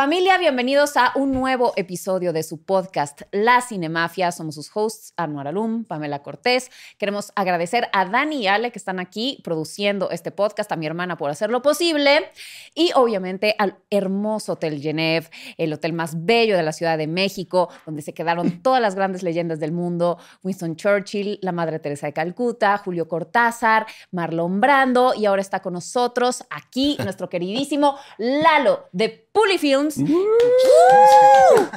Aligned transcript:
Familia, 0.00 0.38
bienvenidos 0.38 0.96
a 0.96 1.12
un 1.14 1.30
nuevo 1.30 1.74
episodio 1.76 2.32
de 2.32 2.42
su 2.42 2.64
podcast 2.64 3.20
La 3.32 3.60
Cinemafia. 3.60 4.32
Somos 4.32 4.54
sus 4.54 4.70
hosts, 4.72 5.12
Anuar 5.18 5.46
Alum, 5.46 5.84
Pamela 5.84 6.22
Cortés. 6.22 6.70
Queremos 6.96 7.32
agradecer 7.36 7.86
a 7.92 8.06
Dani 8.06 8.44
y 8.44 8.46
Ale 8.46 8.72
que 8.72 8.78
están 8.78 8.98
aquí 8.98 9.42
produciendo 9.44 10.10
este 10.10 10.30
podcast, 10.30 10.72
a 10.72 10.76
mi 10.76 10.86
hermana 10.86 11.18
por 11.18 11.28
hacerlo 11.28 11.60
posible 11.60 12.30
y 12.74 12.92
obviamente 12.94 13.54
al 13.58 13.76
hermoso 13.90 14.54
Hotel 14.54 14.80
Genève, 14.80 15.28
el 15.58 15.70
hotel 15.70 15.92
más 15.92 16.24
bello 16.24 16.56
de 16.56 16.62
la 16.62 16.72
Ciudad 16.72 16.96
de 16.96 17.06
México, 17.06 17.68
donde 17.84 18.00
se 18.00 18.14
quedaron 18.14 18.62
todas 18.62 18.80
las 18.80 18.94
grandes 18.94 19.22
leyendas 19.22 19.60
del 19.60 19.72
mundo, 19.72 20.16
Winston 20.42 20.76
Churchill, 20.76 21.40
la 21.42 21.52
Madre 21.52 21.78
Teresa 21.78 22.06
de 22.06 22.14
Calcuta, 22.14 22.78
Julio 22.78 23.06
Cortázar, 23.06 23.84
Marlon 24.12 24.62
Brando 24.62 25.12
y 25.14 25.26
ahora 25.26 25.42
está 25.42 25.60
con 25.60 25.74
nosotros 25.74 26.42
aquí 26.48 26.96
nuestro 27.04 27.28
queridísimo 27.28 27.98
Lalo 28.16 28.88
de 28.92 29.28
Puli 29.32 29.58
Films. 29.58 29.96
Uh. 29.98 30.06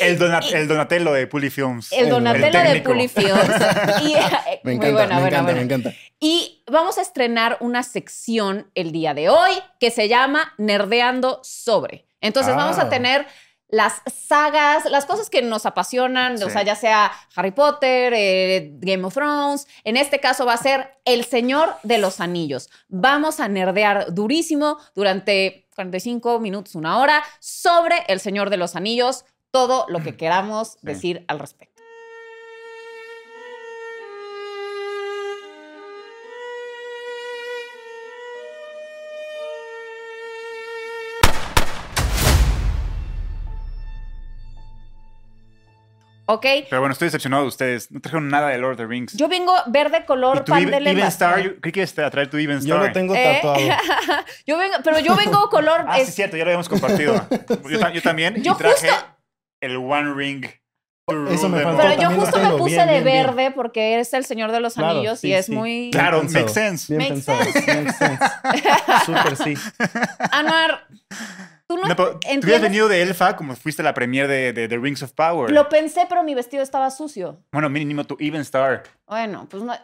El, 0.00 0.18
Donat- 0.18 0.52
el 0.52 0.68
Donatello 0.68 1.12
de 1.12 1.26
Puli 1.26 1.50
Films. 1.50 1.92
El 1.92 2.08
Donatello 2.08 2.46
de 2.60 2.64
técnico. 2.64 2.92
Puli 2.92 3.08
Films. 3.08 3.40
Y, 4.02 4.14
eh, 4.14 4.60
Me 4.62 4.76
muy 4.76 4.86
encanta, 4.86 4.92
buena, 4.92 5.14
me 5.16 5.20
buena, 5.20 5.28
encanta, 5.28 5.42
buena. 5.42 5.54
me 5.54 5.62
encanta. 5.62 5.92
Y 6.20 6.62
vamos 6.70 6.98
a 6.98 7.02
estrenar 7.02 7.56
una 7.60 7.82
sección 7.82 8.70
el 8.74 8.92
día 8.92 9.14
de 9.14 9.28
hoy 9.30 9.52
que 9.80 9.90
se 9.90 10.08
llama 10.08 10.52
Nerdeando 10.58 11.40
sobre. 11.42 12.06
Entonces 12.20 12.52
Ah. 12.54 12.56
vamos 12.56 12.78
a 12.78 12.88
tener 12.88 13.26
las 13.76 14.00
sagas, 14.10 14.86
las 14.86 15.04
cosas 15.04 15.28
que 15.28 15.42
nos 15.42 15.66
apasionan, 15.66 16.42
o 16.42 16.48
sea, 16.48 16.62
ya 16.62 16.74
sea 16.74 17.12
Harry 17.34 17.50
Potter, 17.50 18.14
eh, 18.16 18.70
Game 18.78 19.04
of 19.04 19.12
Thrones. 19.12 19.68
En 19.84 19.98
este 19.98 20.18
caso 20.18 20.46
va 20.46 20.54
a 20.54 20.56
ser 20.56 20.98
El 21.04 21.26
Señor 21.26 21.74
de 21.82 21.98
los 21.98 22.20
Anillos. 22.20 22.70
Vamos 22.88 23.38
a 23.38 23.48
nerdear 23.48 24.14
durísimo 24.14 24.78
durante 24.94 25.68
45 25.74 26.40
minutos, 26.40 26.74
una 26.74 26.98
hora, 26.98 27.22
sobre 27.38 27.96
El 28.08 28.18
Señor 28.18 28.48
de 28.48 28.56
los 28.56 28.76
Anillos, 28.76 29.26
todo 29.50 29.84
lo 29.88 30.02
que 30.02 30.16
queramos 30.16 30.78
decir 30.80 31.26
al 31.28 31.38
respecto. 31.38 31.75
¿Ok? 46.28 46.44
Pero 46.68 46.80
bueno, 46.80 46.92
estoy 46.92 47.06
decepcionado 47.06 47.42
de 47.44 47.48
ustedes. 47.48 47.90
No 47.92 48.00
trajeron 48.00 48.28
nada 48.28 48.48
de 48.48 48.58
Lord 48.58 48.72
of 48.72 48.76
the 48.78 48.86
Rings. 48.86 49.12
Yo 49.14 49.28
vengo 49.28 49.54
verde 49.66 50.04
color 50.04 50.44
pan 50.44 50.62
Even, 50.62 50.82
de 50.84 50.90
Even. 50.90 51.04
Star, 51.06 51.40
yo 51.40 51.60
creí 51.60 51.72
que 51.72 51.80
ibas 51.80 51.96
a 51.98 52.10
traer 52.10 52.28
tu 52.28 52.36
Even 52.36 52.60
Yo 52.62 52.74
Star. 52.74 52.88
lo 52.88 52.92
tengo 52.92 53.14
¿Eh? 53.14 53.34
tatuado. 53.40 53.60
yo 54.46 54.58
vengo, 54.58 54.74
pero 54.82 54.98
yo 54.98 55.14
vengo 55.16 55.48
color. 55.50 55.84
Ah, 55.86 55.94
sí, 55.96 56.02
es- 56.02 56.08
es 56.08 56.14
cierto, 56.16 56.36
ya 56.36 56.44
lo 56.44 56.50
habíamos 56.50 56.68
compartido. 56.68 57.14
yo, 57.70 57.78
ta- 57.78 57.92
yo 57.92 58.02
también. 58.02 58.42
Yo 58.42 58.52
y 58.52 58.56
traje 58.56 58.88
justo- 58.90 59.06
el 59.60 59.76
One 59.76 60.14
Ring. 60.14 60.46
Eso 61.30 61.48
me 61.48 61.62
faltó 61.62 61.80
pero 61.80 62.02
yo 62.02 62.10
justo 62.10 62.36
me 62.40 62.50
puse 62.58 62.74
bien, 62.74 62.86
de 62.88 62.92
bien, 62.94 63.04
bien. 63.04 63.26
verde 63.26 63.52
porque 63.52 64.00
es 64.00 64.12
el 64.12 64.24
Señor 64.24 64.50
de 64.50 64.58
los 64.58 64.74
Claro, 64.74 64.90
Anillos 64.98 65.20
sí, 65.20 65.28
y 65.28 65.34
es 65.34 65.46
sí. 65.46 65.52
muy. 65.52 65.90
Claro, 65.92 66.18
pensado, 66.22 66.44
makes 66.46 66.54
sense. 66.60 66.92
Bien 66.96 67.14
Makes 67.14 67.24
pensado. 67.26 67.38
Makes 67.38 67.92
sense. 67.92 68.18
Súper 69.06 69.36
sí. 69.36 69.54
Anuar, 70.32 70.88
tú 71.68 71.76
no, 71.76 71.88
No, 71.88 71.96
pero 71.96 72.18
tú 72.20 72.28
hubieras 72.44 72.62
venido 72.62 72.88
de 72.88 73.02
Elfa 73.02 73.36
como 73.36 73.54
fuiste 73.56 73.82
a 73.82 73.84
la 73.84 73.94
premiere 73.94 74.28
de, 74.28 74.52
de 74.52 74.68
The 74.68 74.78
Rings 74.78 75.02
of 75.02 75.12
Power. 75.12 75.50
Lo 75.50 75.68
pensé, 75.68 76.06
pero 76.08 76.22
mi 76.22 76.34
vestido 76.34 76.62
estaba 76.62 76.90
sucio. 76.90 77.42
Bueno, 77.52 77.68
mínimo 77.68 78.04
tu 78.04 78.16
Even 78.20 78.40
Star. 78.42 78.82
Bueno, 79.06 79.46
pues 79.50 79.62
no. 79.62 79.74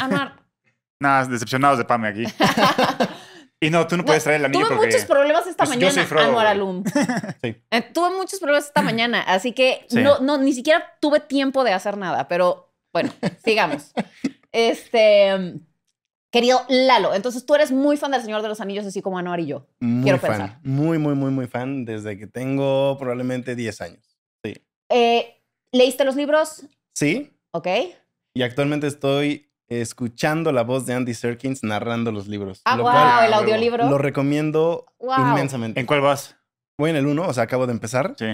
Anuar, 0.00 0.36
Nada, 1.00 1.26
decepcionados 1.26 1.78
de 1.78 1.84
Pame 1.84 2.08
aquí. 2.08 2.24
y 3.60 3.70
no, 3.70 3.86
tú 3.86 3.96
no 3.96 4.04
puedes 4.04 4.24
traer 4.24 4.40
el 4.40 4.46
anillo 4.46 4.66
tuve 4.66 4.76
porque... 4.76 4.92
muchos 4.92 5.04
problemas 5.06 5.46
esta 5.46 5.64
Pues 5.64 5.70
yo 5.78 5.86
mañana, 5.86 5.92
soy 5.94 6.04
Frodo, 6.06 6.24
Anuar 6.24 6.46
güey. 6.46 6.56
Alum. 6.56 6.84
Sí. 7.42 7.56
Eh, 7.70 7.82
tuve 7.94 8.10
muchos 8.16 8.40
problemas 8.40 8.66
esta 8.66 8.82
mañana, 8.82 9.20
así 9.22 9.52
que 9.52 9.86
Sí. 9.88 10.02
no, 10.02 10.18
no, 10.18 10.38
ni 10.38 10.52
siquiera 10.52 10.96
tuve 11.00 11.20
tiempo 11.20 11.62
de 11.64 11.72
hacer 11.72 11.96
nada, 11.96 12.26
pero 12.28 12.72
bueno, 12.92 13.10
sigamos. 13.44 13.92
Este, 14.50 15.54
querido 16.30 16.60
Lalo, 16.68 17.14
entonces 17.14 17.44
tú 17.46 17.54
eres 17.54 17.70
muy 17.72 17.96
fan 17.96 18.10
del 18.10 18.22
Señor 18.22 18.42
de 18.42 18.48
los 18.48 18.60
Anillos, 18.60 18.84
así 18.86 19.00
como 19.02 19.18
Anuar 19.18 19.40
y 19.40 19.46
yo. 19.46 19.66
Muy 19.80 20.02
Quiero 20.04 20.18
fan. 20.18 20.30
pensar. 20.30 20.60
Muy, 20.62 20.98
muy, 20.98 21.14
muy, 21.14 21.30
muy 21.30 21.46
fan 21.46 21.84
desde 21.84 22.18
que 22.18 22.26
tengo 22.26 22.96
probablemente 22.98 23.54
10 23.56 23.80
años. 23.80 24.18
Eh, 24.90 25.42
¿Leíste 25.72 26.04
los 26.04 26.16
libros? 26.16 26.64
Sí. 26.94 27.30
¿Ok? 27.52 27.66
Y 28.34 28.42
actualmente 28.42 28.86
estoy 28.86 29.50
escuchando 29.68 30.50
la 30.52 30.62
voz 30.62 30.86
de 30.86 30.94
Andy 30.94 31.12
Serkins 31.12 31.62
narrando 31.62 32.10
los 32.10 32.26
libros. 32.26 32.62
Ah, 32.64 32.76
lo 32.76 32.84
wow, 32.84 32.92
cual 32.92 33.26
el 33.26 33.32
audiolibro. 33.34 33.88
lo 33.90 33.98
recomiendo 33.98 34.86
Wow. 34.98 35.18
inmensamente. 35.32 35.78
¿En 35.78 35.86
cuál 35.86 36.00
vas? 36.00 36.36
Voy 36.78 36.90
en 36.90 36.96
el 36.96 37.06
1, 37.06 37.26
o 37.26 37.32
sea, 37.34 37.44
acabo 37.44 37.66
de 37.66 37.72
empezar. 37.72 38.14
Sí. 38.18 38.26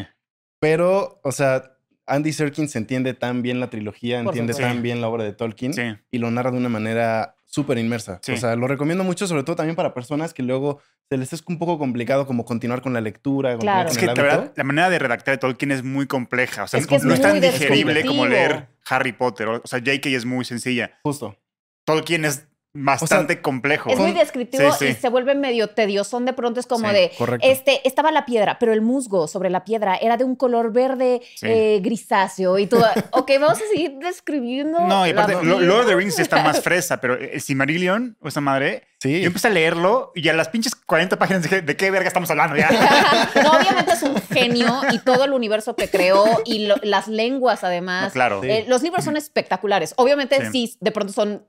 Pero, 0.60 1.20
o 1.24 1.32
sea, 1.32 1.76
Andy 2.06 2.32
Serkins 2.32 2.76
entiende 2.76 3.14
tan 3.14 3.42
bien 3.42 3.58
la 3.58 3.68
trilogía, 3.70 4.18
Por 4.18 4.26
entiende 4.28 4.52
supuesto. 4.52 4.72
tan 4.74 4.82
bien 4.82 5.00
la 5.00 5.08
obra 5.08 5.24
de 5.24 5.32
Tolkien 5.32 5.72
Sí. 5.74 5.82
y 6.10 6.18
lo 6.18 6.30
narra 6.30 6.50
de 6.52 6.58
una 6.58 6.68
manera 6.68 7.33
súper 7.54 7.78
inmersa. 7.78 8.18
Sí. 8.20 8.32
O 8.32 8.36
sea, 8.36 8.56
lo 8.56 8.66
recomiendo 8.66 9.04
mucho, 9.04 9.28
sobre 9.28 9.44
todo 9.44 9.54
también 9.54 9.76
para 9.76 9.94
personas 9.94 10.34
que 10.34 10.42
luego 10.42 10.80
se 11.08 11.16
les 11.16 11.32
es 11.32 11.44
un 11.46 11.58
poco 11.58 11.78
complicado 11.78 12.26
como 12.26 12.44
continuar 12.44 12.82
con 12.82 12.92
la 12.92 13.00
lectura, 13.00 13.56
Claro. 13.58 13.88
Es 13.88 13.96
con 13.96 14.00
que 14.00 14.06
la 14.06 14.14
verdad, 14.14 14.52
la 14.56 14.64
manera 14.64 14.90
de 14.90 14.98
redactar 14.98 15.34
de 15.34 15.38
Tolkien 15.38 15.70
es 15.70 15.84
muy 15.84 16.06
compleja. 16.06 16.64
O 16.64 16.66
sea, 16.66 16.80
Es 16.80 16.88
que 16.88 16.96
es 16.96 17.04
no 17.04 17.14
es 17.14 17.20
tan 17.20 17.40
digerible 17.40 18.04
como 18.04 18.26
leer 18.26 18.68
Harry 18.88 19.12
Potter. 19.12 19.48
O 19.48 19.62
sea, 19.64 19.78
J.K. 19.78 20.08
es 20.10 20.24
muy 20.24 20.44
sencilla. 20.44 20.98
Justo. 21.04 21.38
Tolkien 21.84 22.24
es 22.24 22.48
bastante 22.74 23.40
complejo. 23.40 23.88
Es 23.90 23.98
muy 23.98 24.12
descriptivo 24.12 24.72
Sí, 24.72 24.86
sí. 24.86 24.92
y 24.92 24.94
se 24.94 25.08
vuelve 25.08 25.34
medio 25.34 25.68
tediosón 25.68 26.24
de 26.24 26.32
pronto. 26.32 26.58
Es 26.60 26.66
como 26.66 26.88
Sí, 26.88 26.94
de, 26.94 27.12
correcto. 27.16 27.46
este, 27.48 27.86
estaba 27.86 28.10
la 28.10 28.26
piedra, 28.26 28.58
pero 28.58 28.72
el 28.72 28.80
musgo 28.82 29.28
sobre 29.28 29.48
la 29.48 29.64
piedra 29.64 29.94
era 29.96 30.16
de 30.16 30.24
un 30.24 30.34
color 30.36 30.72
verde 30.72 31.20
Sí. 31.36 31.46
eh, 31.48 31.80
grisáceo 31.82 32.58
y 32.58 32.66
todo. 32.66 32.84
ok, 33.12 33.30
vamos 33.40 33.58
a 33.58 33.66
seguir 33.72 33.96
describiendo. 33.98 34.80
No, 34.80 35.06
y 35.06 35.10
aparte. 35.10 35.34
Lord 35.44 35.80
of 35.82 35.86
the 35.86 35.94
Rings 35.94 36.18
está 36.18 36.42
más 36.42 36.60
fresa, 36.62 37.00
pero 37.00 37.14
el 37.14 37.40
Silmarillion, 37.40 38.16
o 38.20 38.28
esa 38.28 38.40
madre, 38.40 38.82
Sí. 39.00 39.20
yo 39.20 39.26
empecé 39.26 39.48
a 39.48 39.50
leerlo 39.50 40.12
y 40.14 40.26
a 40.28 40.32
las 40.32 40.48
pinches 40.48 40.74
40 40.74 41.18
páginas 41.18 41.42
dije, 41.42 41.60
¿de 41.60 41.76
qué 41.76 41.90
verga 41.90 42.08
estamos 42.08 42.30
hablando 42.30 42.56
ya? 42.56 42.70
no, 43.44 43.50
obviamente 43.52 43.92
es 43.92 44.02
un 44.02 44.16
genio 44.32 44.80
y 44.92 44.98
todo 44.98 45.24
el 45.24 45.32
universo 45.32 45.76
que 45.76 45.88
creó 45.90 46.24
y 46.46 46.66
lo- 46.66 46.76
las 46.82 47.06
lenguas 47.06 47.62
además. 47.64 48.06
No, 48.06 48.10
claro. 48.12 48.40
Sí. 48.42 48.48
Eh, 48.50 48.64
los 48.66 48.82
libros 48.82 49.04
son 49.04 49.16
espectaculares. 49.18 49.92
Obviamente 49.98 50.36
Sí. 50.46 50.68
sí, 50.68 50.76
de 50.80 50.90
pronto 50.90 51.12
son 51.12 51.46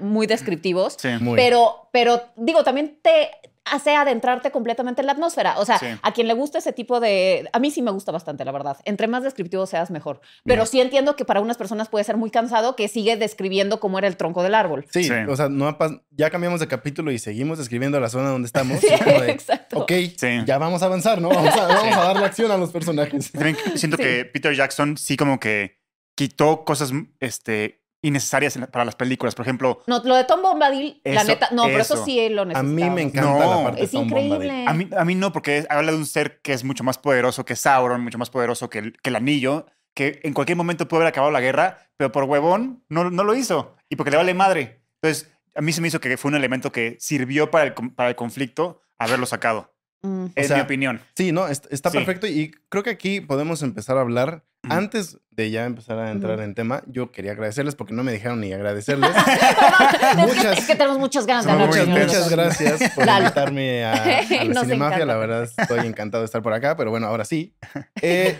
muy 0.00 0.26
descriptivos, 0.26 0.96
Sí. 0.98 1.08
Muy. 1.20 1.36
pero, 1.36 1.88
pero 1.92 2.22
digo, 2.36 2.64
también 2.64 2.98
te 3.02 3.30
hace 3.68 3.96
adentrarte 3.96 4.52
completamente 4.52 5.00
en 5.02 5.06
la 5.06 5.12
atmósfera. 5.14 5.58
O 5.58 5.64
sea, 5.64 5.76
Sí. 5.80 5.86
a 6.00 6.12
quien 6.12 6.28
le 6.28 6.34
gusta 6.34 6.58
ese 6.58 6.72
tipo 6.72 7.00
de... 7.00 7.48
A 7.52 7.58
mí 7.58 7.72
sí 7.72 7.82
me 7.82 7.90
gusta 7.90 8.12
bastante, 8.12 8.44
la 8.44 8.52
verdad. 8.52 8.76
Entre 8.84 9.08
más 9.08 9.24
descriptivo 9.24 9.66
seas, 9.66 9.90
mejor. 9.90 10.20
Pero 10.44 10.66
sí 10.66 10.80
entiendo 10.80 11.16
que 11.16 11.24
para 11.24 11.40
unas 11.40 11.56
personas 11.56 11.88
puede 11.88 12.04
ser 12.04 12.16
muy 12.16 12.30
cansado 12.30 12.76
que 12.76 12.86
sigue 12.86 13.16
describiendo 13.16 13.80
cómo 13.80 13.98
era 13.98 14.06
el 14.06 14.16
tronco 14.16 14.44
del 14.44 14.54
árbol. 14.54 14.86
Sí, 14.92 15.02
Sí. 15.02 15.10
o 15.28 15.34
sea, 15.34 15.48
no 15.48 15.66
ha 15.66 15.78
pas- 15.78 16.00
ya 16.12 16.30
cambiamos 16.30 16.60
de 16.60 16.68
capítulo 16.68 17.10
y 17.10 17.18
seguimos 17.18 17.58
describiendo 17.58 17.98
la 17.98 18.08
zona 18.08 18.28
donde 18.30 18.46
estamos. 18.46 18.78
Sí, 18.80 18.86
de, 19.04 19.30
exacto. 19.32 19.80
Ok, 19.80 19.90
Sí. 20.16 20.42
ya 20.46 20.58
vamos 20.58 20.84
a 20.84 20.86
avanzar, 20.86 21.20
¿no? 21.20 21.30
Vamos 21.30 21.56
a, 21.56 21.66
vamos 21.66 21.96
a 21.96 22.04
darle 22.04 22.24
acción 22.24 22.52
a 22.52 22.56
los 22.58 22.70
personajes. 22.70 23.32
También 23.32 23.56
siento 23.74 23.96
Sí. 23.96 24.04
que 24.04 24.24
Peter 24.26 24.54
Jackson 24.54 24.96
sí 24.96 25.16
como 25.16 25.40
que 25.40 25.80
quitó 26.14 26.64
cosas 26.64 26.92
este, 27.18 27.82
innecesarias 28.02 28.56
la- 28.56 28.66
para 28.68 28.84
las 28.84 28.94
películas. 28.94 29.34
Por 29.34 29.44
ejemplo, 29.44 29.82
No, 29.86 30.02
lo 30.04 30.14
de 30.16 30.24
Tom 30.24 30.42
Bombadil, 30.42 31.00
la 31.04 31.20
Eso, 31.22 31.28
neta, 31.28 31.48
no, 31.52 31.64
pero 31.64 31.78
eso 31.80 31.94
eso. 31.94 32.04
sí 32.04 32.28
lo 32.28 32.42
A 32.42 32.44
necesitamos. 32.44 32.72
mí 32.72 32.90
me 32.90 33.02
encanta 33.02 33.30
No, 33.30 33.38
la 33.58 33.64
parte 33.64 33.82
Es 33.84 33.90
de 33.90 33.98
Tom 33.98 34.08
Bombadil. 34.08 34.32
increíble. 34.44 34.64
a 34.68 34.74
mí, 34.74 34.88
a 34.96 35.04
mí 35.04 35.14
no, 35.14 35.32
porque 35.32 35.58
es- 35.58 35.66
habla 35.70 35.92
de 35.92 35.98
un 35.98 36.06
ser 36.06 36.40
que 36.40 36.52
es 36.52 36.62
mucho 36.64 36.84
más 36.84 36.98
poderoso 36.98 37.44
que 37.44 37.56
Sauron, 37.56 38.00
mucho 38.02 38.18
más 38.18 38.30
poderoso 38.30 38.68
que 38.70 38.78
el, 38.78 38.92
que 39.02 39.10
el 39.10 39.16
anillo, 39.16 39.66
que 39.94 40.20
en 40.24 40.34
cualquier 40.34 40.56
momento 40.56 40.86
puede 40.88 41.02
haber 41.02 41.08
acabado 41.12 41.32
la 41.32 41.40
guerra, 41.40 41.78
pero 41.96 42.12
por 42.12 42.24
huevón 42.24 42.84
no, 42.88 43.10
no 43.10 43.24
lo 43.24 43.34
hizo. 43.34 43.76
Y 43.88 43.96
porque 43.96 44.10
le 44.10 44.18
vale 44.18 44.34
madre. 44.34 44.82
Entonces, 45.00 45.30
a 45.54 45.62
mí 45.62 45.72
se 45.72 45.80
me 45.80 45.88
hizo 45.88 46.00
que 46.00 46.16
fue 46.18 46.28
un 46.30 46.34
elemento 46.36 46.70
que 46.70 46.96
sirvió 47.00 47.50
para 47.50 47.64
el, 47.64 47.72
para 47.72 48.10
el 48.10 48.14
conflicto 48.16 48.82
haberlo 48.98 49.24
sacado. 49.26 49.72
Mm. 50.02 50.26
Es 50.34 50.48
sea, 50.48 50.56
mi 50.56 50.62
opinión. 50.62 51.00
Sí, 51.16 51.32
no, 51.32 51.48
est- 51.48 51.66
está 51.70 51.90
Sí. 51.90 51.96
perfecto 51.96 52.26
y 52.26 52.50
creo 52.68 52.82
que 52.82 52.90
aquí 52.90 53.22
podemos 53.22 53.62
empezar 53.62 53.96
a 53.96 54.02
hablar. 54.02 54.44
Antes 54.70 55.18
de 55.30 55.50
ya 55.50 55.64
empezar 55.66 55.98
a 55.98 56.10
entrar 56.10 56.40
en 56.40 56.54
tema, 56.54 56.82
yo 56.86 57.12
quería 57.12 57.32
agradecerles 57.32 57.74
porque 57.74 57.92
no 57.94 58.02
me 58.02 58.12
dejaron 58.12 58.40
ni 58.40 58.52
agradecerles. 58.54 59.10
Es 59.14 59.24
que- 59.24 60.16
Muchas- 60.16 60.58
es 60.58 60.66
que 60.66 60.74
tenemos 60.76 60.98
muchas 60.98 61.26
ganas 61.26 61.44
de 61.46 61.52
hablar 61.52 61.86
muchas, 61.88 62.28
gracias 62.30 62.90
por 62.94 63.06
invitarme 63.08 63.84
a, 63.84 63.92
a 64.42 64.44
la 64.44 64.60
Cinemafia. 64.62 65.04
La 65.06 65.16
verdad, 65.16 65.42
estoy 65.44 65.86
encantado 65.86 66.22
de 66.22 66.26
estar 66.26 66.42
por 66.42 66.52
acá, 66.52 66.76
pero 66.76 66.90
bueno, 66.90 67.06
ahora 67.06 67.24
sí. 67.24 67.54
Eh, 68.02 68.38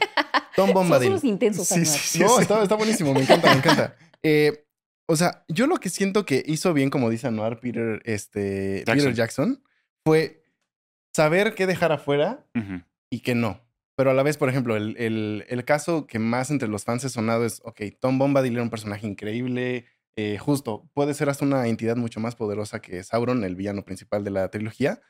Tom 0.54 0.72
Bombadil. 0.72 1.10
unos 1.10 1.24
intensos, 1.24 1.68
Sí, 1.68 1.84
sí, 1.84 1.98
sí, 1.98 2.18
no, 2.20 2.28
sí. 2.36 2.42
está, 2.42 2.62
está 2.62 2.74
buenísimo, 2.76 3.12
me 3.12 3.20
encanta, 3.20 3.50
me 3.50 3.58
encanta. 3.58 3.94
Eh, 4.22 4.64
o 5.08 5.14
sea, 5.14 5.44
yo 5.48 5.66
lo 5.66 5.76
que 5.76 5.90
siento 5.90 6.24
que 6.24 6.42
hizo 6.46 6.72
bien, 6.72 6.88
como 6.90 7.10
dice 7.10 7.26
Anuar 7.28 7.60
Peter, 7.60 8.00
este, 8.06 8.78
Jackson. 8.86 8.96
Peter 8.96 9.14
Jackson, 9.14 9.62
fue 10.04 10.42
saber 11.14 11.54
qué 11.54 11.66
dejar 11.66 11.92
afuera 11.92 12.44
y 13.10 13.20
qué 13.20 13.34
no. 13.34 13.60
Pero 13.96 14.10
a 14.10 14.14
la 14.14 14.22
vez, 14.22 14.36
por 14.36 14.48
ejemplo, 14.48 14.76
el, 14.76 14.96
el- 14.98 15.44
el 15.48 15.64
caso 15.64 16.06
que 16.06 16.18
más 16.18 16.50
entre 16.50 16.68
los 16.68 16.84
fans 16.84 17.04
ha 17.04 17.08
sonado 17.08 17.44
es, 17.46 17.60
ok, 17.64 17.80
Tom 18.00 18.18
Bombadil 18.18 18.52
era 18.54 18.62
un 18.62 18.70
personaje 18.70 19.06
increíble, 19.06 19.86
eh, 20.18 20.38
justo, 20.38 20.88
puede 20.94 21.14
ser 21.14 21.28
hasta 21.28 21.44
una 21.44 21.66
entidad 21.66 21.96
mucho 21.96 22.20
más 22.20 22.36
poderosa 22.36 22.80
que 22.80 23.02
Sauron, 23.02 23.44
el 23.44 23.54
villano 23.56 23.84
principal 23.84 24.24
de 24.24 24.30
la 24.30 24.48
trilogía, 24.50 25.00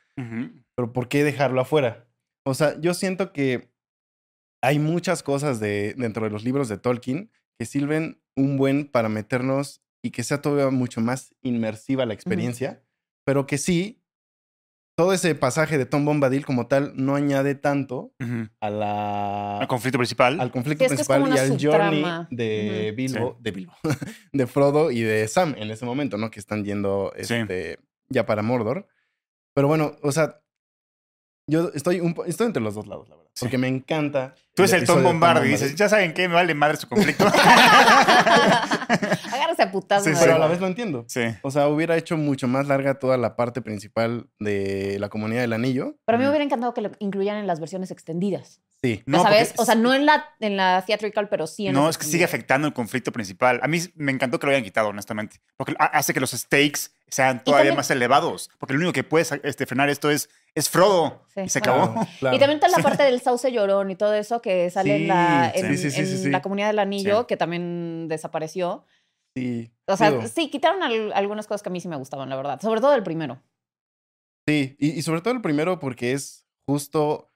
pero 0.74 0.92
¿por 0.92 1.08
qué 1.08 1.22
dejarlo 1.24 1.60
afuera? 1.60 2.08
O 2.44 2.54
sea, 2.54 2.80
yo 2.80 2.94
siento 2.94 3.32
que 3.32 3.70
hay 4.62 4.78
muchas 4.78 5.22
cosas 5.22 5.60
de, 5.60 5.94
dentro 5.96 6.24
de 6.24 6.30
los 6.30 6.44
libros 6.44 6.68
de 6.68 6.78
Tolkien 6.78 7.30
que 7.58 7.66
sirven 7.66 8.20
un 8.36 8.56
buen 8.56 8.86
para 8.88 9.08
meternos 9.08 9.82
y 10.02 10.10
que 10.10 10.22
sea 10.22 10.40
todavía 10.42 10.70
mucho 10.70 11.00
más 11.00 11.34
inmersiva 11.42 12.06
la 12.06 12.14
experiencia, 12.14 12.82
pero 13.24 13.46
que 13.46 13.58
sí, 13.58 14.02
todo 14.96 15.12
ese 15.12 15.34
pasaje 15.34 15.76
de 15.78 15.84
Tom 15.86 16.04
Bombadil 16.06 16.44
como 16.46 16.66
tal 16.68 16.92
no 16.96 17.14
añade 17.16 17.54
tanto 17.54 18.12
Ujú. 18.18 18.48
a 18.60 18.70
la, 18.70 19.58
El 19.60 19.68
conflicto 19.68 19.98
principal. 19.98 20.40
al 20.40 20.50
conflicto 20.50 20.82
Sí, 20.82 20.86
es 20.86 20.96
que 20.96 21.02
es 21.02 21.06
principal 21.08 21.34
y 21.36 21.38
al 21.38 21.48
subtrama. 21.60 21.84
journey 21.90 22.26
de 22.30 22.86
Ujú. 22.88 22.96
Bilbo, 22.96 23.36
de 23.40 23.50
Bilbo, 23.50 23.72
de 24.32 24.46
Frodo 24.46 24.90
y 24.90 25.02
de 25.02 25.28
Sam 25.28 25.54
en 25.58 25.70
ese 25.70 25.84
momento, 25.84 26.16
¿no? 26.16 26.30
Que 26.30 26.40
están 26.40 26.64
yendo 26.64 27.12
Sí. 27.20 27.34
este, 27.34 27.78
ya 28.08 28.24
para 28.26 28.40
Mordor. 28.42 28.88
Pero 29.54 29.68
bueno, 29.68 29.96
o 30.02 30.12
sea, 30.12 30.40
yo 31.48 31.70
estoy, 31.74 32.00
un, 32.00 32.14
estoy 32.26 32.46
entre 32.48 32.62
los 32.62 32.74
dos 32.74 32.86
lados, 32.86 33.08
la 33.08 33.16
verdad. 33.16 33.30
Sí. 33.34 33.44
Porque 33.44 33.58
me 33.58 33.68
encanta. 33.68 34.34
Tú 34.54 34.62
eres 34.62 34.72
el 34.72 34.78
Tom 34.86 34.96
episodio 34.96 35.00
de 35.02 35.12
Bombard 35.12 35.36
y 35.36 35.40
Bombadil, 35.40 35.52
dices, 35.60 35.74
ya 35.76 35.88
saben 35.90 36.14
qué, 36.14 36.26
me 36.26 36.34
vale 36.34 36.54
madre 36.54 36.78
su 36.78 36.88
conflicto. 36.88 37.26
Putazos. 39.80 40.04
Sí, 40.06 40.10
¿no? 40.12 40.20
Pero 40.20 40.34
a 40.36 40.38
la 40.38 40.46
vez 40.46 40.60
lo 40.60 40.66
entiendo. 40.66 41.04
sí. 41.08 41.20
O 41.42 41.50
sea, 41.50 41.68
hubiera 41.68 41.96
hecho 41.96 42.16
mucho 42.16 42.48
más 42.48 42.66
larga 42.66 42.98
toda 42.98 43.16
la 43.18 43.36
parte 43.36 43.60
principal 43.60 44.26
de 44.38 44.96
la 44.98 45.08
comunidad 45.10 45.42
del 45.42 45.52
anillo. 45.52 45.96
Pero 46.06 46.16
a 46.16 46.18
mí 46.18 46.24
me 46.24 46.30
hubiera 46.30 46.44
encantado 46.44 46.72
que 46.72 46.80
lo 46.80 46.90
incluyeran 46.98 47.38
en 47.40 47.46
las 47.46 47.60
versiones 47.60 47.90
extendidas. 47.90 48.62
Sí. 48.82 49.02
Ya 49.06 49.20
¿Sabes? 49.20 49.48
porque 49.48 49.62
O 49.62 49.64
sea, 49.64 49.74
no 49.74 49.92
en 49.94 50.06
la, 50.06 50.24
en 50.40 50.56
la 50.56 50.82
theatrical, 50.86 51.28
pero 51.28 51.46
sí 51.46 51.66
en 51.66 51.74
No, 51.74 51.88
es 51.88 51.98
que 51.98 52.04
sigue 52.04 52.24
afectando 52.24 52.66
el 52.68 52.74
conflicto 52.74 53.10
principal. 53.12 53.58
A 53.62 53.68
mí 53.68 53.80
me 53.94 54.12
encantó 54.12 54.38
que 54.38 54.46
lo 54.46 54.52
hayan 54.52 54.64
quitado, 54.64 54.88
honestamente. 54.88 55.40
Porque 55.56 55.74
ha- 55.78 55.86
hace 55.86 56.12
que 56.14 56.20
los 56.20 56.30
stakes 56.32 56.90
sean 57.08 57.42
todavía 57.42 57.64
también- 57.70 57.76
más 57.76 57.90
elevados. 57.90 58.50
Porque 58.58 58.74
lo 58.74 58.80
único 58.80 58.92
que 58.92 59.02
puede 59.04 59.24
este, 59.44 59.64
frenar 59.66 59.88
esto 59.88 60.10
es, 60.10 60.28
es 60.54 60.68
Frodo. 60.68 61.24
Sí. 61.34 61.40
Y 61.42 61.48
se 61.48 61.60
Claro. 61.60 61.82
acabó. 61.84 61.94
Claro, 61.94 62.08
claro. 62.20 62.36
Y 62.36 62.38
también 62.38 62.60
está 62.62 62.68
la 62.68 62.82
parte 62.82 63.02
del 63.04 63.20
sauce 63.20 63.50
llorón 63.50 63.90
y 63.90 63.96
todo 63.96 64.14
eso 64.14 64.42
que 64.42 64.68
sale 64.70 64.96
en, 64.96 65.08
la, 65.08 65.52
Sí, 65.54 65.60
en, 65.60 65.78
sí, 65.78 65.90
sí, 65.90 65.90
sí, 65.90 66.00
en 66.12 66.18
sí. 66.24 66.30
la 66.30 66.42
comunidad 66.42 66.66
del 66.68 66.78
anillo, 66.78 67.20
Sí. 67.20 67.26
que 67.28 67.36
también 67.38 68.08
desapareció. 68.08 68.84
Sí. 69.36 69.70
O 69.86 69.96
sea, 69.96 70.10
Digo, 70.10 70.26
sí, 70.26 70.50
quitaron 70.50 70.82
al- 70.82 71.12
algunas 71.12 71.46
cosas 71.46 71.62
que 71.62 71.68
a 71.68 71.72
mí 71.72 71.80
sí 71.80 71.88
me 71.88 71.96
gustaban, 71.96 72.28
la 72.30 72.36
verdad. 72.36 72.60
Sobre 72.60 72.80
todo 72.80 72.94
el 72.94 73.02
primero. 73.02 73.42
Sí, 74.48 74.76
y, 74.78 74.90
y 74.92 75.02
sobre 75.02 75.20
todo 75.20 75.34
el 75.34 75.42
primero 75.42 75.78
porque 75.78 76.12
es 76.12 76.46
justo 76.66 77.30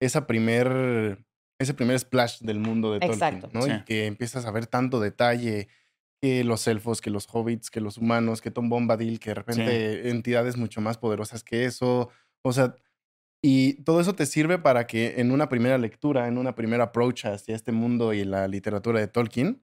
esa 0.00 0.26
primer, 0.26 1.24
ese 1.58 1.74
primer 1.74 1.98
splash 1.98 2.40
del 2.40 2.60
mundo 2.60 2.92
de 2.92 3.00
Tolkien, 3.00 3.14
Exacto. 3.14 3.50
¿no? 3.52 3.62
Sí. 3.62 3.70
Y 3.72 3.84
que 3.84 4.06
empiezas 4.06 4.46
a 4.46 4.50
ver 4.50 4.66
tanto 4.66 5.00
detalle, 5.00 5.68
que 6.22 6.44
los 6.44 6.66
elfos, 6.66 7.00
que 7.00 7.10
los 7.10 7.26
hobbits, 7.32 7.70
que 7.70 7.80
los 7.80 7.96
humanos, 7.98 8.40
que 8.42 8.50
Tom 8.50 8.68
Bombadil, 8.68 9.18
que 9.18 9.30
de 9.30 9.34
repente 9.34 10.10
entidades 10.10 10.56
mucho 10.56 10.80
más 10.82 10.98
poderosas 10.98 11.42
que 11.42 11.64
eso, 11.64 12.10
o 12.44 12.52
sea, 12.52 12.74
y 13.42 13.82
todo 13.84 14.00
eso 14.02 14.14
te 14.14 14.26
sirve 14.26 14.58
para 14.58 14.86
que 14.86 15.18
en 15.20 15.30
una 15.32 15.48
primera 15.48 15.78
lectura, 15.78 16.28
en 16.28 16.36
una 16.36 16.54
primera 16.54 16.84
approach 16.84 17.24
hacia 17.24 17.56
este 17.56 17.72
mundo 17.72 18.12
y 18.12 18.24
la 18.24 18.46
literatura 18.48 19.00
de 19.00 19.08
Tolkien, 19.08 19.62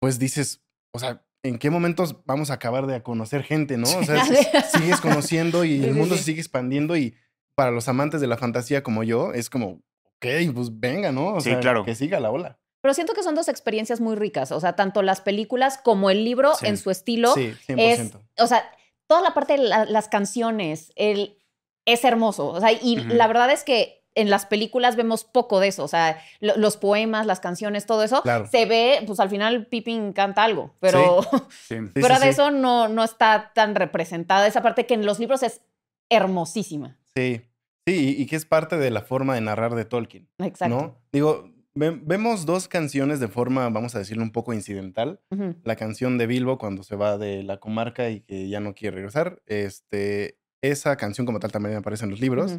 pues 0.00 0.20
dices, 0.20 0.62
o 0.92 0.98
sea, 0.98 1.22
¿en 1.42 1.58
qué 1.58 1.70
momentos 1.70 2.16
vamos 2.26 2.50
a 2.50 2.54
acabar 2.54 2.86
de 2.86 3.02
conocer 3.02 3.42
gente, 3.42 3.76
no? 3.76 3.88
O 3.88 4.04
sea, 4.04 4.24
sigues 4.72 5.00
conociendo 5.00 5.64
y 5.64 5.84
el 5.84 5.94
mundo 5.94 6.16
se 6.16 6.22
sigue 6.24 6.40
expandiendo 6.40 6.96
y 6.96 7.14
para 7.54 7.70
los 7.70 7.88
amantes 7.88 8.20
de 8.20 8.26
la 8.26 8.36
fantasía 8.36 8.82
como 8.82 9.02
yo 9.02 9.32
es 9.32 9.50
como, 9.50 9.80
ok, 10.16 10.26
pues 10.54 10.78
venga, 10.80 11.12
¿no? 11.12 11.34
O 11.34 11.40
Sí, 11.40 11.50
sea, 11.50 11.60
claro. 11.60 11.84
que 11.84 11.94
siga 11.94 12.20
la 12.20 12.30
ola. 12.30 12.58
Pero 12.82 12.94
siento 12.94 13.12
que 13.12 13.22
son 13.22 13.34
dos 13.34 13.48
experiencias 13.48 14.00
muy 14.00 14.16
ricas. 14.16 14.52
O 14.52 14.60
sea, 14.60 14.74
tanto 14.74 15.02
las 15.02 15.20
películas 15.20 15.78
como 15.82 16.08
el 16.10 16.24
libro 16.24 16.54
Sí. 16.54 16.66
en 16.66 16.78
su 16.78 16.90
estilo. 16.90 17.34
Sí, 17.34 17.52
100%. 17.68 17.76
es, 17.78 18.12
o 18.42 18.46
sea, 18.46 18.64
toda 19.06 19.20
la 19.20 19.34
parte 19.34 19.54
de 19.54 19.58
la- 19.64 19.84
las 19.84 20.08
canciones, 20.08 20.90
el, 20.96 21.36
es 21.84 22.04
hermoso. 22.04 22.48
O 22.48 22.58
sea, 22.60 22.72
y 22.72 22.96
la 22.96 23.26
verdad 23.26 23.50
es 23.50 23.64
que 23.64 23.99
en 24.20 24.30
las 24.30 24.46
películas 24.46 24.96
vemos 24.96 25.24
poco 25.24 25.60
de 25.60 25.68
eso. 25.68 25.84
O 25.84 25.88
sea, 25.88 26.18
lo- 26.40 26.56
los 26.56 26.76
poemas, 26.76 27.26
las 27.26 27.40
canciones, 27.40 27.86
todo 27.86 28.02
eso. 28.02 28.22
Claro. 28.22 28.46
Se 28.46 28.66
ve, 28.66 29.02
pues 29.06 29.20
al 29.20 29.30
final 29.30 29.66
Pippin 29.66 30.12
canta 30.12 30.44
algo, 30.44 30.74
pero, 30.80 31.22
Sí. 31.22 31.76
Sí, 31.94 32.00
de 32.00 32.28
eso 32.28 32.50
no, 32.50 32.88
no 32.88 33.02
está 33.04 33.52
tan 33.54 33.74
representada. 33.74 34.46
Esa 34.46 34.62
parte 34.62 34.86
que 34.86 34.94
en 34.94 35.06
los 35.06 35.18
libros 35.18 35.42
es 35.42 35.62
hermosísima. 36.10 36.98
Sí, 37.16 37.40
sí, 37.86 38.16
y, 38.18 38.22
y 38.22 38.26
que 38.26 38.36
es 38.36 38.44
parte 38.44 38.76
de 38.76 38.90
la 38.90 39.02
forma 39.02 39.34
de 39.34 39.40
narrar 39.40 39.74
de 39.74 39.84
Tolkien, 39.84 40.28
Exacto. 40.38 40.74
¿no? 40.74 40.98
Digo, 41.12 41.50
ve- 41.74 41.98
vemos 42.02 42.46
dos 42.46 42.68
canciones 42.68 43.20
de 43.20 43.28
forma, 43.28 43.68
vamos 43.70 43.94
a 43.94 43.98
decirlo, 44.00 44.22
un 44.22 44.32
poco 44.32 44.52
incidental. 44.52 45.20
La 45.64 45.76
canción 45.76 46.18
de 46.18 46.26
Bilbo 46.26 46.58
cuando 46.58 46.82
se 46.82 46.96
va 46.96 47.16
de 47.16 47.42
la 47.42 47.58
comarca 47.58 48.10
y 48.10 48.20
que 48.20 48.48
ya 48.48 48.60
no 48.60 48.74
quiere 48.74 48.96
regresar. 48.96 49.40
Este, 49.46 50.38
esa 50.62 50.96
canción 50.96 51.26
como 51.26 51.40
tal 51.40 51.50
también 51.52 51.76
aparece 51.76 52.04
en 52.04 52.10
los 52.10 52.20
libros. 52.20 52.58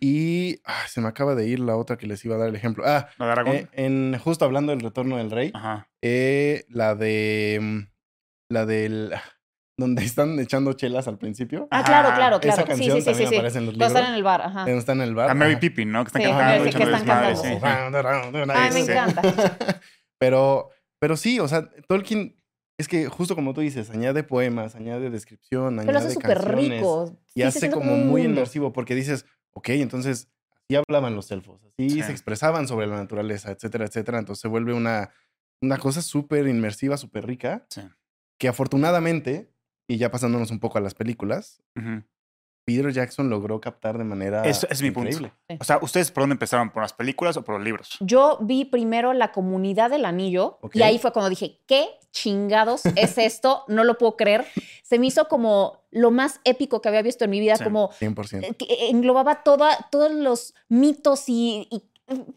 Y 0.00 0.60
ah, 0.64 0.84
se 0.88 1.00
me 1.00 1.08
acaba 1.08 1.34
de 1.34 1.46
ir 1.46 1.60
la 1.60 1.76
otra 1.76 1.96
que 1.98 2.06
les 2.06 2.24
iba 2.24 2.34
a 2.36 2.38
dar 2.38 2.48
el 2.48 2.56
ejemplo. 2.56 2.84
Ah, 2.86 3.08
¿La 3.18 3.26
de 3.26 3.32
Aragón? 3.32 3.54
eh, 3.56 3.68
en, 3.72 4.18
justo 4.18 4.44
hablando 4.44 4.72
del 4.72 4.80
retorno 4.80 5.16
del 5.18 5.30
rey, 5.30 5.50
Ajá. 5.54 5.88
eh, 6.02 6.64
la 6.68 6.94
de. 6.94 7.58
mm, 7.60 7.78
La 8.50 8.66
del. 8.66 9.12
Donde 9.78 10.04
están 10.04 10.38
echando 10.38 10.74
chelas 10.74 11.08
al 11.08 11.16
principio. 11.18 11.66
Ah, 11.70 11.78
Ajá. 11.80 11.84
claro, 11.86 12.14
claro, 12.14 12.36
Esa 12.42 12.62
claro. 12.64 12.76
Sí, 12.76 12.88
canción 12.88 12.96
sí, 12.96 13.00
sí, 13.00 13.00
sí. 13.00 13.04
también 13.10 13.28
sí. 13.30 13.36
aparece 13.36 13.58
en 13.58 13.66
los 13.66 13.74
Cuando 13.76 13.86
están 13.98 14.02
libros. 14.02 14.08
en 14.12 14.16
el 14.16 14.22
bar, 14.22 14.40
ajá. 14.42 14.70
Están 14.70 14.96
en 15.00 15.08
el 15.08 15.14
bar. 15.14 15.30
A 15.30 15.34
Mary. 15.34 15.56
Pippin, 15.56 15.90
¿no? 15.92 16.04
Que 16.04 16.08
están 16.08 16.22
Sí, 16.22 16.28
cantando, 16.28 16.62
que 16.64 16.68
echando 16.70 16.96
están 16.96 17.06
cantando. 17.06 17.42
sí. 17.42 18.52
Ay, 18.54 18.72
me 18.72 18.80
encanta. 18.80 19.22
Pero, 20.18 20.68
pero 21.00 21.16
sí, 21.16 21.40
o 21.40 21.48
sea, 21.48 21.68
Tolkien 21.88 22.36
es 22.78 22.88
que 22.88 23.06
justo 23.08 23.34
como 23.34 23.54
tú 23.54 23.60
dices, 23.60 23.90
añade 23.90 24.22
poemas, 24.24 24.74
añade 24.74 25.10
descripción, 25.10 25.76
Pero 25.76 25.90
añade 25.90 25.98
hace 26.06 26.14
súper 26.14 26.42
rico. 26.54 27.16
Y 27.34 27.42
hace 27.42 27.70
como 27.70 27.96
muy 27.96 28.22
inmersivo 28.22 28.72
porque 28.72 28.94
dices, 28.94 29.26
ok, 29.52 29.68
entonces 29.70 30.28
así 30.50 30.76
hablaban 30.76 31.14
los 31.14 31.30
elfos, 31.30 31.62
así 31.64 31.90
Sí. 31.90 32.02
se 32.02 32.10
expresaban 32.12 32.66
sobre 32.68 32.86
la 32.86 32.96
naturaleza, 32.96 33.50
etcétera, 33.52 33.84
etcétera. 33.86 34.18
Entonces 34.18 34.40
se 34.40 34.48
vuelve 34.48 34.72
una, 34.74 35.10
una 35.60 35.78
cosa 35.78 36.02
súper 36.02 36.46
inmersiva, 36.48 36.96
súper 36.96 37.26
rica, 37.26 37.66
Sí. 37.70 37.82
que 38.38 38.48
afortunadamente, 38.48 39.52
y 39.86 39.98
ya 39.98 40.10
pasándonos 40.10 40.50
un 40.50 40.58
poco 40.60 40.78
a 40.78 40.80
las 40.80 40.94
películas. 40.94 41.62
Peter 42.64 42.92
Jackson 42.92 43.28
logró 43.28 43.60
captar 43.60 43.98
de 43.98 44.04
manera 44.04 44.44
Eso 44.44 44.66
es 44.70 44.80
mi 44.82 44.90
punto. 44.90 45.10
increíble. 45.10 45.32
O 45.60 45.64
sea, 45.64 45.78
¿ustedes 45.82 46.10
por 46.10 46.22
dónde 46.22 46.34
empezaron? 46.34 46.70
¿Por 46.70 46.82
las 46.82 46.92
películas 46.92 47.36
o 47.36 47.42
por 47.42 47.56
los 47.56 47.64
libros? 47.64 47.96
Yo 48.00 48.38
vi 48.40 48.64
primero 48.64 49.12
la 49.12 49.32
comunidad 49.32 49.90
del 49.90 50.04
anillo 50.04 50.58
y 50.72 50.82
ahí 50.82 50.98
fue 50.98 51.12
cuando 51.12 51.28
dije, 51.30 51.60
¿qué 51.66 51.88
chingados 52.12 52.86
es 52.96 53.18
esto? 53.18 53.64
No 53.68 53.84
lo 53.84 53.98
puedo 53.98 54.16
creer. 54.16 54.46
Se 54.82 54.98
me 54.98 55.06
hizo 55.06 55.26
como 55.28 55.82
lo 55.90 56.10
más 56.10 56.40
épico 56.44 56.80
que 56.80 56.88
había 56.88 57.02
visto 57.02 57.24
en 57.24 57.30
mi 57.30 57.40
vida, 57.40 57.56
Sí. 57.56 57.64
como 57.64 57.90
100%. 58.00 58.44
eh, 58.44 58.54
que 58.54 58.88
englobaba 58.90 59.42
toda, 59.42 59.88
todos 59.90 60.10
los 60.12 60.54
mitos 60.68 61.28
y, 61.28 61.66
y 61.70 61.82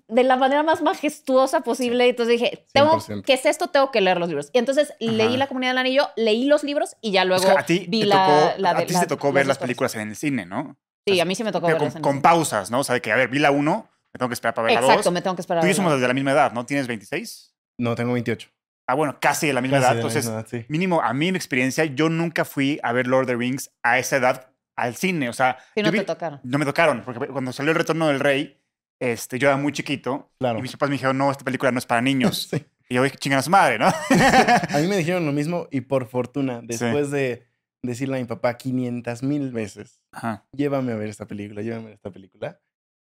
de 0.08 0.24
la 0.24 0.36
manera 0.38 0.64
más 0.64 0.82
majestuosa 0.82 1.62
posible. 1.62 2.08
Entonces 2.10 2.40
dije, 2.40 2.68
tengo, 2.74 3.00
100%. 3.00 3.24
¿qué 3.24 3.34
es 3.34 3.46
esto? 3.46 3.68
Tengo 3.68 3.92
que 3.92 4.02
leer 4.02 4.18
los 4.20 4.28
libros. 4.30 4.50
Y 4.54 4.58
entonces 4.60 4.94
leí. 5.00 5.38
La 5.38 5.48
Comunidad 5.48 5.72
del 5.72 5.80
Anillo, 5.80 6.10
leí 6.16 6.46
los 6.46 6.64
libros 6.64 6.96
y 7.02 7.12
ya 7.12 7.26
luego 7.26 7.48
a 7.58 7.64
ti 7.66 7.86
vi 7.88 8.02
te 8.02 8.06
la, 8.08 8.26
tocó, 8.26 8.62
la 8.62 8.70
a 8.72 8.74
de 8.76 8.86
ti 8.86 8.94
la- 8.94 9.00
te 9.02 9.08
tocó 9.08 9.32
ver 9.32 9.48
las 9.48 9.58
películas 9.58 9.96
en 9.96 10.10
el 10.10 10.16
cine, 10.16 10.46
¿no? 10.46 10.78
Sí, 11.08 11.20
a 11.20 11.26
mí 11.26 11.36
sí 11.36 11.44
me 11.44 11.52
tocó 11.52 11.68
verlas 11.68 11.82
con, 11.82 11.92
en 11.92 11.98
el 11.98 12.02
con 12.02 12.14
cine. 12.14 12.22
pausas, 12.24 12.72
¿no? 12.72 12.80
O 12.80 12.84
sea, 12.84 12.94
de 12.96 13.02
que, 13.02 13.12
a 13.12 13.16
ver, 13.16 13.30
vi 13.30 13.40
la 13.40 13.52
1, 13.52 13.90
me 14.14 14.18
tengo 14.18 14.30
que 14.30 14.34
esperar 14.34 14.54
para 14.56 14.66
ver 14.68 14.76
la 14.76 14.82
2. 14.82 14.90
Exacto, 14.90 15.12
me 15.12 15.22
tengo 15.22 15.36
que 15.36 15.42
esperar. 15.42 15.62
Tú 15.62 15.68
y 15.68 15.70
yo 15.72 15.76
somos 15.76 16.00
de 16.00 16.08
la 16.08 16.14
misma 16.14 16.32
edad, 16.32 16.52
¿no? 16.52 16.66
¿Tienes 16.66 16.88
26? 16.88 17.56
No, 17.78 17.94
tengo 17.96 18.14
28. 18.14 18.50
Ah, 18.88 18.94
bueno, 18.96 19.18
casi 19.20 19.48
de 19.48 19.54
la 19.54 19.62
misma 19.62 19.78
Casi 19.78 19.86
edad. 19.86 19.94
de 19.94 20.00
Entonces, 20.00 20.26
misma 20.26 20.40
edad, 20.40 20.48
sí. 20.50 20.66
mínimo, 20.70 21.02
a 21.02 21.14
mí 21.14 21.28
en 21.28 21.34
mi 21.34 21.38
experiencia, 21.38 21.86
yo 21.86 22.08
nunca 22.10 22.46
fui 22.46 22.80
a 22.84 22.92
ver 22.94 23.08
Lord 23.08 23.22
of 23.24 23.28
the 23.28 23.36
Rings 23.36 23.72
a 23.84 23.98
esa 24.00 24.18
edad 24.18 24.52
al 24.76 24.96
cine. 24.96 25.28
O 25.30 25.34
sea, 25.34 25.58
Sí, 25.74 25.82
yo 25.82 25.84
no 25.84 25.92
vi- 25.92 26.00
te 26.00 26.06
tocaron. 26.06 26.40
no 26.44 26.58
me 26.60 26.66
tocaron, 26.66 27.02
porque 27.04 27.28
cuando 27.28 27.52
salió 27.52 27.72
El 27.72 27.78
Retorno 27.78 28.08
del 28.08 28.20
Rey, 28.20 28.62
este, 29.00 29.40
yo 29.40 29.48
era 29.48 29.58
muy 29.58 29.72
chiquito. 29.72 30.32
Claro. 30.40 30.60
Y 30.60 30.62
mis 30.62 30.72
papás 30.72 30.90
me 30.90 30.94
dijeron, 30.96 31.18
no, 31.18 31.32
esta 31.32 31.44
película 31.44 31.72
no 31.72 31.80
es 31.80 31.86
para 31.86 32.02
niños. 32.02 32.50
Sí. 32.56 32.66
Y 32.88 32.94
yo 32.94 33.02
dije, 33.04 33.18
chingan 33.18 33.40
a 33.40 33.42
su 33.42 33.50
madre, 33.50 33.80
¿no? 33.80 33.88
A 34.10 34.78
mí 34.80 34.88
me 34.88 34.96
dijeron 34.98 35.26
lo 35.26 35.32
mismo 35.32 35.68
y 35.72 35.82
por 35.82 36.08
fortuna, 36.08 36.62
después 36.64 37.10
de 37.10 37.44
decirle 37.82 38.18
a 38.18 38.20
mi 38.20 38.26
papá 38.26 38.58
500 38.58 39.24
mil 39.24 39.52
veces, 39.52 40.02
Ajá, 40.12 40.46
llévame 40.52 40.92
a 40.92 40.96
ver 40.96 41.10
esta 41.10 41.26
película, 41.26 41.64
llévame 41.64 41.82
a 41.82 41.86
ver 41.86 41.94
esta 41.96 42.12
película, 42.12 42.60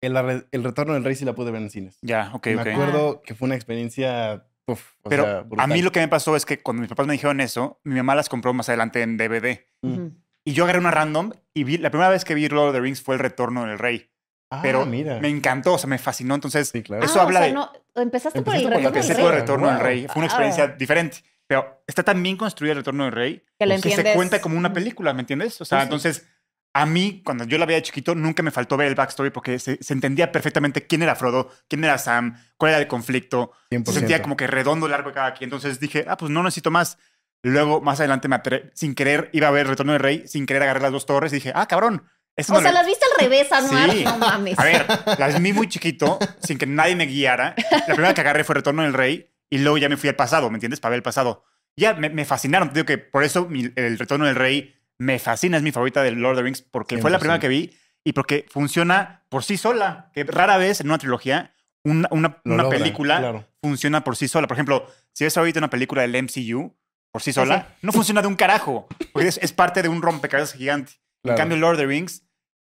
el, 0.01 0.45
el 0.51 0.63
retorno 0.63 0.93
del 0.93 1.03
rey 1.03 1.15
sí 1.15 1.25
la 1.25 1.33
pude 1.33 1.49
ver 1.49 1.61
en 1.63 1.71
cines. 1.71 1.97
ya, 2.03 2.29
ok, 2.33 2.47
me 2.47 2.61
ok. 2.61 2.67
acuerdo 2.67 3.21
que 3.23 3.33
fue 3.33 3.47
una 3.47 3.55
experiencia, 3.55 4.45
uf, 4.67 4.93
o 5.01 5.09
Pero 5.09 5.23
sea, 5.23 5.45
a 5.57 5.65
mí 5.65 5.81
lo 5.81 5.91
que 5.91 6.01
me 6.01 6.07
pasó 6.07 6.35
es 6.35 6.45
que 6.45 6.59
cuando 6.61 6.81
mis 6.81 6.89
papás 6.89 7.07
me 7.07 7.13
dijeron 7.13 7.41
eso, 7.41 7.79
mi 7.83 7.95
mamá 7.95 8.13
las 8.13 8.29
compró 8.29 8.53
más 8.53 8.69
adelante 8.69 9.01
en 9.01 9.17
DVD. 9.17 9.65
Mm. 9.81 10.07
Y 10.45 10.53
yo 10.53 10.65
agarré 10.65 10.79
una 10.79 10.91
random 10.91 11.31
y 11.55 11.63
vi, 11.63 11.77
la 11.79 11.89
primera 11.89 12.11
vez 12.11 12.25
que 12.25 12.35
vi 12.35 12.47
Lord 12.47 12.69
of 12.69 12.73
the 12.75 12.81
Rings 12.81 13.01
fue 13.01 13.15
El 13.15 13.21
Retorno 13.21 13.65
del 13.65 13.79
Rey. 13.79 14.11
Ah, 14.57 14.59
Pero 14.61 14.85
mira. 14.85 15.19
me 15.19 15.29
encantó, 15.29 15.73
o 15.73 15.77
sea, 15.77 15.87
me 15.89 15.97
fascinó. 15.97 16.35
Entonces, 16.35 16.69
Sí, 16.69 16.83
claro. 16.83 17.03
Eso 17.03 17.19
Ah, 17.19 17.23
habla 17.23 17.39
o 17.39 17.43
sea, 17.43 17.47
de- 17.49 17.53
no, 17.53 17.71
empezaste 17.95 18.41
por 18.41 18.55
el 18.55 18.61
Empezaste 18.63 18.73
por 18.73 18.73
la 18.73 18.77
retorno 18.77 18.77
del 18.79 18.85
empecé 18.87 19.13
rey. 19.13 19.23
por 19.23 19.33
El 19.33 19.39
Retorno 19.39 19.67
del. 19.67 19.79
Rey. 19.79 20.07
Fue 20.07 20.15
una 20.17 20.23
Ah. 20.25 20.27
experiencia 20.27 20.67
diferente. 20.67 21.17
Pero 21.45 21.83
está 21.87 22.03
tan 22.03 22.23
bien 22.23 22.37
construida 22.37 22.71
El 22.71 22.77
Retorno 22.77 23.03
del 23.03 23.13
Rey 23.13 23.43
Que 23.59 23.77
se 23.79 24.13
cuenta 24.13 24.39
como 24.41 24.57
una 24.57 24.71
película, 24.73 25.13
¿me 25.13 25.21
entiendes? 25.21 25.59
O 25.61 25.65
sea, 25.65 25.79
Sí, 25.79 25.81
sí. 25.81 25.83
entonces, 25.85 26.27
a 26.73 26.85
mí, 26.85 27.21
cuando 27.23 27.43
yo 27.43 27.57
la 27.57 27.65
veía 27.65 27.77
de 27.77 27.83
chiquito, 27.83 28.15
nunca 28.15 28.41
me 28.41 28.49
faltó 28.49 28.77
ver 28.77 28.87
el 28.87 28.95
backstory 28.95 29.29
porque 29.29 29.59
se, 29.59 29.77
se 29.83 29.93
entendía 29.93 30.31
perfectamente 30.31 30.87
quién 30.87 31.03
era 31.03 31.15
Frodo, 31.15 31.51
quién 31.67 31.83
era 31.83 31.97
Sam, 31.99 32.35
cuál 32.57 32.71
era 32.71 32.79
el 32.79 32.87
conflicto. 32.87 33.51
100%. 33.69 33.91
Se 33.91 33.99
sentía 33.99 34.21
como 34.23 34.35
que 34.37 34.47
redondo, 34.47 34.87
largo 34.87 35.09
de 35.09 35.15
cada 35.15 35.33
quien. 35.33 35.49
Entonces 35.49 35.79
dije, 35.79 36.05
ah, 36.07 36.17
pues 36.17 36.31
no 36.31 36.41
necesito 36.41 36.71
más. 36.71 36.97
Luego, 37.43 37.81
más 37.81 37.99
adelante, 37.99 38.29
me 38.29 38.39
sin 38.73 38.95
querer, 38.95 39.29
iba 39.33 39.49
a 39.49 39.51
ver 39.51 39.67
Retorno 39.67 39.91
del 39.91 40.01
Rey, 40.01 40.23
sin 40.27 40.45
querer 40.45 40.63
agarré 40.63 40.79
las 40.79 40.93
dos 40.93 41.05
torres 41.05 41.31
y 41.33 41.35
dije, 41.35 41.51
ah, 41.53 41.67
cabrón, 41.67 42.03
Eso 42.35 42.55
O 42.55 42.61
sea, 42.61 42.71
las 42.71 42.85
viste 42.87 43.05
al 43.05 43.23
revés, 43.23 43.51
Anuar. 43.51 43.91
Sí. 43.91 44.03
No 44.05 44.17
mames. 44.17 44.57
A 44.57 44.63
ver, 44.63 44.85
las 45.19 45.39
vi 45.41 45.53
muy 45.53 45.67
chiquito, 45.69 46.17
sin 46.41 46.57
que 46.57 46.65
nadie 46.65 46.95
me 46.95 47.05
guiara. 47.05 47.53
La 47.87 47.93
primera 47.93 48.13
que 48.13 48.21
agarré 48.21 48.43
fue 48.43 48.55
Retorno 48.55 48.81
del 48.83 48.93
Rey 48.93 49.29
y 49.49 49.59
luego 49.59 49.77
ya 49.77 49.87
me 49.89 49.97
fui 49.97 50.09
al 50.09 50.15
pasado, 50.15 50.49
¿me 50.49 50.55
entiendes? 50.55 50.79
Para 50.79 50.91
ver 50.91 50.97
el 50.97 51.03
pasado. 51.03 51.43
Ya 51.75 51.93
me, 51.93 52.09
me 52.09 52.25
fascinaron. 52.25 52.69
Te 52.69 52.75
digo 52.75 52.85
que 52.85 52.97
por 52.97 53.23
eso 53.23 53.47
mi- 53.47 53.71
el 53.75 53.99
Retorno 53.99 54.25
del 54.25 54.35
Rey 54.35 54.73
me 54.97 55.19
fascina, 55.19 55.57
es 55.57 55.63
mi 55.63 55.71
favorita 55.71 56.01
de 56.01 56.11
Lord 56.11 56.33
of 56.33 56.37
the 56.37 56.43
Rings, 56.43 56.61
porque 56.63 56.97
fue 56.97 57.11
la 57.11 57.17
100%. 57.17 57.19
primera 57.19 57.39
que 57.39 57.47
vi 57.47 57.77
y 58.03 58.13
porque 58.13 58.45
funciona 58.49 59.25
por 59.29 59.43
sí 59.43 59.57
sola. 59.57 60.09
Que 60.13 60.23
rara 60.23 60.57
vez 60.57 60.81
en 60.81 60.87
una 60.87 60.97
trilogía, 60.97 61.53
una, 61.83 62.07
una, 62.11 62.37
Lo 62.43 62.53
una 62.55 62.63
logra, 62.63 62.77
película 62.79 63.19
claro. 63.19 63.47
funciona 63.61 64.03
por 64.03 64.15
sí 64.15 64.27
sola. 64.27 64.47
Por 64.47 64.55
ejemplo, 64.55 64.87
si 65.13 65.23
ves 65.23 65.37
ahorita 65.37 65.59
una 65.59 65.69
película 65.69 66.01
del 66.01 66.15
MCU 66.23 66.75
por 67.11 67.21
sí 67.21 67.31
Sí, 67.31 67.35
sola, 67.35 67.67
no 67.83 67.91
funciona 67.91 68.21
de 68.21 68.27
un 68.27 68.35
carajo, 68.35 68.87
porque 69.11 69.27
es, 69.27 69.37
es 69.41 69.51
parte 69.53 69.83
de 69.83 69.89
un 69.89 70.01
rompecabezas 70.01 70.53
gigante. 70.57 70.93
En 70.93 71.29
Claro. 71.29 71.37
cambio, 71.37 71.57
Lord 71.57 71.73
of 71.75 71.79
the 71.79 71.85
Rings, 71.85 72.22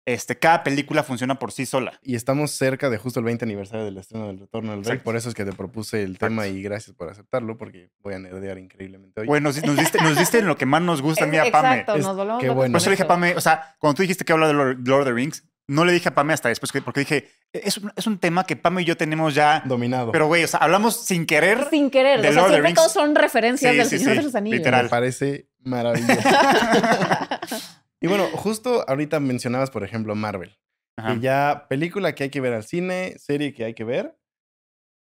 este, 0.06 0.38
cada 0.38 0.64
película 0.64 1.04
funciona 1.04 1.40
por 1.40 1.52
sí 1.52 1.66
sola. 1.66 2.00
Y 2.04 2.16
estamos 2.16 2.52
cerca 2.52 2.90
de 2.90 2.98
justo 2.98 3.20
el 3.20 3.26
20 3.26 3.44
aniversario 3.46 3.86
del 3.86 3.98
estreno 3.98 4.28
del 4.28 4.40
Retorno 4.40 4.72
del 4.72 4.82
Rey. 4.82 4.92
Exacto. 4.94 5.04
Por 5.04 5.16
eso 5.16 5.30
es 5.30 5.36
que 5.36 5.46
te 5.46 5.54
propuse 5.54 6.04
el 6.04 6.18
tema 6.20 6.46
y 6.48 6.62
gracias 6.62 6.96
por 6.96 7.10
aceptarlo, 7.10 7.58
porque 7.58 7.90
voy 8.02 8.14
a 8.14 8.20
nerdear 8.20 8.58
increíblemente 8.60 9.22
hoy. 9.22 9.28
Bueno, 9.28 9.50
nos, 9.50 9.64
nos 9.64 9.76
diste, 9.78 9.98
nos 10.02 10.18
diste 10.18 10.40
en 10.40 10.48
lo 10.48 10.58
que 10.58 10.66
más 10.66 10.82
nos 10.82 11.02
gusta 11.02 11.24
a 11.24 11.28
mí 11.28 11.38
a 11.38 11.50
Pame. 11.52 11.70
Exacto, 11.80 11.96
Es- 11.96 12.04
nos 12.06 12.16
volvemos 12.16 12.42
qué 12.42 12.50
bueno. 12.50 12.74
Por 12.74 12.82
eso 12.82 12.90
le 12.90 12.96
dije 12.96 13.04
a. 13.04 13.08
Pame, 13.08 13.36
o 13.36 13.42
sea, 13.42 13.76
cuando 13.80 13.96
tú 13.98 14.02
dijiste 14.04 14.24
que 14.26 14.34
habla 14.34 14.48
de 14.48 14.54
Lord, 14.54 14.78
Lord 14.88 15.02
of 15.02 15.08
the 15.08 15.14
Rings, 15.14 15.44
no 15.68 15.84
le 15.84 15.94
dije 15.94 16.10
a 16.10 16.14
Pame 16.14 16.34
hasta 16.34 16.50
después, 16.50 16.72
que- 16.72 16.82
porque 16.84 17.00
dije, 17.00 17.28
es 17.52 17.78
un, 17.78 17.92
es 17.96 18.06
un 18.06 18.20
tema 18.20 18.44
que 18.46 18.56
Pame 18.56 18.84
y 18.84 18.86
yo 18.86 18.96
tenemos 18.98 19.34
ya. 19.34 19.64
Dominado. 19.66 20.12
Pero, 20.12 20.28
güey, 20.28 20.44
o 20.44 20.48
sea, 20.48 20.60
hablamos 20.60 21.04
sin 21.06 21.26
querer. 21.26 21.68
Sin 21.72 21.90
querer. 21.90 22.22
de 22.22 22.30
o 22.30 22.32
sea, 22.34 22.42
Lord 22.44 22.46
of 22.46 22.48
the 22.52 22.54
siempre 22.58 22.68
Rings. 22.70 22.76
todos 22.76 22.92
son 22.94 23.16
referencias 23.16 23.72
Sí, 23.72 23.78
del 23.80 23.88
sí, 23.88 23.98
Señor 23.98 24.12
sí, 24.14 24.18
de 24.20 24.24
los 24.24 24.36
Anillos. 24.36 24.58
literal. 24.60 24.84
Me 24.84 24.90
parece 24.90 25.48
maravilloso. 25.64 26.14
y 28.06 28.08
bueno, 28.08 28.26
justo 28.38 28.86
ahorita 28.88 29.20
mencionabas, 29.20 29.72
por 29.72 29.84
ejemplo, 29.84 30.16
Marvel. 30.16 30.58
Ajá. 30.98 31.14
Que 31.16 31.20
ya 31.20 31.66
película 31.70 32.16
que 32.16 32.24
hay 32.24 32.30
que 32.30 32.40
ver 32.42 32.54
al 32.54 32.64
cine, 32.64 33.16
serie 33.18 33.54
que 33.54 33.66
hay 33.66 33.74
que 33.74 33.84
ver, 33.84 34.18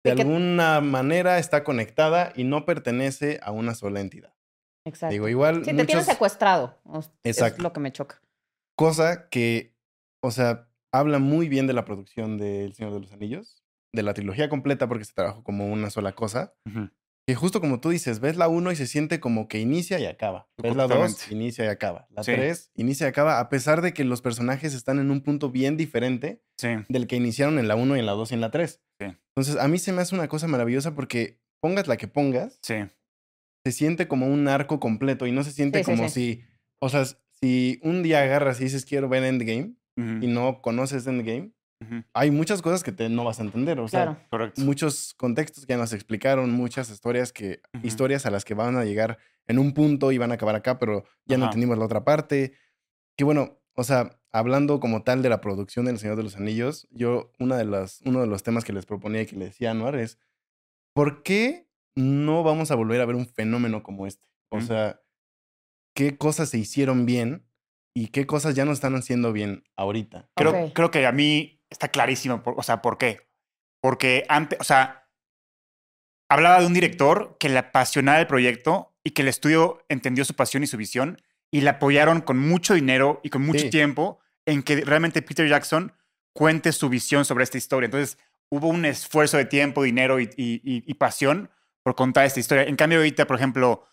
de 0.05 0.15
que- 0.15 0.21
alguna 0.21 0.81
manera 0.81 1.37
está 1.39 1.63
conectada 1.63 2.33
y 2.35 2.43
no 2.43 2.65
pertenece 2.65 3.39
a 3.43 3.51
una 3.51 3.75
sola 3.75 3.99
entidad. 4.01 4.33
Exacto. 4.85 5.11
Digo, 5.13 5.27
igual 5.27 5.63
sí, 5.65 5.75
te 5.75 5.85
tienes 5.85 6.05
secuestrado. 6.05 6.77
Exacto. 7.23 7.57
Es 7.57 7.63
lo 7.63 7.73
que 7.73 7.79
me 7.79 7.91
choca. 7.91 8.21
cosa 8.77 9.27
que, 9.29 9.75
o 10.23 10.31
sea, 10.31 10.69
habla 10.93 11.19
muy 11.19 11.49
bien 11.49 11.67
de 11.67 11.73
la 11.73 11.83
producción 11.85 12.37
de 12.37 12.63
El 12.63 12.73
Señor 12.73 12.93
de 12.93 13.01
los 13.01 13.11
Anillos, 13.11 13.61
de 13.93 14.03
la 14.03 14.13
trilogía 14.13 14.47
completa 14.49 14.87
porque 14.87 15.03
se 15.05 15.13
trabajó 15.13 15.43
como 15.43 15.67
una 15.71 15.89
sola 15.89 16.13
cosa. 16.13 16.53
Ujú. 16.65 16.89
Que 17.29 17.35
justo 17.35 17.61
como 17.61 17.79
tú 17.79 17.89
dices, 17.91 18.21
ves 18.21 18.37
la 18.37 18.47
1 18.47 18.71
y 18.71 18.75
se 18.75 18.87
siente 18.87 19.19
como 19.19 19.47
que 19.47 19.59
inicia 19.59 19.99
y 19.99 20.07
acaba. 20.07 20.49
Ves 20.57 20.75
la 20.75 20.87
2, 20.87 20.91
Completamente. 20.97 21.35
inicia 21.35 21.65
y 21.65 21.67
acaba. 21.67 22.07
La 22.09 22.23
Sí. 22.23 22.31
3, 22.33 22.71
inicia 22.73 23.05
y 23.05 23.09
acaba, 23.09 23.39
a 23.39 23.49
pesar 23.49 23.83
de 23.83 23.93
que 23.93 24.03
los 24.03 24.23
personajes 24.23 24.73
están 24.73 24.97
en 24.97 25.11
un 25.11 25.21
punto 25.21 25.51
bien 25.51 25.77
diferente 25.77 26.41
Sí. 26.57 26.69
del 26.89 27.05
que 27.05 27.17
iniciaron 27.17 27.59
en 27.59 27.67
la 27.67 27.75
1 27.75 27.95
y 27.97 27.99
en 27.99 28.07
la 28.07 28.13
2 28.13 28.31
y 28.31 28.33
en 28.33 28.41
la 28.41 28.49
3. 28.49 28.81
Sí. 28.99 29.15
Entonces, 29.37 29.61
a 29.61 29.67
mí 29.67 29.77
se 29.77 29.91
me 29.93 30.01
hace 30.01 30.15
una 30.15 30.27
cosa 30.27 30.47
maravillosa 30.47 30.95
porque 30.95 31.39
pongas 31.61 31.87
la 31.87 31.97
que 31.97 32.07
pongas, 32.07 32.57
Sí. 32.63 32.77
se 33.63 33.71
siente 33.73 34.07
como 34.07 34.25
un 34.25 34.47
arco 34.47 34.79
completo 34.79 35.27
y 35.27 35.31
no 35.31 35.43
se 35.43 35.51
siente 35.51 35.83
como 35.83 36.09
sí. 36.09 36.41
si, 36.41 36.43
o 36.81 36.89
sea, 36.89 37.03
si 37.43 37.79
un 37.83 38.01
día 38.01 38.23
agarras 38.23 38.59
y 38.59 38.63
dices 38.63 38.85
quiero 38.85 39.07
ver 39.07 39.23
Endgame 39.23 39.75
y 39.95 40.25
no 40.25 40.63
conoces 40.63 41.05
Endgame, 41.05 41.51
Hay 42.13 42.29
muchas 42.31 42.61
cosas 42.61 42.83
que 42.83 42.91
te 42.91 43.07
no 43.07 43.23
vas 43.23 43.39
a 43.39 43.43
entender, 43.43 43.79
o 43.79 43.87
sea, 43.87 44.03
Claro. 44.03 44.19
Correcto. 44.29 44.61
muchos 44.61 45.13
contextos 45.13 45.65
que 45.65 45.73
ya 45.73 45.77
nos 45.77 45.93
explicaron, 45.93 46.51
muchas 46.51 46.89
historias 46.89 47.31
que 47.31 47.61
historias 47.83 48.25
a 48.25 48.31
las 48.31 48.43
que 48.43 48.53
van 48.53 48.75
a 48.75 48.83
llegar 48.83 49.17
en 49.47 49.59
un 49.59 49.73
punto 49.73 50.11
y 50.11 50.17
van 50.17 50.31
a 50.31 50.35
acabar 50.35 50.55
acá, 50.55 50.77
pero 50.77 51.05
ya 51.25 51.37
no 51.37 51.45
entendimos 51.45 51.77
la 51.77 51.85
otra 51.85 52.03
parte. 52.03 52.53
Que 53.17 53.23
bueno, 53.23 53.61
o 53.75 53.83
sea, 53.83 54.19
hablando 54.31 54.79
como 54.79 55.03
tal 55.03 55.21
de 55.21 55.29
la 55.29 55.41
producción 55.41 55.85
del 55.85 55.99
Señor 55.99 56.17
de 56.17 56.23
los 56.23 56.35
Anillos, 56.35 56.87
yo 56.91 57.31
una 57.39 57.57
de 57.57 57.65
las 57.65 58.01
uno 58.05 58.21
de 58.21 58.27
los 58.27 58.43
temas 58.43 58.65
que 58.65 58.73
les 58.73 58.85
proponía 58.85 59.21
y 59.21 59.25
que 59.25 59.37
le 59.37 59.45
decía 59.45 59.69
a 59.69 59.71
Anuar 59.71 59.95
es 59.95 60.19
¿por 60.93 61.23
qué 61.23 61.69
no 61.95 62.43
vamos 62.43 62.71
a 62.71 62.75
volver 62.75 62.99
a 63.01 63.05
ver 63.05 63.15
un 63.15 63.27
fenómeno 63.27 63.83
como 63.83 64.05
este? 64.05 64.27
O 64.49 64.61
sea, 64.61 65.01
¿qué 65.95 66.17
cosas 66.17 66.49
se 66.49 66.57
hicieron 66.57 67.05
bien 67.05 67.45
y 67.93 68.07
qué 68.07 68.25
cosas 68.25 68.55
ya 68.55 68.65
no 68.65 68.71
están 68.71 68.95
haciendo 68.95 69.31
bien 69.31 69.63
ahorita? 69.75 70.29
Creo, 70.35 70.73
creo 70.73 70.91
que 70.91 71.05
a 71.05 71.11
mí 71.11 71.58
está 71.69 71.87
clarísimo, 71.89 72.41
por- 72.43 72.55
o 72.57 72.63
sea, 72.63 72.81
¿por 72.81 72.97
qué? 72.97 73.27
Porque 73.81 74.25
antes, 74.29 74.59
o 74.59 74.63
sea, 74.63 75.07
hablaba 76.29 76.59
de 76.59 76.65
un 76.67 76.73
director 76.73 77.37
que 77.39 77.49
le 77.49 77.57
apasionaba 77.59 78.19
el 78.19 78.27
proyecto 78.27 78.93
y 79.03 79.11
que 79.11 79.21
el 79.21 79.27
estudio 79.27 79.83
entendió 79.89 80.25
su 80.25 80.35
pasión 80.35 80.63
y 80.63 80.67
su 80.67 80.77
visión 80.77 81.21
y 81.51 81.61
le 81.61 81.69
apoyaron 81.69 82.21
con 82.21 82.37
mucho 82.37 82.73
dinero 82.73 83.19
y 83.23 83.29
con 83.29 83.43
mucho 83.45 83.61
Sí. 83.61 83.69
tiempo 83.69 84.19
en 84.45 84.61
que 84.63 84.81
realmente 84.81 85.21
Peter 85.21 85.47
Jackson 85.47 85.93
cuente 86.35 86.71
su 86.71 86.89
visión 86.89 87.25
sobre 87.25 87.43
esta 87.43 87.57
historia. 87.57 87.85
Entonces, 87.85 88.17
hubo 88.51 88.67
un 88.67 88.85
esfuerzo 88.85 89.37
de 89.37 89.45
tiempo, 89.45 89.83
dinero 89.83 90.19
y, 90.19 90.23
y- 90.37 90.55
y- 90.63 90.83
y 90.85 90.93
pasión 90.95 91.49
por 91.83 91.95
contar 91.95 92.25
esta 92.25 92.39
historia. 92.39 92.63
En 92.63 92.75
cambio, 92.75 92.99
ahorita, 92.99 93.25
por 93.25 93.37
ejemplo, 93.37 93.85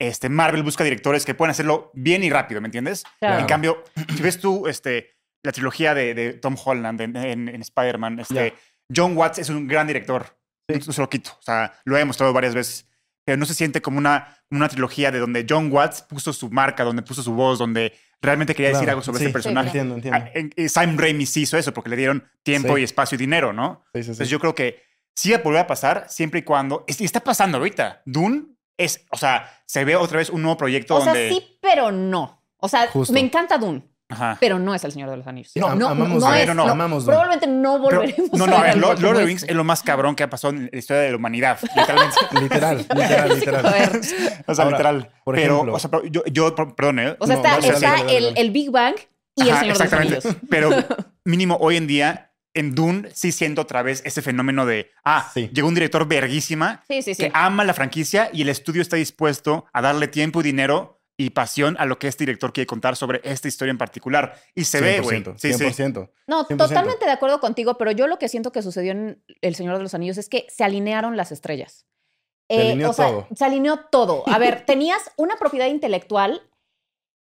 este, 0.00 0.28
Marvel 0.28 0.62
busca 0.62 0.84
directores 0.84 1.24
que 1.24 1.34
puedan 1.34 1.50
hacerlo 1.52 1.90
bien 1.94 2.22
y 2.24 2.30
rápido, 2.30 2.60
¿me 2.60 2.66
entiendes? 2.68 3.04
Claro. 3.20 3.40
En 3.40 3.46
cambio, 3.46 3.82
si 4.16 4.22
ves 4.22 4.38
tú 4.40 4.66
este, 4.66 5.15
la 5.46 5.52
trilogía 5.52 5.94
de, 5.94 6.12
de 6.14 6.32
Tom 6.34 6.56
Holland 6.62 7.00
en, 7.00 7.16
en- 7.16 7.48
en 7.48 7.62
Spider-Man, 7.62 8.20
este, 8.20 8.54
John 8.94 9.16
Watts 9.16 9.38
es 9.38 9.48
un 9.48 9.66
gran 9.66 9.86
director. 9.86 10.36
Sí. 10.68 10.80
No 10.86 10.92
se 10.92 11.00
lo 11.00 11.08
quito. 11.08 11.30
O 11.38 11.42
sea, 11.42 11.72
lo 11.84 11.96
he 11.96 12.00
demostrado 12.00 12.32
varias 12.32 12.54
veces. 12.54 12.88
Pero 13.24 13.38
no 13.38 13.46
se 13.46 13.54
siente 13.54 13.80
como 13.82 13.98
una, 13.98 14.38
una 14.50 14.68
trilogía 14.68 15.10
de 15.10 15.18
donde 15.18 15.46
John 15.48 15.70
Watts 15.72 16.02
puso 16.02 16.32
su 16.32 16.50
marca, 16.50 16.84
donde 16.84 17.02
puso 17.02 17.22
su 17.22 17.32
voz, 17.34 17.58
donde 17.58 17.92
realmente 18.22 18.54
quería 18.54 18.68
decir 18.68 18.84
Claro, 18.84 18.98
algo 18.98 19.02
sobre 19.04 19.18
sí, 19.18 19.24
este 19.26 19.32
personaje. 19.32 19.68
Entiendo, 19.68 19.94
entiendo. 19.96 20.20
Ah, 20.20 20.30
eh, 20.34 20.68
Sam 20.68 20.96
Raimi 20.96 21.26
sí 21.26 21.42
hizo 21.42 21.56
eso 21.58 21.72
porque 21.74 21.90
le 21.90 21.96
dieron 21.96 22.28
tiempo 22.44 22.74
Sí. 22.76 22.80
y 22.82 22.84
espacio 22.84 23.16
y 23.16 23.18
dinero, 23.18 23.52
¿no? 23.52 23.82
Sí, 23.94 24.00
sí, 24.00 24.04
sí. 24.04 24.10
Entonces 24.12 24.28
yo 24.28 24.38
creo 24.38 24.54
que 24.54 24.82
sí 25.14 25.30
va 25.32 25.38
a 25.38 25.42
volver 25.42 25.60
a 25.62 25.66
pasar 25.66 26.06
siempre 26.08 26.40
y 26.40 26.42
cuando... 26.42 26.84
Y 26.86 27.04
está 27.04 27.20
pasando 27.20 27.58
ahorita. 27.58 28.02
Dune 28.04 28.44
es... 28.76 29.04
O 29.10 29.16
sea, 29.16 29.60
se 29.66 29.84
ve 29.84 29.96
otra 29.96 30.18
vez 30.18 30.30
un 30.30 30.42
nuevo 30.42 30.56
proyecto 30.56 30.94
O 30.96 31.00
sea, 31.02 31.12
donde... 31.12 31.28
sí, 31.30 31.58
pero 31.60 31.90
no. 31.90 32.44
O 32.58 32.68
sea, 32.68 32.86
Justo. 32.88 33.12
me 33.12 33.20
encanta 33.20 33.58
Dune, 33.58 33.82
Ajá. 34.08 34.36
pero 34.40 34.58
no 34.60 34.72
es 34.74 34.84
el 34.84 34.92
Señor 34.92 35.10
de 35.10 35.16
los 35.16 35.26
Anillos. 35.26 35.50
No, 35.56 35.66
am- 35.68 35.78
no, 35.78 35.88
amamos 35.88 36.20
no 36.22 36.26
Dune, 36.28 36.40
es. 36.42 36.46
no, 36.46 36.54
no, 36.54 36.64
no, 36.66 36.72
amamos 36.72 37.04
probablemente 37.04 37.46
no 37.48 37.82
Pero- 37.88 38.00
volveremos 38.00 38.30
no, 38.38 38.46
no, 38.46 38.56
a 38.56 38.62
ver, 38.62 38.76
Lord, 38.78 39.00
Lord 39.00 39.14
of 39.16 39.20
the. 39.20 39.26
Rings 39.26 39.42
es 39.42 39.54
lo 39.54 39.64
más 39.64 39.82
cabrón 39.82 40.14
que 40.14 40.22
ha 40.22 40.30
pasado 40.30 40.54
en 40.54 40.70
la 40.72 40.78
historia 40.78 41.02
de 41.02 41.10
la 41.10 41.16
humanidad, 41.16 41.58
literalmente. 41.76 42.16
Literal, 42.40 42.78
literal, 42.78 43.28
literal. 43.34 43.66
o 44.46 44.54
sea, 44.54 44.64
Ahora, 44.64 44.76
literal. 44.76 45.10
por 45.24 45.34
pero, 45.34 45.54
ejemplo- 45.56 45.74
o 45.74 45.78
sea, 45.78 45.90
pero 45.90 46.04
yo, 46.06 46.22
yo, 46.26 46.54
per- 46.54 46.74
perdón, 46.74 46.98
¿eh? 47.00 47.16
o 47.18 47.26
sea, 47.26 47.36
No, 47.36 47.42
está, 47.42 47.58
está 47.58 48.00
el, 48.12 48.32
el 48.36 48.50
Big 48.52 48.70
Bang 48.70 48.94
y 49.34 49.42
el 49.42 49.50
Ajá, 49.50 49.60
Señor 49.60 49.76
de 49.78 49.84
los 49.84 49.92
exactamente. 49.92 50.28
Anillos. 50.28 50.42
Pero 50.48 50.70
mínimo 51.24 51.56
hoy 51.60 51.76
en 51.76 51.86
día, 51.88 52.32
en 52.54 52.74
Dune, 52.74 53.08
sí 53.12 53.32
siento 53.32 53.62
otra 53.62 53.82
vez 53.82 54.02
ese 54.06 54.22
fenómeno 54.22 54.64
de, 54.66 54.90
ah, 55.04 55.28
Sí. 55.34 55.50
llegó 55.52 55.68
un 55.68 55.74
director 55.74 56.06
verguísima 56.06 56.84
Sí, 56.88 57.02
sí, 57.02 57.14
sí. 57.14 57.24
que 57.24 57.30
ama 57.34 57.64
la 57.64 57.74
franquicia 57.74 58.30
y 58.32 58.42
el 58.42 58.48
estudio 58.48 58.80
está 58.82 58.96
dispuesto 58.96 59.66
a 59.72 59.82
darle 59.82 60.08
tiempo 60.08 60.40
y 60.40 60.44
dinero 60.44 61.00
y 61.18 61.30
pasión 61.30 61.76
a 61.78 61.86
lo 61.86 61.98
que 61.98 62.08
este 62.08 62.24
director 62.24 62.52
quiere 62.52 62.66
contar 62.66 62.96
sobre 62.96 63.20
esta 63.24 63.48
historia 63.48 63.70
en 63.70 63.78
particular. 63.78 64.38
Y 64.54 64.64
se 64.64 64.80
ve, 64.80 65.00
güey. 65.00 65.22
100%, 65.22 65.38
Sí, 65.38 65.52
sí. 65.54 65.64
100%. 65.64 66.10
No, 66.26 66.46
100%. 66.46 66.56
totalmente 66.56 67.06
de 67.06 67.10
acuerdo 67.10 67.40
contigo, 67.40 67.78
pero 67.78 67.90
yo 67.90 68.06
lo 68.06 68.18
que 68.18 68.28
siento 68.28 68.52
que 68.52 68.62
sucedió 68.62 68.92
en 68.92 69.24
El 69.40 69.54
Señor 69.54 69.76
de 69.78 69.82
los 69.82 69.94
Anillos 69.94 70.18
es 70.18 70.28
que 70.28 70.46
se 70.50 70.64
alinearon 70.64 71.16
las 71.16 71.32
estrellas. 71.32 71.86
Se 72.48 72.60
alineó 72.60 72.90
o 72.90 72.92
sea, 72.92 73.06
todo. 73.06 73.28
se 73.34 73.44
alineó 73.44 73.80
todo. 73.90 74.24
A 74.26 74.38
ver, 74.38 74.64
tenías 74.66 75.10
una 75.16 75.36
propiedad 75.36 75.66
intelectual 75.66 76.42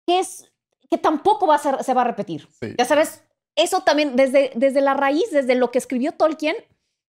que 0.08 0.20
es 0.20 0.52
que 0.90 0.98
tampoco 0.98 1.48
va 1.48 1.56
a 1.56 1.60
ser, 1.60 1.84
se 1.84 1.94
va 1.94 2.02
a 2.02 2.06
repetir. 2.06 2.48
Sí. 2.60 2.76
Ya 2.78 2.86
sabes, 2.86 3.24
eso 3.56 3.82
también 3.82 4.16
desde, 4.16 4.52
desde 4.56 4.82
la 4.82 4.94
raíz, 4.94 5.32
desde 5.32 5.56
lo 5.56 5.72
que 5.72 5.80
escribió 5.80 6.12
Tolkien, 6.12 6.56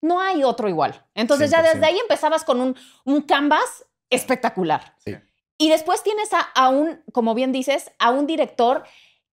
no 0.02 0.20
hay 0.20 0.44
otro 0.44 0.68
igual. 0.68 1.06
Entonces 1.14 1.50
ya 1.50 1.62
100%. 1.62 1.72
desde 1.74 1.86
ahí 1.86 1.98
empezabas 1.98 2.44
con 2.44 2.60
un, 2.60 2.76
un 3.04 3.22
canvas 3.22 3.86
espectacular. 4.10 4.94
Sí. 4.98 5.16
Y 5.60 5.68
después 5.68 6.02
tienes 6.02 6.32
a, 6.32 6.40
a 6.40 6.70
un, 6.70 7.02
como 7.12 7.34
bien 7.34 7.52
dices, 7.52 7.92
a 7.98 8.12
un 8.12 8.26
director 8.26 8.82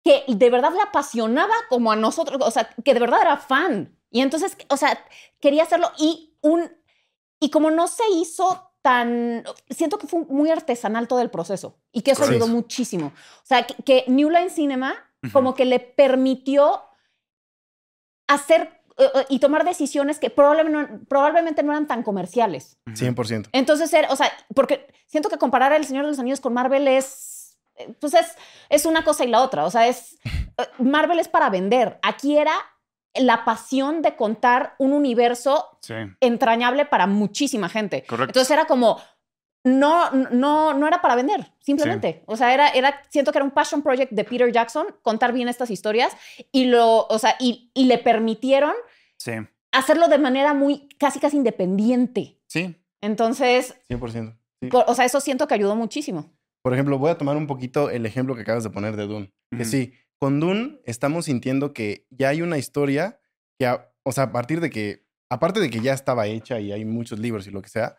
que 0.02 0.24
de 0.26 0.48
verdad 0.48 0.72
le 0.72 0.80
apasionaba 0.80 1.52
como 1.68 1.92
a 1.92 1.96
nosotros, 1.96 2.40
o 2.42 2.50
sea, 2.50 2.70
que 2.82 2.94
de 2.94 3.00
verdad 3.00 3.20
era 3.20 3.36
fan. 3.36 3.94
Y 4.10 4.22
entonces, 4.22 4.56
o 4.70 4.78
sea, 4.78 4.98
quería 5.38 5.64
hacerlo 5.64 5.92
y 5.98 6.34
un 6.40 6.72
y 7.40 7.50
como 7.50 7.70
no 7.70 7.88
se 7.88 8.04
hizo 8.14 8.72
tan 8.80 9.44
siento 9.68 9.98
que 9.98 10.06
fue 10.06 10.24
muy 10.24 10.50
artesanal 10.50 11.08
todo 11.08 11.20
el 11.20 11.30
proceso 11.30 11.76
y 11.92 12.00
que 12.00 12.12
eso 12.12 12.24
ayudó 12.24 12.46
muchísimo. 12.46 13.08
O 13.42 13.46
sea, 13.46 13.66
que, 13.66 13.74
que 13.82 14.04
New 14.08 14.30
Line 14.30 14.48
Cinema 14.48 14.94
como 15.30 15.54
que 15.54 15.66
le 15.66 15.78
permitió 15.78 16.84
hacer 18.28 18.80
y 19.28 19.38
tomar 19.40 19.64
decisiones 19.64 20.18
que 20.20 20.30
probablemente 20.30 20.92
no, 20.94 21.00
probablemente 21.08 21.62
no 21.62 21.72
eran 21.72 21.86
tan 21.86 22.02
comerciales. 22.02 22.78
Ujú. 22.86 22.96
100%. 22.96 23.48
Entonces, 23.52 23.92
era- 23.92 24.10
o 24.12 24.16
sea, 24.16 24.30
porque 24.54 24.86
siento 25.06 25.28
que 25.28 25.38
comparar 25.38 25.72
El 25.72 25.84
Señor 25.84 26.04
de 26.04 26.10
los 26.10 26.18
Anillos 26.18 26.40
con 26.40 26.54
Marvel 26.54 26.86
es, 26.86 27.58
eh, 27.76 27.92
pues 28.00 28.14
es, 28.14 28.36
es 28.68 28.86
una 28.86 29.02
cosa 29.04 29.24
y 29.24 29.28
la 29.28 29.42
otra. 29.42 29.64
O 29.64 29.70
sea, 29.70 29.88
es, 29.88 30.16
eh, 30.24 30.42
Marvel 30.78 31.18
es 31.18 31.28
para 31.28 31.50
vender. 31.50 31.98
Aquí 32.02 32.36
era 32.38 32.52
la 33.14 33.44
pasión 33.44 34.02
de 34.02 34.16
contar 34.16 34.74
un 34.78 34.92
universo 34.92 35.78
Sí. 35.82 35.94
entrañable 36.20 36.84
para 36.84 37.06
muchísima 37.06 37.68
gente. 37.68 38.04
Correcto. 38.08 38.30
Entonces 38.30 38.50
era 38.50 38.66
como, 38.66 39.00
no, 39.64 40.10
no, 40.10 40.74
no 40.74 40.86
era 40.86 41.00
para 41.00 41.16
vender, 41.16 41.52
simplemente. 41.60 42.22
O 42.26 42.36
sea, 42.36 42.52
era, 42.52 42.68
era, 42.68 43.02
siento 43.08 43.32
que 43.32 43.38
era 43.38 43.44
un 43.44 43.50
passion 43.50 43.82
project 43.82 44.12
de 44.12 44.24
Peter 44.24 44.52
Jackson, 44.52 44.86
contar 45.02 45.32
bien 45.32 45.48
estas 45.48 45.70
historias 45.70 46.12
y 46.52 46.66
lo, 46.66 47.06
o 47.06 47.18
sea, 47.18 47.34
y, 47.40 47.70
y 47.74 47.86
le 47.86 47.98
permitieron 47.98 48.72
Sí. 49.16 49.32
hacerlo 49.72 50.08
de 50.08 50.18
manera 50.18 50.52
muy, 50.52 50.88
casi, 50.98 51.18
casi 51.18 51.38
independiente. 51.38 52.38
Sí. 52.46 52.76
Entonces, 53.00 53.74
100%. 53.88 54.36
sí. 54.60 54.68
por- 54.68 54.84
o 54.86 54.94
sea, 54.94 55.04
eso 55.06 55.20
siento 55.20 55.46
que 55.48 55.54
ayudó 55.54 55.76
muchísimo. 55.76 56.32
Por 56.62 56.72
ejemplo, 56.74 56.98
voy 56.98 57.10
a 57.10 57.18
tomar 57.18 57.36
un 57.36 57.46
poquito 57.46 57.90
el 57.90 58.06
ejemplo 58.06 58.34
que 58.34 58.42
acabas 58.42 58.64
de 58.64 58.70
poner 58.70 58.96
de 58.96 59.06
Dune. 59.06 59.32
Que 59.56 59.64
sí, 59.64 59.92
con 60.18 60.40
Dune 60.40 60.80
estamos 60.84 61.26
sintiendo 61.26 61.72
que 61.72 62.06
ya 62.10 62.30
hay 62.30 62.42
una 62.42 62.58
historia 62.58 63.20
que, 63.58 63.66
a- 63.66 63.90
o 64.02 64.12
sea, 64.12 64.24
a 64.24 64.32
partir 64.32 64.60
de 64.60 64.70
que, 64.70 65.06
aparte 65.30 65.60
de 65.60 65.70
que 65.70 65.80
ya 65.80 65.92
estaba 65.94 66.26
hecha 66.26 66.60
y 66.60 66.72
hay 66.72 66.84
muchos 66.84 67.18
libros 67.18 67.46
y 67.46 67.50
lo 67.50 67.60
que 67.62 67.68
sea, 67.68 67.96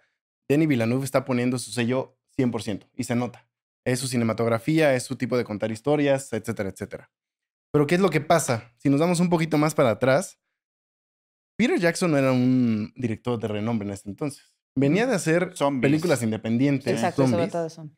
Denis 0.49 0.67
Villeneuve 0.67 1.03
está 1.05 1.25
poniendo 1.25 1.57
su 1.57 1.71
sello 1.71 2.17
100% 2.37 2.87
y 2.95 3.03
se 3.05 3.15
nota. 3.15 3.47
Es 3.85 3.99
su 3.99 4.07
cinematografía, 4.07 4.95
es 4.95 5.03
su 5.03 5.15
tipo 5.15 5.37
de 5.37 5.43
contar 5.43 5.71
historias, 5.71 6.31
etcétera, 6.33 6.69
etcétera. 6.69 7.11
Pero 7.71 7.87
¿qué 7.87 7.95
es 7.95 8.01
lo 8.01 8.09
que 8.09 8.21
pasa? 8.21 8.73
Si 8.77 8.89
nos 8.89 8.99
damos 8.99 9.19
un 9.19 9.29
poquito 9.29 9.57
más 9.57 9.75
para 9.75 9.91
atrás, 9.91 10.39
Peter 11.57 11.79
Jackson 11.79 12.11
no 12.11 12.17
era 12.17 12.31
un 12.31 12.91
director 12.95 13.39
de 13.39 13.47
renombre 13.47 13.87
en 13.87 13.93
ese 13.93 14.09
entonces. 14.09 14.53
Venía 14.77 15.05
de 15.07 15.15
hacer 15.15 15.55
Zombies. 15.55 15.81
películas 15.89 16.21
independientes, 16.21 16.93
Exacto, 16.93 17.23
sobre 17.23 17.31
zombies, 17.31 17.51
todo 17.51 17.65
eso. 17.67 17.89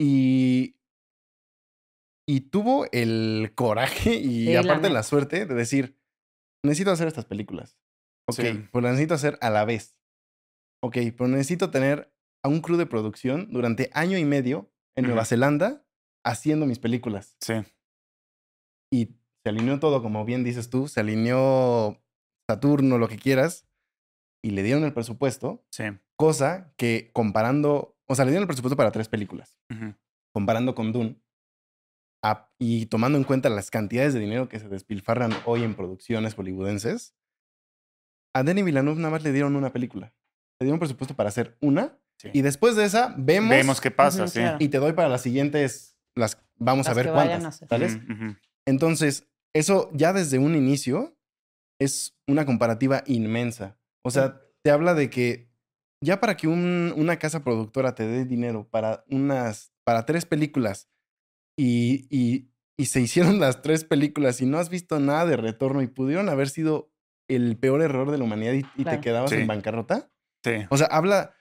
y, 0.00 0.76
y 2.28 2.40
tuvo 2.50 2.86
el 2.92 3.52
coraje 3.54 4.14
y 4.16 4.46
Sí, 4.46 4.56
aparte 4.56 4.90
la 4.90 5.02
suerte 5.04 5.46
de 5.46 5.54
decir, 5.54 5.96
necesito 6.64 6.90
hacer 6.90 7.06
estas 7.06 7.24
películas. 7.26 7.78
Ok, 8.28 8.36
Sí. 8.40 8.68
pues 8.72 8.82
las 8.82 8.92
necesito 8.94 9.14
hacer 9.14 9.38
a 9.40 9.50
la 9.50 9.64
vez. 9.64 9.95
Ok, 10.86 10.96
pero 11.16 11.28
necesito 11.28 11.70
tener 11.70 12.12
a 12.44 12.48
un 12.48 12.60
crew 12.60 12.76
de 12.76 12.86
producción 12.86 13.48
durante 13.50 13.90
año 13.92 14.16
y 14.18 14.24
medio 14.24 14.70
en 14.96 15.06
Nueva. 15.06 15.24
Zelanda 15.24 15.84
haciendo 16.24 16.64
mis 16.66 16.78
películas. 16.78 17.36
Sí. 17.40 17.54
Y 18.92 19.06
se 19.42 19.50
alineó 19.50 19.80
todo, 19.80 20.00
como 20.02 20.24
bien 20.24 20.44
dices 20.44 20.70
tú, 20.70 20.86
se 20.88 21.00
alineó 21.00 22.00
Saturno, 22.48 22.98
lo 22.98 23.08
que 23.08 23.18
quieras, 23.18 23.66
y 24.44 24.50
le 24.50 24.62
dieron 24.62 24.84
el 24.84 24.92
presupuesto, 24.92 25.64
Sí. 25.72 25.84
cosa 26.16 26.72
que 26.76 27.10
comparando, 27.12 27.98
o 28.08 28.14
sea, 28.14 28.24
le 28.24 28.30
dieron 28.30 28.42
el 28.44 28.48
presupuesto 28.48 28.76
para 28.76 28.92
tres 28.92 29.08
películas. 29.08 29.58
Comparando 30.32 30.74
con 30.76 30.92
Dune 30.92 31.20
a- 32.24 32.48
y 32.60 32.86
tomando 32.86 33.18
en 33.18 33.24
cuenta 33.24 33.48
las 33.48 33.70
cantidades 33.70 34.14
de 34.14 34.20
dinero 34.20 34.48
que 34.48 34.60
se 34.60 34.68
despilfarran 34.68 35.32
hoy 35.46 35.64
en 35.64 35.74
producciones 35.74 36.34
hollywoodenses, 36.34 37.16
a 38.36 38.42
Denis 38.44 38.64
Villeneuve 38.64 38.98
nada 39.00 39.10
más 39.10 39.24
le 39.24 39.32
dieron 39.32 39.56
una 39.56 39.72
película. 39.72 40.14
Le 40.60 40.64
dieron 40.66 40.78
presupuesto 40.78 41.14
para 41.14 41.28
hacer 41.28 41.56
una 41.60 41.98
Sí. 42.18 42.30
y 42.32 42.40
después 42.40 42.76
de 42.76 42.84
esa 42.84 43.14
vemos, 43.18 43.50
Vemos 43.50 43.78
qué 43.80 43.90
pasa, 43.90 44.22
Ujú, 44.22 44.28
sí. 44.32 44.38
claro. 44.40 44.56
y 44.58 44.68
te 44.68 44.78
doy 44.78 44.94
para 44.94 45.10
las 45.10 45.20
siguientes, 45.20 45.98
las 46.16 46.40
vamos 46.56 46.86
a 46.86 46.90
Las 46.90 46.96
ver 46.96 47.04
que 47.06 47.10
vayan 47.12 47.40
cuántas, 47.42 47.62
a. 47.62 47.66
¿sabes? 47.68 47.96
Ujú, 47.96 48.12
ujú. 48.12 48.36
Entonces, 48.66 49.28
eso 49.54 49.90
ya 49.92 50.14
desde 50.14 50.38
un 50.38 50.54
inicio 50.54 51.14
es 51.78 52.16
una 52.26 52.46
comparativa 52.46 53.02
inmensa. 53.06 53.76
O 54.02 54.10
sea, 54.10 54.40
te 54.62 54.70
habla 54.70 54.94
de 54.94 55.10
que 55.10 55.50
ya 56.02 56.18
para 56.20 56.38
que 56.38 56.48
un- 56.48 56.94
una 56.96 57.18
casa 57.18 57.44
productora 57.44 57.94
te 57.94 58.06
dé 58.06 58.24
dinero 58.24 58.66
para 58.70 59.04
unas, 59.10 59.72
para 59.84 60.06
tres 60.06 60.24
películas 60.24 60.88
y, 61.58 62.06
y, 62.10 62.50
y 62.78 62.86
se 62.86 63.00
hicieron 63.36 63.40
las 63.40 63.60
tres 63.60 63.84
películas 63.84 64.40
y 64.40 64.46
no 64.46 64.58
has 64.58 64.70
visto 64.70 64.98
nada 65.00 65.26
de 65.26 65.36
retorno 65.36 65.82
y 65.82 65.86
pudieron 65.86 66.30
haber 66.30 66.48
sido 66.48 66.90
el 67.28 67.58
peor 67.58 67.82
error 67.82 68.10
de 68.10 68.16
la 68.18 68.24
humanidad 68.24 68.52
y, 68.54 68.64
y 68.76 68.84
Claro. 68.84 68.96
te 68.98 69.00
quedabas 69.02 69.30
Sí. 69.30 69.36
en 69.36 69.46
bancarrota. 69.46 70.10
Sí. 70.46 70.66
O 70.70 70.76
sea, 70.76 70.86
habla. 70.86 71.34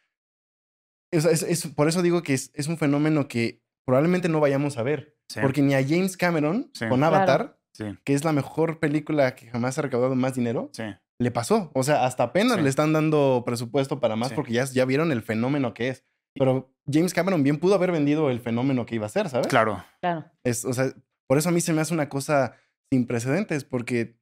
sea, 1.12 1.32
es- 1.32 1.44
es- 1.44 1.68
por 1.68 1.88
eso 1.88 2.02
digo 2.02 2.24
que 2.24 2.34
es, 2.34 2.52
es 2.56 2.68
un 2.68 2.78
fenómeno 2.78 3.28
que 3.28 3.62
probablemente 3.86 4.28
no 4.30 4.40
vayamos 4.40 4.78
a 4.78 4.84
ver. 4.84 5.16
Sí. 5.30 5.40
Porque 5.42 5.62
ni 5.62 5.74
a 5.74 5.84
James 5.88 6.18
Cameron 6.18 6.70
Sí. 6.74 6.88
con 6.90 7.00
Claro. 7.00 7.16
Avatar, 7.16 7.60
Sí. 7.74 7.86
que 8.04 8.14
es 8.14 8.24
la 8.26 8.32
mejor 8.34 8.80
película 8.80 9.36
que 9.36 9.48
jamás 9.48 9.78
ha 9.78 9.82
recaudado 9.84 10.16
más 10.16 10.34
dinero, 10.36 10.70
Sí. 10.74 10.84
le 11.20 11.32
pasó. 11.32 11.72
O 11.74 11.84
sea, 11.84 12.06
hasta 12.06 12.24
apenas 12.24 12.58
Sí. 12.58 12.64
le 12.64 12.70
están 12.70 12.92
dando 12.94 13.44
presupuesto 13.46 14.00
para 14.00 14.16
más 14.16 14.30
Sí. 14.30 14.36
porque 14.36 14.54
ya, 14.54 14.66
ya 14.66 14.86
vieron 14.86 15.12
el 15.12 15.22
fenómeno 15.22 15.74
que 15.74 15.90
es. 15.90 16.04
Pero 16.38 16.74
James 16.92 17.14
Cameron 17.14 17.44
bien 17.44 17.60
pudo 17.60 17.76
haber 17.76 17.92
vendido 17.92 18.30
el 18.30 18.42
fenómeno 18.42 18.86
que 18.86 18.96
iba 18.96 19.06
a 19.06 19.10
ser, 19.10 19.30
¿sabes? 19.30 19.48
Claro. 19.48 19.84
Claro. 20.02 20.26
Es, 20.44 20.66
o 20.66 20.74
sea, 20.74 20.92
por 21.30 21.38
eso 21.38 21.48
a 21.50 21.52
mí 21.54 21.62
se 21.62 21.72
me 21.74 21.80
hace 21.82 21.94
una 21.94 22.10
cosa 22.10 22.58
sin 22.92 23.08
precedentes, 23.08 23.64
porque, 23.64 24.20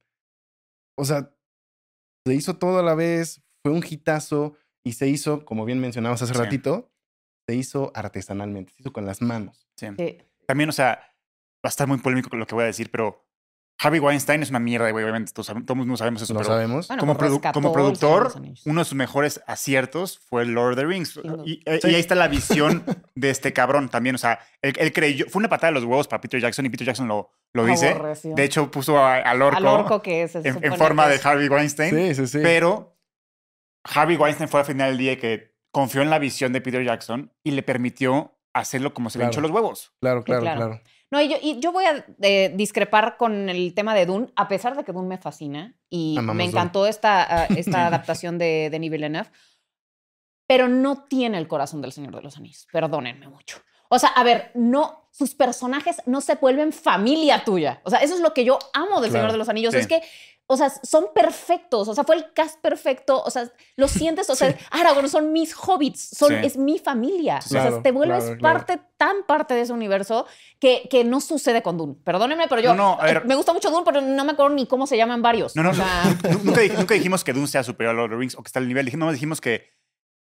o 0.96 1.04
sea, 1.04 1.34
se 2.26 2.34
hizo 2.34 2.56
todo 2.56 2.78
a 2.78 2.82
la 2.82 2.94
vez, 2.94 3.42
fue 3.64 3.72
un 3.74 3.84
hitazo 3.88 4.56
y 4.84 4.92
se 4.92 5.08
hizo, 5.08 5.44
como 5.44 5.64
bien 5.64 5.80
mencionabas 5.80 6.22
hace 6.22 6.34
Sí. 6.34 6.38
ratito, 6.38 6.90
se 7.48 7.54
hizo 7.56 7.90
artesanalmente, 7.94 8.72
se 8.72 8.82
hizo 8.82 8.92
con 8.92 9.06
las 9.06 9.20
manos. 9.22 9.66
Sí. 9.76 9.86
Sí. 9.98 10.18
También, 10.46 10.68
o 10.68 10.72
sea, 10.72 10.98
va 11.64 11.68
a 11.68 11.68
estar 11.68 11.86
muy 11.88 11.98
polémico 11.98 12.30
con 12.30 12.38
lo 12.38 12.46
que 12.46 12.54
voy 12.54 12.64
a 12.64 12.66
decir, 12.66 12.90
pero 12.90 13.22
Harvey 13.78 13.98
Weinstein 13.98 14.40
es 14.42 14.50
una 14.50 14.60
mierda, 14.60 14.88
güey. 14.92 15.02
Obviamente, 15.04 15.32
todos, 15.32 15.52
todos 15.66 15.86
no 15.86 15.96
sabemos 15.96 16.22
eso, 16.22 16.32
¿Lo 16.32 16.40
pero 16.40 16.50
sabemos? 16.50 16.86
Bueno, 16.86 17.00
como, 17.00 17.16
produ- 17.18 17.52
como 17.52 17.72
productor, 17.72 18.32
uno 18.66 18.80
de 18.80 18.84
sus 18.84 18.94
mejores 18.94 19.42
aciertos 19.46 20.18
fue 20.20 20.46
Lord 20.46 20.72
of 20.74 20.76
the 20.78 20.84
Rings. 20.86 21.18
Y, 21.44 21.60
eh, 21.66 21.80
Sí. 21.82 21.90
y 21.90 21.94
ahí 21.94 22.00
está 22.00 22.14
la 22.14 22.28
visión 22.28 22.84
de 23.16 23.30
este 23.30 23.52
cabrón 23.52 23.88
también. 23.88 24.14
O 24.14 24.18
sea, 24.18 24.38
él, 24.62 24.74
él 24.78 24.92
creyó, 24.92 25.26
fue 25.28 25.40
una 25.40 25.48
patada 25.48 25.72
de 25.72 25.80
los 25.80 25.84
huevos 25.84 26.06
para 26.06 26.20
Peter 26.20 26.40
Jackson 26.40 26.64
y 26.66 26.68
Peter 26.70 26.86
Jackson 26.86 27.08
lo, 27.08 27.30
lo 27.52 27.66
dice. 27.66 27.90
Aborreció. 27.90 28.34
De 28.36 28.44
hecho, 28.44 28.70
puso 28.70 28.96
a- 28.98 29.16
al 29.16 29.42
orco, 29.42 29.56
Al 29.58 29.66
orco 29.66 30.02
que 30.02 30.28
se 30.28 30.38
en, 30.38 30.64
en 30.64 30.76
forma 30.76 31.04
que 31.04 31.10
de 31.10 31.14
es- 31.16 31.26
Harvey 31.26 31.48
Weinstein. 31.48 31.90
Sí, 31.94 32.14
sí, 32.14 32.26
sí. 32.28 32.38
Pero 32.42 32.93
Harvey 33.84 34.16
Weinstein 34.16 34.48
fue 34.48 34.60
al 34.60 34.66
final 34.66 34.90
del 34.90 34.98
día 34.98 35.18
que 35.18 35.54
confió 35.70 36.02
en 36.02 36.10
la 36.10 36.18
visión 36.18 36.52
de 36.52 36.60
Peter 36.60 36.84
Jackson 36.84 37.32
y 37.42 37.50
le 37.52 37.62
permitió 37.62 38.36
hacerlo 38.52 38.94
como 38.94 39.10
se 39.10 39.18
le 39.18 39.22
Claro. 39.24 39.32
hinchó 39.32 39.40
los 39.40 39.50
huevos. 39.50 39.92
claro, 40.00 40.22
claro, 40.24 40.42
claro. 40.42 40.56
claro. 40.60 40.80
No, 41.10 41.20
y 41.20 41.28
yo, 41.28 41.36
y 41.40 41.60
yo 41.60 41.70
voy 41.70 41.84
a 41.84 42.04
eh, 42.22 42.52
discrepar 42.56 43.16
con 43.16 43.48
el 43.48 43.72
tema 43.74 43.94
de 43.94 44.06
Dune, 44.06 44.28
a 44.36 44.48
pesar 44.48 44.76
de 44.76 44.82
que 44.84 44.92
Dune 44.92 45.06
me 45.08 45.18
fascina 45.18 45.76
y 45.88 46.16
Amamos 46.18 46.36
me 46.36 46.42
Dune. 46.44 46.50
encantó 46.52 46.86
esta, 46.86 47.22
ah, 47.44 47.46
esta 47.56 47.86
adaptación 47.86 48.38
de 48.38 48.68
Denis 48.70 48.90
Villeneuve, 48.90 49.28
pero 50.46 50.68
no 50.68 51.04
tiene 51.04 51.38
el 51.38 51.48
corazón 51.48 51.82
del 51.82 51.92
Señor 51.92 52.14
de 52.16 52.22
los 52.22 52.36
Anillos. 52.36 52.66
Perdónenme 52.72 53.28
mucho. 53.28 53.58
O 53.88 53.98
sea, 53.98 54.08
a 54.10 54.24
ver, 54.24 54.50
no, 54.54 55.08
sus 55.12 55.34
personajes 55.34 56.02
no 56.06 56.20
se 56.20 56.34
vuelven 56.36 56.72
familia 56.72 57.44
tuya. 57.44 57.80
O 57.84 57.90
sea, 57.90 58.00
eso 58.00 58.14
es 58.14 58.20
lo 58.20 58.34
que 58.34 58.44
yo 58.44 58.58
amo 58.72 59.00
del 59.00 59.12
Señor 59.12 59.30
de 59.30 59.38
los 59.38 59.48
Anillos. 59.48 59.72
Sí. 59.74 59.80
Es 59.80 59.86
que, 59.86 60.02
o 60.46 60.56
sea, 60.58 60.68
son 60.70 61.06
perfectos. 61.14 61.88
O 61.88 61.94
sea, 61.94 62.04
fue 62.04 62.16
el 62.16 62.32
cast 62.34 62.60
perfecto. 62.60 63.22
O 63.22 63.30
sea, 63.30 63.50
lo 63.76 63.88
sientes. 63.88 64.28
O 64.28 64.34
sea, 64.36 64.54
Aragorn 64.70 65.08
son 65.08 65.32
mis 65.32 65.54
hobbits. 65.54 66.10
Son, 66.16 66.28
Sí. 66.28 66.34
Es 66.42 66.56
mi 66.56 66.78
familia. 66.78 67.38
o 67.38 67.48
sea, 67.48 67.82
te 67.82 67.92
vuelves 67.92 68.24
claro, 68.24 68.38
claro. 68.38 68.58
parte, 68.66 68.82
tan 68.98 69.24
parte 69.26 69.54
de 69.54 69.62
ese 69.62 69.72
universo 69.72 70.26
que, 70.58 70.86
que 70.90 71.02
no 71.04 71.20
sucede 71.20 71.62
con 71.62 71.78
Dune. 71.78 71.96
Perdónenme, 72.04 72.46
pero 72.48 72.60
yo 72.60 72.74
No, 72.74 72.96
no, 72.96 73.00
a 73.00 73.04
ver. 73.06 73.16
eh, 73.18 73.22
me 73.24 73.34
gusta 73.36 73.52
mucho 73.52 73.70
Dune, 73.70 73.84
pero 73.84 74.00
no 74.00 74.24
me 74.24 74.32
acuerdo 74.32 74.54
ni 74.54 74.66
cómo 74.66 74.86
se 74.86 74.96
llaman 74.96 75.22
varios. 75.22 75.56
No, 75.56 75.62
no, 75.62 75.70
O 75.70 75.74
sea, 75.74 76.04
nunca 76.76 76.94
dijimos 76.94 77.24
que 77.24 77.32
Dune 77.32 77.46
sea 77.46 77.62
superior 77.64 77.94
a 77.94 77.96
Lord 77.96 78.10
of 78.12 78.16
the 78.16 78.20
Rings 78.20 78.34
o 78.36 78.42
que 78.42 78.48
está 78.48 78.58
al 78.58 78.68
nivel. 78.68 78.84
Dijimos, 78.84 79.12
dijimos 79.12 79.40
que 79.40 79.72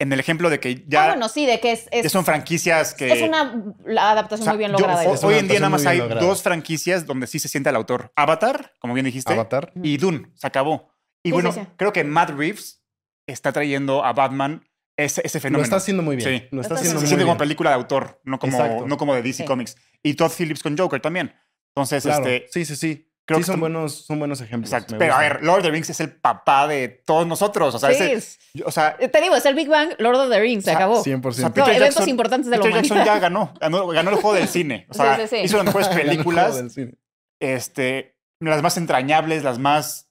en 0.02 0.12
el 0.12 0.20
ejemplo 0.20 0.50
de 0.50 0.60
que 0.60 0.84
ya, 0.88 1.04
ah, 1.06 1.08
bueno, 1.10 1.30
sí, 1.30 1.46
de 1.46 1.60
que 1.60 1.72
es, 1.72 1.88
es, 1.92 2.04
ya 2.04 2.10
son 2.10 2.26
franquicias 2.26 2.94
que... 2.94 3.12
es 3.12 3.22
una 3.22 3.64
la 3.86 4.12
adaptación 4.12 4.42
o 4.42 4.44
sea, 4.46 4.54
muy 4.54 4.58
bien 4.60 4.72
yo- 4.72 4.78
lograda. 4.80 5.04
una 5.10 5.20
hoy 5.28 5.36
en 5.36 5.48
día 5.48 5.60
nada 5.60 5.70
más 5.70 5.86
hay 5.86 6.00
lograda. 6.00 6.22
dos 6.26 6.42
franquicias 6.42 7.06
donde 7.06 7.28
sí 7.28 7.40
se 7.40 7.48
siente 7.48 7.70
el 7.70 7.76
autor. 7.76 8.12
Avatar, 8.16 8.74
como 8.80 8.94
bien 8.94 9.06
dijiste, 9.06 9.34
Avatar. 9.34 9.72
y 9.82 9.98
Dune, 9.98 10.32
se 10.36 10.48
acabó. 10.48 10.92
Y 11.24 11.30
Sí, 11.30 11.34
bueno, 11.34 11.52
sí, 11.52 11.60
sí. 11.62 11.68
creo 11.78 11.94
que 11.94 12.04
Matt 12.04 12.32
Reeves 12.32 12.84
está 13.28 13.52
trayendo 13.52 14.04
a 14.04 14.12
Batman 14.14 14.68
ese, 14.98 15.22
ese 15.24 15.38
Lo 15.38 15.42
fenómeno. 15.44 15.64
está 15.64 15.76
haciendo 15.78 16.04
muy 16.04 16.16
bien. 16.16 16.28
Sí. 16.30 16.34
Lo 16.34 16.40
está 16.40 16.56
Lo 16.56 16.62
está 16.62 16.74
haciendo 16.76 17.00
se 17.00 17.04
muy 17.04 17.08
siente 17.08 17.26
como 17.26 17.38
película 17.38 17.70
de 17.70 17.76
autor, 17.76 18.20
no 18.24 18.40
como, 18.40 18.58
Exacto. 18.58 18.88
no 18.88 18.98
como 18.98 19.14
de 19.16 19.22
DC 19.22 19.44
Sí. 19.44 19.46
Comics. 19.46 19.76
Y 20.04 20.16
Todd 20.16 20.32
Phillips 20.36 20.64
con 20.64 20.78
Joker 20.78 21.00
también. 21.00 21.34
Entonces, 21.76 22.04
Claro. 22.04 22.26
este... 22.28 22.48
Sí, 22.52 22.66
sí, 22.66 22.76
sí. 22.76 23.11
Creo 23.26 23.38
sí, 23.38 23.42
que 23.42 23.46
son 23.46 23.54
está- 23.56 23.60
buenos, 23.60 24.06
son 24.06 24.20
buenos 24.20 24.42
ejemplos. 24.42 24.72
Exacto. 24.74 24.96
Pero 24.98 25.14
a 25.14 25.20
ver, 25.20 25.44
Lord 25.44 25.60
of 25.60 25.64
the 25.66 25.72
Rings 25.72 25.90
es 25.90 26.00
el 26.00 26.12
papá 26.16 26.68
de 26.68 26.90
todos 26.90 27.26
nosotros. 27.28 27.74
O 27.76 27.80
sea, 27.80 27.92
Sí, 27.94 28.62
o 28.66 28.72
sea, 28.72 28.98
te 28.98 29.22
digo, 29.22 29.36
es 29.36 29.46
el 29.46 29.56
Big 29.56 29.70
Bang, 29.70 29.94
Lord 30.00 30.16
of 30.18 30.30
the 30.30 30.40
Rings, 30.40 30.64
se 30.66 30.72
O 30.72 30.74
sea, 30.74 30.78
acabó. 30.78 31.04
100%. 31.04 31.28
O 31.28 31.32
sea, 31.56 31.66
No, 31.66 31.72
eventos 31.72 31.96
Jackson- 31.96 32.10
importantes 32.10 32.50
de 32.50 32.58
la 32.58 32.64
Peter 32.64 32.76
Jackson 32.82 32.98
humanidad. 32.98 33.16
ya 33.16 33.20
ganó, 33.20 33.54
ganó. 33.60 33.88
ganó 33.88 34.10
el 34.10 34.16
juego 34.18 34.34
del 34.34 34.48
cine. 34.48 34.86
O 34.90 34.94
sea, 34.94 35.16
Sí, 35.16 35.22
sí, 35.24 35.28
sí. 35.38 35.44
hizo 35.44 35.58
las 35.58 35.66
mejores 35.66 35.88
Ganó 35.90 36.00
el 36.02 36.06
juego 36.08 36.12
películas, 36.16 36.56
del 36.58 36.70
cine. 36.72 36.94
este, 37.40 38.18
las 38.40 38.62
más 38.62 38.78
entrañables, 38.78 39.44
las 39.44 39.60
más 39.60 40.10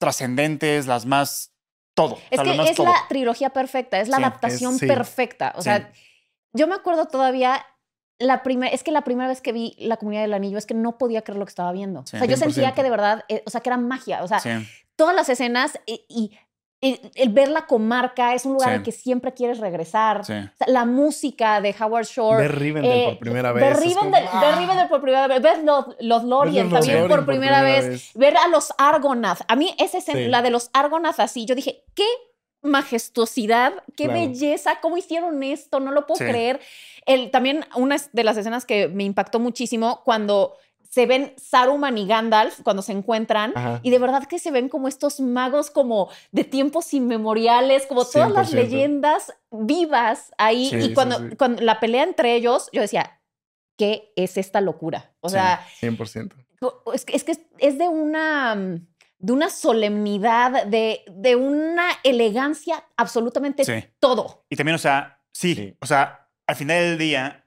trascendentes, 0.00 0.86
las 0.86 1.06
más 1.06 1.54
todo. 1.94 2.14
O 2.14 2.18
Es 2.30 2.40
sea, 2.40 2.44
que 2.44 2.54
más 2.54 2.70
es 2.70 2.76
todo. 2.76 2.86
la 2.86 3.06
trilogía 3.08 3.50
perfecta, 3.50 4.00
es 4.00 4.08
la 4.08 4.16
Sí, 4.18 4.22
adaptación 4.22 4.74
es- 4.74 4.80
sí. 4.80 4.86
perfecta. 4.86 5.52
O 5.56 5.60
Sí. 5.62 5.64
sea, 5.64 5.92
yo 6.52 6.66
me 6.66 6.74
acuerdo 6.74 7.06
todavía 7.06 7.64
la 8.20 8.42
primera, 8.44 8.72
es 8.72 8.82
que 8.84 8.92
la 8.92 9.02
primera 9.02 9.28
vez 9.28 9.40
que 9.40 9.50
vi 9.52 9.74
La 9.78 9.96
Comunidad 9.96 10.22
del 10.22 10.34
Anillo 10.34 10.58
es 10.58 10.66
que 10.66 10.74
no 10.74 10.98
podía 10.98 11.22
creer 11.22 11.38
lo 11.38 11.44
que 11.46 11.50
estaba 11.50 11.72
viendo. 11.72 12.04
Sí. 12.06 12.16
o 12.16 12.18
sea, 12.20 12.28
yo 12.28 12.36
100%. 12.36 12.38
sentía 12.38 12.72
que 12.74 12.82
de 12.84 12.90
verdad, 12.90 13.24
eh, 13.28 13.42
o 13.46 13.50
sea, 13.50 13.60
que 13.60 13.68
era 13.70 13.76
magia. 13.78 14.22
O 14.22 14.28
sea, 14.28 14.38
Sí, 14.40 14.50
todas 14.96 15.16
las 15.16 15.28
escenas 15.28 15.78
y, 15.86 16.30
el 16.82 17.28
ver 17.28 17.48
la 17.48 17.66
comarca 17.66 18.32
es 18.34 18.46
un 18.46 18.52
lugar 18.54 18.70
Sí. 18.70 18.74
al 18.76 18.82
que 18.82 18.92
siempre 18.92 19.34
quieres 19.34 19.58
regresar. 19.58 20.24
sí. 20.24 20.32
O 20.32 20.56
sea, 20.56 20.66
la 20.66 20.86
música 20.86 21.60
de 21.60 21.74
Howard 21.78 22.06
Shore. 22.06 22.38
Ver 22.38 22.58
Rivendell 22.58 22.98
eh, 22.98 23.04
por 23.10 23.18
primera 23.18 23.52
Ver 23.52 23.62
vez. 23.64 23.72
es 23.72 23.78
Rivendell, 23.80 24.24
como, 24.26 24.40
ver 24.40 24.54
¡ah! 24.54 24.58
Rivendell 24.58 24.88
por 24.88 25.00
primera 25.02 25.26
vez. 25.26 25.42
Ver 25.42 25.62
los, 25.62 25.84
los 26.00 26.24
Lorien 26.24 26.64
Ver 26.70 26.72
los 26.72 26.80
también 26.80 26.94
Lorien 27.02 27.08
por 27.08 27.18
por 27.18 27.26
primera, 27.26 27.58
primera 27.60 27.78
vez. 27.80 27.88
vez. 27.88 28.10
Ver 28.14 28.36
a 28.38 28.48
los 28.48 28.72
Argonath. 28.78 29.42
A 29.48 29.56
mí 29.56 29.74
esa 29.78 29.98
escena, 29.98 30.18
Sí. 30.20 30.28
la 30.28 30.40
de 30.40 30.48
los 30.50 30.70
Argonath 30.72 31.20
así, 31.20 31.44
yo 31.44 31.54
dije, 31.54 31.84
¿qué 31.94 32.04
majestuosidad, 32.62 33.72
qué 33.96 34.04
Claro. 34.04 34.20
belleza, 34.20 34.80
cómo 34.80 34.96
hicieron 34.96 35.42
esto, 35.42 35.80
no 35.80 35.92
lo 35.92 36.06
puedo 36.06 36.18
Sí. 36.18 36.24
creer. 36.24 36.60
El, 37.06 37.30
también 37.30 37.64
una 37.76 37.96
de 38.12 38.24
las 38.24 38.36
escenas 38.36 38.66
que 38.66 38.88
me 38.88 39.04
impactó 39.04 39.38
muchísimo 39.40 40.02
cuando 40.04 40.56
se 40.88 41.06
ven 41.06 41.32
Saruman 41.36 41.96
y 41.98 42.06
Gandalf 42.06 42.62
cuando 42.62 42.82
se 42.82 42.90
encuentran 42.90 43.52
Ajá. 43.54 43.78
y 43.84 43.90
de 43.90 43.98
verdad 44.00 44.24
que 44.26 44.40
se 44.40 44.50
ven 44.50 44.68
como 44.68 44.88
estos 44.88 45.20
magos 45.20 45.70
como 45.70 46.08
de 46.32 46.42
tiempos 46.42 46.92
inmemoriales, 46.92 47.86
como 47.86 48.04
todas 48.04 48.32
las 48.32 48.50
100%. 48.50 48.54
leyendas 48.54 49.32
vivas 49.52 50.32
ahí 50.36 50.68
Sí, 50.70 50.76
y 50.90 50.94
cuando, 50.94 51.18
sí. 51.18 51.36
cuando 51.36 51.62
la 51.62 51.78
pelea 51.78 52.02
entre 52.02 52.34
ellos, 52.34 52.68
yo 52.72 52.80
decía, 52.80 53.20
¿qué 53.78 54.12
es 54.16 54.36
esta 54.36 54.60
locura? 54.60 55.12
O 55.20 55.28
sea, 55.28 55.64
100%. 55.80 56.34
es 56.92 57.04
que 57.04 57.16
es, 57.16 57.22
que 57.24 57.36
es 57.58 57.78
de 57.78 57.86
una 57.88 58.56
mm, 58.56 58.86
de 59.20 59.32
una 59.32 59.50
solemnidad, 59.50 60.66
de, 60.66 61.02
de 61.08 61.36
una 61.36 61.88
elegancia, 62.04 62.84
absolutamente 62.96 63.64
Sí. 63.64 63.84
todo. 63.98 64.44
Y 64.48 64.56
también, 64.56 64.74
o 64.74 64.78
sea, 64.78 65.20
sí, 65.32 65.54
Sí. 65.54 65.76
o 65.80 65.86
sea, 65.86 66.28
al 66.46 66.56
final 66.56 66.78
del 66.78 66.98
día, 66.98 67.44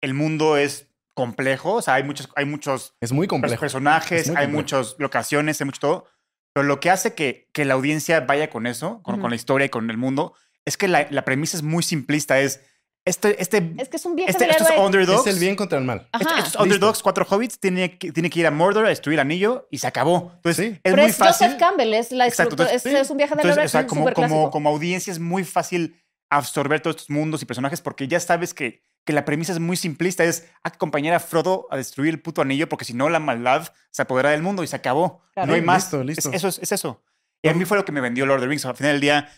el 0.00 0.14
mundo 0.14 0.56
es 0.56 0.86
complejo, 1.14 1.74
o 1.74 1.82
sea, 1.82 1.94
hay 1.94 2.04
muchos, 2.04 2.28
hay 2.36 2.44
muchos 2.46 2.94
Es 3.00 3.12
muy 3.12 3.26
complejo. 3.26 3.60
personajes, 3.60 4.22
Es 4.22 4.28
muy 4.28 4.36
hay 4.38 4.44
complejo. 4.46 4.62
muchas 4.62 4.96
locaciones, 4.98 5.60
hay 5.60 5.64
mucho 5.66 5.80
todo, 5.80 6.06
pero 6.54 6.66
lo 6.66 6.80
que 6.80 6.90
hace 6.90 7.14
que, 7.14 7.48
que 7.52 7.64
la 7.64 7.74
audiencia 7.74 8.20
vaya 8.20 8.48
con 8.48 8.66
eso, 8.66 9.02
con, 9.02 9.20
con 9.20 9.30
la 9.30 9.36
historia 9.36 9.66
y 9.66 9.68
con 9.68 9.90
el 9.90 9.96
mundo, 9.98 10.34
es 10.64 10.76
que 10.76 10.88
la, 10.88 11.06
la 11.10 11.24
premisa 11.24 11.56
es 11.56 11.62
muy 11.62 11.82
simplista, 11.82 12.40
es 12.40 12.60
este, 13.04 13.40
este, 13.42 13.74
Es 13.78 13.88
que 13.88 13.96
es 13.96 14.04
un 14.06 14.14
viaje 14.14 14.30
este- 14.30 14.48
estos 14.50 14.68
underdogs, 14.78 15.26
Es 15.26 15.34
el 15.34 15.40
bien 15.40 15.56
contra 15.56 15.78
el 15.78 15.84
mal. 15.84 16.08
Ajá. 16.12 16.22
estos, 16.24 16.44
Listo. 16.44 16.62
underdogs, 16.62 17.02
cuatro 17.02 17.26
hobbits, 17.28 17.58
tienen 17.58 17.98
que, 17.98 18.12
tienen 18.12 18.30
que 18.30 18.40
ir 18.40 18.46
a 18.46 18.50
Mordor 18.50 18.84
a 18.86 18.88
destruir 18.90 19.14
el 19.18 19.20
anillo 19.20 19.66
y 19.70 19.78
se 19.78 19.86
acabó. 19.86 20.32
Entonces, 20.36 20.66
Sí. 20.66 20.72
es 20.74 20.80
Pero 20.82 20.96
muy 21.02 21.10
es 21.10 21.16
fácil. 21.16 21.46
Joseph 21.46 21.58
Campbell, 21.60 21.94
es 21.94 22.12
la 22.12 22.26
Exacto, 22.26 22.52
entonces, 22.54 22.76
es, 22.76 22.82
sí. 22.82 22.94
es 22.94 23.10
un 23.10 23.16
viaje 23.16 23.34
del 23.34 23.50
héroe 23.50 23.64
o 23.64 23.68
sea, 23.68 23.86
como, 23.86 24.12
como, 24.12 24.50
como 24.50 24.68
audiencia 24.68 25.10
es 25.12 25.18
muy 25.18 25.44
fácil 25.44 25.96
absorber 26.28 26.80
todos 26.80 26.96
estos 26.96 27.10
mundos 27.10 27.42
y 27.42 27.46
personajes 27.46 27.80
porque 27.80 28.06
ya 28.06 28.20
sabes 28.20 28.54
que, 28.54 28.84
que 29.04 29.12
la 29.12 29.24
premisa 29.24 29.52
es 29.52 29.58
muy 29.58 29.76
simplista. 29.76 30.22
Es 30.24 30.46
acompañar 30.62 31.14
a 31.14 31.20
Frodo 31.20 31.66
a 31.70 31.76
destruir 31.76 32.10
el 32.14 32.20
puto 32.20 32.42
anillo 32.42 32.68
porque 32.68 32.84
si 32.84 32.92
no 32.94 33.08
la 33.08 33.18
maldad 33.18 33.72
se 33.90 34.02
apodera 34.02 34.30
del 34.30 34.42
mundo 34.42 34.62
y 34.62 34.66
se 34.66 34.76
acabó. 34.76 35.22
Claro. 35.32 35.48
No 35.48 35.54
hay 35.54 35.62
más. 35.62 35.84
listo, 35.84 36.04
listo. 36.04 36.28
Es, 36.30 36.36
eso 36.36 36.48
es, 36.48 36.58
es 36.58 36.72
eso. 36.72 37.02
Y 37.42 37.48
a 37.48 37.54
mí 37.54 37.64
fue 37.64 37.78
lo 37.78 37.84
que 37.86 37.92
me 37.92 38.00
vendió 38.02 38.26
Lord 38.26 38.36
of 38.40 38.42
the 38.42 38.48
Rings. 38.48 38.64
Al 38.66 38.76
final 38.76 38.92
del 38.92 39.00
día, 39.00 39.28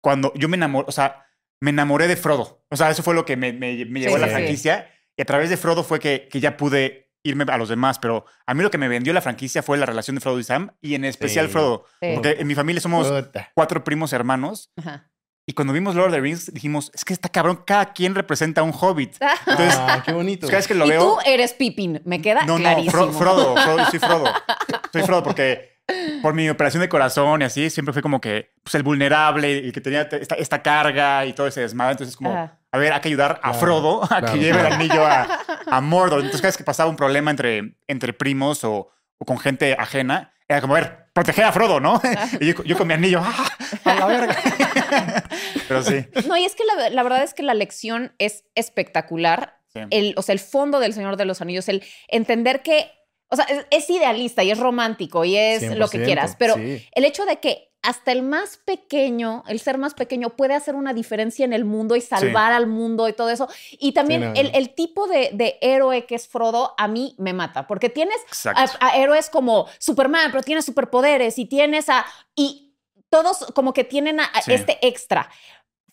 cuando 0.00 0.32
yo 0.34 0.48
me 0.48 0.56
enamoré, 0.56 0.86
o 0.88 0.92
sea, 0.92 1.25
me 1.60 1.70
enamoré 1.70 2.06
de 2.08 2.16
Frodo. 2.16 2.64
O 2.70 2.76
sea, 2.76 2.90
eso 2.90 3.02
fue 3.02 3.14
lo 3.14 3.24
que 3.24 3.36
me, 3.36 3.52
me, 3.52 3.84
me 3.86 4.00
llevó 4.00 4.16
a 4.16 4.18
la 4.18 4.26
sí, 4.26 4.30
sí. 4.32 4.36
franquicia. 4.36 4.90
Y 5.16 5.22
a 5.22 5.24
través 5.24 5.48
de 5.50 5.56
Frodo 5.56 5.82
fue 5.84 5.98
que, 5.98 6.28
que 6.30 6.40
ya 6.40 6.56
pude 6.56 7.10
irme 7.24 7.44
a 7.48 7.56
los 7.58 7.68
demás. 7.68 7.98
Pero 7.98 8.24
a 8.46 8.54
mí 8.54 8.62
lo 8.62 8.70
que 8.70 8.78
me 8.78 8.88
vendió 8.88 9.12
la 9.12 9.20
franquicia 9.22 9.62
fue 9.62 9.78
la 9.78 9.86
relación 9.86 10.14
de 10.16 10.20
Frodo 10.20 10.38
y 10.38 10.44
Sam 10.44 10.70
y 10.80 10.94
en 10.94 11.04
especial 11.04 11.46
Sí. 11.46 11.52
Frodo. 11.52 11.84
Sí. 12.02 12.08
Porque 12.14 12.36
en 12.38 12.46
mi 12.46 12.54
familia 12.54 12.80
somos 12.80 13.08
Puta. 13.10 13.50
cuatro 13.54 13.82
primos 13.84 14.12
hermanos. 14.12 14.70
Ajá. 14.76 15.10
Y 15.48 15.52
cuando 15.52 15.72
vimos 15.72 15.94
Lord 15.94 16.08
of 16.08 16.12
the 16.14 16.20
Rings, 16.20 16.52
dijimos, 16.52 16.90
es 16.92 17.04
que 17.04 17.12
está 17.12 17.28
cabrón, 17.28 17.62
cada 17.64 17.92
quien 17.92 18.16
representa 18.16 18.62
a 18.62 18.64
un 18.64 18.72
hobbit. 18.72 19.14
Entonces, 19.46 19.76
ah, 19.78 20.02
qué 20.04 20.12
bonito. 20.12 20.48
cada 20.48 20.58
vez 20.58 20.66
que 20.66 20.74
lo 20.74 20.86
y 20.86 20.90
veo... 20.90 21.00
tú 21.00 21.18
eres 21.24 21.52
Pippin, 21.54 22.02
me 22.04 22.20
queda 22.20 22.44
no, 22.44 22.54
no, 22.54 22.58
clarísimo. 22.58 22.90
Fro- 22.92 23.12
Frodo, 23.12 23.56
Frodo, 23.56 23.84
soy 23.86 23.98
Frodo. 24.00 24.24
Soy 24.92 25.02
Frodo 25.02 25.22
porque 25.22 25.75
por 26.22 26.34
mi 26.34 26.48
operación 26.48 26.80
de 26.80 26.88
corazón 26.88 27.42
y 27.42 27.44
así, 27.44 27.70
siempre 27.70 27.92
fue 27.92 28.02
como 28.02 28.20
que 28.20 28.52
pues, 28.62 28.74
el 28.74 28.82
vulnerable 28.82 29.52
y 29.58 29.72
que 29.72 29.80
tenía 29.80 30.02
esta, 30.02 30.34
esta 30.34 30.62
carga 30.62 31.24
y 31.26 31.32
todo 31.32 31.46
ese 31.46 31.60
desmadre. 31.60 31.92
Entonces, 31.92 32.16
como, 32.16 32.32
Ajá. 32.32 32.58
a 32.72 32.78
ver, 32.78 32.92
hay 32.92 33.00
que 33.00 33.08
ayudar 33.08 33.32
a 33.42 33.50
Claro, 33.52 33.58
Frodo 33.58 34.04
a 34.04 34.08
claro, 34.08 34.32
que 34.32 34.38
lleve 34.38 34.60
el 34.60 34.66
anillo 34.72 35.06
a, 35.06 35.28
a 35.66 35.80
Mordor. 35.80 36.18
Entonces, 36.20 36.40
cada 36.40 36.48
vez 36.48 36.56
que 36.56 36.64
pasaba 36.64 36.90
un 36.90 36.96
problema 36.96 37.30
entre, 37.30 37.76
entre 37.86 38.12
primos 38.12 38.64
o, 38.64 38.90
o 39.18 39.24
con 39.24 39.38
gente 39.38 39.76
ajena, 39.78 40.32
era 40.48 40.60
como, 40.60 40.76
a 40.76 40.80
ver, 40.80 41.06
proteger 41.12 41.44
a 41.44 41.52
Frodo, 41.52 41.80
¿no? 41.80 42.00
y 42.40 42.52
yo, 42.52 42.62
yo 42.64 42.76
con 42.76 42.86
mi 42.88 42.94
anillo, 42.94 43.20
¡ah! 43.22 43.48
A 43.84 43.94
la 43.94 44.06
verga. 44.06 44.36
Pero 45.68 45.82
sí. 45.82 46.06
No, 46.28 46.36
y 46.36 46.44
es 46.44 46.54
que 46.54 46.64
la, 46.64 46.90
la 46.90 47.02
verdad 47.02 47.22
es 47.22 47.34
que 47.34 47.42
la 47.42 47.54
lección 47.54 48.12
es 48.18 48.44
espectacular. 48.54 49.58
sí. 49.72 49.80
El, 49.90 50.14
o 50.16 50.22
sea, 50.22 50.32
el 50.32 50.38
fondo 50.40 50.78
del 50.80 50.92
Señor 50.92 51.16
de 51.16 51.24
los 51.24 51.40
Anillos, 51.40 51.68
el 51.68 51.82
entender 52.08 52.62
que, 52.62 52.90
o 53.28 53.36
sea, 53.36 53.44
es, 53.46 53.66
es 53.70 53.90
idealista 53.90 54.42
y 54.44 54.50
es 54.50 54.58
romántico 54.58 55.24
y 55.24 55.36
es 55.36 55.62
lo 55.76 55.88
que 55.88 55.98
100%, 55.98 56.04
quieras, 56.04 56.36
pero 56.38 56.54
sí. 56.54 56.86
el 56.92 57.04
hecho 57.04 57.24
de 57.24 57.40
que 57.40 57.72
hasta 57.82 58.10
el 58.10 58.22
más 58.22 58.56
pequeño, 58.56 59.44
el 59.46 59.60
ser 59.60 59.78
más 59.78 59.94
pequeño 59.94 60.30
puede 60.30 60.54
hacer 60.54 60.74
una 60.74 60.92
diferencia 60.92 61.44
en 61.44 61.52
el 61.52 61.64
mundo 61.64 61.94
y 61.94 62.00
salvar 62.00 62.52
al 62.52 62.66
mundo 62.66 63.08
y 63.08 63.12
todo 63.12 63.30
eso. 63.30 63.48
Y 63.78 63.92
también 63.92 64.32
Sí, 64.34 64.42
no, 64.42 64.50
el, 64.52 64.74
tipo 64.74 65.06
de, 65.06 65.30
de 65.32 65.56
héroe 65.60 66.04
que 66.04 66.16
es 66.16 66.26
Frodo 66.26 66.74
a 66.78 66.88
mí 66.88 67.14
me 67.18 67.32
mata, 67.32 67.68
porque 67.68 67.88
tienes 67.88 68.16
a, 68.44 68.66
a 68.80 68.96
héroes 68.96 69.30
como 69.30 69.68
Superman, 69.78 70.32
pero 70.32 70.42
tiene 70.42 70.62
superpoderes 70.62 71.38
y 71.38 71.44
tienes 71.44 71.88
a... 71.88 72.04
Y 72.34 72.74
todos 73.08 73.52
como 73.54 73.72
que 73.72 73.84
tienen 73.84 74.18
a, 74.18 74.30
Sí. 74.42 74.52
este 74.52 74.84
extra. 74.84 75.30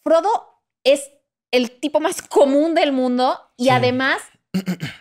Frodo 0.03 0.61
es 0.83 1.11
el 1.51 1.79
tipo 1.79 1.99
más 1.99 2.23
común 2.23 2.73
del 2.73 2.91
mundo 2.91 3.39
y 3.55 3.69
además, 3.69 4.19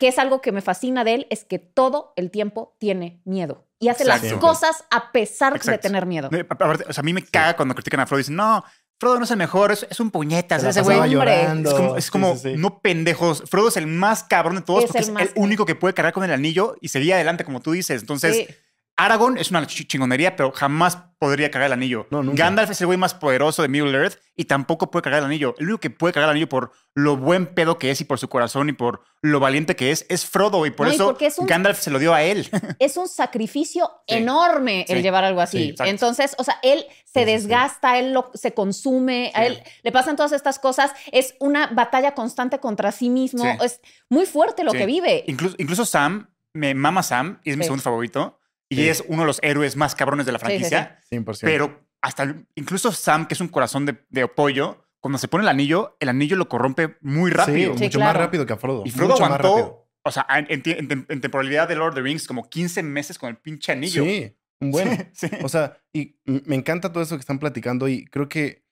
que 0.01 0.09
es 0.09 0.19
algo 0.19 0.41
que 0.41 0.53
me 0.53 0.62
fascina 0.62 1.05
de 1.05 1.15
él, 1.15 1.27
es 1.31 1.45
que 1.45 1.59
todo 1.59 2.12
el 2.17 2.31
tiempo 2.31 2.75
tiene 2.79 3.21
miedo 3.25 3.67
y 3.79 3.88
hace 3.88 4.05
las 4.05 4.23
cosas 4.35 4.85
a 4.91 5.12
pesar 5.12 5.61
de 5.61 5.79
tener 5.79 6.07
miedo. 6.07 6.31
Aparte, 6.49 6.85
o 6.88 6.93
sea, 6.93 7.03
a 7.03 7.05
mí 7.05 7.12
me 7.12 7.25
caga 7.25 7.57
cuando 7.57 7.75
critican 7.75 8.01
a 8.01 8.07
Frodo 8.07 8.21
y 8.21 8.23
dicen, 8.23 8.37
no, 8.37 8.65
Frodo 8.99 9.19
no 9.19 9.25
es 9.25 9.31
el 9.33 9.37
mejor, 9.37 9.73
es, 9.73 9.85
es 9.91 9.99
un 9.99 10.12
puñetas. 10.12 10.62
Ese 10.62 10.81
güey 10.81 11.11
llorando. 11.11 11.71
es 11.71 11.75
como, 11.77 11.97
es 11.97 12.05
Sí, 12.05 12.11
como 12.12 12.37
sí, 12.37 12.53
sí. 12.53 12.55
no 12.57 12.79
pendejos. 12.79 13.43
Frodo 13.51 13.69
es 13.69 13.77
el 13.77 13.88
más 13.88 14.23
cabrón 14.23 14.55
de 14.55 14.62
todos 14.62 14.85
Es 14.85 14.91
porque 14.93 15.05
el 15.05 15.17
es 15.19 15.33
el 15.35 15.43
único 15.43 15.67
que 15.67 15.75
puede 15.75 15.93
cargar 15.95 16.12
con 16.12 16.23
el 16.23 16.31
anillo 16.33 16.77
y 16.81 16.88
seguir 16.88 17.12
adelante, 17.15 17.45
como 17.45 17.61
tú 17.61 17.73
dices. 17.73 18.01
Entonces, 18.01 18.37
Sí. 18.37 18.55
Aragorn 18.96 19.38
es 19.38 19.50
una 19.50 19.62
ch- 19.62 19.87
chingonería, 19.87 20.37
pero 20.37 20.52
jamás 20.52 20.98
podría 21.18 21.50
cargar 21.50 21.68
el 21.68 21.72
anillo. 21.72 22.07
No, 22.11 22.22
nunca. 22.22 22.44
Gandalf 22.44 22.70
es 22.70 22.81
el 22.81 22.87
güey 22.87 22.98
más 22.98 23.14
poderoso 23.14 23.62
de 23.62 23.68
Middle 23.68 23.96
Earth 23.96 24.18
y 24.37 24.44
tampoco 24.44 24.90
puede 24.90 25.02
cargar 25.05 25.20
el 25.20 25.26
anillo. 25.26 25.55
El 25.59 25.64
único 25.66 25.81
que 25.81 25.90
puede 25.90 26.12
cargar 26.12 26.28
el 26.28 26.33
anillo 26.33 26.48
por 26.48 26.72
lo 26.94 27.16
buen 27.16 27.46
pedo 27.46 27.78
que 27.78 27.90
es 27.90 28.00
y 28.00 28.05
por 28.05 28.18
su 28.18 28.28
corazón 28.28 28.68
y 28.68 28.72
por 28.72 29.02
lo 29.22 29.40
valiente 29.40 29.76
que 29.76 29.92
es, 29.92 30.05
es 30.09 30.26
Frodo. 30.26 30.66
Y 30.66 30.70
por 30.72 30.87
No, 30.88 30.92
eso 30.92 31.07
porque 31.07 31.26
es 31.26 31.38
un- 31.38 31.46
Gandalf 31.46 31.81
se 31.81 31.90
lo 31.90 31.98
dio 31.98 32.12
a 32.12 32.22
él. 32.22 32.48
es 32.78 32.96
un 32.96 33.09
sacrificio 33.09 33.90
Sí. 34.09 34.16
enorme 34.16 34.85
el 34.88 34.98
Sí. 34.98 35.02
llevar 35.02 35.24
algo 35.24 35.40
así. 35.40 35.74
Sí. 35.76 35.85
Entonces, 35.88 36.35
o 36.38 36.44
sea, 36.44 36.59
él 36.62 36.81
se 36.81 36.85
Sí, 36.87 37.02
sí, 37.05 37.20
sí. 37.20 37.24
desgasta, 37.24 37.98
él 37.98 38.12
lo, 38.12 38.31
se 38.35 38.52
consume, 38.52 39.33
a 39.35 39.46
él 39.46 39.62
le 39.83 39.92
pasan 39.92 40.16
todas 40.16 40.33
estas 40.33 40.59
cosas. 40.59 40.92
Es 41.12 41.35
una 41.40 41.68
batalla 41.68 42.14
constante 42.14 42.59
contra 42.61 42.92
sí 42.92 43.09
mismo. 43.11 43.42
Sí. 43.44 43.50
Es 43.64 43.81
muy 44.11 44.26
fuerte 44.26 44.64
lo 44.64 44.72
Sí. 44.72 44.78
que 44.78 44.87
vive. 44.87 45.24
Incluso, 45.28 45.55
incluso 45.59 45.87
Sam, 45.87 46.28
me 46.55 46.74
mama 46.74 47.02
Sam 47.02 47.40
y 47.44 47.50
es 47.52 47.57
mi 47.57 47.64
segundo 47.64 47.83
favorito. 47.83 48.38
Y 48.73 48.77
Sí. 48.77 48.89
es 48.89 49.05
uno 49.09 49.23
de 49.23 49.27
los 49.27 49.39
héroes 49.43 49.77
más 49.77 49.95
cabrones 49.95 50.27
de 50.27 50.33
la 50.33 50.39
Sí, 50.39 50.47
sí, 50.47 50.53
sí. 50.53 50.59
franquicia. 50.71 51.01
100%. 51.11 51.41
Pero 51.47 51.81
hasta 52.01 52.35
incluso 52.55 52.91
Sam, 52.93 53.27
que 53.27 53.35
es 53.35 53.41
un 53.41 53.49
corazón 53.49 53.87
de, 53.87 54.05
de 54.09 54.27
pollo, 54.29 54.85
cuando 55.01 55.19
se 55.19 55.29
pone 55.29 55.43
el 55.43 55.49
anillo, 55.49 55.97
el 56.01 56.09
anillo 56.09 56.37
lo 56.37 56.49
corrompe 56.49 56.97
muy 57.01 57.31
rápido. 57.31 57.73
Sí, 57.73 57.79
Sí, 57.79 57.85
mucho 57.85 57.99
claro. 57.99 58.13
más 58.19 58.25
rápido 58.27 58.47
que 58.47 58.53
a 58.53 58.57
Frodo. 58.57 58.83
Y 58.87 58.91
Frodo 58.91 59.11
mucho 59.11 59.25
aguantó, 59.25 59.89
o 60.05 60.11
sea, 60.11 60.27
en, 60.31 60.47
en, 60.49 60.63
en- 60.91 61.07
en 61.09 61.21
temporalidad 61.21 61.69
de 61.69 61.77
Lord 61.77 61.91
of 61.91 61.95
the 61.97 62.01
Rings, 62.03 62.27
como 62.27 62.49
15 62.49 62.83
meses 62.83 63.19
con 63.19 63.29
el 63.31 63.37
pinche 63.37 63.73
anillo. 63.73 64.05
Sí, 64.05 64.37
un 64.61 64.71
buen. 64.71 65.11
Sí. 65.15 65.29
O 65.43 65.49
sea, 65.49 65.79
y 65.93 66.19
me 66.25 66.55
encanta 66.57 66.93
todo 66.93 67.03
eso 67.03 67.17
que 67.17 67.21
están 67.21 67.39
platicando 67.39 67.89
y 67.89 68.05
creo 68.07 68.29
que 68.29 68.65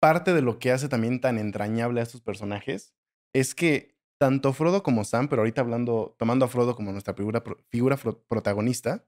parte 0.00 0.32
de 0.34 0.42
lo 0.42 0.58
que 0.58 0.72
hace 0.72 0.88
también 0.88 1.20
tan 1.20 1.38
entrañable 1.38 2.00
a 2.00 2.02
estos 2.02 2.20
personajes 2.20 2.94
es 3.32 3.54
que 3.54 3.94
tanto 4.18 4.52
Frodo 4.52 4.82
como 4.82 5.04
Sam, 5.04 5.28
pero 5.28 5.42
ahorita 5.42 5.60
hablando, 5.60 6.14
tomando 6.18 6.44
a 6.44 6.48
Frodo 6.48 6.76
como 6.76 6.92
nuestra 6.92 7.14
figura, 7.14 7.42
figura 7.70 7.96
protagonista, 8.28 9.04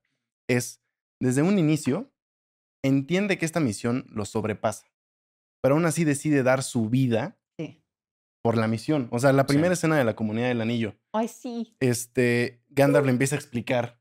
es 0.49 0.81
desde 1.21 1.43
un 1.43 1.59
inicio 1.59 2.13
entiende 2.85 3.39
que 3.39 3.45
esta 3.47 3.61
misión 3.61 4.07
lo 4.11 4.25
sobrepasa, 4.25 4.87
pero 5.63 5.75
aún 5.75 5.87
así 5.87 6.05
decide 6.05 6.43
dar 6.43 6.63
su 6.63 6.89
vida 6.89 7.39
Sí. 7.59 7.83
por 8.43 8.57
la 8.57 8.69
misión. 8.69 9.09
O 9.11 9.19
sea, 9.19 9.33
la 9.33 9.43
Sí. 9.43 9.49
primera 9.49 9.75
escena 9.75 9.97
de 9.97 10.05
la 10.05 10.15
comunidad 10.15 10.49
del 10.49 10.61
anillo, 10.61 10.95
Ay, 11.13 11.29
sí. 11.29 11.75
este, 11.81 12.63
Gandalf 12.69 13.07
le 13.07 13.13
empieza 13.13 13.35
a 13.35 13.39
explicar 13.39 14.01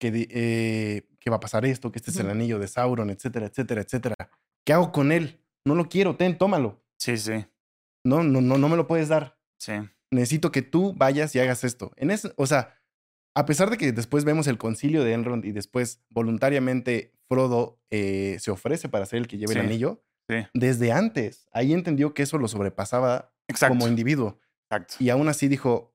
que, 0.00 0.28
eh, 0.30 1.08
que 1.20 1.30
va 1.30 1.36
a 1.36 1.40
pasar 1.40 1.64
esto, 1.66 1.92
que 1.92 1.98
este 1.98 2.10
es 2.10 2.16
el 2.18 2.30
anillo 2.30 2.58
de 2.58 2.68
Sauron, 2.68 3.10
etcétera, 3.10 3.46
etcétera, 3.46 3.82
etcétera. 3.82 4.14
¿Qué 4.64 4.72
hago 4.72 4.92
con 4.92 5.12
él? 5.12 5.40
No 5.66 5.74
lo 5.74 5.88
quiero, 5.88 6.16
ten, 6.16 6.36
tómalo. 6.38 6.82
Sí, 6.98 7.16
sí, 7.18 7.44
No, 8.04 8.22
no, 8.24 8.40
no, 8.40 8.58
no 8.58 8.68
me 8.68 8.76
lo 8.76 8.86
puedes 8.86 9.08
dar. 9.08 9.38
sí. 9.58 9.72
Necesito 10.10 10.52
que 10.52 10.60
tú 10.60 10.92
vayas 10.92 11.34
y 11.34 11.38
hagas 11.40 11.64
esto. 11.64 11.90
En 11.96 12.10
ese, 12.10 12.32
o 12.36 12.46
sea, 12.46 12.76
a 13.34 13.46
pesar 13.46 13.70
de 13.70 13.78
que 13.78 13.92
después 13.92 14.24
vemos 14.24 14.46
el 14.46 14.58
concilio 14.58 15.04
de 15.04 15.14
Elrond 15.14 15.44
y 15.44 15.52
después 15.52 16.00
voluntariamente 16.10 17.12
Frodo 17.28 17.78
eh, 17.90 18.36
se 18.40 18.50
ofrece 18.50 18.88
para 18.88 19.06
ser 19.06 19.18
el 19.20 19.26
que 19.28 19.38
lleve 19.38 19.52
Sí, 19.54 19.58
el 19.58 19.66
anillo, 19.66 20.02
sí. 20.28 20.36
desde 20.54 20.92
antes, 20.92 21.48
ahí 21.52 21.72
entendió 21.72 22.12
que 22.14 22.22
eso 22.24 22.38
lo 22.38 22.48
sobrepasaba 22.48 23.32
Exacto. 23.48 23.74
como 23.76 23.88
individuo. 23.88 24.38
exacto. 24.70 24.94
Y 24.98 25.10
aún 25.10 25.28
así 25.28 25.48
dijo, 25.48 25.94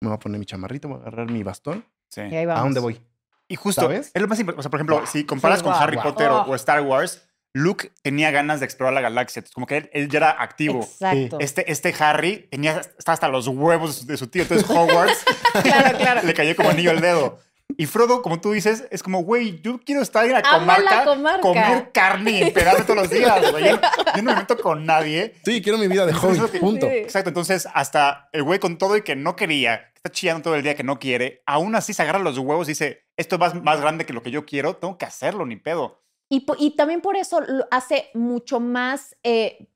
me 0.00 0.08
voy 0.08 0.16
a 0.16 0.18
poner 0.20 0.38
mi 0.38 0.46
chamarrito, 0.46 0.88
voy 0.88 0.98
a 0.98 1.00
agarrar 1.02 1.30
mi 1.30 1.42
bastón. 1.42 1.84
Sí. 2.10 2.20
Y 2.22 2.34
ahí 2.36 2.46
vamos. 2.46 2.60
¿A 2.60 2.64
dónde 2.64 2.80
voy? 2.80 3.00
Y 3.48 3.56
justo, 3.56 3.82
¿Sabes? 3.82 4.10
es 4.14 4.22
lo 4.22 4.28
más 4.28 4.38
importante. 4.38 4.60
O 4.60 4.62
sea, 4.62 4.70
por 4.70 4.78
ejemplo, 4.80 5.06
si 5.06 5.24
comparas 5.24 5.60
Sí, 5.60 5.64
con 5.64 5.72
Harry. 5.74 5.96
Potter 5.96 6.28
Oh. 6.30 6.44
o 6.48 6.54
Star 6.54 6.80
Wars, 6.82 7.25
Luke 7.56 7.90
tenía 8.02 8.30
ganas 8.30 8.60
de 8.60 8.66
explorar 8.66 8.92
la 8.92 9.00
galaxia. 9.00 9.40
Entonces, 9.40 9.54
como 9.54 9.66
que 9.66 9.78
él, 9.78 9.90
él 9.94 10.08
ya 10.10 10.18
era 10.18 10.30
activo. 10.42 10.80
Exacto. 10.82 11.38
Este, 11.40 11.70
este 11.72 11.94
Harry 11.98 12.48
tenía, 12.50 12.80
estaba 12.98 13.14
hasta 13.14 13.28
los 13.28 13.48
huevos 13.48 14.06
de 14.06 14.16
su 14.18 14.26
tío. 14.26 14.42
Entonces, 14.42 14.68
Hogwarts 14.68 15.24
Claro, 15.62 15.96
claro. 15.96 16.20
le 16.22 16.34
cayó 16.34 16.54
como 16.54 16.68
anillo 16.68 16.90
al 16.90 17.00
dedo. 17.00 17.38
Y 17.78 17.86
Frodo, 17.86 18.20
como 18.22 18.40
tú 18.40 18.52
dices, 18.52 18.86
es 18.90 19.02
como, 19.02 19.22
güey, 19.22 19.60
yo 19.62 19.80
quiero 19.84 20.00
estar 20.02 20.24
en 20.26 20.32
la 20.32 20.42
comarca, 20.42 21.04
comer 21.40 21.90
carne 21.92 22.30
y 22.30 22.42
enterarme 22.42 22.84
todos 22.84 22.96
los 22.96 23.10
días, 23.10 23.50
güey. 23.50 23.64
Yo, 23.64 23.80
yo 24.16 24.22
no 24.22 24.32
me 24.32 24.36
meto 24.36 24.56
con 24.58 24.84
nadie. 24.86 25.34
Sí, 25.44 25.60
quiero 25.62 25.78
mi 25.78 25.88
vida 25.88 26.06
de 26.06 26.12
que- 26.12 26.58
punto. 26.60 26.86
Sí. 26.86 26.94
Exacto, 26.94 27.30
entonces 27.30 27.66
hasta 27.74 28.28
el 28.32 28.42
güey 28.44 28.60
con 28.60 28.78
todo 28.78 28.96
y 28.96 29.02
que 29.02 29.16
no 29.16 29.34
quería, 29.34 29.88
que 29.94 29.96
está 29.96 30.10
chillando 30.10 30.42
todo 30.44 30.54
el 30.54 30.62
día 30.62 30.74
que 30.76 30.84
no 30.84 30.98
quiere, 30.98 31.42
aún 31.46 31.74
así 31.74 31.92
se 31.92 32.02
agarra 32.02 32.18
los 32.18 32.38
huevos 32.38 32.68
y 32.68 32.72
dice, 32.72 33.04
esto 33.16 33.36
es 33.36 33.40
más, 33.40 33.54
más 33.62 33.80
grande 33.80 34.06
que 34.06 34.12
lo 34.12 34.22
que 34.22 34.30
yo 34.30 34.46
quiero, 34.46 34.76
tengo 34.76 34.96
que 34.96 35.04
hacerlo, 35.06 35.44
ni 35.44 35.56
pedo. 35.56 36.02
Y, 36.28 36.70
también 36.76 37.00
por 37.00 37.16
eso 37.16 37.40
lo 37.40 37.66
hace 37.70 38.10
mucho 38.14 38.58
más 38.58 39.16
eh, 39.22 39.68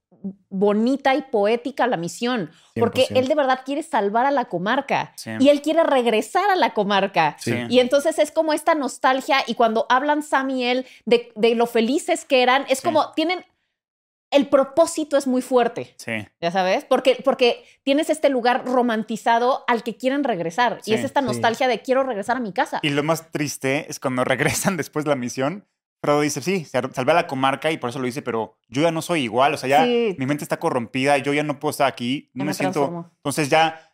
bonita 0.48 1.14
y 1.14 1.22
poética 1.22 1.86
la 1.86 1.96
misión, 1.96 2.50
porque 2.74 3.06
100%. 3.06 3.16
él 3.18 3.28
de 3.28 3.34
verdad 3.34 3.60
quiere 3.64 3.82
salvar 3.82 4.26
a 4.26 4.30
la 4.30 4.46
comarca 4.46 5.12
Sí. 5.16 5.30
y 5.38 5.48
él 5.48 5.62
quiere 5.62 5.82
regresar 5.84 6.50
a 6.50 6.56
la 6.56 6.74
comarca. 6.74 7.36
Sí. 7.38 7.54
Y 7.68 7.78
entonces 7.78 8.18
es 8.18 8.30
como 8.32 8.52
esta 8.52 8.74
nostalgia 8.74 9.38
y 9.46 9.54
cuando 9.54 9.86
hablan 9.88 10.22
Sam 10.22 10.50
y 10.50 10.64
él 10.64 10.86
de, 11.06 11.32
de 11.36 11.54
lo 11.54 11.66
felices 11.66 12.24
que 12.24 12.42
eran, 12.42 12.66
es 12.68 12.78
Sí. 12.78 12.84
como 12.84 13.12
tienen, 13.12 13.44
el 14.32 14.48
propósito 14.48 15.16
es 15.16 15.26
muy 15.26 15.42
fuerte. 15.42 15.94
Sí. 15.96 16.12
Ya 16.40 16.50
sabes, 16.50 16.84
porque, 16.84 17.20
porque 17.24 17.64
tienes 17.82 18.10
este 18.10 18.28
lugar 18.28 18.64
romantizado 18.66 19.64
al 19.68 19.82
que 19.82 19.96
quieren 19.96 20.22
regresar. 20.24 20.80
Sí, 20.82 20.90
y 20.90 20.94
es 20.94 21.04
esta 21.04 21.20
sí. 21.20 21.26
nostalgia 21.26 21.66
de 21.68 21.80
quiero 21.80 22.02
regresar 22.02 22.36
a 22.36 22.40
mi 22.40 22.52
casa. 22.52 22.80
Y 22.82 22.90
lo 22.90 23.02
más 23.02 23.30
triste 23.30 23.86
es 23.88 23.98
cuando 24.00 24.24
regresan 24.24 24.76
después 24.76 25.04
de 25.04 25.10
la 25.10 25.16
misión, 25.16 25.66
Frodo 26.02 26.20
dice, 26.22 26.40
sí, 26.40 26.64
sal- 26.64 26.90
salvé 26.94 27.12
a 27.12 27.14
la 27.16 27.26
comarca 27.26 27.70
y 27.70 27.76
por 27.78 27.90
eso 27.90 27.98
lo 27.98 28.06
hice, 28.06 28.22
pero 28.22 28.56
yo 28.68 28.82
ya 28.82 28.90
no 28.90 29.02
soy 29.02 29.22
igual, 29.22 29.54
o 29.54 29.56
sea, 29.58 29.68
ya 29.68 29.84
Sí. 29.84 30.16
mi 30.18 30.26
mente 30.26 30.44
está 30.44 30.58
corrompida, 30.58 31.18
yo 31.18 31.32
ya 31.34 31.42
no 31.42 31.58
puedo 31.60 31.70
estar 31.70 31.86
aquí, 31.86 32.30
no 32.34 32.40
Ya 32.42 32.44
me, 32.44 32.50
me 32.50 32.54
siento... 32.54 33.10
Entonces 33.16 33.48
ya 33.50 33.86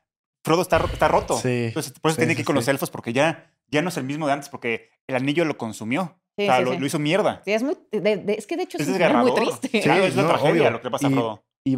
Frodo 0.45 0.63
está, 0.63 0.77
está 0.93 1.09
roto. 1.09 1.37
Sí, 1.37 1.65
Entonces 1.69 1.93
por 1.99 2.11
eso 2.11 2.17
sí, 2.17 2.21
tiene 2.21 2.33
sí, 2.33 2.37
que 2.37 2.43
ir 2.43 2.47
con 2.47 2.55
los 2.55 2.69
elfos 2.69 2.91
porque 2.91 3.13
ya, 3.13 3.53
ya 3.69 3.83
no 3.83 3.89
es 3.89 3.97
el 3.97 4.05
mismo 4.05 4.27
de 4.29 4.33
antes 4.35 4.49
porque 4.49 4.91
el 5.09 5.17
anillo 5.17 5.45
lo 5.45 5.59
consumió. 5.59 6.21
Sí, 6.39 6.45
o 6.45 6.47
sea, 6.47 6.59
sí, 6.59 6.65
lo, 6.65 6.73
sí. 6.75 6.79
lo 6.79 6.87
hizo 6.87 6.99
mierda. 7.01 7.43
Sí, 7.45 7.53
es, 7.53 7.63
muy, 7.65 7.77
de- 7.91 8.01
de- 8.19 8.35
es 8.35 8.47
que 8.47 8.57
de 8.57 8.63
hecho 8.63 8.79
es, 8.79 8.87
Es 8.87 9.13
muy 9.15 9.35
triste. 9.35 9.81
Claro, 9.81 10.05
es 10.05 10.15
no, 10.15 10.29
tragedia 10.29 10.51
obvio. 10.53 10.71
lo 10.71 10.79
que 10.81 10.85
le 10.85 10.91
pasa 10.93 11.07
a 11.09 11.11
Y- 11.11 11.13
Frodo. 11.15 11.45
Y, 11.65 11.73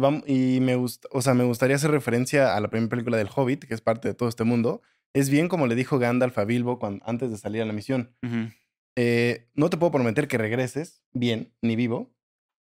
y 0.55 0.59
me 0.59 0.75
gusta, 0.75 1.07
o 1.11 1.23
sea, 1.23 1.33
me 1.33 1.43
gustaría 1.45 1.75
hacer 1.77 1.89
referencia 1.89 2.55
a 2.55 2.59
la 2.59 2.67
primera 2.69 2.91
película 2.91 3.17
del 3.17 3.29
Hobbit, 3.35 3.63
que 3.65 3.73
es 3.73 3.81
parte 3.81 4.07
de 4.07 4.13
todo 4.13 4.29
este 4.29 4.43
mundo. 4.43 4.83
Es 5.15 5.29
bien 5.31 5.47
como 5.47 5.65
le 5.65 5.73
dijo 5.73 5.97
Gandalf 5.97 6.37
a 6.37 6.45
Bilbo 6.45 6.77
cuando, 6.77 7.03
antes 7.07 7.31
de 7.31 7.37
salir 7.39 7.63
a 7.63 7.65
la 7.65 7.73
misión. 7.73 8.15
Ujú. 8.21 8.51
Eh, 8.95 9.47
no 9.53 9.69
te 9.69 9.77
puedo 9.77 9.91
prometer 9.91 10.27
que 10.27 10.37
regreses 10.37 11.03
bien, 11.13 11.53
ni 11.61 11.75
vivo, 11.75 12.13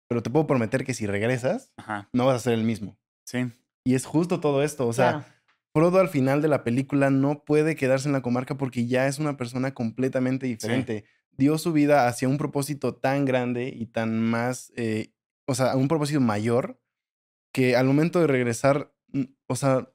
pero 0.08 0.24
te 0.24 0.30
puedo 0.30 0.48
prometer 0.48 0.86
que 0.86 0.94
si 0.94 1.06
regresas, 1.08 1.74
Ajá, 1.78 2.10
no 2.14 2.26
vas 2.26 2.36
a 2.38 2.40
ser 2.40 2.54
el 2.54 2.64
mismo. 2.64 2.98
sí. 3.26 3.52
Y 3.86 3.96
es 3.96 4.06
justo 4.06 4.40
todo 4.40 4.64
esto. 4.64 4.88
O 4.88 4.94
sea, 4.94 5.12
Claro. 5.12 5.26
Frodo 5.76 6.00
al 6.00 6.08
final 6.08 6.42
de 6.42 6.48
la 6.48 6.64
película 6.64 7.10
no 7.10 7.44
puede 7.44 7.76
quedarse 7.76 8.08
en 8.08 8.14
la 8.14 8.22
comarca 8.22 8.56
porque 8.58 8.86
ya 8.86 9.08
es 9.08 9.18
una 9.20 9.36
persona 9.38 9.74
completamente 9.74 10.46
diferente. 10.46 11.04
Dio 11.32 11.58
su 11.58 11.74
vida 11.74 12.08
hacia 12.08 12.30
un 12.30 12.38
propósito 12.38 12.96
tan 12.96 13.26
grande 13.26 13.74
y 13.76 13.88
tan 13.88 14.22
más, 14.22 14.72
eh, 14.76 15.14
o 15.48 15.56
sea, 15.56 15.76
un 15.76 15.88
propósito 15.88 16.22
mayor 16.22 16.80
que 17.52 17.76
al 17.76 17.88
momento 17.88 18.20
de 18.22 18.28
regresar, 18.28 18.94
o 19.48 19.56
sea, 19.56 19.90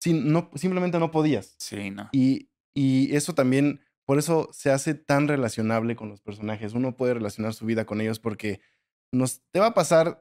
sí, 0.00 0.12
no, 0.12 0.50
simplemente 0.54 0.98
no 0.98 1.10
podías. 1.10 1.56
Sí, 1.58 1.90
no. 1.90 2.10
Y, 2.12 2.50
y 2.74 3.16
eso 3.16 3.34
también, 3.34 3.80
por 4.06 4.18
eso 4.18 4.48
se 4.52 4.70
hace 4.70 4.94
tan 4.94 5.28
relacionable 5.28 5.96
con 5.96 6.08
los 6.08 6.20
personajes. 6.20 6.72
Uno 6.74 6.96
puede 6.96 7.14
relacionar 7.14 7.54
su 7.54 7.66
vida 7.66 7.84
con 7.84 8.00
ellos 8.00 8.18
porque 8.20 8.60
nos, 9.12 9.42
te 9.52 9.60
va 9.60 9.66
a 9.66 9.74
pasar 9.74 10.20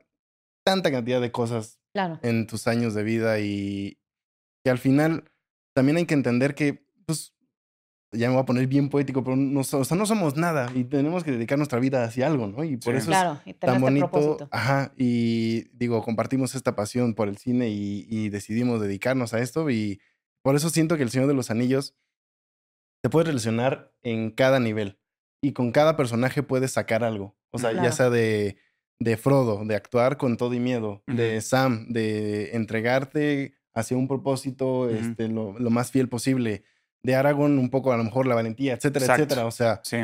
tanta 0.66 0.92
cantidad 0.92 1.22
de 1.22 1.32
cosas 1.32 1.80
Claro. 1.94 2.20
en 2.24 2.46
tus 2.48 2.68
años 2.68 2.94
de 2.94 3.04
vida 3.04 3.40
y 3.40 3.98
que 4.64 4.72
al 4.72 4.80
final 4.80 5.24
también 5.76 5.98
hay 5.98 6.06
que 6.06 6.14
entender 6.16 6.56
que, 6.56 6.86
pues, 7.06 7.34
ya 8.12 8.28
me 8.30 8.34
voy 8.36 8.44
a 8.44 8.46
poner 8.46 8.68
bien 8.68 8.90
poético, 8.90 9.24
pero 9.24 9.36
no, 9.36 9.60
o 9.60 9.64
sea, 9.64 9.98
no 9.98 10.06
somos 10.06 10.36
nada 10.38 10.72
y 10.74 10.86
tenemos 10.86 11.24
que 11.24 11.32
dedicar 11.32 11.58
nuestra 11.58 11.80
vida 11.80 12.04
hacia 12.04 12.28
algo, 12.28 12.48
¿no? 12.48 12.64
Y 12.64 12.78
por 12.78 12.94
Sí. 12.94 13.00
eso 13.00 13.08
Claro, 13.08 13.42
y 13.46 13.52
es 13.52 13.60
tener 13.60 13.74
tan 13.76 13.82
bonito. 13.82 14.10
propósito. 14.10 14.48
Ajá, 14.52 14.94
y 14.98 15.66
digo, 15.78 16.02
compartimos 16.04 16.56
esta 16.56 16.76
pasión 16.76 17.14
por 17.14 17.28
el 17.28 17.38
cine 17.38 17.70
y, 17.70 18.06
y 18.10 18.30
decidimos 18.30 18.82
dedicarnos 18.82 19.34
a 19.34 19.40
esto 19.40 19.70
y 19.70 20.00
por 20.44 20.56
eso 20.56 20.70
siento 20.70 20.98
que 20.98 21.04
El 21.04 21.10
Señor 21.12 21.28
de 21.28 21.34
los 21.34 21.52
Anillos 21.52 21.94
te 23.06 23.10
puede 23.12 23.28
relacionar 23.28 23.94
en 24.02 24.32
cada 24.32 24.60
nivel 24.60 24.98
y 25.40 25.54
con 25.54 25.72
cada 25.72 25.96
personaje 25.96 26.42
puedes 26.42 26.72
sacar 26.72 27.04
algo. 27.04 27.38
O 27.52 27.60
sea, 27.60 27.70
Claro. 27.70 27.88
ya 27.88 27.92
sea 27.92 28.10
de, 28.10 28.58
de 29.00 29.16
Frodo, 29.16 29.64
de 29.64 29.76
actuar 29.76 30.18
con 30.18 30.38
todo 30.38 30.56
y 30.56 30.60
miedo, 30.60 31.04
de 31.06 31.38
Ujú. 31.38 31.42
Sam, 31.46 31.86
de 31.90 32.56
entregarte 32.56 33.54
hacia 33.76 33.96
un 33.96 34.08
propósito 34.08 34.86
Ujú. 34.86 34.96
este, 34.96 35.28
lo, 35.28 35.54
lo 35.60 35.70
más 35.70 35.92
fiel 35.92 36.10
posible, 36.10 36.64
de 37.04 37.14
Aragorn 37.14 37.60
un 37.60 37.70
poco 37.70 37.94
a 37.94 37.98
lo 37.98 38.04
mejor 38.04 38.26
la 38.26 38.34
valentía, 38.34 38.74
etcétera, 38.74 39.06
Exacto. 39.06 39.24
etcétera. 39.26 39.46
O 39.46 39.52
sea, 39.52 39.82
Sí, 39.84 39.98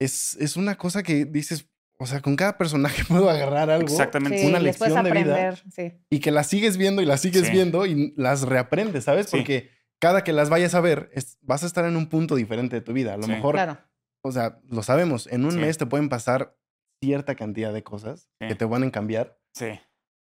es, 0.00 0.34
es 0.40 0.56
una 0.56 0.78
cosa 0.78 1.02
que 1.02 1.26
dices, 1.26 1.68
o 1.98 2.06
sea, 2.06 2.22
con 2.22 2.34
cada 2.34 2.56
personaje 2.56 3.02
puedo 3.08 3.28
agarrar 3.28 3.68
algo 3.68 3.88
exactamente. 3.88 4.38
Sí, 4.38 4.46
una 4.46 4.58
puedes 4.58 4.80
lección 4.80 5.04
de 5.04 5.10
vida. 5.12 5.20
aprender. 5.50 5.62
Sí. 5.70 5.92
y 6.08 6.20
que 6.20 6.30
las 6.30 6.46
sigues 6.46 6.78
viendo 6.78 7.02
y 7.02 7.04
las 7.04 7.20
sigues 7.20 7.44
Sí. 7.48 7.52
viendo 7.52 7.84
y 7.84 8.14
las 8.16 8.40
reaprendes, 8.40 9.04
¿sabes? 9.04 9.26
Sí. 9.26 9.36
Porque 9.36 9.76
cada 10.00 10.22
que 10.24 10.32
las 10.32 10.48
vayas 10.50 10.74
a 10.74 10.80
ver, 10.80 11.10
es- 11.12 11.38
vas 11.42 11.62
a 11.62 11.66
estar 11.66 11.84
en 11.84 11.96
un 11.96 12.08
punto 12.08 12.34
diferente 12.36 12.76
de 12.76 12.82
tu 12.82 12.92
vida. 12.92 13.14
A 13.14 13.16
lo 13.16 13.24
Sí. 13.24 13.30
mejor, 13.32 13.54
Claro. 13.54 13.78
o 14.22 14.32
sea, 14.32 14.60
lo 14.68 14.82
sabemos, 14.82 15.26
en 15.28 15.44
un 15.44 15.52
Sí. 15.52 15.58
mes 15.58 15.78
te 15.78 15.86
pueden 15.86 16.08
pasar 16.08 16.56
cierta 17.02 17.34
cantidad 17.34 17.72
de 17.72 17.82
cosas 17.82 18.28
Sí. 18.40 18.48
que 18.48 18.54
te 18.54 18.64
van 18.64 18.82
a 18.84 18.90
cambiar 18.90 19.38
Sí. 19.54 19.78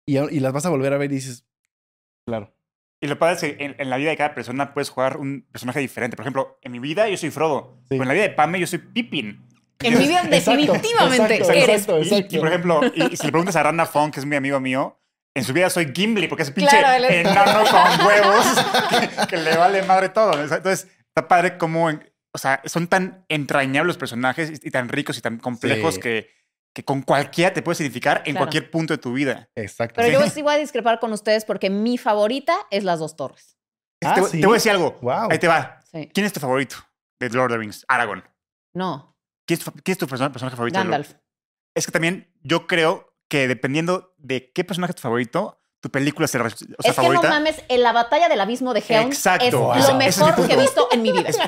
y, 0.08 0.40
las 0.40 0.54
vas 0.54 0.66
a 0.66 0.70
volver 0.70 0.94
a 0.94 0.98
ver 0.98 1.12
y 1.12 1.16
dices, 1.16 1.46
claro. 2.28 2.54
Y 3.02 3.08
lo 3.08 3.18
padre 3.18 3.36
es 3.36 3.42
que 3.42 3.64
en, 3.64 3.76
en 3.80 3.90
la 3.90 3.96
vida 3.98 4.10
de 4.10 4.18
cada 4.18 4.36
persona 4.36 4.74
puedes 4.74 4.90
jugar 4.90 5.18
un 5.18 5.48
personaje 5.52 5.80
diferente. 5.80 6.18
Por 6.18 6.24
ejemplo, 6.24 6.60
en 6.62 6.72
mi 6.74 6.80
vida 6.80 7.08
yo 7.08 7.16
soy 7.16 7.30
Frodo. 7.32 7.78
Sí. 7.84 7.86
Pero 7.92 8.02
en 8.04 8.08
la 8.10 8.14
vida 8.14 8.24
de 8.24 8.32
Pame 8.32 8.60
yo 8.60 8.68
soy 8.68 8.80
Pippin. 8.80 9.46
En 9.82 9.98
mi 9.98 10.04
vida 10.08 10.24
definitivamente 10.24 11.36
exacto, 11.36 11.54
eres. 11.54 11.70
exacto, 11.70 11.98
Y- 12.00 12.02
exacto. 12.02 12.36
Y, 12.36 12.40
por 12.40 12.48
ejemplo, 12.50 12.82
y, 12.94 13.14
y 13.14 13.18
si 13.18 13.26
le 13.28 13.32
preguntas 13.32 13.56
a 13.56 13.64
Rana 13.64 13.86
Fong, 13.86 14.12
que 14.12 14.20
es 14.20 14.26
muy 14.26 14.36
amigo 14.36 14.60
mío, 14.60 14.99
en 15.36 15.44
su 15.44 15.54
vida 15.54 15.70
soy 15.70 15.92
Gimli, 15.96 16.28
porque 16.28 16.44
es 16.44 16.52
pinche 16.52 16.78
Claro, 16.78 16.94
él 16.98 17.06
es- 17.06 17.26
enano 17.28 17.64
con 17.70 18.08
huevos 18.08 18.46
que, 18.90 19.28
que 19.28 19.38
le 19.38 19.56
vale 19.58 19.84
madre 19.84 20.10
todo. 20.10 20.34
Entonces, 20.42 20.88
está 21.08 21.28
padre 21.28 21.58
cómo, 21.58 21.90
en- 21.90 22.04
o 22.34 22.38
sea, 22.38 22.62
son 22.66 22.88
tan 22.88 23.26
entrañables 23.30 23.88
los 23.88 23.98
personajes 23.98 24.50
y, 24.64 24.68
y 24.68 24.72
tan 24.72 24.90
ricos 24.90 25.18
y 25.18 25.22
tan 25.22 25.38
complejos 25.38 25.96
Sí. 25.96 26.02
que, 26.02 26.30
que 26.76 26.84
con 26.84 27.02
cualquiera 27.02 27.54
te 27.54 27.62
puedes 27.62 27.80
identificar 27.82 28.18
en 28.26 28.34
Claro. 28.34 28.40
cualquier 28.46 28.70
punto 28.72 28.94
de 28.94 28.98
tu 29.00 29.14
vida. 29.14 29.50
Exacto. 29.56 29.96
Pero 30.02 30.20
Sí. 30.20 30.26
yo 30.26 30.30
sí 30.32 30.42
voy 30.42 30.54
a 30.56 30.58
discrepar 30.58 31.00
con 31.00 31.12
ustedes 31.14 31.46
porque 31.46 31.70
mi 31.70 31.98
favorita 31.98 32.56
es 32.72 32.84
Las 32.84 33.00
Dos 33.00 33.16
Torres. 33.16 33.58
Ah, 34.04 34.14
te, 34.16 34.22
voy- 34.22 34.30
¿sí? 34.30 34.40
te 34.42 34.46
voy 34.48 34.54
a 34.54 34.58
decir 34.58 34.72
algo. 34.72 34.98
Wow. 35.02 35.30
Ahí 35.32 35.40
te 35.40 35.48
va. 35.48 35.80
Sí. 35.92 36.10
¿Quién 36.14 36.26
es 36.26 36.34
tu 36.34 36.40
favorito 36.40 36.76
de 37.20 37.30
Lord 37.30 37.52
of 37.52 37.56
the 37.56 37.58
Rings? 37.58 37.86
Aragorn. 37.88 38.24
No, 38.76 39.18
¿Quién 39.48 39.58
es 39.60 39.66
tu, 39.66 39.72
quién 39.72 39.94
es 39.94 39.98
tu 39.98 40.08
persona- 40.08 40.32
personaje 40.32 40.56
favorito? 40.56 40.78
de 40.80 40.86
Lord- 40.86 40.92
Gandalf. 40.92 41.16
Es 41.76 41.86
que 41.88 41.92
también 41.92 42.32
yo 42.42 42.68
creo 42.68 43.09
que 43.30 43.48
dependiendo 43.48 44.14
de 44.18 44.52
qué 44.52 44.64
personaje 44.66 44.92
es 44.92 44.96
tu 44.98 45.02
favorito, 45.04 45.62
tu 45.82 45.90
película 45.90 46.28
será 46.28 46.46
o 46.46 46.50
sea, 46.50 46.68
es 46.78 46.86
que 46.88 46.92
favorita. 46.94 47.30
no 47.30 47.36
mames, 47.36 47.64
en 47.70 47.82
la 47.84 47.94
batalla 47.94 48.28
del 48.28 48.42
abismo 48.42 48.74
de 48.74 48.84
Helm 48.86 49.08
Exacto. 49.08 49.46
es 49.46 49.54
Wow. 49.56 49.76
lo 49.76 49.80
es 50.02 50.18
mejor 50.18 50.48
que 50.48 50.54
he 50.54 50.58
visto 50.58 50.90
en 50.92 51.02
mi 51.02 51.12
vida. 51.14 51.30
Es- 51.30 51.40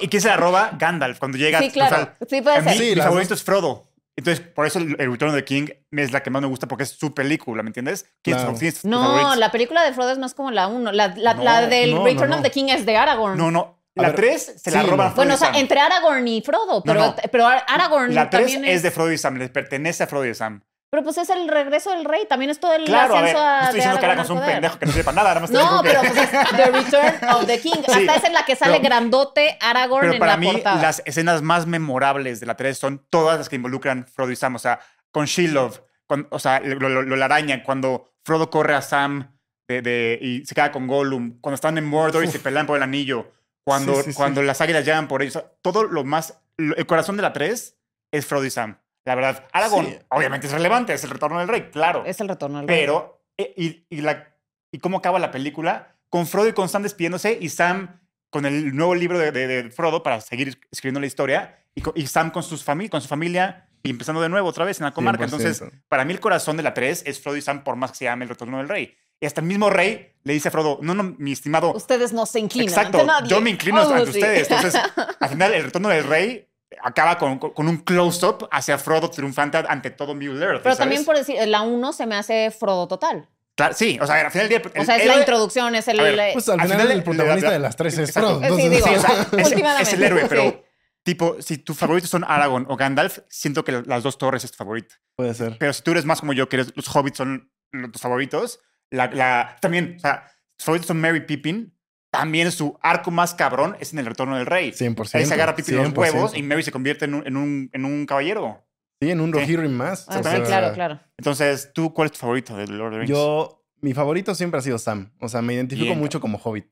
¿Y, 0.00 0.08
quién 0.08 0.20
se 0.20 0.26
la 0.28 0.36
roba? 0.36 0.70
Gandalf, 0.76 1.20
cuando 1.20 1.38
llega 1.38 1.60
Sí, 1.60 1.70
claro. 1.70 1.94
o 1.96 1.98
sea, 2.00 2.16
Sí, 2.28 2.42
puede 2.42 2.56
a 2.56 2.60
mí. 2.62 2.72
Sí, 2.76 2.92
mi 2.96 3.00
favorito 3.00 3.34
es 3.34 3.44
Frodo. 3.44 3.88
Entonces, 4.16 4.44
por 4.44 4.66
eso 4.66 4.78
el 4.78 4.96
el 5.00 5.10
Return 5.10 5.30
of 5.30 5.36
the 5.36 5.44
King 5.44 5.68
es 5.92 6.12
la 6.12 6.22
que 6.22 6.28
más 6.30 6.42
me 6.42 6.48
gusta 6.48 6.66
porque 6.68 6.82
es 6.84 6.90
su 6.90 7.14
película, 7.14 7.62
¿me 7.62 7.68
entiendes? 7.70 8.06
¿Quién 8.22 8.36
es 8.36 8.42
tu- 8.42 8.46
Claro. 8.48 8.58
quién 8.58 8.68
es 8.68 8.84
No, 8.84 9.34
la 9.36 9.50
película 9.52 9.82
de 9.84 9.92
Frodo 9.94 10.10
es 10.10 10.18
más 10.18 10.34
como 10.34 10.50
la 10.50 10.66
1. 10.66 10.90
La, 10.92 11.14
la, 11.16 11.34
No, 11.34 11.42
la 11.44 11.66
del 11.68 11.94
no, 11.94 12.04
Return 12.04 12.30
no. 12.30 12.36
of 12.36 12.42
the 12.42 12.50
King 12.50 12.66
es 12.68 12.84
de 12.84 12.96
Aragorn. 12.96 13.38
No, 13.38 13.50
no. 13.50 13.78
La 13.94 14.08
ver, 14.08 14.16
3 14.16 14.54
se 14.56 14.70
la 14.70 14.80
sí, 14.82 14.86
no. 14.88 14.96
Frodo 14.96 15.12
Bueno, 15.14 15.32
y 15.32 15.34
o 15.34 15.38
sea, 15.38 15.48
Sam. 15.48 15.56
entre 15.56 15.78
Aragorn 15.80 16.26
y 16.26 16.42
Frodo, 16.42 16.82
pero, 16.82 17.00
no. 17.00 17.16
pero 17.30 17.46
Ar- 17.46 17.64
Aragorn 17.68 18.14
La 18.14 18.28
3 18.28 18.52
también 18.52 18.64
es 18.64 18.82
de 18.82 18.90
Frodo 18.90 19.12
y 19.12 19.18
Sam, 19.18 19.36
les 19.36 19.50
pertenece 19.50 20.02
a 20.02 20.06
Frodo 20.06 20.26
y 20.26 20.34
Sam. 20.34 20.62
Pero 20.92 21.04
pues 21.04 21.16
es 21.16 21.30
el 21.30 21.48
regreso 21.48 21.88
del 21.90 22.04
rey, 22.04 22.26
también 22.28 22.50
es 22.50 22.60
todo 22.60 22.74
el 22.74 22.84
Claro, 22.84 23.16
a 23.16 23.22
ver, 23.22 23.34
ascenso 23.34 23.42
no 23.42 23.60
estoy 23.62 23.74
diciendo 23.76 24.00
que 24.14 24.20
es 24.20 24.28
un 24.30 24.40
pendejo 24.40 24.78
que 24.78 24.84
no 24.84 24.92
sepa 24.92 25.12
nada, 25.12 25.28
nada 25.30 25.40
más 25.40 25.50
No, 25.50 25.58
digo 25.60 25.82
que- 25.82 25.88
pero 25.88 26.00
pues 26.02 26.16
es 26.18 26.30
The 26.56 26.66
Return 26.70 27.28
of 27.30 27.46
the 27.46 27.60
King. 27.60 27.72
Sí. 27.86 27.92
Hasta 28.08 28.14
es 28.16 28.24
en 28.24 28.32
la 28.34 28.44
que 28.44 28.56
sale 28.56 28.72
Pero- 28.72 28.84
grandote 28.84 29.56
Aragorn 29.62 30.02
Pero 30.02 30.12
en 30.12 30.18
para 30.18 30.32
la 30.32 30.36
mí, 30.36 30.52
portada. 30.52 30.82
las 30.82 31.00
escenas 31.06 31.40
más 31.40 31.66
memorables 31.66 32.40
de 32.40 32.46
la 32.46 32.58
3 32.58 32.76
son 32.76 33.06
todas 33.08 33.38
las 33.38 33.48
que 33.48 33.56
involucran 33.56 34.06
Frodo 34.06 34.30
y 34.32 34.36
Sam. 34.36 34.56
O 34.56 34.58
sea, 34.58 34.80
con 35.10 35.24
Shelob, 35.24 35.80
con, 36.06 36.26
o 36.30 36.38
sea, 36.38 36.60
lo, 36.60 36.74
lo- 36.90 37.00
lo- 37.00 37.16
la 37.16 37.24
araña, 37.24 37.62
cuando 37.62 38.12
Frodo 38.22 38.50
corre 38.50 38.74
a 38.74 38.82
Sam 38.82 39.34
de, 39.68 39.80
de- 39.80 40.18
y 40.20 40.44
se 40.44 40.54
queda 40.54 40.72
con 40.72 40.86
Gollum, 40.86 41.40
cuando 41.40 41.54
están 41.54 41.78
en 41.78 41.86
Mordor 41.86 42.22
y 42.22 42.28
se 42.28 42.38
pelean 42.38 42.66
por 42.66 42.76
el 42.76 42.82
anillo, 42.82 43.32
cuando, 43.64 43.94
Sí, 43.94 44.10
sí, 44.10 44.12
cuando 44.12 44.42
las 44.42 44.60
águilas 44.60 44.84
llegan 44.84 45.08
por 45.08 45.22
ellos. 45.22 45.36
o 45.36 45.40
sea, 45.40 45.48
todo 45.62 45.84
lo 45.84 46.04
más. 46.04 46.38
el 46.58 46.84
corazón 46.86 47.16
de 47.16 47.22
la 47.22 47.32
3 47.32 47.78
es 48.12 48.26
Frodo 48.26 48.44
y 48.44 48.50
Sam. 48.50 48.76
La 49.04 49.14
verdad, 49.14 49.44
Aragorn, 49.52 49.86
Sí. 49.86 49.98
obviamente 50.10 50.46
es 50.46 50.52
relevante, 50.52 50.92
es 50.94 51.02
el 51.04 51.10
retorno 51.10 51.38
del 51.40 51.48
rey, 51.48 51.70
claro. 51.72 52.04
Es 52.06 52.20
el 52.20 52.28
retorno 52.28 52.58
del 52.58 52.68
rey. 52.68 52.78
Pero, 52.80 53.24
eh, 53.36 53.52
y, 53.56 53.86
y, 53.90 54.00
la, 54.00 54.34
¿y 54.70 54.78
cómo 54.78 54.98
acaba 54.98 55.18
la 55.18 55.30
película? 55.30 55.96
Con 56.08 56.26
Frodo 56.26 56.48
y 56.48 56.52
con 56.52 56.68
Sam 56.68 56.82
despidiéndose 56.82 57.36
y 57.40 57.48
Sam 57.48 58.00
con 58.30 58.46
el 58.46 58.74
nuevo 58.76 58.94
libro 58.94 59.18
de, 59.18 59.32
de- 59.32 59.46
de 59.64 59.70
Frodo 59.70 60.02
para 60.02 60.20
seguir 60.20 60.58
escribiendo 60.70 61.00
la 61.00 61.06
historia 61.06 61.58
y, 61.74 61.82
y 62.00 62.06
Sam 62.06 62.30
con, 62.30 62.42
sus 62.42 62.64
fami- 62.66 62.88
con 62.88 63.00
su 63.00 63.08
familia 63.08 63.68
y 63.82 63.90
empezando 63.90 64.20
de 64.22 64.28
nuevo 64.28 64.48
otra 64.48 64.64
vez 64.64 64.78
en 64.80 64.84
la 64.86 64.92
comarca. 64.92 65.24
100%. 65.24 65.24
Entonces, 65.24 65.62
para 65.88 66.04
mí 66.04 66.12
el 66.12 66.20
corazón 66.20 66.56
de 66.56 66.62
la 66.62 66.72
3 66.72 67.02
es 67.06 67.20
Frodo 67.20 67.36
y 67.36 67.42
Sam 67.42 67.64
por 67.64 67.76
más 67.76 67.90
que 67.92 67.98
se 67.98 68.04
llame 68.04 68.24
el 68.24 68.28
retorno 68.28 68.58
del 68.58 68.68
rey. 68.68 68.94
Y 69.20 69.26
hasta 69.26 69.40
el 69.40 69.46
mismo 69.46 69.70
rey 69.70 70.12
le 70.24 70.32
dice 70.32 70.48
a 70.48 70.50
Frodo, 70.50 70.78
no, 70.82 70.94
no, 70.94 71.02
mi 71.18 71.32
estimado, 71.32 71.72
Ustedes 71.74 72.12
no 72.12 72.26
se 72.26 72.40
inclinan 72.40 72.68
exacto, 72.68 72.98
ante 72.98 73.06
nadie. 73.06 73.28
yo 73.28 73.40
me 73.40 73.50
inclino 73.50 73.82
Oh, 73.82 73.92
ante 73.94 74.12
sí. 74.12 74.18
ustedes. 74.18 74.50
Entonces, 74.50 74.80
al 75.20 75.28
final, 75.28 75.54
el 75.54 75.64
retorno 75.64 75.88
del 75.88 76.04
rey 76.04 76.48
acaba 76.82 77.18
con, 77.18 77.38
con- 77.38 77.68
un 77.68 77.78
close-up 77.78 78.48
hacia 78.50 78.78
Frodo 78.78 79.10
triunfante 79.10 79.62
ante 79.68 79.90
todo 79.90 80.14
Middle 80.14 80.44
Earth. 80.44 80.62
Pero 80.62 80.74
¿sabes? 80.74 80.78
también 80.78 81.04
por 81.04 81.16
decir, 81.16 81.36
la 81.48 81.62
1 81.62 81.92
se 81.92 82.06
me 82.06 82.16
hace 82.16 82.50
Frodo 82.50 82.86
total. 82.88 83.28
Claro, 83.54 83.74
sí, 83.74 83.98
o 84.00 84.06
sea, 84.06 84.16
al 84.24 84.30
final 84.30 84.48
del 84.48 84.60
día... 84.62 84.70
O 84.74 84.78
el 84.80 84.86
sea, 84.86 84.96
es 84.96 85.02
héroe- 85.04 85.14
la 85.14 85.18
introducción, 85.20 85.74
es 85.74 85.86
el... 85.88 86.00
A 86.00 86.02
ver, 86.04 86.32
Pues 86.32 86.48
al 86.48 86.58
Al 86.60 86.66
final, 86.66 86.80
final, 86.80 86.90
el 86.92 86.98
la- 86.98 87.04
protagonista 87.04 87.46
la- 87.48 87.52
de 87.52 87.58
las 87.58 87.76
tres 87.76 87.98
es 87.98 88.08
exacto. 88.08 88.40
Frodo. 88.40 88.56
Sí, 88.56 88.68
digo, 88.68 88.86
Sí, 88.86 88.94
o 88.94 89.00
sea, 89.00 89.26
es, 89.38 89.52
es 89.88 89.92
el 89.92 90.02
héroe, 90.02 90.24
pero 90.28 90.42
Sí. 90.42 90.56
tipo, 91.02 91.36
si 91.42 91.58
tus 91.58 91.76
favoritos 91.76 92.08
son 92.10 92.24
Aragorn 92.24 92.64
o 92.70 92.76
Gandalf, 92.76 93.18
siento 93.28 93.62
que 93.64 93.82
las 93.84 94.02
dos 94.02 94.16
torres 94.16 94.42
es 94.44 94.52
tu 94.52 94.56
favorita. 94.56 94.94
Puede 95.16 95.34
ser. 95.34 95.56
Pero 95.58 95.72
si 95.74 95.82
tú 95.82 95.90
eres 95.90 96.04
más 96.06 96.20
como 96.20 96.32
yo, 96.32 96.48
que 96.48 96.56
eres- 96.56 96.72
los 96.74 96.88
hobbits 96.96 97.18
son 97.18 97.52
tus 97.92 98.00
favoritos, 98.00 98.60
la, 98.90 99.06
la- 99.08 99.56
también, 99.60 99.94
o 99.96 100.00
sea, 100.00 100.26
tus 100.56 100.64
favoritos 100.64 100.86
son 100.88 101.00
Mary 101.00 101.20
Pippin, 101.26 101.74
también 102.12 102.52
su 102.52 102.78
arco 102.82 103.10
más 103.10 103.32
cabrón 103.34 103.74
es 103.80 103.92
en 103.94 103.98
el 103.98 104.06
retorno 104.06 104.36
del 104.36 104.44
rey. 104.46 104.70
100%. 104.72 105.14
Ahí 105.14 105.24
se 105.24 105.32
agarra 105.34 105.52
a 105.52 105.56
Pippin 105.56 105.76
los 105.76 105.88
100%. 105.88 105.96
huevos 105.98 106.36
y 106.36 106.42
Mary 106.42 106.62
se 106.62 106.70
convierte 106.70 107.06
en 107.06 107.14
un, 107.14 107.26
en 107.26 107.36
un, 107.36 107.70
en 107.72 107.84
un 107.86 108.04
caballero. 108.06 108.62
Sí, 109.00 109.10
en 109.10 109.20
un 109.20 109.32
Sí. 109.32 109.38
Rohirrim 109.40 109.72
más. 109.72 110.06
Ah, 110.08 110.20
o 110.20 110.22
sí, 110.22 110.40
claro, 110.42 110.74
claro. 110.74 111.00
Entonces, 111.16 111.70
¿tú 111.74 111.92
cuál 111.94 112.06
es 112.06 112.12
tu 112.12 112.18
favorito 112.18 112.54
de 112.56 112.66
Lord 112.66 112.88
of 112.88 112.92
the 112.92 112.98
Rings? 112.98 113.10
Yo, 113.10 113.64
mi 113.80 113.94
favorito 113.94 114.34
siempre 114.34 114.58
ha 114.58 114.62
sido 114.62 114.78
Sam. 114.78 115.10
O 115.20 115.28
sea, 115.28 115.40
me 115.42 115.54
identifico 115.54 115.86
Bien, 115.86 115.98
mucho 115.98 116.20
como 116.20 116.36
hobbit. 116.38 116.66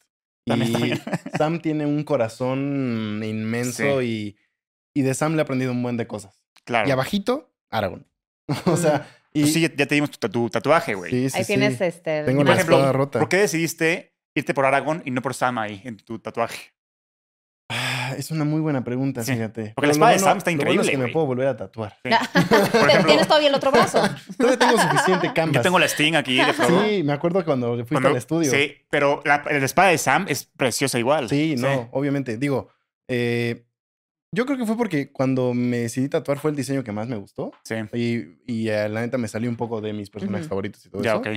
También, 0.46 0.70
y 0.70 0.72
también. 0.74 1.00
Sam 1.38 1.61
tiene 1.61 1.87
un 1.87 2.05
corazón 2.05 3.22
inmenso 3.24 4.03
y, 4.03 4.37
y 4.94 5.03
de 5.03 5.14
Sam 5.14 5.33
le 5.33 5.38
he 5.38 5.42
aprendido 5.42 5.72
un 5.72 5.83
buen 5.83 5.96
de 5.96 6.07
cosas. 6.07 6.44
claro. 6.64 6.87
Y 6.87 6.92
abajito, 6.92 7.50
Aragorn. 7.70 8.07
o 8.66 8.76
sea, 8.76 9.09
y 9.33 9.40
Pues 9.42 9.53
sí, 9.55 9.61
ya, 9.62 9.68
te 9.87 9.94
dimos 9.94 10.11
tu, 10.11 10.29
tu 10.29 10.50
tatuaje, 10.50 10.94
güey. 10.94 11.11
sí, 11.11 11.31
sí, 11.31 11.38
Ahí 11.38 11.44
sí. 11.44 11.53
tienes 11.55 11.81
este... 11.81 12.24
Tengo 12.24 12.44
la 12.44 12.55
ejemplo, 12.55 12.76
espada 12.76 12.92
rota. 12.92 13.18
¿por 13.20 13.29
qué 13.29 13.38
decidiste 13.38 14.10
irte 14.35 14.55
por 14.55 14.64
Aragorn 14.64 15.03
y 15.05 15.11
no 15.11 15.23
por 15.23 15.35
Sam 15.35 15.59
ahí 15.59 15.81
en 15.85 15.97
tu 15.97 16.19
tatuaje? 16.19 16.73
Ah, 17.73 18.14
es 18.19 18.33
una 18.33 18.45
muy 18.45 18.61
buena 18.61 18.83
pregunta, 18.83 19.23
Sí, 19.23 19.33
fíjate. 19.35 19.73
porque 19.77 19.87
la 19.87 19.93
espada 19.93 20.12
de 20.12 20.19
Sam 20.19 20.38
está 20.38 20.51
lo 20.51 20.57
bueno 20.57 20.71
es 20.71 20.75
increíble, 20.88 20.90
que 20.90 21.07
me 21.07 21.12
puedo 21.12 21.27
volver 21.27 21.47
a 21.47 21.57
tatuar. 21.57 21.97
Sí. 22.03 22.11
Por 22.73 22.88
ejemplo, 22.88 23.07
Tienes 23.07 23.29
todavía 23.29 23.49
el 23.49 23.55
otro 23.55 23.71
brazo. 23.71 24.03
Todavía 24.38 24.59
tengo 24.59 24.77
suficiente 24.77 25.33
canvas. 25.33 25.55
yo 25.57 25.62
tengo 25.62 25.79
la 25.79 25.87
Sting 25.87 26.14
aquí 26.16 26.37
de 26.37 26.53
Frodo. 26.53 26.85
Sí, 26.85 27.03
me 27.05 27.12
acuerdo 27.12 27.45
cuando 27.45 27.75
fuiste 27.77 27.95
Cuando- 27.95 28.09
al 28.11 28.16
estudio. 28.16 28.51
Sí, 28.51 28.75
pero 28.90 29.23
la, 29.25 29.45
la 29.49 29.64
espada 29.64 29.90
de 29.90 29.99
Sam 29.99 30.27
es 30.29 30.47
preciosa 30.47 30.99
igual. 30.99 31.29
Sí, 31.29 31.55
no, 31.59 31.88
obviamente. 31.93 32.37
Digo, 32.38 32.71
eh, 33.09 33.64
yo 34.35 34.47
creo 34.47 34.59
que 34.59 34.66
fue 34.66 34.77
porque 34.77 35.12
cuando 35.12 35.55
me 35.55 35.79
decidí 35.79 36.09
tatuar 36.09 36.38
fue 36.40 36.51
el 36.51 36.57
diseño 36.57 36.83
que 36.83 36.90
más 36.90 37.07
me 37.07 37.16
gustó. 37.19 37.53
Sí, 37.62 37.77
Y, 37.93 38.53
y 38.53 38.69
eh, 38.69 38.88
la 38.88 39.01
neta 39.03 39.16
me 39.16 39.29
salió 39.29 39.49
un 39.49 39.57
poco 39.57 39.81
de 39.81 39.93
mis 39.93 40.11
personajes 40.11 40.49
favoritos 40.49 40.85
y 40.87 40.90
todo 40.90 41.03
ya, 41.05 41.11
eso. 41.12 41.19
ok. 41.21 41.29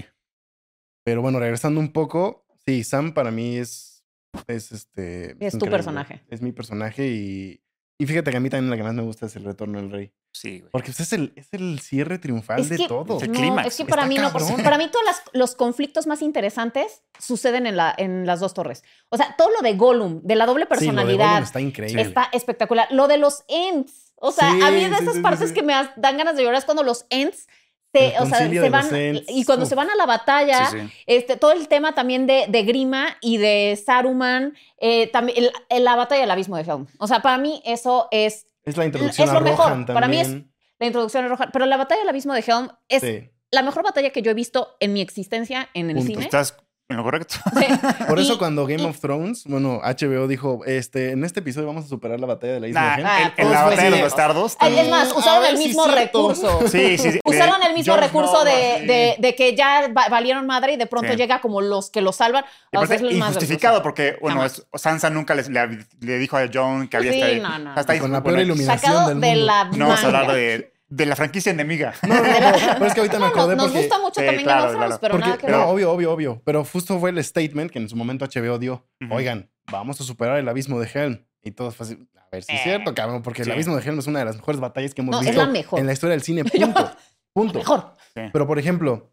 Pero 1.05 1.21
bueno, 1.21 1.37
regresando 1.39 1.79
un 1.79 1.91
poco, 1.91 2.42
sí, 2.67 2.83
Sam 2.83 3.13
para 3.13 3.31
mí 3.31 3.57
es, 3.57 4.03
es 4.47 4.71
este... 4.71 5.35
Es 5.45 5.57
tu 5.57 5.65
personaje. 5.67 6.23
Es 6.29 6.41
mi 6.41 6.51
personaje 6.51 7.07
y, 7.07 7.61
y 7.97 8.05
fíjate 8.05 8.31
que 8.31 8.37
a 8.37 8.39
mí 8.39 8.49
también 8.49 8.69
la 8.69 8.77
que 8.77 8.83
más 8.83 8.93
me 8.93 9.01
gusta 9.03 9.25
es 9.27 9.35
el 9.35 9.43
Retorno 9.45 9.79
del 9.81 9.91
Rey. 9.91 10.13
Sí, 10.35 10.59
güey. 10.61 10.71
Porque 10.71 10.87
pues, 10.87 10.99
es, 11.01 11.13
el, 11.13 11.31
es 11.35 11.49
el 11.51 11.79
cierre 11.79 12.17
triunfal 12.17 12.59
Es 12.59 12.69
de 12.69 12.77
que- 12.77 12.87
todo. 12.87 13.21
El 13.21 13.31
No, 13.31 13.39
clímax. 13.39 13.67
es 13.67 13.77
que 13.77 13.85
para 13.85 14.01
Está 14.03 14.09
mí 14.09 14.17
no, 14.17 14.63
para 14.63 14.77
mí 14.79 14.89
todos 14.91 15.05
las- 15.05 15.21
los 15.33 15.53
conflictos 15.55 16.07
más 16.07 16.23
interesantes 16.23 17.03
suceden 17.19 17.67
en, 17.67 17.77
la, 17.77 17.93
en 17.97 18.25
las 18.25 18.39
dos 18.39 18.55
torres. 18.55 18.83
O 19.09 19.17
sea, 19.17 19.35
todo 19.37 19.49
lo 19.51 19.61
de 19.61 19.75
Gollum, 19.75 20.21
de 20.23 20.35
la 20.35 20.47
doble 20.47 20.63
Sí, 20.63 20.69
lo 20.69 20.75
de 20.75 20.79
personalidad, 20.79 21.27
Gollum 21.29 21.43
está 21.43 21.61
increíble. 21.61 22.01
está 22.01 22.29
espectacular. 22.33 22.87
Lo 22.91 23.07
de 23.07 23.17
los 23.19 23.43
Ents. 23.47 24.13
O 24.15 24.31
sea, 24.31 24.51
Sí, 24.53 24.61
a 24.63 24.71
mí 24.71 24.83
de 24.85 24.87
sí, 24.97 25.03
esas 25.03 25.15
sí, 25.15 25.21
partes 25.21 25.49
sí. 25.49 25.53
que 25.53 25.61
me 25.61 25.73
dan 25.73 26.17
ganas 26.17 26.35
de 26.35 26.41
llorar 26.43 26.57
es 26.57 26.65
cuando 26.65 26.81
los 26.81 27.05
Ents 27.11 27.47
se, 27.93 28.19
o 28.19 28.25
sea, 28.25 28.39
se 28.49 28.69
van. 28.69 28.87
Y 29.27 29.45
cuando 29.45 29.63
uf. 29.63 29.69
se 29.69 29.75
van 29.75 29.89
a 29.89 29.95
la 29.95 30.05
batalla, 30.05 30.65
Sí, 30.65 30.79
sí. 30.79 30.91
Este, 31.05 31.37
todo 31.37 31.51
el 31.51 31.67
tema 31.67 31.93
también 31.93 32.25
de, 32.27 32.45
de 32.49 32.63
Grima 32.63 33.17
y 33.21 33.37
de 33.37 33.79
Saruman, 33.83 34.55
eh, 34.79 35.07
también 35.07 35.37
el- 35.37 35.51
el- 35.69 35.83
la 35.83 35.95
batalla 35.95 36.21
del 36.21 36.31
abismo 36.31 36.57
de 36.57 36.63
Helm. 36.63 36.87
O 36.97 37.07
sea, 37.07 37.21
para 37.21 37.37
mí 37.37 37.61
eso 37.65 38.07
es 38.11 38.47
Es 38.65 38.75
la 38.77 38.85
introducción 38.85 39.27
es 39.27 39.33
lo 39.33 39.39
a 39.39 39.41
mejor. 39.41 39.65
Rohan 39.67 39.85
Para 39.85 40.07
mí 40.07 40.17
es- 40.17 40.27
también. 40.27 40.53
la 40.79 40.85
introducción 40.87 41.25
a 41.25 41.27
Rohan. 41.27 41.49
Pero 41.53 41.65
la 41.65 41.77
batalla 41.77 41.99
del 41.99 42.09
abismo 42.09 42.33
de 42.33 42.43
Helm 42.45 42.69
es 42.89 43.01
Sí. 43.01 43.29
la 43.51 43.61
mejor 43.61 43.83
batalla 43.83 44.09
que 44.09 44.21
yo 44.21 44.31
he 44.31 44.33
visto 44.33 44.75
en 44.79 44.93
mi 44.93 45.01
existencia 45.01 45.69
en 45.73 45.89
el 45.89 45.97
Punto. 45.97 46.11
cine. 46.13 46.23
Estás 46.25 46.57
en 46.93 46.97
lo 46.97 47.03
correcto. 47.03 47.35
Sí. 47.59 47.65
Por 48.07 48.19
eso 48.19 48.33
Y- 48.33 48.37
cuando 48.37 48.65
Game 48.65 48.83
y- 48.83 48.85
of 48.85 48.99
Thrones, 48.99 49.43
bueno, 49.45 49.81
HBO 49.83 50.27
dijo, 50.27 50.61
este, 50.65 51.11
en 51.11 51.23
este 51.23 51.39
episodio 51.41 51.67
vamos 51.67 51.85
a 51.85 51.87
superar 51.87 52.19
la 52.19 52.27
batalla 52.27 52.53
de 52.53 52.59
la 52.59 52.67
isla 52.67 52.81
Nah, 52.81 52.95
de 52.95 53.01
Helm. 53.01 53.07
Ah, 53.09 53.21
en, 53.23 53.35
todos 53.35 53.51
la 53.51 53.57
fue 53.61 53.69
batalla 53.69 53.83
de 53.83 53.89
los 53.89 53.97
así. 53.99 54.03
bastardos. 54.03 54.57
Ay, 54.59 54.79
es 54.79 54.89
más, 54.89 55.11
usaron 55.15 55.43
a 55.43 55.49
el 55.49 55.57
si 55.57 55.67
mismo 55.67 55.85
recurso. 55.87 56.59
Sí, 56.67 56.97
sí, 56.97 57.11
sí. 57.13 57.19
Usaron 57.23 57.61
el 57.63 57.73
mismo 57.73 57.95
recurso 57.97 58.43
de, 58.43 58.51
de- 58.85 59.15
de 59.19 59.35
que 59.35 59.55
ya 59.55 59.87
va- 59.95 60.07
valieron 60.09 60.45
madre 60.47 60.73
y 60.73 60.77
de 60.77 60.85
pronto 60.87 61.11
Sí. 61.11 61.17
llega 61.17 61.41
como 61.41 61.61
los 61.61 61.89
que 61.89 62.01
lo 62.01 62.11
salvan. 62.11 62.43
Y 62.71 62.77
O 62.77 62.85
sea, 62.85 62.95
aparte, 62.95 62.95
es 63.13 63.17
más 63.17 63.29
injustificado 63.29 63.81
porque, 63.83 64.17
bueno, 64.21 64.37
Jamás. 64.37 64.59
es- 64.73 64.81
Sansa 64.81 65.09
nunca 65.09 65.35
les- 65.35 65.49
le, 65.49 65.85
le 66.01 66.17
dijo 66.17 66.37
a 66.37 66.45
John 66.53 66.87
que 66.87 66.97
había 66.97 67.11
Sí, 67.13 67.21
estado- 67.21 67.59
no, 67.59 67.59
no, 67.73 67.79
está 67.79 67.93
ahí- 67.93 67.99
Con 67.99 68.11
la 68.11 68.21
peor 68.23 68.39
iluminación 68.39 68.79
Sacado 68.93 69.09
del 69.09 69.21
de 69.21 69.35
la 69.35 69.63
No 69.65 69.85
vamos 69.87 70.03
a 70.03 70.07
hablar 70.07 70.21
manga. 70.27 70.33
de, 70.35 70.72
de 70.95 71.05
la 71.07 71.15
franquicia 71.15 71.51
enemiga. 71.51 71.93
No, 72.07 72.15
no, 72.15 72.21
no, 72.23 72.27
pero 72.73 72.85
es 72.85 72.93
que 72.93 72.99
ahorita 72.99 73.17
me 73.19 73.25
No, 73.25 73.31
acordé 73.31 73.55
nos 73.55 73.65
porque... 73.65 73.79
gusta 73.79 73.99
mucho 73.99 74.19
Sí, 74.21 74.25
también 74.25 74.43
claro, 74.43 74.61
Game 74.61 74.73
of 74.73 74.75
Thrones, 74.75 74.87
claro. 74.87 75.01
pero 75.01 75.11
porque- 75.13 75.25
nada 75.27 75.37
que 75.37 75.47
no, 75.47 75.65
obvio, 75.69 75.91
obvio, 75.91 76.11
obvio. 76.11 76.41
Pero 76.45 76.63
justo 76.65 76.99
fue 76.99 77.09
el 77.09 77.23
statement 77.23 77.71
que 77.71 77.79
en 77.79 77.89
su 77.89 77.95
momento 77.95 78.25
HBO 78.25 78.59
dio. 78.59 78.87
Oigan, 79.09 79.49
vamos 79.71 79.99
a 80.01 80.03
superar 80.03 80.37
el 80.37 80.47
abismo 80.47 80.79
de 80.79 80.89
Helm. 80.93 81.25
Y 81.41 81.51
todo 81.51 81.71
fue 81.71 81.85
así, 81.85 82.07
a 82.15 82.27
ver 82.31 82.43
si 82.43 82.53
es 82.53 82.59
Eh. 82.59 82.63
cierto, 82.63 82.93
cabrón, 82.93 83.21
porque 83.21 83.41
el 83.41 83.51
abismo 83.51 83.75
de 83.75 83.81
Helm 83.83 83.99
es 83.99 84.07
una 84.07 84.19
de 84.19 84.25
las 84.25 84.35
mejores 84.37 84.61
batallas 84.61 84.93
que 84.93 85.01
hemos 85.01 85.13
No, 85.13 85.21
es 85.21 85.27
visto 85.27 85.43
la 85.45 85.51
mejor. 85.51 85.79
en 85.79 85.85
la 85.87 85.93
historia 85.93 86.11
del 86.11 86.21
cine. 86.21 86.43
Punto. 86.45 86.91
punto. 87.33 87.59
Mejor. 87.59 87.93
Pero, 88.31 88.45
por 88.47 88.59
ejemplo, 88.59 89.11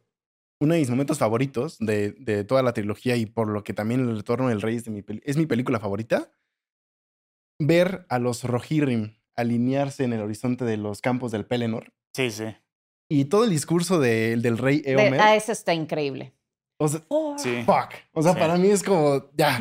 uno 0.60 0.74
de 0.74 0.80
mis 0.80 0.90
momentos 0.90 1.18
favoritos 1.18 1.78
de, 1.78 2.12
de 2.12 2.44
toda 2.44 2.62
la 2.62 2.74
trilogía 2.74 3.16
y 3.16 3.24
por 3.26 3.48
lo 3.48 3.64
que 3.64 3.72
también 3.72 4.00
El 4.00 4.16
Retorno 4.18 4.48
del 4.48 4.60
Rey 4.60 4.76
es, 4.76 4.84
de 4.84 4.90
mi, 4.90 5.02
es 5.24 5.36
mi 5.38 5.46
película 5.46 5.80
favorita, 5.80 6.30
ver 7.58 8.06
a 8.08 8.18
los 8.18 8.44
Rohirrim 8.44 9.14
alinearse 9.36 10.04
en 10.04 10.12
el 10.12 10.20
horizonte 10.20 10.64
de 10.64 10.76
los 10.76 11.00
campos 11.00 11.30
del 11.32 11.46
Pelennor 11.46 11.92
Sí, 12.14 12.30
sí. 12.30 12.44
y 13.08 13.26
todo 13.26 13.44
el 13.44 13.50
discurso 13.50 13.98
de- 14.00 14.36
del 14.36 14.58
rey 14.58 14.80
De- 14.80 14.92
Eomer. 14.92 15.20
ah, 15.20 15.34
eso 15.36 15.52
está 15.52 15.74
increíble. 15.74 16.32
o 16.82 16.88
sea, 16.88 17.00
Sí. 17.36 17.62
fuck. 17.66 17.90
O 18.14 18.22
sea, 18.22 18.32
Sí. 18.32 18.38
para 18.38 18.56
mí 18.56 18.68
es 18.70 18.82
como, 18.82 19.30
ya. 19.36 19.60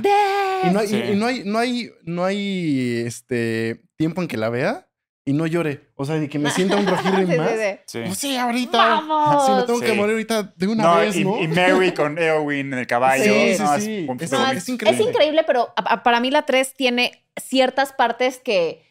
Y 0.63 0.69
no 0.71 0.79
hay, 0.79 0.85
y- 0.85 0.89
Sí. 0.89 1.03
y 1.11 1.15
no 1.17 1.25
hay, 1.25 1.43
no 1.45 1.59
hay, 1.59 1.91
no 2.03 2.23
hay 2.25 3.03
este 3.05 3.81
tiempo 3.97 4.21
en 4.21 4.27
que 4.29 4.37
la 4.37 4.49
vea 4.49 4.87
y 5.25 5.33
no 5.33 5.45
llore. 5.45 5.89
O 5.95 6.05
sea, 6.05 6.15
de 6.15 6.29
que 6.29 6.39
me 6.39 6.49
sienta 6.49 6.77
un 6.77 6.85
Rohirrim 6.87 7.27
Sí, 7.27 7.33
sí, 7.33 7.37
más. 7.37 7.49
sí. 7.51 7.57
sí. 7.87 7.99
Pues 8.05 8.17
sí, 8.17 8.35
ahorita. 8.37 8.77
¡Vamos! 8.77 9.45
Si 9.45 9.51
me 9.51 9.63
tengo 9.63 9.79
que 9.81 9.87
Sí. 9.89 9.93
morir 9.97 10.11
ahorita 10.13 10.53
de 10.55 10.67
una 10.67 10.83
No, 10.83 10.95
vez, 10.95 11.15
y, 11.17 11.23
¿no? 11.25 11.41
y 11.43 11.47
Mary 11.49 11.93
con 11.93 12.17
Eowyn 12.17 12.71
en 12.73 12.79
el 12.79 12.87
caballo. 12.87 13.23
Sí, 13.25 13.55
sí, 13.55 13.63
no, 13.63 13.79
sí. 13.79 14.07
Es- 14.21 14.31
es, 14.33 14.57
es 14.57 14.69
increíble. 14.69 15.03
es 15.03 15.09
increíble, 15.09 15.43
pero 15.45 15.73
a- 15.75 15.93
a- 15.95 16.03
para 16.03 16.21
mí 16.21 16.31
la 16.31 16.45
3 16.45 16.73
tiene 16.73 17.25
ciertas 17.37 17.91
partes 17.91 18.39
que. 18.39 18.85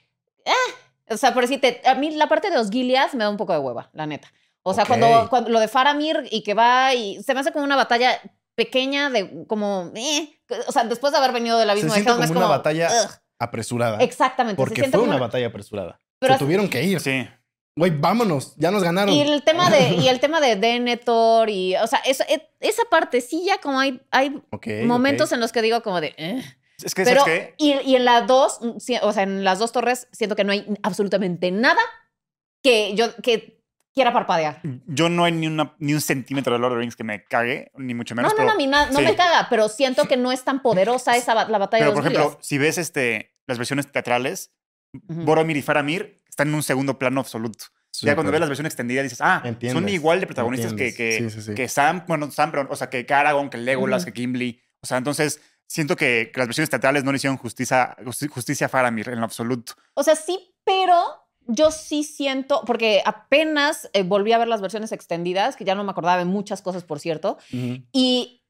Eh, 0.49 1.13
o 1.15 1.17
sea, 1.17 1.33
por 1.35 1.43
decirte, 1.45 1.81
a 1.85 1.95
mí 1.95 2.11
la 2.13 2.29
parte 2.29 2.51
de 2.51 2.57
los 2.57 2.71
Gilead 2.71 3.13
me 3.13 3.25
da 3.25 3.31
un 3.31 3.37
poco 3.37 3.53
de 3.53 3.59
hueva, 3.59 3.91
la 3.93 4.07
neta. 4.07 4.33
O 4.63 4.75
sea, 4.75 4.85
cuando, 4.85 5.29
cuando 5.31 5.49
lo 5.51 5.61
de 5.61 5.69
Faramir 5.69 6.29
y 6.31 6.43
que 6.43 6.53
va 6.55 6.93
y 6.95 7.23
se 7.23 7.33
me 7.33 7.41
hace 7.41 7.53
como 7.53 7.65
una 7.65 7.77
batalla 7.77 8.21
pequeña 8.55 9.09
de 9.09 9.47
como. 9.47 9.91
eh, 9.95 10.41
o 10.67 10.73
sea, 10.73 10.85
después 10.85 11.13
de 11.13 11.19
haber 11.19 11.33
venido 11.33 11.59
del 11.59 11.71
abismo 11.71 11.89
de 11.91 11.95
siente 11.95 12.11
Helm, 12.13 12.23
es 12.23 12.29
como 12.29 12.41
una 12.41 12.47
como. 12.49 12.59
batalla 12.59 12.89
ugh. 13.05 13.11
Apresurada. 13.39 13.99
Exactamente. 13.99 14.57
se 14.61 14.67
Porque 14.67 14.83
fue 14.83 14.91
como 14.93 15.05
una 15.05 15.19
batalla 15.19 15.47
apresurada. 15.47 16.01
Pero 16.19 16.35
Se 16.35 16.39
tuvieron 16.41 16.69
que 16.69 16.83
ir. 16.83 17.01
sí. 17.01 17.27
Güey, 17.77 17.93
vámonos. 17.93 18.55
Ya 18.57 18.73
nos 18.73 18.83
ganaron. 18.83 19.15
Y 19.15 19.21
el 19.21 19.45
tema 19.45 19.71
de, 19.71 19.91
y 19.91 20.09
el 20.09 20.19
tema 20.21 20.41
de 20.41 20.57
Denethor 20.57 21.49
y, 21.49 21.77
o 21.77 21.87
sea, 21.87 22.01
eso, 22.01 22.25
e- 22.29 22.51
esa 22.59 22.83
parte 22.91 23.21
sí 23.21 23.45
ya 23.47 23.61
como 23.61 23.79
hay, 23.79 24.03
hay 24.11 24.43
momentos 24.85 25.31
en 25.31 25.39
los 25.39 25.53
que 25.53 25.63
digo 25.63 25.81
como 25.85 26.01
de, 26.01 26.13
eh. 26.17 26.43
Es 26.83 26.95
que, 26.95 27.05
pero, 27.05 27.21
¿sabes 27.23 27.49
qué? 27.49 27.55
y, 27.59 27.73
y 27.91 27.97
en 27.97 28.05
las 28.05 28.27
dos, 28.27 28.59
mm, 28.63 28.79
sí, 28.79 28.97
o 29.03 29.13
sea, 29.13 29.23
en 29.25 29.43
las 29.45 29.59
dos 29.59 29.73
torres 29.73 30.09
siento 30.13 30.37
que 30.37 30.45
no 30.45 30.53
hay 30.53 30.67
absolutamente 30.83 31.51
nada 31.51 31.81
que 32.63 32.95
yo, 32.95 33.15
que 33.23 33.63
quiera 33.95 34.13
parpadear. 34.13 34.61
Yo 34.87 35.09
no 35.09 35.25
hay 35.25 35.33
ni, 35.33 35.47
una, 35.49 35.75
ni 35.79 35.95
un 35.95 36.01
centímetro 36.01 36.53
de 36.53 36.59
Lord 36.61 36.73
of 36.73 36.77
the 36.77 36.81
Rings 36.81 36.95
que 36.97 37.05
me 37.05 37.25
cague, 37.25 37.73
ni 37.77 37.95
mucho 37.95 38.15
menos. 38.15 38.33
no, 38.33 38.37
no, 38.37 38.37
pero, 38.37 38.49
no, 38.49 38.55
a 38.55 38.57
mí 38.57 38.67
na- 38.69 38.91
no 38.91 38.99
sí. 39.01 39.05
me 39.05 39.17
caga, 39.17 39.49
pero 39.51 39.69
siento 39.69 40.05
que 40.07 40.17
no 40.17 40.31
es 40.31 40.45
tan 40.45 40.63
poderosa 40.63 41.17
esa 41.17 41.35
la 41.35 41.59
batalla 41.59 41.85
Pero, 41.85 41.91
de 41.91 41.95
por 41.95 42.05
los 42.05 42.13
ejemplo, 42.13 42.31
Gilead. 42.31 42.43
si 42.45 42.59
ves 42.59 42.79
este, 42.79 43.35
las 43.47 43.59
versiones 43.59 43.91
teatrales, 43.91 44.53
Ujú. 45.09 45.23
Boromir 45.23 45.57
y 45.57 45.63
Faramir 45.63 46.17
están 46.29 46.49
en 46.49 46.55
un 46.55 46.63
segundo 46.63 46.99
plano 46.99 47.21
absoluto. 47.21 47.67
ya 48.01 48.15
cuando 48.15 48.31
ves 48.33 48.41
la 48.41 48.47
versión 48.47 48.65
extendida 48.67 49.03
dices, 49.03 49.21
ah, 49.21 49.43
son 49.73 49.89
igual 49.89 50.21
de 50.21 50.27
protagonistas 50.27 50.73
que, 50.75 50.89
entiendes. 50.89 50.97
que, 51.25 51.31
Sí, 51.31 51.41
sí, 51.43 51.47
sí. 51.51 51.55
que 51.55 51.69
Sam, 51.69 52.05
bueno, 52.07 52.31
Sam, 52.31 52.51
pero, 52.53 52.69
o 52.71 52.77
sea, 52.77 52.89
que 52.89 53.05
Aragorn, 53.13 53.51
que 53.51 53.59
Legolas, 53.59 54.05
Ujú. 54.05 54.13
que 54.13 54.21
Gimli. 54.21 54.63
O 54.81 54.87
sea, 54.87 54.97
entonces 54.99 55.41
siento 55.69 55.95
que, 55.95 56.31
que 56.33 56.39
las 56.41 56.49
versiones 56.49 56.71
teatrales 56.71 57.05
no 57.05 57.13
le 57.13 57.17
hicieron 57.17 57.37
justicia, 57.37 57.95
justi- 58.05 58.29
justicia 58.29 58.67
a 58.67 58.69
Faramir 58.69 59.09
en 59.11 59.19
lo 59.21 59.25
absoluto. 59.25 59.75
O 59.95 60.03
sea, 60.03 60.17
sí, 60.17 60.55
pero 60.65 60.97
yo 61.47 61.71
sí 61.71 62.03
siento, 62.05 62.63
porque 62.67 63.03
apenas 63.05 63.89
eh, 63.93 64.03
volví 64.03 64.33
a 64.33 64.39
ver 64.39 64.49
las 64.49 64.61
versiones 64.61 64.91
extendidas, 64.93 65.55
que 65.57 65.65
ya 65.65 65.75
no 65.75 65.85
me 65.85 65.91
acordaba 65.93 66.19
de 66.19 66.25
muchas 66.25 66.61
cosas, 66.63 66.83
por 66.85 66.99
cierto, 67.01 67.39
y 67.93 68.43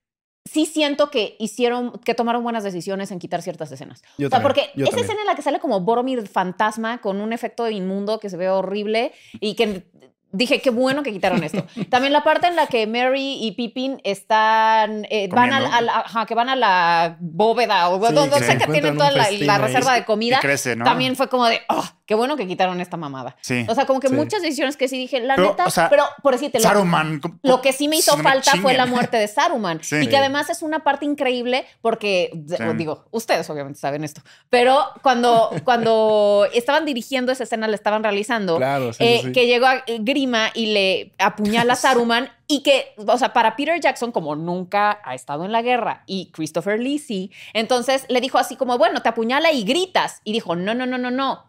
sí 0.45 0.65
siento 0.65 1.11
que 1.11 1.37
hicieron, 1.39 1.93
que 2.05 2.15
tomaron 2.15 2.43
buenas 2.43 2.65
decisiones 2.65 3.11
en 3.11 3.19
quitar 3.19 3.43
ciertas 3.43 3.71
escenas. 3.71 4.03
Yo 4.17 4.29
O 4.29 4.31
sea, 4.31 4.41
también, 4.41 4.43
porque 4.43 4.63
yo 4.75 4.85
esa 4.85 4.91
también. 4.93 5.05
escena 5.05 5.21
en 5.21 5.27
la 5.27 5.35
que 5.35 5.43
sale 5.43 5.59
como 5.61 5.81
Boromir 5.81 6.27
fantasma 6.27 7.01
con 7.03 7.21
un 7.21 7.33
efecto 7.35 7.69
inmundo 7.69 8.19
que 8.19 8.31
se 8.31 8.37
ve 8.39 8.49
horrible 8.49 9.13
y 9.41 9.55
que 9.57 9.91
dije, 10.33 10.61
qué 10.61 10.71
bueno 10.71 11.03
que 11.03 11.13
quitaron 11.13 11.43
esto. 11.43 11.65
También 11.91 12.13
la 12.13 12.23
parte 12.23 12.47
en 12.47 12.57
la 12.57 12.67
que 12.67 12.87
Mary 12.87 13.39
y 13.41 13.53
Pippin 13.53 14.01
están, 14.05 15.07
eh, 15.11 15.29
van 15.31 15.51
Comiendo. 15.51 15.75
al- 15.77 15.89
ajá, 15.89 16.27
que 16.27 16.35
van 16.35 16.49
a 16.49 16.57
la 16.57 17.17
bóveda 17.21 17.89
o 17.89 18.07
Sí, 18.09 18.15
donde 18.15 18.37
que 18.37 18.41
se 18.41 18.47
sea 18.47 18.59
que 18.59 18.73
tienen 18.73 18.97
toda 18.97 19.11
la, 19.11 19.31
la 19.31 19.59
reserva 19.59 19.95
de 19.95 20.05
comida. 20.05 20.39
crece, 20.41 20.77
¿no? 20.77 20.85
También 20.85 21.17
fue 21.17 21.29
como 21.29 21.47
de, 21.47 21.61
oh, 21.69 21.85
qué 22.07 22.15
bueno 22.15 22.37
que 22.37 22.47
quitaron 22.47 22.81
esta 22.81 22.97
mamada. 22.97 23.37
Sí. 23.41 23.65
O 23.69 23.75
sea, 23.75 23.87
como 23.87 24.01
que 24.01 24.09
Sí. 24.09 24.15
muchas 24.15 24.43
decisiones 24.43 24.77
que 24.77 24.89
sí 24.89 24.97
dije, 24.99 25.21
la 25.21 25.35
Pero, 25.37 25.49
neta, 25.51 25.67
o 25.67 25.71
sea, 25.71 25.89
pero 25.89 26.05
por 26.23 26.33
decirte, 26.35 26.59
lo, 26.59 26.63
Saruman. 26.65 27.21
¿cómo- 27.21 27.39
lo 27.43 27.61
que 27.61 27.73
sí 27.73 27.89
me 27.89 27.97
hizo 27.97 28.17
falta 28.19 28.51
fue 28.53 28.59
chinguen. 28.61 28.77
la 28.77 28.87
muerte 28.87 29.17
de 29.17 29.29
Saruman. 29.29 29.81
Sí. 29.83 29.97
Y 29.97 30.07
que 30.09 30.17
además 30.17 30.51
es 30.51 30.63
una 30.63 30.81
parte 30.85 31.05
increíble 31.07 31.65
porque, 31.81 32.31
digo, 32.77 33.07
ustedes 33.11 33.49
obviamente 33.51 33.79
saben 33.81 34.05
esto, 34.05 34.21
pero 34.51 34.85
cuando, 35.03 35.51
cuando 35.65 36.47
estaban 36.55 36.85
dirigiendo 36.85 37.33
esa 37.33 37.45
escena, 37.45 37.67
la 37.69 37.75
estaban 37.75 38.03
realizando, 38.03 38.57
Claro, 38.57 38.91
eh, 38.99 39.33
que 39.33 39.47
llegó 39.47 39.67
a 39.67 39.83
Grima 40.19 40.51
y 40.55 40.67
le 40.73 41.15
apuñala 41.19 41.75
a 41.75 41.77
Saruman 41.85 42.29
y 42.47 42.63
que, 42.63 42.95
o 43.07 43.19
sea, 43.19 43.33
para 43.33 43.55
Peter 43.57 43.79
Jackson, 43.81 44.11
como 44.13 44.35
nunca 44.35 45.01
ha 45.05 45.15
estado 45.15 45.45
en 45.45 45.53
la 45.53 45.63
guerra 45.63 46.03
y 46.07 46.31
Christopher 46.33 46.81
Lee 46.81 46.99
sí, 46.99 47.31
entonces 47.53 48.05
le 48.09 48.21
dijo 48.21 48.39
así 48.39 48.57
como, 48.57 48.77
bueno, 48.79 49.01
te 49.03 49.09
apuñala 49.09 49.53
y 49.53 49.63
gritas. 49.65 50.21
Y 50.25 50.33
dijo, 50.33 50.57
no, 50.57 50.75
no, 50.75 50.87
no, 50.87 50.99
no, 50.99 51.11
no. 51.11 51.45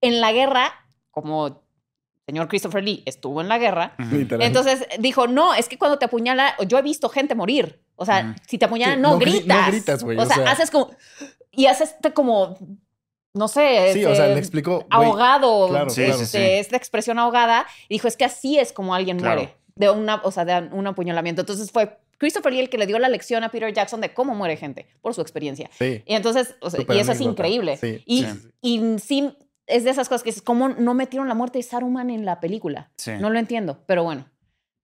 En 0.00 0.20
la 0.20 0.32
guerra, 0.32 0.72
como 1.10 1.62
señor 2.26 2.48
Christopher 2.48 2.82
Lee 2.84 3.02
estuvo 3.06 3.40
en 3.40 3.48
la 3.48 3.58
guerra, 3.58 3.94
entonces 3.98 4.86
dijo, 4.98 5.26
no, 5.26 5.54
es 5.54 5.68
que 5.68 5.78
cuando 5.78 5.98
te 5.98 6.04
apuñala, 6.04 6.54
yo 6.66 6.78
he 6.78 6.82
visto 6.82 7.08
gente 7.08 7.34
morir. 7.34 7.80
O 7.96 8.04
sea, 8.04 8.34
si 8.48 8.58
te 8.58 8.64
apuñalan, 8.66 8.96
Sí, 8.96 9.02
no, 9.02 9.10
no 9.12 9.18
gri- 9.18 9.38
gritas. 9.40 9.66
no 9.66 9.72
gritas, 9.72 10.04
güey, 10.04 10.18
O 10.18 10.22
o 10.22 10.26
sea, 10.26 10.36
sea. 10.36 10.50
haces 10.50 10.70
como. 10.70 10.90
Y 11.52 11.66
haces 11.66 11.94
como. 12.14 12.56
No 13.34 13.48
sé. 13.48 13.92
Sí, 13.94 14.04
o 14.04 14.14
sea, 14.14 14.28
le 14.28 14.38
explicó. 14.38 14.86
Ahogado. 14.90 15.68
Claro, 15.68 15.90
Sí, 15.90 16.02
claro. 16.04 16.18
sí, 16.18 16.24
este, 16.24 16.38
sí. 16.38 16.44
Esta 16.58 16.76
expresión 16.76 17.18
ahogada. 17.18 17.66
Y 17.88 17.94
dijo, 17.94 18.08
es 18.08 18.16
que 18.16 18.24
así 18.24 18.58
es 18.58 18.72
como 18.72 18.94
alguien 18.94 19.18
Claro. 19.18 19.40
muere. 19.42 19.56
De 19.74 19.88
una, 19.90 20.16
o 20.22 20.30
sea, 20.30 20.44
de 20.44 20.68
un 20.70 20.86
apuñalamiento. 20.86 21.40
Entonces 21.42 21.70
fue 21.70 21.98
Christopher 22.18 22.52
Lee 22.52 22.60
el 22.60 22.68
que 22.68 22.76
le 22.78 22.86
dio 22.86 22.98
la 22.98 23.08
lección 23.08 23.42
a 23.42 23.48
Peter 23.50 23.72
Jackson 23.72 24.00
de 24.02 24.12
cómo 24.12 24.34
muere 24.34 24.56
gente, 24.56 24.86
por 25.00 25.14
su 25.14 25.22
experiencia. 25.22 25.70
Sí. 25.78 26.02
Y 26.06 26.14
entonces, 26.14 26.54
o 26.60 26.68
sea, 26.70 26.80
Súper 26.80 26.96
y 26.96 27.00
eso 27.00 27.12
es 27.12 27.20
increíble. 27.22 27.76
Sí, 27.78 28.02
y, 28.04 28.24
sí. 28.24 28.50
y 28.60 28.98
sí, 28.98 29.36
es 29.66 29.84
de 29.84 29.90
esas 29.90 30.08
cosas 30.10 30.22
que 30.22 30.30
es 30.30 30.42
como 30.42 30.68
no 30.68 30.92
metieron 30.92 31.26
la 31.26 31.34
muerte 31.34 31.58
de 31.58 31.62
Saruman 31.62 32.10
en 32.10 32.26
la 32.26 32.38
película. 32.38 32.90
Sí. 32.96 33.12
No 33.18 33.30
lo 33.30 33.38
entiendo, 33.38 33.82
pero 33.86 34.04
bueno. 34.04 34.26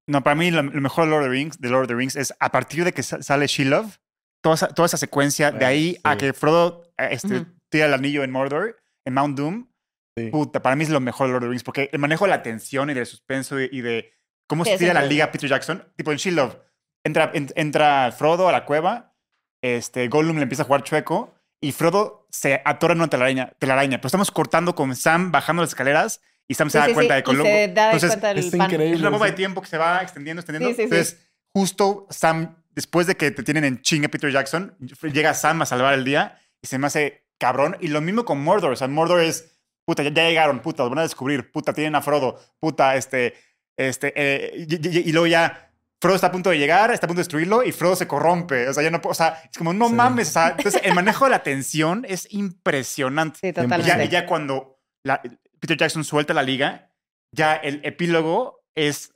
No, 0.06 0.22
para 0.22 0.34
mí 0.36 0.50
lo, 0.50 0.62
lo 0.62 0.80
mejor 0.80 1.04
de 1.04 1.10
Lord 1.10 1.20
of 1.24 1.26
the 1.26 1.30
Rings, 1.32 1.60
de 1.60 1.68
Lord 1.68 1.82
of 1.82 1.88
the 1.88 1.94
Rings 1.94 2.16
es 2.16 2.32
a 2.40 2.50
partir 2.50 2.82
de 2.84 2.92
que 2.94 3.02
sa- 3.02 3.22
sale 3.22 3.46
She-Love, 3.46 3.98
toda 4.40 4.54
esa, 4.54 4.68
toda 4.68 4.86
esa 4.86 4.96
secuencia, 4.96 5.50
de 5.52 5.66
ahí 5.66 5.98
a 6.02 6.16
que 6.16 6.32
Frodo 6.32 6.90
eh, 6.96 7.08
este. 7.10 7.44
Tira 7.70 7.86
el 7.86 7.94
anillo 7.94 8.22
en 8.24 8.30
Mordor, 8.30 8.76
en 9.04 9.14
Mount 9.14 9.36
Doom. 9.38 9.68
Sí. 10.16 10.30
Puta, 10.30 10.60
para 10.62 10.74
mí 10.76 10.84
es 10.84 10.90
lo 10.90 11.00
mejor 11.00 11.26
de 11.28 11.32
Lord 11.34 11.42
of 11.44 11.46
the 11.48 11.50
Rings, 11.50 11.62
porque 11.64 11.88
el 11.92 11.98
manejo 11.98 12.24
de 12.24 12.30
la 12.30 12.42
tensión 12.42 12.90
y 12.90 12.94
del 12.94 13.06
suspenso 13.06 13.60
y, 13.60 13.68
y 13.70 13.80
de 13.82 14.12
cómo 14.48 14.64
se 14.64 14.76
tira 14.78 14.92
la 14.94 15.02
liga 15.04 15.30
Peter 15.30 15.48
Jackson. 15.48 15.84
Tipo 15.96 16.10
en 16.12 16.18
She-Love, 16.18 16.56
entra, 17.04 17.30
en- 17.34 17.52
entra 17.54 18.10
Frodo 18.12 18.48
a 18.48 18.52
la 18.52 18.64
cueva, 18.64 19.14
este, 19.62 20.08
Gollum 20.08 20.36
le 20.36 20.42
empieza 20.42 20.62
a 20.62 20.66
jugar 20.66 20.82
chueco 20.82 21.34
y 21.60 21.72
Frodo 21.72 22.26
se 22.30 22.60
atora 22.64 22.92
en 22.94 22.98
una 23.00 23.08
telaraña, 23.10 23.52
telaraña. 23.58 23.98
Pero 23.98 24.08
estamos 24.08 24.30
cortando 24.30 24.74
con 24.74 24.94
Sam 24.96 25.30
bajando 25.32 25.62
las 25.62 25.70
escaleras 25.70 26.20
y 26.48 26.54
Sam 26.54 26.70
se 26.70 26.78
Sí, 26.78 26.82
da 26.82 26.86
sí, 26.88 26.94
cuenta 26.94 27.14
sí, 27.14 27.16
de 27.16 27.20
y 27.20 27.22
Colombo. 27.22 27.44
se 27.44 27.68
da 27.68 27.84
Entonces, 27.92 28.10
cuenta 28.10 28.28
del 28.28 28.38
es 28.38 28.50
pan. 28.56 28.70
increíble. 28.70 28.94
es 28.94 29.00
una 29.00 29.10
bomba 29.10 29.26
de 29.26 29.32
tiempo 29.32 29.60
que 29.60 29.68
se 29.68 29.78
va 29.78 30.00
extendiendo, 30.02 30.40
extendiendo. 30.40 30.68
Sí, 30.70 30.74
sí, 30.74 30.78
sí. 30.78 30.82
Entonces, 30.84 31.30
justo 31.52 32.06
Sam, 32.10 32.56
después 32.70 33.06
de 33.06 33.16
que 33.16 33.30
te 33.30 33.42
tienen 33.42 33.64
en 33.64 33.82
chinga 33.82 34.08
Peter 34.08 34.30
Jackson, 34.32 34.76
llega 35.12 35.34
Sam 35.34 35.62
a 35.62 35.66
salvar 35.66 35.94
el 35.94 36.04
día 36.04 36.40
y 36.62 36.66
se 36.66 36.78
me 36.78 36.86
hace 36.86 37.27
cabrón. 37.38 37.76
Y 37.80 37.88
lo 37.88 38.00
mismo 38.00 38.24
con 38.24 38.42
Mordor. 38.42 38.72
O 38.72 38.76
sea, 38.76 38.88
Mordor 38.88 39.20
es, 39.20 39.58
puta, 39.86 40.02
ya, 40.02 40.10
ya 40.10 40.24
llegaron, 40.28 40.60
puta, 40.60 40.82
los 40.82 40.90
van 40.90 40.98
a 41.00 41.02
descubrir, 41.02 41.50
puta, 41.50 41.72
tienen 41.72 41.94
a 41.94 42.02
Frodo, 42.02 42.38
puta, 42.60 42.96
este, 42.96 43.34
este, 43.76 44.12
eh, 44.16 44.66
y, 44.68 44.74
y- 44.88 45.08
y 45.08 45.12
luego 45.12 45.26
ya 45.26 45.64
Frodo 46.00 46.14
está 46.16 46.28
a 46.28 46.32
punto 46.32 46.50
de 46.50 46.58
llegar, 46.58 46.90
está 46.92 47.06
a 47.06 47.08
punto 47.08 47.18
de 47.18 47.24
destruirlo 47.24 47.62
y 47.64 47.72
Frodo 47.72 47.96
se 47.96 48.06
corrompe. 48.06 48.68
O 48.68 48.74
sea, 48.74 48.82
ya 48.82 48.90
no 48.90 49.00
o 49.02 49.14
sea, 49.14 49.40
es 49.50 49.56
como, 49.58 49.72
no 49.72 49.88
Sí. 49.88 49.94
mames. 49.94 50.28
O 50.28 50.32
sea, 50.32 50.48
entonces 50.58 50.80
el 50.84 50.94
manejo 50.94 51.24
de 51.24 51.30
la 51.32 51.42
tensión 51.42 52.04
es 52.08 52.26
impresionante. 52.32 53.38
Sí, 53.40 53.46
Y 53.48 53.52
totalmente. 53.52 53.86
ya, 53.86 54.04
y 54.04 54.08
ya 54.08 54.26
cuando 54.26 54.78
la- 55.04 55.22
Peter 55.60 55.76
Jackson 55.76 56.04
suelta 56.04 56.34
la 56.34 56.42
liga, 56.42 56.92
ya 57.34 57.54
el 57.56 57.80
epílogo 57.84 58.64
es 58.76 59.12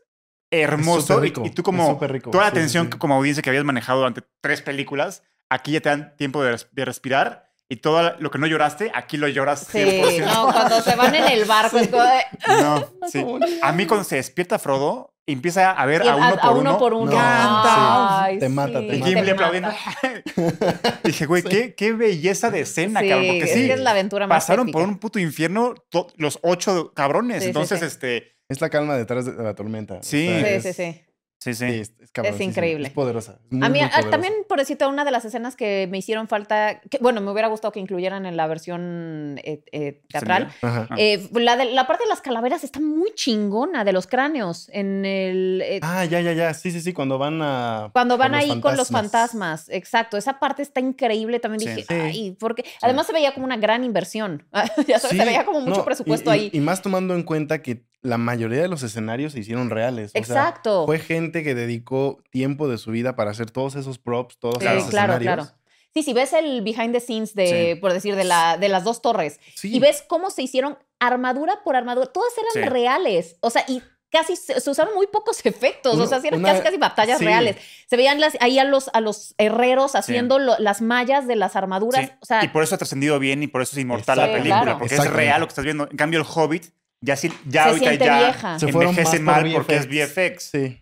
hermoso. 0.51 1.01
súper 1.14 1.18
y- 1.18 1.29
rico, 1.29 1.43
y, 1.47 1.51
tú 1.51 1.62
es 1.62 1.64
como 1.64 1.89
súper 1.91 2.12
rico, 2.12 2.31
toda 2.31 2.45
la 2.45 2.51
sí, 2.51 2.57
atención 2.59 2.87
sí. 2.87 2.91
que 2.91 2.99
como 2.99 3.14
audiencia 3.14 3.43
que 3.43 3.51
habías 3.51 3.64
manejado 3.64 4.01
durante 4.01 4.23
tres 4.41 4.61
películas, 4.62 5.23
aquí 5.49 5.73
ya 5.73 5.81
te 5.81 5.89
dan 5.89 6.16
tiempo 6.16 6.43
de, 6.43 6.53
res- 6.53 6.68
de 6.73 6.85
respirar 6.85 7.51
y 7.73 7.77
todo 7.77 8.14
lo 8.18 8.31
que 8.31 8.39
no 8.39 8.47
lloraste, 8.47 8.93
aquí 8.95 9.16
lo 9.16 9.29
lloras 9.29 9.66
Sí, 9.70 9.79
100%. 9.79 10.27
no, 10.27 10.53
cuando 10.53 10.81
se 10.83 10.95
van 10.95 11.14
en 11.14 11.25
el 11.29 11.45
barco 11.47 11.79
es 11.79 11.89
como 11.89 12.03
de- 12.03 12.25
No, 12.62 12.87
sí. 13.09 13.25
A 13.62 13.73
mí 13.73 13.87
cuando 13.87 14.05
se 14.05 14.16
despierta 14.16 14.59
Frodo, 14.59 15.14
empieza 15.27 15.70
a 15.70 15.87
ver 15.87 16.03
y 16.05 16.09
a 16.09 16.16
uno 16.16 16.37
por 16.41 16.57
uno. 16.59 16.79
por 16.79 16.93
uno. 16.95 17.05
No, 17.12 17.16
Canta. 17.16 18.25
Ay, 18.25 18.39
Te 18.39 18.49
mata, 18.51 18.81
te 18.81 18.85
Y 18.97 18.99
mata. 18.99 19.07
Gimli 19.07 19.25
te 19.25 19.31
aplaudiendo. 19.31 19.70
Dije, 21.05 21.27
güey, 21.27 21.43
qué, 21.43 21.75
qué 21.75 21.93
belleza 21.93 22.51
de 22.51 22.61
escena, 22.61 23.01
Sí, 23.01 23.09
cabrón. 23.09 23.27
Porque 23.29 23.47
sí, 23.47 23.66
que 23.66 23.73
es 23.73 23.81
la 23.81 23.91
aventura 23.93 24.27
más 24.27 24.37
pasaron 24.37 24.66
épica. 24.68 24.79
por 24.81 24.89
un 24.89 24.99
puto 24.99 25.18
infierno 25.18 25.75
los 26.16 26.39
ocho 26.43 26.93
cabrones. 26.95 27.43
Entonces, 27.45 27.81
sí. 27.81 27.87
este. 27.87 28.33
Es 28.49 28.61
la 28.61 28.68
calma 28.68 28.97
detrás 28.97 29.25
de 29.25 29.43
la 29.43 29.55
tormenta. 29.55 29.95
o 29.95 30.03
Sí. 30.03 30.27
sea, 30.29 30.39
Sí, 30.41 30.45
es- 30.47 30.62
sí, 30.62 30.73
sí. 30.75 30.83
Sí, 30.93 31.05
sí. 31.43 31.55
sí, 31.55 31.64
es, 31.80 31.93
es 32.01 32.11
cabroncísimo, 32.12 32.51
increíble. 32.51 32.86
Es 32.88 32.93
poderosa. 32.95 33.38
es 33.45 33.53
muy, 33.53 33.66
A 33.66 33.68
mí 33.68 33.78
muy 33.78 33.86
ah, 33.86 33.90
poderosa. 33.90 34.11
también, 34.11 34.32
por 34.49 34.59
decirte, 34.59 34.86
una 34.86 35.05
de 35.05 35.11
las 35.11 35.24
escenas 35.24 35.57
que 35.57 35.86
me 35.90 35.99
hicieron 35.99 36.28
falta, 36.28 36.80
que, 36.80 36.99
bueno, 37.01 37.20
me 37.20 37.30
hubiera 37.30 37.49
gustado 37.49 37.72
que 37.72 37.80
incluyeran 37.80 38.26
en 38.26 38.36
la 38.36 38.47
versión 38.47 39.38
eh, 39.45 39.62
eh, 39.72 40.03
teatral. 40.09 40.49
Eh, 40.97 41.28
la, 41.32 41.57
de, 41.57 41.66
la 41.66 41.86
parte 41.86 42.05
de 42.05 42.09
las 42.09 42.20
calaveras 42.20 42.64
está 42.64 42.80
muy 42.80 43.12
chingona, 43.14 43.84
de 43.84 43.93
los 43.93 44.07
cráneos. 44.07 44.68
En 44.72 45.05
el. 45.05 45.62
eh, 45.64 45.80
Ah, 45.82 46.05
ya, 46.05 46.20
ya, 46.20 46.32
ya. 46.32 46.55
Sí, 46.55 46.70
sí, 46.70 46.80
sí. 46.80 46.93
Cuando 46.93 47.18
van 47.18 47.40
a. 47.43 47.90
Cuando 47.93 48.16
van 48.18 48.34
ahí 48.34 48.61
con 48.61 48.76
los 48.76 48.88
fantasmas, 48.88 49.68
exacto. 49.68 50.16
Esa 50.16 50.38
parte 50.38 50.62
está 50.62 50.80
increíble. 50.80 51.40
También 51.40 51.61
Sí. 51.61 51.68
dije, 51.68 51.82
Sí. 51.88 51.95
ay, 51.95 52.36
porque 52.38 52.64
además 52.80 53.07
se 53.07 53.12
veía 53.12 53.32
como 53.34 53.47
una 53.47 53.57
gran 53.57 53.84
inversión. 53.84 54.47
ya 54.86 54.99
sabes, 54.99 55.16
se 55.18 55.24
veía 55.24 55.45
como 55.45 55.61
mucho 55.61 55.78
no, 55.78 55.84
presupuesto 55.84 56.32
y- 56.34 56.36
y- 56.36 56.40
ahí. 56.40 56.51
Y, 56.53 56.61
más 56.61 56.82
tomando 56.82 57.14
en 57.14 57.22
cuenta 57.22 57.62
que 57.62 57.84
la 58.03 58.18
mayoría 58.18 58.61
de 58.62 58.68
los 58.68 58.82
escenarios 58.82 59.32
se 59.32 59.40
hicieron 59.40 59.70
reales. 59.70 60.11
o 60.11 60.12
sea, 60.12 60.20
exacto. 60.20 60.86
fue 60.86 60.98
gente 60.98 61.42
que 61.44 61.55
dedicó 61.55 62.22
tiempo 62.30 62.68
de 62.68 62.78
su 62.78 62.90
vida 62.90 63.14
para 63.16 63.30
hacer 63.30 63.50
todos 63.50 63.74
esos 63.76 63.98
props, 63.98 64.38
todos 64.38 64.57
Sí, 64.61 64.66
esos 64.66 64.90
claro, 64.90 65.14
escenarios. 65.14 65.46
claro. 65.48 65.59
Sí, 65.94 66.03
si 66.03 66.12
ves 66.14 66.32
el 66.32 66.62
behind 66.62 66.92
the 66.92 67.00
scenes 67.00 67.34
de, 67.34 67.74
Sí. 67.74 67.80
por 67.80 67.92
decir, 67.92 68.16
de, 68.16 68.24
la, 68.24 68.57
de 68.57 68.68
las 68.68 68.82
dos 68.82 69.03
torres 69.03 69.38
Sí. 69.55 69.74
y 69.74 69.78
ves 69.78 70.03
cómo 70.09 70.30
se 70.30 70.42
hicieron 70.42 70.78
armadura 71.00 71.61
por 71.64 71.76
armadura, 71.76 72.07
todas 72.07 72.32
eran 72.38 72.64
Sí. 72.64 72.70
reales. 72.70 73.36
O 73.40 73.50
sea, 73.50 73.64
y 73.68 73.82
casi 74.11 74.34
se, 74.36 74.61
se 74.61 74.70
usaron 74.70 74.94
muy 74.94 75.07
pocos 75.07 75.40
efectos. 75.46 75.98
o 75.98 76.07
sea, 76.07 76.20
sí 76.20 76.28
eran 76.28 76.40
una- 76.40 76.53
casi, 76.53 76.62
casi 76.64 76.76
batallas 76.78 77.18
sí. 77.18 77.24
reales. 77.24 77.57
Se 77.86 77.96
veían 77.96 78.20
las, 78.20 78.36
ahí 78.40 78.59
a 78.59 78.64
los, 78.64 78.90
a 78.94 79.00
los 79.00 79.34
herreros 79.38 79.94
haciendo 79.94 80.38
lo- 80.38 80.59
las 80.59 80.80
mallas 80.82 81.26
de 81.28 81.36
las 81.36 81.57
armaduras. 81.57 82.07
Sí. 82.07 82.12
O 82.20 82.24
sea, 82.26 82.42
y 82.44 82.48
por 82.48 82.62
eso 82.64 82.74
ha 82.74 82.78
trascendido 82.78 83.18
bien 83.18 83.42
y 83.42 83.46
por 83.46 83.61
eso 83.62 83.76
es 83.76 83.82
inmortal 83.82 84.16
la 84.18 84.26
película, 84.32 84.62
Claro. 84.62 84.78
porque 84.78 84.94
es 84.94 85.11
real 85.11 85.40
lo 85.40 85.46
que 85.46 85.50
estás 85.50 85.64
viendo. 85.64 85.88
En 85.90 85.96
cambio, 85.96 86.18
el 86.20 86.26
Hobbit 86.26 86.72
ya 87.03 87.16
sí, 87.16 87.30
ya 87.46 87.64
Se 87.64 87.68
ahorita 87.68 87.86
siente 87.88 88.05
ya 88.07 88.18
vieja. 88.18 88.59
Se 88.59 88.68
fueron 88.72 88.90
envejece 88.90 89.18
más 89.20 89.34
por 89.40 89.44
mal 89.44 89.53
porque 89.55 89.76
es 89.76 89.86
VFX. 89.88 90.42
Sí. 90.44 90.78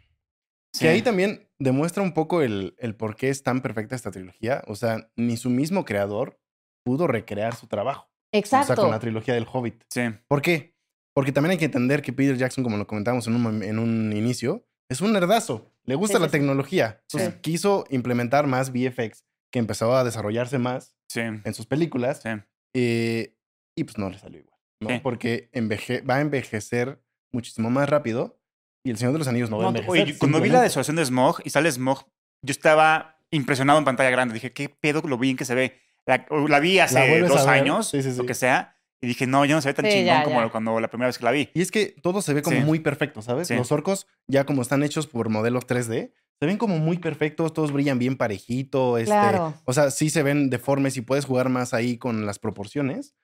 Sí. 0.73 0.85
Que 0.85 0.89
ahí 0.91 1.03
también 1.03 1.49
demuestra 1.59 2.03
un 2.03 2.13
poco 2.13 2.43
el, 2.43 2.75
el 2.79 2.95
por 2.95 3.17
qué 3.17 3.29
es 3.29 3.43
tan 3.43 3.61
perfecta 3.61 3.97
esta 3.97 4.13
trilogía. 4.13 4.63
O 4.69 4.77
sea, 4.77 5.11
ni 5.17 5.37
su 5.37 5.51
mismo 5.51 5.85
creador 5.85 6.39
pudo 6.85 7.07
recrear 7.09 7.57
su 7.57 7.67
trabajo. 7.67 8.09
O 8.33 8.39
exacto. 8.39 8.67
sea, 8.69 8.77
con 8.77 8.91
la 8.93 9.01
trilogía 9.01 9.35
del 9.35 9.47
Hobbit. 9.53 9.83
Sí. 9.91 10.03
¿Por 10.29 10.43
qué? 10.43 10.77
Porque 11.13 11.33
también 11.33 11.51
hay 11.53 11.59
que 11.59 11.65
entender 11.65 12.03
que 12.03 12.13
Peter 12.13 12.37
Jackson, 12.37 12.63
como 12.63 12.77
lo 12.77 12.87
comentamos 12.87 13.27
en 13.27 13.35
un, 13.35 13.63
en 13.65 13.79
un 13.81 14.13
inicio, 14.13 14.65
es 14.89 15.01
un 15.01 15.13
nerdazo. 15.13 15.73
Le 15.85 15.97
gusta 15.97 16.19
Sí, 16.19 16.23
la 16.23 16.29
sí, 16.29 16.33
tecnología. 16.33 17.03
Sí. 17.09 17.19
Entonces, 17.19 17.41
quiso 17.41 17.85
implementar 17.91 18.47
más 18.47 18.71
VFX, 18.73 19.25
que 19.53 19.59
empezó 19.59 19.97
a 19.97 20.05
desarrollarse 20.05 20.59
más 20.59 20.95
Sí. 21.09 21.21
en 21.23 21.55
sus 21.55 21.67
películas. 21.67 22.21
Sí. 22.23 22.29
eh, 22.77 23.37
y 23.77 23.83
pues 23.85 23.99
no 23.99 24.09
le 24.11 24.19
salió 24.19 24.39
igual. 24.39 24.50
¿No? 24.81 24.89
Sí. 24.91 25.01
Porque 25.03 25.51
enveje- 25.53 26.03
va 26.09 26.17
a 26.17 26.21
envejecer 26.21 27.01
muchísimo 27.33 27.71
más 27.71 27.89
rápido. 27.89 28.39
Y 28.83 28.91
el 28.91 28.97
Señor 28.97 29.13
de 29.13 29.19
los 29.19 29.29
Anillos 29.29 29.51
no 29.51 29.59
va 29.59 29.65
a 29.65 29.69
envejecer. 29.69 29.91
oye, 30.05 30.19
cuando 30.19 30.41
vi 30.41 30.49
la 30.49 30.63
desolación 30.63 30.97
de 30.97 31.05
Smog 31.05 31.41
y 31.45 31.51
sale 31.51 31.71
Smog, 31.71 32.07
yo 32.43 32.51
estaba 32.51 33.19
impresionado 33.31 33.79
en 33.79 33.85
pantalla 33.85 34.11
grande. 34.11 34.33
Dije, 34.35 34.53
¿qué 34.53 34.69
pedo 34.71 35.03
lo 35.05 35.19
bien 35.19 35.37
que 35.37 35.45
se 35.45 35.55
ve? 35.55 35.79
La, 36.07 36.59
vi 36.61 36.79
hace 36.79 37.21
dos 37.21 37.47
años, 37.47 37.91
Sí, 37.91 38.03
sí, 38.03 38.13
lo 38.17 38.25
que 38.25 38.35
sea, 38.35 38.75
y 39.03 39.07
dije, 39.07 39.27
no, 39.27 39.45
ya 39.45 39.55
no 39.55 39.61
se 39.61 39.69
ve 39.69 39.75
tan 39.75 39.85
Sí, 39.85 39.91
chingón 39.93 40.07
ya, 40.07 40.25
como 40.25 40.41
ya. 40.43 40.49
cuando 40.49 40.81
la 40.81 40.89
primera 40.89 41.07
vez 41.09 41.19
que 41.19 41.25
la 41.25 41.31
vi. 41.31 41.51
Y 41.55 41.61
es 41.61 41.71
que 41.71 41.95
todo 42.03 42.23
se 42.23 42.33
ve 42.35 42.43
como 42.43 42.57
Sí. 42.57 42.63
muy 42.65 42.81
perfecto, 42.81 43.21
¿sabes? 43.23 43.49
Sí. 43.49 43.55
Los 43.55 43.71
orcos, 43.71 44.07
ya 44.27 44.45
como 44.45 44.63
están 44.63 44.83
hechos 44.83 45.07
por 45.07 45.29
modelos 45.29 45.67
3D, 45.67 46.13
se 46.41 46.47
ven 46.47 46.57
como 46.57 46.79
muy 46.79 46.97
perfectos, 46.99 47.53
todos 47.53 47.71
brillan 47.71 47.99
bien 47.99 48.17
parejito. 48.17 48.97
Este, 48.97 49.11
Claro. 49.13 49.55
O 49.67 49.75
sea, 49.75 49.91
sí 49.91 50.09
se 50.09 50.23
ven 50.23 50.49
deformes 50.49 50.97
y 50.97 51.03
puedes 51.03 51.27
jugar 51.27 51.51
más 51.51 51.75
ahí 51.75 51.99
con 51.99 52.25
las 52.25 52.39
proporciones. 52.39 53.15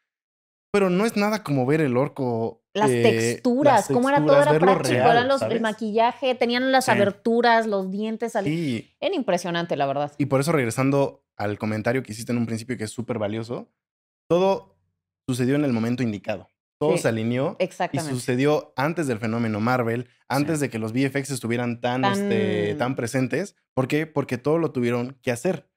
Pero 0.77 0.91
no 0.91 1.07
es 1.07 1.17
nada 1.17 1.43
como 1.43 1.65
ver 1.65 1.81
el 1.81 1.97
orco. 1.97 2.63
Las 2.75 2.91
eh, 2.91 3.03
texturas, 3.03 3.87
cómo 3.87 4.11
era 4.11 4.23
todo, 4.23 4.43
era 4.43 4.59
práctico, 4.59 4.93
real, 4.95 5.27
los, 5.27 5.41
el 5.41 5.63
maquillaje, 5.63 6.35
tenían 6.35 6.71
las 6.71 6.85
Sí. 6.85 6.91
aberturas, 6.91 7.67
los 7.67 7.91
dientes, 7.91 8.35
Sí, 8.45 8.95
era 9.01 9.15
impresionante, 9.15 9.75
la 9.77 9.87
verdad. 9.87 10.13
Y 10.19 10.27
por 10.27 10.41
eso, 10.41 10.53
regresando 10.53 11.25
al 11.39 11.59
comentario 11.59 12.03
que 12.03 12.13
hiciste 12.13 12.33
en 12.33 12.39
un 12.39 12.45
principio, 12.45 12.77
que 12.77 12.85
es 12.85 12.91
súper 12.91 13.19
valioso, 13.19 13.71
todo 14.29 14.77
sucedió 15.27 15.55
en 15.55 15.65
el 15.65 15.73
momento 15.73 16.03
indicado. 16.03 16.49
todo 16.79 16.93
Sí. 16.97 17.05
se 17.05 17.09
alineó. 17.09 17.57
Y 17.59 17.65
Exactamente. 17.65 18.15
sucedió 18.15 18.75
antes 18.77 19.07
del 19.07 19.19
fenómeno 19.19 19.61
Marvel, 19.61 20.11
antes 20.29 20.61
de 20.61 20.69
que 20.69 20.79
los 20.79 20.93
VFX 20.93 21.31
estuvieran 21.31 21.81
tan, 21.81 22.03
Tan- 22.03 22.13
este, 22.13 22.75
tan 22.75 22.95
presentes. 22.97 23.57
¿Por 23.73 23.89
qué? 23.89 24.07
Porque 24.07 24.37
todo 24.37 24.59
lo 24.59 24.73
tuvieron 24.73 25.17
que 25.23 25.31
hacer. 25.33 25.71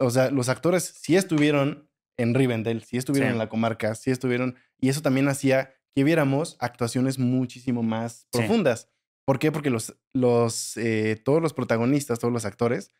O 0.00 0.10
sea, 0.10 0.32
los 0.32 0.48
actores 0.48 0.82
sí 1.00 1.14
estuvieron 1.14 1.88
en 2.18 2.34
Rivendell, 2.34 2.82
sí 2.82 2.96
estuvieron 2.96 3.30
Sí. 3.30 3.32
en 3.32 3.38
la 3.38 3.48
comarca, 3.48 3.94
sí 3.94 4.10
estuvieron. 4.10 4.56
Y 4.80 4.88
eso 4.88 5.02
también 5.02 5.28
hacía 5.28 5.74
que 5.94 6.04
viéramos 6.04 6.56
actuaciones 6.60 7.18
muchísimo 7.18 7.82
más 7.82 8.26
Sí. 8.32 8.38
profundas. 8.38 8.88
¿Por 9.26 9.38
qué? 9.38 9.52
Porque 9.52 9.70
los, 9.70 9.96
los, 10.14 10.76
eh, 10.76 11.20
todos 11.24 11.40
los 11.40 11.52
protagonistas, 11.54 12.18
todos 12.18 12.32
los 12.32 12.44
actores, 12.44 12.90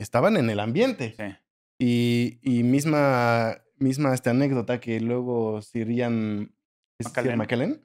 estaban 0.00 0.36
en 0.36 0.50
el 0.50 0.60
ambiente. 0.60 1.14
Sí. 1.16 1.36
Y, 1.80 2.38
y 2.42 2.62
misma, 2.62 3.62
misma 3.76 4.14
esta 4.14 4.30
anécdota 4.30 4.80
que 4.80 5.00
luego 5.00 5.62
Sir 5.62 5.90
Ian 5.90 6.54
¿es 7.00 7.12
Sir 7.12 7.36
McKellen. 7.36 7.82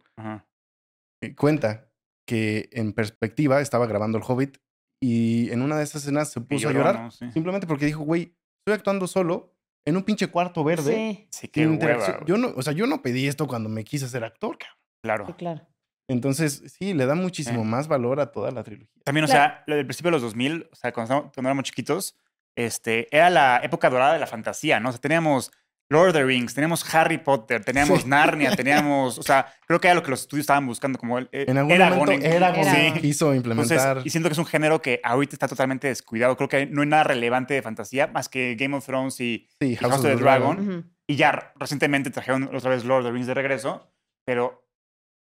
Eh, 1.23 1.35
cuenta 1.35 1.89
que 2.27 2.69
en 2.73 2.93
perspectiva 2.93 3.61
estaba 3.61 3.87
grabando 3.87 4.17
El 4.17 4.23
Hobbit 4.27 4.57
y 5.01 5.49
en 5.51 5.61
una 5.61 5.77
de 5.77 5.83
esas 5.83 6.03
escenas 6.03 6.31
se 6.31 6.41
puso 6.41 6.69
a 6.69 6.73
llorar 6.73 6.99
¿no? 7.01 7.11
Sí. 7.11 7.31
simplemente 7.31 7.67
porque 7.67 7.85
dijo, 7.85 8.03
güey, 8.03 8.35
estoy 8.61 8.75
actuando 8.77 9.07
solo 9.07 9.52
en 9.85 9.97
un 9.97 10.03
pinche 10.03 10.27
cuarto 10.27 10.63
verde. 10.63 10.93
Sí, 10.93 11.27
Sí, 11.31 11.47
qué 11.47 11.61
interacción". 11.63 12.15
hueva. 12.17 12.25
Yo 12.25 12.37
no, 12.37 12.53
o 12.55 12.61
sea, 12.61 12.73
yo 12.73 12.87
no 12.87 13.01
pedí 13.01 13.27
esto 13.27 13.47
cuando 13.47 13.69
me 13.69 13.83
quise 13.83 14.07
ser 14.07 14.23
actor, 14.23 14.57
cabrón. 14.57 14.77
Claro. 15.03 15.25
sí, 15.27 15.33
claro. 15.33 15.67
Entonces, 16.09 16.63
sí, 16.77 16.93
le 16.93 17.05
da 17.05 17.15
muchísimo 17.15 17.63
Sí. 17.63 17.67
más 17.67 17.87
valor 17.87 18.19
a 18.19 18.31
toda 18.31 18.51
la 18.51 18.63
trilogía. 18.63 18.89
También, 19.05 19.25
o 19.25 19.27
Claro. 19.27 19.53
sea, 19.53 19.63
lo 19.67 19.75
del 19.75 19.85
principio 19.85 20.09
de 20.09 20.13
los 20.13 20.21
2000, 20.21 20.67
o 20.71 20.75
sea, 20.75 20.91
cuando, 20.91 21.05
estábamos- 21.05 21.33
cuando 21.33 21.49
éramos 21.49 21.63
chiquitos, 21.65 22.17
este, 22.55 23.07
era 23.15 23.29
la 23.29 23.61
época 23.63 23.89
dorada 23.89 24.13
de 24.13 24.19
la 24.19 24.27
fantasía, 24.27 24.79
¿no? 24.79 24.89
O 24.89 24.91
sea, 24.91 25.01
teníamos 25.01 25.51
Lord 25.89 26.07
of 26.09 26.13
the 26.13 26.23
Rings, 26.23 26.53
teníamos 26.53 26.83
Harry 26.95 27.17
Potter, 27.19 27.63
teníamos 27.63 28.01
Sí. 28.01 28.07
Narnia, 28.07 28.55
teníamos, 28.55 29.17
o 29.19 29.23
sea, 29.23 29.53
creo 29.67 29.79
que 29.79 29.87
era 29.87 29.95
lo 29.95 30.01
que 30.03 30.09
los 30.11 30.21
estudios 30.21 30.43
estaban 30.43 30.65
buscando, 30.65 30.97
como 30.97 31.19
el, 31.19 31.29
eh, 31.31 31.45
En 31.47 31.57
algún 31.57 31.71
Eragon 31.73 31.99
momento 31.99 32.25
en- 32.25 32.33
Eragon 32.33 32.59
Eragon. 32.67 33.01
quiso 33.01 33.33
Entonces, 33.33 33.71
implementar. 33.77 34.01
y 34.07 34.09
siento 34.09 34.29
que 34.29 34.33
es 34.33 34.39
un 34.39 34.45
género 34.45 34.81
que 34.81 34.99
ahorita 35.03 35.35
está 35.35 35.47
totalmente 35.47 35.87
descuidado. 35.87 36.35
Creo 36.37 36.49
que 36.49 36.65
no 36.65 36.81
hay 36.81 36.87
nada 36.87 37.03
relevante 37.03 37.53
de 37.53 37.61
fantasía 37.61 38.07
más 38.07 38.29
que 38.29 38.55
Game 38.55 38.75
of 38.75 38.85
Thrones 38.85 39.19
y, 39.19 39.47
sí, 39.59 39.67
y 39.67 39.75
House 39.75 39.93
of 39.95 40.01
the 40.03 40.15
Dragon. 40.15 40.91
Y 41.05 41.15
ya 41.17 41.51
recientemente 41.57 42.09
trajeron 42.09 42.49
otra 42.55 42.69
vez 42.69 42.85
Lord 42.85 43.01
of 43.01 43.07
the 43.07 43.11
Rings 43.11 43.27
de 43.27 43.33
regreso. 43.33 43.91
Pero, 44.25 44.65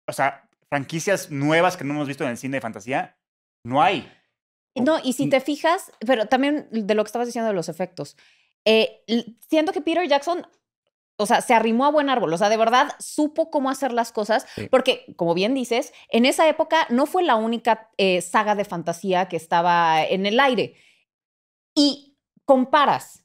o 0.08 0.12
sea, 0.12 0.48
franquicias 0.70 1.30
nuevas 1.30 1.76
que 1.76 1.84
no 1.84 1.92
hemos 1.94 2.08
visto 2.08 2.24
en 2.24 2.30
el 2.30 2.38
cine 2.38 2.56
de 2.56 2.60
fantasía, 2.62 3.18
no 3.64 3.82
hay. 3.82 4.10
No, 4.74 4.98
y 5.04 5.12
si 5.12 5.28
te 5.28 5.40
fijas, 5.40 5.92
pero 6.06 6.26
también 6.26 6.66
de 6.70 6.94
lo 6.94 7.04
que 7.04 7.08
estabas 7.08 7.28
diciendo 7.28 7.48
de 7.48 7.54
los 7.54 7.68
efectos, 7.68 8.16
eh, 8.66 9.02
siento 9.48 9.72
que 9.72 9.80
Peter 9.80 10.06
Jackson, 10.06 10.46
o 11.16 11.24
sea, 11.24 11.40
se 11.40 11.54
arrimó 11.54 11.86
a 11.86 11.90
buen 11.90 12.10
árbol, 12.10 12.32
o 12.34 12.36
sea, 12.36 12.50
de 12.50 12.58
verdad 12.58 12.94
supo 12.98 13.50
cómo 13.50 13.70
hacer 13.70 13.92
las 13.92 14.12
cosas, 14.12 14.46
Sí. 14.54 14.68
porque, 14.70 15.14
como 15.16 15.32
bien 15.32 15.54
dices, 15.54 15.94
en 16.10 16.26
esa 16.26 16.46
época 16.48 16.86
no 16.90 17.06
fue 17.06 17.22
la 17.22 17.36
única 17.36 17.90
eh, 17.96 18.20
saga 18.20 18.54
de 18.54 18.64
fantasía 18.66 19.28
que 19.28 19.36
estaba 19.36 20.04
en 20.04 20.26
el 20.26 20.38
aire. 20.40 20.74
Y 21.74 22.18
comparas 22.44 23.24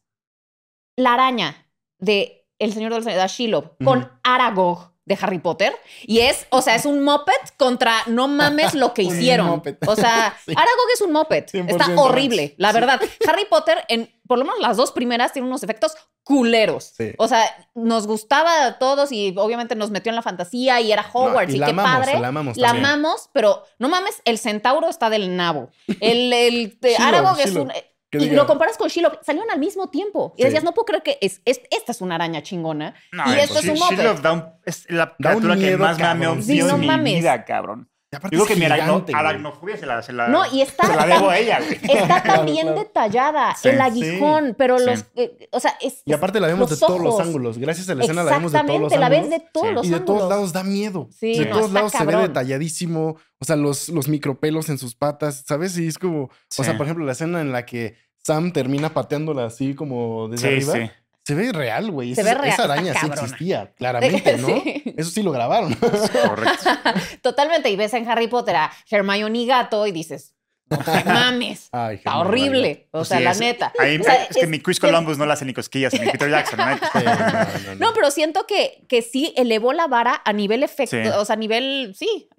la 0.95 1.13
araña 1.13 1.67
de 1.97 2.47
El 2.59 2.73
Señor 2.73 3.03
de 3.03 3.27
Shelob 3.27 3.77
con 3.83 3.99
Ujú. 3.99 4.09
Aragog 4.23 4.90
de 5.15 5.17
Harry 5.21 5.39
Potter 5.39 5.75
y 6.03 6.19
es, 6.19 6.47
o 6.49 6.61
sea, 6.61 6.75
es 6.75 6.85
un 6.85 7.03
moped 7.03 7.33
contra 7.57 7.93
no 8.07 8.27
mames 8.27 8.73
lo 8.73 8.93
que 8.93 9.01
hicieron. 9.03 9.61
O 9.87 9.95
sea, 9.95 10.35
Sí. 10.45 10.51
Aragog 10.51 10.87
es 10.93 11.01
un 11.01 11.11
moped. 11.11 11.45
100% 11.45 11.69
Está 11.69 12.01
horrible, 12.01 12.55
la 12.57 12.69
Sí. 12.71 12.79
verdad. 12.79 13.01
Harry 13.27 13.45
Potter, 13.45 13.79
en 13.89 14.09
por 14.27 14.37
lo 14.39 14.45
menos 14.45 14.59
las 14.61 14.77
dos 14.77 14.91
primeras, 14.93 15.33
tiene 15.33 15.47
unos 15.47 15.61
efectos 15.61 15.93
culeros. 16.23 16.93
Sí. 16.97 17.11
O 17.17 17.27
sea, 17.27 17.43
nos 17.75 18.07
gustaba 18.07 18.65
a 18.65 18.79
todos 18.79 19.11
y 19.11 19.33
obviamente 19.37 19.75
nos 19.75 19.91
metió 19.91 20.09
en 20.09 20.15
la 20.15 20.21
fantasía 20.21 20.79
y 20.79 20.91
era 20.91 21.05
Hogwarts 21.11 21.51
y 21.53 21.57
y, 21.57 21.59
la 21.59 21.65
qué 21.65 21.71
amamos, 21.71 21.99
padre. 22.05 22.19
la 22.19 22.27
amamos 22.29 22.57
La 22.57 22.69
amamos, 22.69 23.29
pero 23.33 23.63
no 23.79 23.89
mames, 23.89 24.21
el 24.23 24.37
centauro 24.37 24.87
está 24.89 25.09
del 25.09 25.35
nabo. 25.35 25.69
El, 25.99 26.31
el 26.31 26.77
de 26.81 26.91
Shelob, 26.93 27.07
Aragog 27.07 27.39
es 27.41 27.55
un. 27.55 27.71
Que 28.11 28.17
Y 28.17 28.21
diga- 28.29 28.35
lo 28.35 28.45
comparas 28.45 28.77
con 28.77 28.89
Shiloh, 28.89 29.19
salieron 29.23 29.49
al 29.49 29.57
mismo 29.59 29.89
tiempo. 29.89 30.33
Y 30.37 30.41
Sí. 30.41 30.45
decías, 30.45 30.63
no 30.65 30.73
puedo 30.73 30.85
creer 30.85 31.01
que 31.01 31.17
es, 31.21 31.41
es- 31.45 31.61
esta 31.71 31.93
es 31.93 32.01
una 32.01 32.15
araña 32.15 32.43
chingona. 32.43 32.93
No, 33.13 33.23
y 33.33 33.39
esto 33.39 33.59
es 33.59 33.69
un. 33.69 33.75
Shelob 33.75 34.21
da 34.21 34.33
un- 34.33 34.45
es 34.65 34.85
la 34.89 35.15
Da 35.17 35.29
un 35.35 35.41
criatura 35.41 35.55
que 35.55 35.61
miedo, 35.61 35.77
más 35.77 35.97
me 35.97 36.03
ha 36.03 36.07
cabrón. 36.13 36.45
miedo 36.45 36.65
Sí, 36.67 36.71
no 36.71 36.77
mi 36.77 36.87
mames. 36.87 37.15
vida, 37.19 37.45
cabrón. 37.45 37.89
Y 38.13 38.17
aparte 38.17 38.35
Digo 38.35 38.43
es 38.45 38.49
que 38.49 38.55
mi 38.59 38.65
aracno- 38.65 38.83
gigante, 38.83 39.11
güey. 39.13 39.25
aracnofobia 39.25 39.77
se 39.77 39.85
la, 39.85 40.01
se 40.01 40.11
la, 40.11 40.27
No, 40.27 40.43
y 40.51 40.61
está 40.61 40.85
se 40.85 40.95
la 40.97 41.05
debo 41.07 41.29
a 41.29 41.37
ella, 41.39 41.59
güey. 41.61 41.79
Está 41.97 42.21
Claro. 42.23 42.43
detallada, 42.75 43.55
Sí. 43.55 43.69
el 43.69 43.79
aguijón, 43.79 44.53
pero 44.57 44.77
Sí. 44.79 44.85
los. 44.85 45.05
eh, 45.15 45.47
o 45.51 45.59
sea, 45.61 45.77
es. 45.79 46.01
Y 46.03 46.11
aparte 46.11 46.41
la 46.41 46.47
vemos 46.47 46.69
de 46.69 46.75
todos 46.75 46.99
los 46.99 47.13
ojos. 47.13 47.25
ángulos. 47.25 47.57
Gracias 47.57 47.87
a 47.89 47.95
la 47.95 48.03
escena 48.03 48.23
la 48.25 48.31
vemos 48.33 48.51
de 48.51 48.59
todos 48.59 48.67
los 48.81 48.91
Exactamente, 48.91 48.97
la 48.99 49.09
ves 49.09 49.19
ángulos. 49.23 49.39
de 49.39 49.49
todos 49.53 49.67
Sí. 49.67 49.73
los 49.73 49.85
y 49.85 49.89
de 49.91 49.95
ángulos. 49.95 50.17
todos 50.17 50.29
lados 50.29 50.53
da 50.53 50.63
miedo. 50.63 51.07
Sí, 51.17 51.39
de 51.39 51.45
no, 51.45 51.51
todos 51.51 51.67
está 51.67 51.73
lados 51.79 51.91
se 51.93 51.97
ve 51.99 52.05
cabrón. 52.05 52.21
detalladísimo. 52.27 53.15
O 53.39 53.45
sea, 53.45 53.55
los, 53.55 53.87
los 53.87 54.07
micropelos 54.09 54.67
en 54.67 54.77
sus 54.77 54.93
patas, 54.93 55.43
¿sabes? 55.47 55.77
Y 55.77 55.87
es 55.87 55.97
como. 55.97 56.29
Sí. 56.49 56.61
O 56.61 56.65
sea, 56.65 56.75
por 56.77 56.85
ejemplo, 56.87 57.05
la 57.05 57.13
escena 57.13 57.39
en 57.39 57.53
la 57.53 57.65
que 57.65 57.95
Sam 58.17 58.51
termina 58.51 58.93
pateándola 58.93 59.45
así 59.45 59.73
como 59.73 60.27
desde 60.27 60.61
Sí, 60.61 60.69
arriba. 60.71 60.91
Se 61.25 61.35
ve 61.35 61.51
real, 61.51 61.91
güey. 61.91 62.15
Se 62.15 62.21
Esa, 62.21 62.33
ve 62.33 62.41
real, 62.41 62.53
esa 62.53 62.63
araña 62.63 62.93
sí 62.95 63.05
existía, 63.05 63.71
claramente, 63.77 64.37
¿no? 64.37 64.47
Sí. 64.47 64.83
Eso 64.97 65.11
sí 65.11 65.21
lo 65.23 65.31
grabaron. 65.31 65.73
Correcto. 65.75 66.69
Totalmente. 67.21 67.69
Y 67.69 67.75
ves 67.75 67.93
en 67.93 68.09
Harry 68.09 68.27
Potter 68.27 68.55
a 68.55 68.71
Hermione 68.89 69.45
Gato 69.45 69.85
y 69.85 69.91
dices, 69.91 70.33
no 70.69 70.77
mames. 71.05 71.69
Ay, 71.71 71.97
Está 71.97 72.17
horrible. 72.19 72.87
O 72.91 73.05
sea, 73.05 73.17
sí, 73.19 73.23
la 73.23 73.31
es- 73.31 73.39
neta. 73.39 73.71
Ahí, 73.77 73.97
O 73.99 74.03
sea, 74.03 74.23
es 74.23 74.35
que 74.35 74.47
ni 74.47 74.59
Chris 74.59 74.79
Columbus 74.79 75.17
no 75.17 75.25
le 75.25 75.33
hace 75.33 75.45
ni 75.45 75.53
cosquillas, 75.53 75.93
ni 75.93 75.99
Peter 75.99 76.29
Jackson, 76.29 76.57
¿no? 76.59 76.75
Sí, 76.77 77.05
no, 77.05 77.15
no, 77.15 77.27
no. 77.27 77.75
No, 77.87 77.93
pero 77.93 78.09
siento 78.09 78.47
que, 78.47 78.85
que 78.89 79.01
sí 79.01 79.33
elevó 79.37 79.73
la 79.73 79.87
vara 79.87 80.21
a 80.25 80.33
nivel 80.33 80.63
efecto, 80.63 80.95
Sí. 81.01 81.07
o 81.07 81.25
sea, 81.25 81.33
a 81.33 81.37
nivel, 81.37 81.93
sí, 81.95 82.29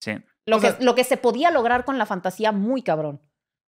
Sí. 0.00 0.12
lo, 0.46 0.58
O 0.58 0.60
que, 0.60 0.74
lo 0.80 0.94
que 0.94 1.04
se 1.04 1.16
podía 1.16 1.50
lograr 1.50 1.84
con 1.84 1.98
la 1.98 2.06
fantasía 2.06 2.52
muy 2.52 2.82
cabrón. 2.82 3.20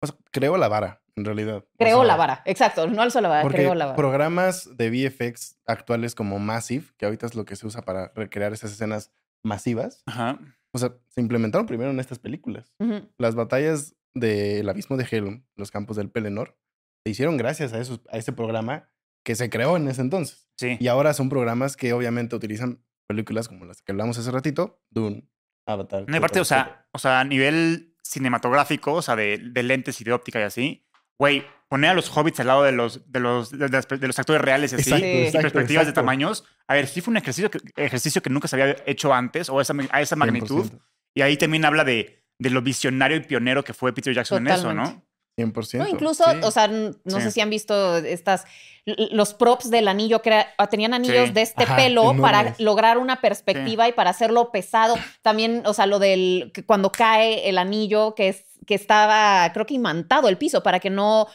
O 0.02 0.06
sea, 0.06 0.16
creo 0.30 0.56
la 0.56 0.68
vara, 0.68 1.02
en 1.16 1.24
realidad. 1.24 1.56
O 1.58 1.66
Creó 1.78 1.98
sea, 1.98 2.06
la 2.08 2.16
vara, 2.16 2.42
exacto, 2.44 2.86
no 2.86 3.00
alzó 3.02 3.20
la 3.20 3.28
vara, 3.28 3.42
Porque 3.42 3.58
creó 3.58 3.74
la 3.74 3.86
vara. 3.86 3.96
programas 3.96 4.76
de 4.76 4.90
VFX 4.90 5.58
actuales 5.66 6.14
como 6.14 6.38
Massive, 6.38 6.84
que 6.98 7.04
ahorita 7.06 7.26
es 7.26 7.34
lo 7.34 7.44
que 7.44 7.56
se 7.56 7.66
usa 7.66 7.82
para 7.82 8.12
recrear 8.14 8.52
esas 8.52 8.72
escenas 8.72 9.12
masivas, 9.44 10.02
Ajá. 10.06 10.38
o 10.72 10.78
sea, 10.78 10.94
se 11.08 11.20
implementaron 11.20 11.66
primero 11.66 11.90
en 11.90 12.00
estas 12.00 12.18
películas. 12.18 12.74
Las 13.18 13.34
batallas 13.34 13.94
del 14.14 14.68
abismo 14.68 14.96
de 14.96 15.06
Helm, 15.10 15.44
los 15.56 15.70
campos 15.70 15.96
del 15.96 16.10
Pelennor, 16.10 16.56
se 17.04 17.10
hicieron 17.10 17.36
gracias 17.36 17.72
a, 17.72 17.80
esos, 17.80 18.00
a 18.10 18.18
ese 18.18 18.32
programa 18.32 18.88
que 19.24 19.34
se 19.34 19.50
creó 19.50 19.76
en 19.76 19.88
ese 19.88 20.00
entonces. 20.02 20.48
Sí. 20.58 20.76
Y 20.80 20.88
ahora 20.88 21.14
son 21.14 21.28
programas 21.28 21.76
que 21.76 21.92
obviamente 21.92 22.36
utilizan 22.36 22.84
películas 23.08 23.48
como 23.48 23.64
las 23.64 23.82
que 23.82 23.92
hablamos 23.92 24.18
hace 24.18 24.30
ratito, 24.30 24.80
Dune, 24.90 25.28
Avatar. 25.66 26.04
No, 26.08 26.16
aparte, 26.16 26.40
o 26.40 26.44
sea, 26.44 26.86
o 26.92 26.98
sea, 26.98 27.20
a 27.20 27.24
nivel 27.24 27.91
cinematográfico, 28.02 28.92
o 28.94 29.02
sea, 29.02 29.16
de, 29.16 29.38
de 29.42 29.62
lentes 29.62 30.00
y 30.00 30.04
de 30.04 30.12
óptica 30.12 30.40
y 30.40 30.42
así, 30.44 30.84
güey, 31.18 31.44
poner 31.68 31.90
a 31.90 31.94
los 31.94 32.08
hobbits 32.16 32.40
al 32.40 32.48
lado 32.48 32.62
de 32.64 32.72
los, 32.72 33.10
de 33.10 33.20
los, 33.20 33.50
de, 33.50 33.68
las- 33.68 33.88
de 33.88 34.06
los 34.06 34.18
actores 34.18 34.42
reales 34.42 34.72
y 34.72 34.76
así, 34.76 34.90
Exacto, 34.90 35.04
Sí. 35.06 35.10
y 35.12 35.22
exacto, 35.26 35.40
perspectivas 35.42 35.86
de 35.86 35.92
tamaños. 35.92 36.44
A 36.66 36.74
ver, 36.74 36.86
sí 36.86 37.00
fue 37.00 37.12
un 37.12 37.16
ejercicio 37.16 37.50
que, 37.50 37.60
ejercicio 37.76 38.20
que 38.22 38.30
nunca 38.30 38.48
se 38.48 38.60
había 38.60 38.76
hecho 38.86 39.14
antes, 39.14 39.48
o 39.48 39.60
esa, 39.60 39.74
a 39.90 40.00
esa 40.02 40.16
magnitud. 40.16 40.66
100%. 40.66 40.80
Y 41.14 41.22
ahí 41.22 41.36
también 41.36 41.64
habla 41.64 41.84
de, 41.84 42.24
de 42.38 42.50
lo 42.50 42.60
visionario 42.62 43.16
y 43.16 43.20
pionero 43.20 43.62
que 43.64 43.74
fue 43.74 43.92
Peter 43.92 44.12
Jackson 44.14 44.46
en 44.46 44.52
eso. 44.52 44.74
¿no? 44.74 45.04
100%. 45.38 45.78
No, 45.78 45.88
incluso, 45.88 46.24
sí. 46.30 46.36
o 46.42 46.50
sea, 46.50 46.68
no 46.68 46.92
Sí. 47.06 47.20
sé 47.22 47.30
si 47.30 47.40
han 47.40 47.50
visto 47.50 47.96
estas, 47.98 48.44
los 48.84 49.32
props 49.34 49.70
del 49.70 49.88
anillo, 49.88 50.20
que 50.22 50.30
era- 50.30 50.48
ah, 50.58 50.66
tenían 50.66 50.92
anillos 50.92 51.28
Sí. 51.28 51.32
de 51.32 51.42
este 51.42 51.64
Ajá, 51.64 51.76
pelo 51.76 52.14
para 52.20 52.54
lograr 52.58 52.98
una 52.98 53.20
perspectiva 53.20 53.88
y 53.88 53.92
para 53.92 54.10
hacerlo 54.10 54.50
pesado. 54.50 54.94
También, 55.22 55.62
o 55.66 55.72
sea, 55.72 55.86
lo 55.86 55.98
del, 55.98 56.50
que 56.52 56.64
cuando 56.66 56.90
cae 56.92 57.48
el 57.48 57.58
anillo, 57.58 58.14
que, 58.14 58.28
es, 58.28 58.44
que 58.66 58.74
estaba, 58.74 59.50
creo 59.52 59.66
que 59.66 59.74
imantado 59.74 60.28
el 60.28 60.36
piso, 60.36 60.62
para 60.62 60.80
que 60.80 60.90
no, 60.90 61.26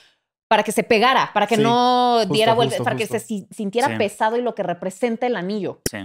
para 0.49 0.63
que 0.63 0.71
se 0.71 0.83
pegara, 0.83 1.31
para 1.33 1.47
que 1.47 1.55
Sí, 1.55 1.61
no 1.61 2.17
justo, 2.19 2.33
diera 2.33 2.53
vuelta, 2.53 2.75
justo, 2.75 2.83
para 2.83 2.95
que 2.95 3.07
se 3.07 3.19
si- 3.19 3.47
sintiera 3.51 3.87
Sí. 3.89 3.93
pesado 3.97 4.37
y 4.37 4.41
lo 4.41 4.53
que 4.55 4.63
representa 4.63 5.25
el 5.27 5.35
anillo. 5.35 5.81
Sí. 5.89 5.97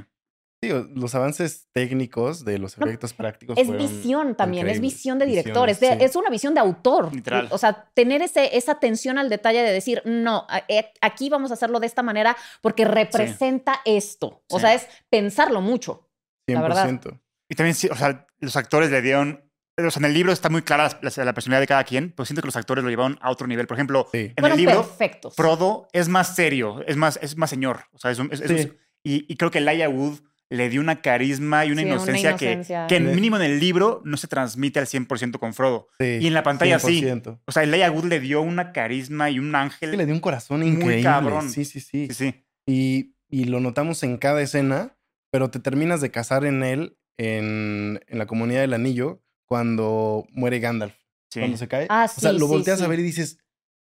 Sí, 0.62 0.70
o- 0.70 0.86
los 0.94 1.12
avances 1.16 1.66
técnicos 1.72 2.44
de 2.44 2.58
los 2.58 2.78
No, 2.78 2.86
efectos 2.86 3.12
prácticos 3.14 3.58
Es 3.58 3.68
visión 3.76 4.36
también, 4.36 4.68
es 4.68 4.80
visión 4.80 5.18
de 5.18 5.26
sí. 5.42 5.86
es 6.00 6.14
una 6.14 6.30
visión 6.30 6.54
de 6.54 6.60
autor. 6.60 7.12
Literal. 7.12 7.48
O 7.50 7.58
sea, 7.58 7.90
tener 7.94 8.22
ese, 8.22 8.56
esa 8.56 8.72
atención 8.72 9.18
al 9.18 9.28
detalle 9.28 9.60
de 9.62 9.72
decir, 9.72 10.02
no, 10.04 10.46
eh, 10.68 10.92
aquí 11.00 11.28
vamos 11.30 11.50
a 11.50 11.54
hacerlo 11.54 11.80
de 11.80 11.86
esta 11.88 12.02
manera 12.04 12.36
porque 12.60 12.84
representa 12.84 13.80
esto. 13.84 14.44
O 14.50 14.58
Sí. 14.58 14.60
sea, 14.60 14.74
es 14.74 14.86
pensarlo 15.10 15.60
mucho. 15.60 16.08
la 16.48 16.60
verdad. 16.60 16.88
100%. 16.88 17.20
Y 17.48 17.54
también, 17.54 17.74
sí, 17.74 17.88
o 17.90 17.94
sea, 17.94 18.26
los 18.40 18.56
actores 18.56 18.90
le 18.90 19.00
dieron. 19.00 19.44
O 19.78 19.90
sea, 19.90 20.00
en 20.00 20.04
el 20.06 20.12
libro 20.14 20.32
está 20.32 20.48
muy 20.50 20.62
clara 20.62 20.88
la, 21.00 21.10
la- 21.16 21.24
la 21.24 21.32
personalidad 21.34 21.60
de 21.62 21.66
cada 21.66 21.84
quien, 21.84 22.12
pero 22.14 22.26
siento 22.26 22.42
que 22.42 22.46
los 22.48 22.56
actores 22.56 22.84
lo 22.84 22.90
llevaron 22.90 23.18
a 23.22 23.30
otro 23.30 23.46
nivel. 23.46 23.66
Por 23.66 23.76
ejemplo, 23.76 24.06
Sí. 24.12 24.18
en 24.18 24.34
Fueron 24.36 24.58
el 24.58 24.64
libro, 24.64 24.82
perfectos. 24.82 25.34
Frodo 25.34 25.88
es 25.92 26.08
más 26.08 26.34
serio, 26.36 26.84
es 26.86 26.96
más, 26.96 27.18
es 27.22 27.36
más 27.36 27.48
señor. 27.50 27.84
O 27.92 27.98
sea, 27.98 28.10
es 28.10 28.18
un- 28.18 28.28
es- 28.32 28.40
es 28.42 28.50
un- 28.50 28.58
Sí. 28.58 28.72
y, 29.04 29.32
y 29.32 29.36
creo 29.36 29.50
que 29.50 29.60
Laia 29.60 29.88
Wood 29.88 30.18
le 30.52 30.68
dio 30.68 30.80
una 30.80 31.00
carisma 31.00 31.64
y 31.66 31.72
una 31.72 31.82
Sí, 31.82 31.86
una 31.86 31.94
inocencia, 31.94 32.36
que, 32.36 32.86
que 32.88 33.00
mínimo 33.00 33.36
en 33.36 33.42
el 33.42 33.60
libro 33.60 34.02
no 34.04 34.16
se 34.16 34.28
transmite 34.28 34.78
al 34.78 34.86
100% 34.86 35.38
con 35.38 35.54
Frodo. 35.54 35.88
Sí, 35.98 36.18
Y 36.20 36.26
en 36.26 36.34
la 36.34 36.42
pantalla 36.42 36.78
sí. 36.78 37.02
100%. 37.02 37.40
O 37.44 37.52
sea, 37.52 37.64
Laia 37.66 37.90
Wood 37.90 38.04
le 38.04 38.20
dio 38.20 38.42
una 38.42 38.72
carisma 38.72 39.30
y 39.30 39.38
un 39.38 39.54
ángel. 39.54 39.90
Sí, 39.90 39.96
le 39.96 40.06
dio 40.06 40.14
un 40.14 40.20
corazón 40.20 40.60
Muy 40.60 40.68
increíble. 40.68 41.02
cabrón. 41.02 41.50
Sí, 41.50 41.64
sí, 41.64 41.80
sí. 41.80 42.08
Sí, 42.08 42.14
sí. 42.14 42.44
Y, 42.66 43.14
y 43.28 43.44
lo 43.44 43.60
notamos 43.60 44.02
en 44.02 44.16
cada 44.18 44.40
escena 44.42 44.96
pero 45.32 45.50
te 45.50 45.58
terminas 45.60 46.02
de 46.02 46.10
casar 46.10 46.44
en 46.44 46.62
él, 46.62 46.98
en, 47.16 48.00
en 48.06 48.18
la 48.18 48.26
comunidad 48.26 48.60
del 48.60 48.74
anillo, 48.74 49.22
cuando 49.46 50.26
muere 50.30 50.60
Gandalf. 50.60 50.94
Sí. 51.30 51.40
Cuando 51.40 51.56
se 51.56 51.68
cae. 51.68 51.86
Ah, 51.88 52.04
o 52.04 52.20
sea, 52.20 52.32
sí, 52.32 52.38
lo 52.38 52.46
sí, 52.46 52.52
volteas 52.52 52.80
a 52.82 52.84
sí. 52.84 52.90
ver 52.90 53.00
y 53.00 53.02
dices, 53.02 53.38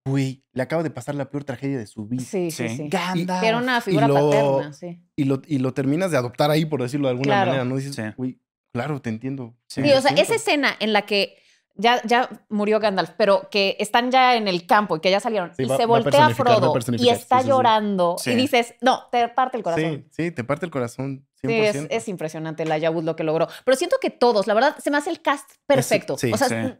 güey, 0.05 0.45
le 0.53 0.63
acaba 0.63 0.83
de 0.83 0.91
pasar 0.91 1.15
la 1.15 1.31
peor 1.31 1.45
tragedia 1.45 1.79
de 1.79 1.87
su 1.87 2.07
vida. 2.07 2.23
Sí, 2.23 2.51
sí, 2.51 2.69
Sí. 2.69 2.77
sí. 2.77 2.89
Gandalf. 2.89 3.41
Que 3.43 3.49
era 3.49 3.59
una 3.59 3.81
figura 3.81 4.09
lo- 4.09 4.15
paterna, 4.31 4.73
sí. 4.73 5.01
Y 5.17 5.25
lo, 5.25 5.43
y 5.47 5.59
lo 5.59 5.73
terminas 5.75 6.11
de 6.11 6.17
adoptar 6.17 6.51
ahí, 6.51 6.65
por 6.65 6.83
decirlo 6.83 7.09
de 7.09 7.13
alguna 7.13 7.27
Claro. 7.35 7.47
manera, 7.53 7.65
¿no? 7.65 7.77
Dices, 7.77 7.95
Sí. 7.95 8.03
güey, 8.17 8.39
claro, 8.73 9.01
te 9.03 9.11
entiendo. 9.11 9.55
Sí. 9.67 9.83
Sí, 9.83 9.91
o 9.93 10.01
sea, 10.01 10.11
100%. 10.13 10.21
esa 10.23 10.35
escena 10.35 10.77
en 10.81 10.93
la 10.93 11.03
que 11.03 11.37
ya, 11.77 12.03
ya 12.05 12.29
murió 12.51 12.79
Gandalf, 12.79 13.11
pero 13.17 13.49
que 13.51 13.77
están 13.79 14.11
ya 14.11 14.37
en 14.37 14.49
el 14.49 14.67
campo 14.67 14.97
y 14.97 15.01
que 15.01 15.11
ya 15.11 15.19
salieron 15.21 15.55
Sí, 15.55 15.63
y 15.63 15.67
va- 15.67 15.77
se 15.79 15.87
voltea 15.87 16.27
a 16.27 16.31
Frodo 16.35 16.75
y 16.99 17.09
está 17.09 17.41
sí, 17.41 17.49
llorando 17.49 18.17
Sí. 18.19 18.33
y 18.33 18.35
dices, 18.35 18.75
no, 18.83 19.05
te 19.11 19.29
parte 19.29 19.57
el 19.57 19.63
corazón. 19.63 20.05
Sí, 20.11 20.25
sí, 20.25 20.31
te 20.31 20.45
parte 20.45 20.67
el 20.67 20.73
corazón 20.73 21.27
100%. 21.41 21.73
Sí, 21.73 21.79
es, 21.79 21.87
es 22.03 22.09
impresionante 22.09 22.67
la 22.67 22.77
Wood 22.91 23.05
lo 23.05 23.17
que 23.17 23.25
logró. 23.25 23.49
Pero 23.65 23.77
siento 23.77 23.97
que 24.01 24.11
todos, 24.11 24.47
la 24.47 24.53
verdad, 24.55 24.77
se 24.79 24.91
me 24.91 24.99
hace 24.99 25.09
el 25.11 25.23
cast 25.23 25.49
perfecto. 25.67 26.19
sí, 26.19 26.31
o 26.33 26.37
sea, 26.37 26.79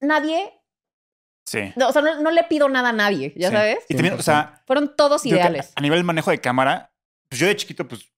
nadie, 0.00 0.52
Sí. 1.50 1.72
no, 1.76 1.88
o 1.88 1.92
sea, 1.92 2.00
no, 2.02 2.20
no 2.20 2.30
le 2.30 2.44
pido 2.44 2.68
nada 2.68 2.90
a 2.90 2.92
nadie, 2.92 3.32
¿ya 3.36 3.48
Sí. 3.48 3.54
sabes? 3.56 3.78
Y 3.88 3.94
también, 3.94 4.14
o 4.14 4.22
sea, 4.22 4.62
Fueron 4.66 4.94
todos 4.96 5.26
ideales. 5.26 5.72
a 5.74 5.80
nivel 5.80 5.98
del 5.98 6.04
manejo 6.04 6.30
de 6.30 6.40
cámara, 6.40 6.92
pues 7.28 7.40
yo 7.40 7.46
de 7.48 7.56
chiquito, 7.56 7.88
pues 7.88 8.12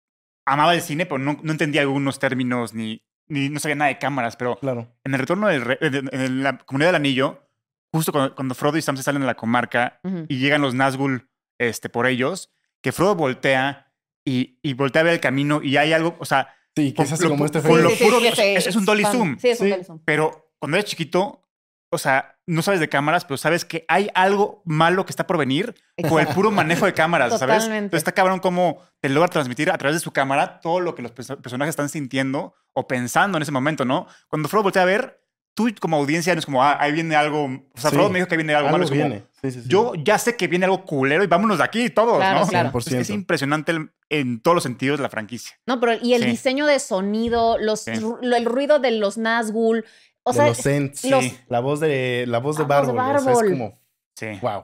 amaba 0.46 0.74
el 0.74 0.82
cine, 0.82 1.06
pero 1.06 1.18
no, 1.20 1.40
no 1.42 1.52
entendía 1.52 1.82
algunos 1.82 2.20
términos 2.20 2.74
ni, 2.74 3.02
ni 3.30 3.48
no 3.50 3.60
sabía 3.62 3.76
nada 3.76 3.90
de 3.90 4.00
cámaras. 4.00 4.36
Pero 4.36 4.58
Claro. 4.58 4.88
en 5.06 5.14
el 5.14 5.20
retorno 5.20 5.48
del 5.48 5.62
re- 5.62 5.78
en, 5.80 6.10
en 6.12 6.44
la 6.44 6.58
comunidad 6.58 6.90
del 6.90 6.96
anillo, 6.96 7.48
justo 7.94 8.12
cuando, 8.12 8.36
cuando 8.36 8.54
Frodo 8.56 8.78
y 8.78 8.82
Sam 8.82 8.98
se 8.98 9.04
salen 9.04 9.22
de 9.22 9.28
la 9.28 9.36
comarca 9.36 10.02
y 10.28 10.40
llegan 10.40 10.62
los 10.62 10.76
Nazgûl 10.76 11.30
este, 11.60 11.88
por 11.90 12.08
ellos, 12.08 12.52
que 12.82 12.92
Frodo 12.92 13.16
voltea 13.16 13.94
y, 14.26 14.58
y 14.62 14.74
voltea 14.74 15.02
a 15.02 15.06
ver 15.06 15.14
el 15.14 15.20
camino 15.22 15.62
y 15.64 15.78
hay 15.78 15.94
algo, 15.94 16.16
o 16.20 16.26
sea, 16.26 16.54
Sí, 16.76 16.94
que 16.94 17.02
es 17.04 17.12
así 17.12 17.24
Lo- 17.24 17.30
como 17.32 17.46
este 17.46 17.62
con 17.62 17.84
lo 17.84 17.90
puro- 17.92 18.20
es- 18.20 18.68
es 18.68 18.76
un 18.78 18.86
dolly 18.86 19.04
zoom. 19.04 19.38
Sí, 19.40 19.50
es 19.50 19.60
un 19.60 19.66
Sí. 19.68 19.72
dolly 19.72 19.84
zoom. 19.84 20.00
pero 20.06 20.54
cuando 20.58 20.78
eres 20.78 20.90
chiquito, 20.90 21.44
o 21.92 21.98
sea, 21.98 22.38
no 22.52 22.62
sabes 22.62 22.80
de 22.80 22.90
cámaras, 22.90 23.26
pero 23.26 23.38
sabes 23.38 23.64
que 23.66 23.86
hay 23.88 24.10
algo 24.14 24.62
malo 24.66 25.06
que 25.06 25.12
está 25.12 25.26
por 25.28 25.38
venir 25.38 25.74
por 26.10 26.20
el 26.22 26.28
puro 26.28 26.52
manejo 26.52 26.86
de 26.86 26.94
cámaras, 26.94 27.30
¿sabes? 27.40 27.56
Totalmente. 27.58 27.86
Entonces 27.86 28.00
está 28.00 28.12
cabrón 28.12 28.40
cómo 28.40 28.80
te 29.00 29.10
logra 29.10 29.30
transmitir 29.30 29.72
a 29.72 29.78
través 29.78 29.96
de 29.96 30.00
su 30.02 30.12
cámara 30.12 30.60
todo 30.60 30.80
lo 30.80 30.94
que 30.96 31.02
los 31.02 31.14
perso- 31.14 31.40
personajes 31.42 31.72
están 31.74 31.90
sintiendo 31.90 32.54
o 32.74 32.88
pensando 32.88 33.38
en 33.38 33.42
ese 33.44 33.52
momento, 33.52 33.86
¿no? 33.86 34.08
Cuando 34.28 34.50
Frodo 34.50 34.64
voltea 34.64 34.82
a 34.82 34.86
ver, 34.86 35.22
tú 35.54 35.70
como 35.80 35.98
audiencia 35.98 36.34
no 36.34 36.40
es 36.40 36.46
como, 36.46 36.64
ah, 36.64 36.78
ahí 36.80 36.92
viene 36.94 37.16
algo, 37.16 37.46
o 37.46 37.80
sea, 37.80 37.90
Sí. 37.90 37.96
Frodo 37.96 38.10
me 38.10 38.20
dijo 38.20 38.28
que 38.30 38.38
viene 38.38 38.54
algo, 38.56 38.70
malo, 38.70 38.84
es 38.86 38.90
como, 38.90 39.02
viene. 39.02 39.24
Sí, 39.42 39.52
sí, 39.52 39.62
sí. 39.64 39.70
yo 39.70 39.94
ya 39.96 40.18
sé 40.18 40.38
que 40.38 40.48
viene 40.48 40.66
algo 40.66 40.86
culero 40.86 41.24
y 41.24 41.28
vámonos 41.28 41.58
de 41.58 41.64
aquí 41.64 41.90
todos, 41.90 42.18
Claro, 42.18 42.42
¿no? 42.42 42.48
claro. 42.48 42.72
Es, 42.80 42.88
es 42.88 43.10
100%. 43.10 43.14
impresionante 43.14 43.72
el- 43.74 43.92
en 44.10 44.42
todos 44.42 44.56
los 44.56 44.64
sentidos 44.64 45.00
de 45.00 45.04
la 45.04 45.10
franquicia. 45.10 45.56
No, 45.66 45.80
pero 45.80 45.94
y 46.02 46.14
el 46.14 46.24
Sí. 46.24 46.30
diseño 46.32 46.66
de 46.66 46.80
sonido, 46.80 47.58
los, 47.58 47.88
el 47.88 48.46
ruido 48.46 48.80
de 48.80 48.92
los 48.92 49.18
Nazgûl, 49.18 49.84
o 50.24 50.32
de 50.32 50.38
sea, 50.38 50.48
los 50.48 50.66
Ents, 50.66 51.04
los- 51.06 51.24
sí. 51.24 51.38
la 51.48 51.60
voz 51.60 51.80
de 51.80 52.26
la 52.28 52.40
voz 52.40 52.58
de 52.58 52.64
La 52.68 52.80
voz 52.80 52.88
de 52.88 52.94
Bárbol, 52.94 53.16
o 53.18 53.20
sea, 53.24 53.34
es 53.34 53.50
como 53.52 53.80
Sí. 54.18 54.28
wow. 54.42 54.64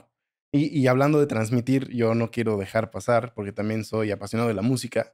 Y, 0.54 0.80
y 0.80 0.88
hablando 0.88 1.20
de 1.20 1.28
transmitir, 1.28 1.90
yo 1.90 2.16
no 2.16 2.32
quiero 2.32 2.58
dejar 2.58 2.90
pasar 2.92 3.34
porque 3.34 3.52
también 3.52 3.84
soy 3.84 4.12
apasionado 4.12 4.48
de 4.48 4.54
la 4.56 4.62
música. 4.62 5.14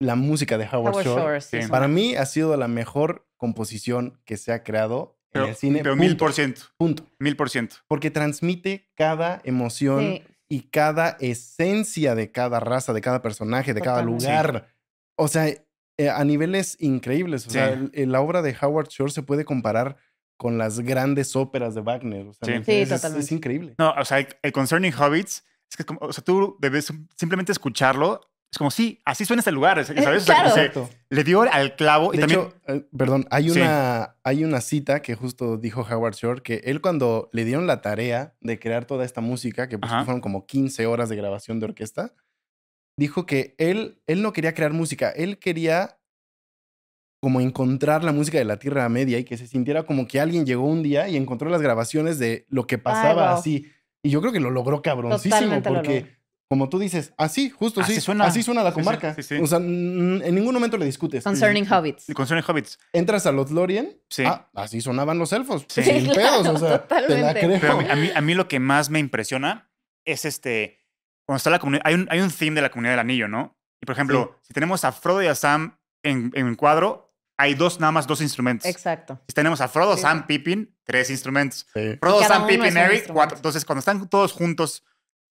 La 0.00 0.14
música 0.14 0.56
de 0.58 0.64
Howard, 0.64 0.94
Howard 0.94 1.04
Shore, 1.04 1.40
sí, 1.40 1.58
para 1.68 1.88
mí 1.88 2.14
ha 2.14 2.24
sido 2.24 2.56
la 2.56 2.68
mejor 2.68 3.26
composición 3.36 4.20
que 4.24 4.36
se 4.36 4.52
ha 4.52 4.62
creado 4.62 5.18
Pero, 5.32 5.46
en 5.46 5.50
el 5.50 5.56
cine. 5.56 5.80
pero 5.82 5.96
mil 5.96 6.16
por 6.16 6.32
ciento, 6.32 6.62
punto. 6.76 7.04
mil 7.18 7.36
por 7.36 7.50
ciento. 7.50 7.76
Porque 7.88 8.10
transmite 8.12 8.88
cada 8.94 9.40
emoción 9.44 10.00
Sí. 10.00 10.22
y 10.48 10.60
cada 10.70 11.16
esencia 11.20 12.14
de 12.14 12.30
cada 12.30 12.60
raza, 12.60 12.92
de 12.92 13.00
cada 13.00 13.22
personaje, 13.22 13.74
de 13.74 13.80
cada 13.80 14.02
lugar. 14.02 14.68
O 15.16 15.26
sea, 15.28 15.52
eh, 15.98 16.08
a 16.08 16.24
niveles 16.24 16.76
increíbles. 16.80 17.46
O 17.46 17.50
Sí. 17.50 17.54
sea, 17.54 17.70
el- 17.72 17.90
el- 17.92 18.12
la 18.12 18.20
obra 18.20 18.40
de 18.42 18.56
Howard 18.60 18.88
Shore 18.88 19.10
se 19.12 19.22
puede 19.22 19.44
comparar 19.44 19.96
con 20.38 20.56
las 20.56 20.80
grandes 20.80 21.34
óperas 21.36 21.74
de 21.74 21.80
Wagner. 21.80 22.28
O 22.28 22.32
sea, 22.32 22.46
Sí. 22.46 22.52
¿me 22.52 22.64
Sí? 22.64 22.72
Es- 22.72 22.90
es, 22.92 23.00
totalmente. 23.02 23.34
increíble. 23.34 23.74
No, 23.78 23.90
o 23.98 24.04
sea, 24.04 24.18
el, 24.42 24.52
Concerning 24.52 24.92
Hobbits 24.94 25.44
es 25.70 25.76
que 25.76 25.82
es 25.82 25.86
como, 25.86 25.98
o 26.00 26.12
sea, 26.12 26.22
tú 26.24 26.56
debes 26.60 26.92
simplemente 27.16 27.52
escucharlo. 27.52 28.20
Es 28.50 28.56
como, 28.56 28.70
sí, 28.70 28.98
así 29.04 29.26
suena 29.26 29.40
este 29.40 29.52
lugar, 29.52 29.84
¿sabes? 29.84 30.22
O 30.22 30.24
sea, 30.24 30.36
claro. 30.42 30.50
se- 30.54 30.72
le 31.10 31.24
dio 31.24 31.42
al 31.42 31.76
clavo 31.76 32.14
y 32.14 32.16
De 32.16 32.22
también. 32.22 32.40
hecho, 32.40 32.54
eh, 32.68 32.86
perdón, 32.96 33.26
hay 33.30 33.50
Sí. 33.50 33.60
una, 33.60 34.16
hay 34.24 34.42
una 34.44 34.62
cita 34.62 35.02
que 35.02 35.14
justo 35.16 35.58
dijo 35.58 35.82
Howard 35.82 36.14
Shore 36.14 36.40
que 36.42 36.62
él 36.64 36.80
cuando 36.80 37.28
le 37.32 37.44
dieron 37.44 37.66
la 37.66 37.82
tarea 37.82 38.36
de 38.40 38.58
crear 38.58 38.86
toda 38.86 39.04
esta 39.04 39.20
música, 39.20 39.68
que 39.68 39.76
pues, 39.78 39.92
fueron 40.04 40.22
como 40.22 40.46
15 40.46 40.86
horas 40.86 41.10
de 41.10 41.16
grabación 41.16 41.60
de 41.60 41.66
orquesta, 41.66 42.14
dijo 42.98 43.24
que 43.26 43.54
él, 43.58 44.00
él 44.06 44.20
no 44.22 44.32
quería 44.32 44.52
crear 44.54 44.72
música, 44.72 45.10
él 45.10 45.38
quería 45.38 45.98
como 47.20 47.40
encontrar 47.40 48.04
la 48.04 48.12
música 48.12 48.38
de 48.38 48.44
la 48.44 48.58
Tierra 48.58 48.88
Media 48.88 49.18
y 49.18 49.24
que 49.24 49.36
se 49.36 49.46
sintiera 49.46 49.84
como 49.84 50.06
que 50.06 50.20
alguien 50.20 50.46
llegó 50.46 50.64
un 50.66 50.82
día 50.82 51.08
y 51.08 51.16
encontró 51.16 51.48
las 51.50 51.62
grabaciones 51.62 52.18
de 52.18 52.46
lo 52.48 52.66
que 52.66 52.78
pasaba 52.78 53.30
wow. 53.30 53.38
así. 53.38 53.66
Y 54.04 54.10
yo 54.10 54.20
creo 54.20 54.32
que 54.32 54.40
lo 54.40 54.50
logró 54.50 54.82
cabroncísimo 54.82 55.34
Totalmente 55.36 55.70
lo 55.70 55.76
porque... 55.76 56.00
logró. 56.00 56.18
Como 56.50 56.70
tú 56.70 56.78
dices, 56.78 57.12
así, 57.18 57.50
justo 57.50 57.82
Así 57.82 57.96
sí. 57.96 58.00
suena. 58.00 58.24
Así 58.24 58.42
suena 58.42 58.62
la 58.62 58.72
comarca. 58.72 59.14
sí, 59.14 59.22
sí. 59.22 59.34
O 59.36 59.46
sea, 59.46 59.58
en 59.58 60.34
ningún 60.34 60.54
momento 60.54 60.78
le 60.78 60.86
discutes. 60.86 61.22
Concerning 61.22 61.66
Hobbits. 61.70 62.06
Concerning 62.14 62.42
Hobbits. 62.48 62.78
Entras 62.94 63.26
a 63.26 63.32
los 63.32 63.50
Lorien, 63.50 64.00
Sí. 64.08 64.22
ah, 64.24 64.48
así 64.54 64.80
sonaban 64.80 65.18
los 65.18 65.30
elfos. 65.34 65.66
Sí. 65.68 65.82
Sin 65.82 66.00
Sí, 66.00 66.10
pedos, 66.14 66.14
claro, 66.40 66.52
o 66.54 66.58
sea, 66.58 66.88
te 66.88 66.94
la 66.94 67.00
totalmente. 67.34 67.40
creo. 67.40 67.60
Pero 67.60 67.72
a 67.74 67.76
mí, 67.82 67.86
a 67.90 67.96
mí, 67.96 68.10
a 68.14 68.20
mí 68.22 68.34
lo 68.34 68.48
que 68.48 68.60
más 68.60 68.88
me 68.88 68.98
impresiona 68.98 69.70
es 70.06 70.24
este. 70.24 70.77
Cuando 71.28 71.36
está 71.36 71.50
la 71.50 71.58
comunidad. 71.58 71.82
Hay 71.84 71.92
un, 71.94 72.08
hay 72.10 72.20
un 72.20 72.30
theme 72.30 72.54
de 72.56 72.62
la 72.62 72.70
comunidad 72.70 72.92
del 72.94 73.00
anillo, 73.00 73.28
¿no? 73.28 73.54
Y 73.82 73.86
por 73.86 73.92
ejemplo, 73.94 74.34
si 74.40 74.54
tenemos 74.54 74.82
a 74.86 74.92
Frodo 74.92 75.22
y 75.22 75.26
a 75.26 75.34
Sam 75.34 75.78
en, 76.02 76.30
en 76.34 76.54
cuadro, 76.54 77.12
hay 77.36 77.52
dos, 77.52 77.78
nada 77.80 77.92
más 77.92 78.06
dos 78.06 78.22
instrumentos. 78.22 78.64
Exacto. 78.66 79.20
Si 79.28 79.34
tenemos 79.34 79.60
a 79.60 79.68
Frodo, 79.68 79.94
Sí, 79.96 80.00
Sam. 80.02 80.26
Pippin, 80.26 80.74
tres 80.84 81.10
instrumentos. 81.10 81.66
Sí. 81.74 81.98
Frodo, 82.00 82.22
Sam, 82.24 82.46
Pippin, 82.46 82.74
Eric, 82.78 83.12
cuatro. 83.12 83.36
Entonces, 83.36 83.66
cuando 83.66 83.80
están 83.80 84.08
todos 84.08 84.32
juntos 84.32 84.84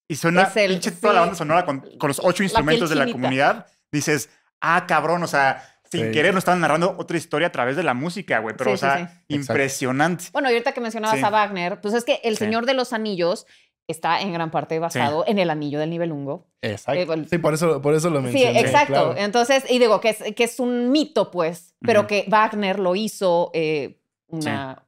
y 0.07 0.15
suena 0.17 0.43
Es 0.43 0.55
el- 0.57 0.71
pinche 0.73 0.91
toda 0.91 1.13
la 1.15 1.19
banda 1.21 1.35
sonora 1.35 1.65
con, 1.65 1.79
con 1.97 2.09
los 2.09 2.21
ocho 2.23 2.43
instrumentos 2.43 2.91
de 2.91 2.95
la 2.95 3.11
comunidad, 3.11 3.65
dices, 3.91 4.29
ah, 4.61 4.85
cabrón, 4.87 5.23
o 5.23 5.27
sea, 5.27 5.63
sin 5.89 6.05
Sí. 6.07 6.11
querer 6.11 6.33
nos 6.33 6.41
estaban 6.41 6.59
narrando 6.61 6.95
otra 6.99 7.17
historia 7.17 7.47
a 7.47 7.51
través 7.51 7.75
de 7.75 7.81
la 7.83 7.93
música, 7.95 8.39
güey. 8.39 8.55
Pero, 8.55 8.69
Sí, 8.71 8.73
o 8.75 8.77
sea, 8.77 9.07
sí. 9.27 9.35
Impresionante. 9.35 10.25
Bueno, 10.31 10.49
y 10.49 10.53
ahorita 10.53 10.73
que 10.73 10.81
mencionabas 10.81 11.17
Sí. 11.17 11.25
a 11.25 11.29
Wagner, 11.29 11.81
pues 11.81 11.93
es 11.93 12.03
que 12.03 12.19
El 12.23 12.35
Sí. 12.37 12.45
Señor 12.45 12.65
de 12.65 12.73
los 12.73 12.93
Anillos 12.93 13.45
está 13.87 14.21
en 14.21 14.33
gran 14.33 14.51
parte 14.51 14.79
basado 14.79 15.23
en 15.27 15.39
el 15.39 15.49
anillo 15.49 15.79
del 15.79 15.89
Nibelungo. 15.89 16.47
Exacto. 16.61 16.99
Eh, 17.01 17.05
bueno, 17.05 17.25
sí, 17.29 17.37
por 17.37 17.53
eso, 17.53 17.81
por 17.81 17.93
eso 17.95 18.09
lo 18.09 18.19
Sí, 18.19 18.25
mencioné. 18.25 18.59
exacto. 18.59 18.93
claro. 18.93 19.15
Entonces, 19.17 19.63
y 19.69 19.79
digo 19.79 20.01
que 20.01 20.09
es, 20.09 20.23
que 20.35 20.43
es 20.43 20.59
un 20.59 20.91
mito, 20.91 21.31
pues, 21.31 21.73
pero 21.81 22.05
que 22.07 22.25
Wagner 22.27 22.79
lo 22.79 22.95
hizo 22.95 23.49
eh, 23.53 24.01
una 24.27 24.85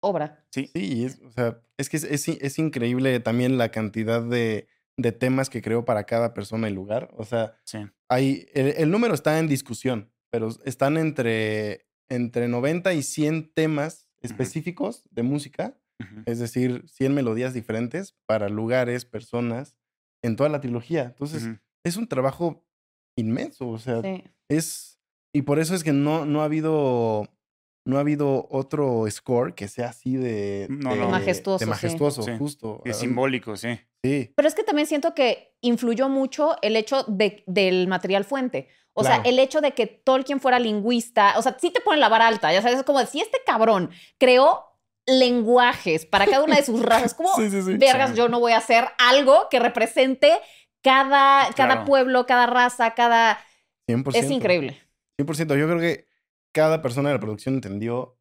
obra. 0.00 0.44
Sí. 0.50 0.70
Sí, 0.74 1.04
es, 1.04 1.20
o 1.24 1.30
sea, 1.30 1.58
es 1.78 1.88
que 1.88 1.96
es, 1.96 2.04
es, 2.04 2.28
es 2.28 2.58
increíble 2.58 3.20
también 3.20 3.56
la 3.56 3.70
cantidad 3.70 4.20
de, 4.22 4.66
de 4.98 5.12
temas 5.12 5.48
que 5.48 5.62
creo 5.62 5.84
para 5.84 6.04
cada 6.04 6.34
persona 6.34 6.68
y 6.68 6.72
lugar. 6.74 7.10
O 7.16 7.24
sea, 7.24 7.54
Sí. 7.64 7.78
hay, 8.08 8.46
el, 8.52 8.74
el 8.76 8.90
número 8.90 9.14
está 9.14 9.38
en 9.38 9.48
discusión, 9.48 10.12
pero 10.30 10.48
están 10.66 10.98
entre, 10.98 11.86
entre 12.10 12.48
90 12.48 12.92
y 12.92 13.02
100 13.02 13.52
temas 13.54 14.08
específicos 14.20 15.02
de 15.10 15.22
música, 15.22 15.74
Es 16.26 16.38
decir, 16.38 16.84
100 16.88 17.14
melodías 17.14 17.54
diferentes 17.54 18.14
para 18.26 18.48
lugares, 18.48 19.04
personas, 19.04 19.76
en 20.22 20.36
toda 20.36 20.48
la 20.48 20.60
trilogía. 20.60 21.02
Entonces, 21.04 21.48
es 21.84 21.96
un 21.96 22.06
trabajo 22.08 22.64
inmenso, 23.16 23.68
o 23.68 23.78
sea, 23.78 24.00
Sí. 24.02 24.24
es... 24.50 24.98
Y 25.34 25.42
por 25.42 25.58
eso 25.58 25.74
es 25.74 25.82
que 25.82 25.92
no, 25.92 26.24
no 26.26 26.42
ha 26.42 26.44
habido... 26.44 27.28
No 27.84 27.96
ha 27.96 28.00
habido 28.00 28.46
otro 28.48 29.04
score 29.10 29.56
que 29.56 29.66
sea 29.66 29.88
así 29.88 30.14
de... 30.14 30.68
No, 30.70 30.90
de- 30.94 31.00
no. 31.00 31.08
Majestuoso, 31.10 31.58
De 31.64 31.68
majestuoso, 31.68 32.22
Sí. 32.22 32.30
justo. 32.38 32.80
Es 32.84 32.98
simbólico, 32.98 33.56
sí. 33.56 33.80
Sí, 34.04 34.32
Pero 34.36 34.46
es 34.46 34.54
que 34.54 34.62
también 34.62 34.86
siento 34.86 35.14
que 35.14 35.56
influyó 35.62 36.08
mucho 36.08 36.56
el 36.62 36.76
hecho 36.76 37.02
de- 37.08 37.42
del 37.48 37.88
material 37.88 38.24
fuente. 38.24 38.68
O 38.94 39.02
sea, 39.02 39.16
el 39.24 39.38
hecho 39.40 39.60
de 39.60 39.72
que 39.72 39.86
Tolkien 39.88 40.38
fuera 40.38 40.60
lingüista, 40.60 41.34
o 41.38 41.42
sea, 41.42 41.56
sí 41.58 41.70
te 41.72 41.80
ponen 41.80 41.98
la 41.98 42.08
vara 42.10 42.28
alta, 42.28 42.52
ya 42.52 42.62
sabes, 42.62 42.78
es 42.78 42.84
como 42.84 43.00
si 43.06 43.20
este 43.20 43.38
cabrón 43.44 43.90
creó 44.18 44.71
lenguajes 45.06 46.06
para 46.06 46.26
cada 46.26 46.42
una 46.44 46.56
de 46.56 46.64
sus 46.64 46.80
razas, 46.84 47.14
como 47.14 47.34
Sí, 47.36 47.50
sí, 47.50 47.62
sí. 47.62 47.76
vergas, 47.76 48.10
Sí. 48.10 48.16
yo 48.16 48.28
no 48.28 48.40
voy 48.40 48.52
a 48.52 48.58
hacer 48.58 48.84
algo 48.98 49.48
que 49.50 49.58
represente 49.58 50.32
cada, 50.82 51.48
cada 51.54 51.74
Claro. 51.74 51.84
pueblo, 51.84 52.26
cada 52.26 52.46
raza, 52.46 52.92
cada... 52.94 53.38
100%. 53.88 54.16
Es 54.18 54.30
increíble. 54.30 54.80
100%. 55.18 55.56
Yo 55.56 55.66
creo 55.66 55.78
que 55.80 56.06
cada 56.52 56.82
persona 56.82 57.08
de 57.08 57.14
la 57.16 57.20
producción 57.20 57.54
entendió 57.56 58.18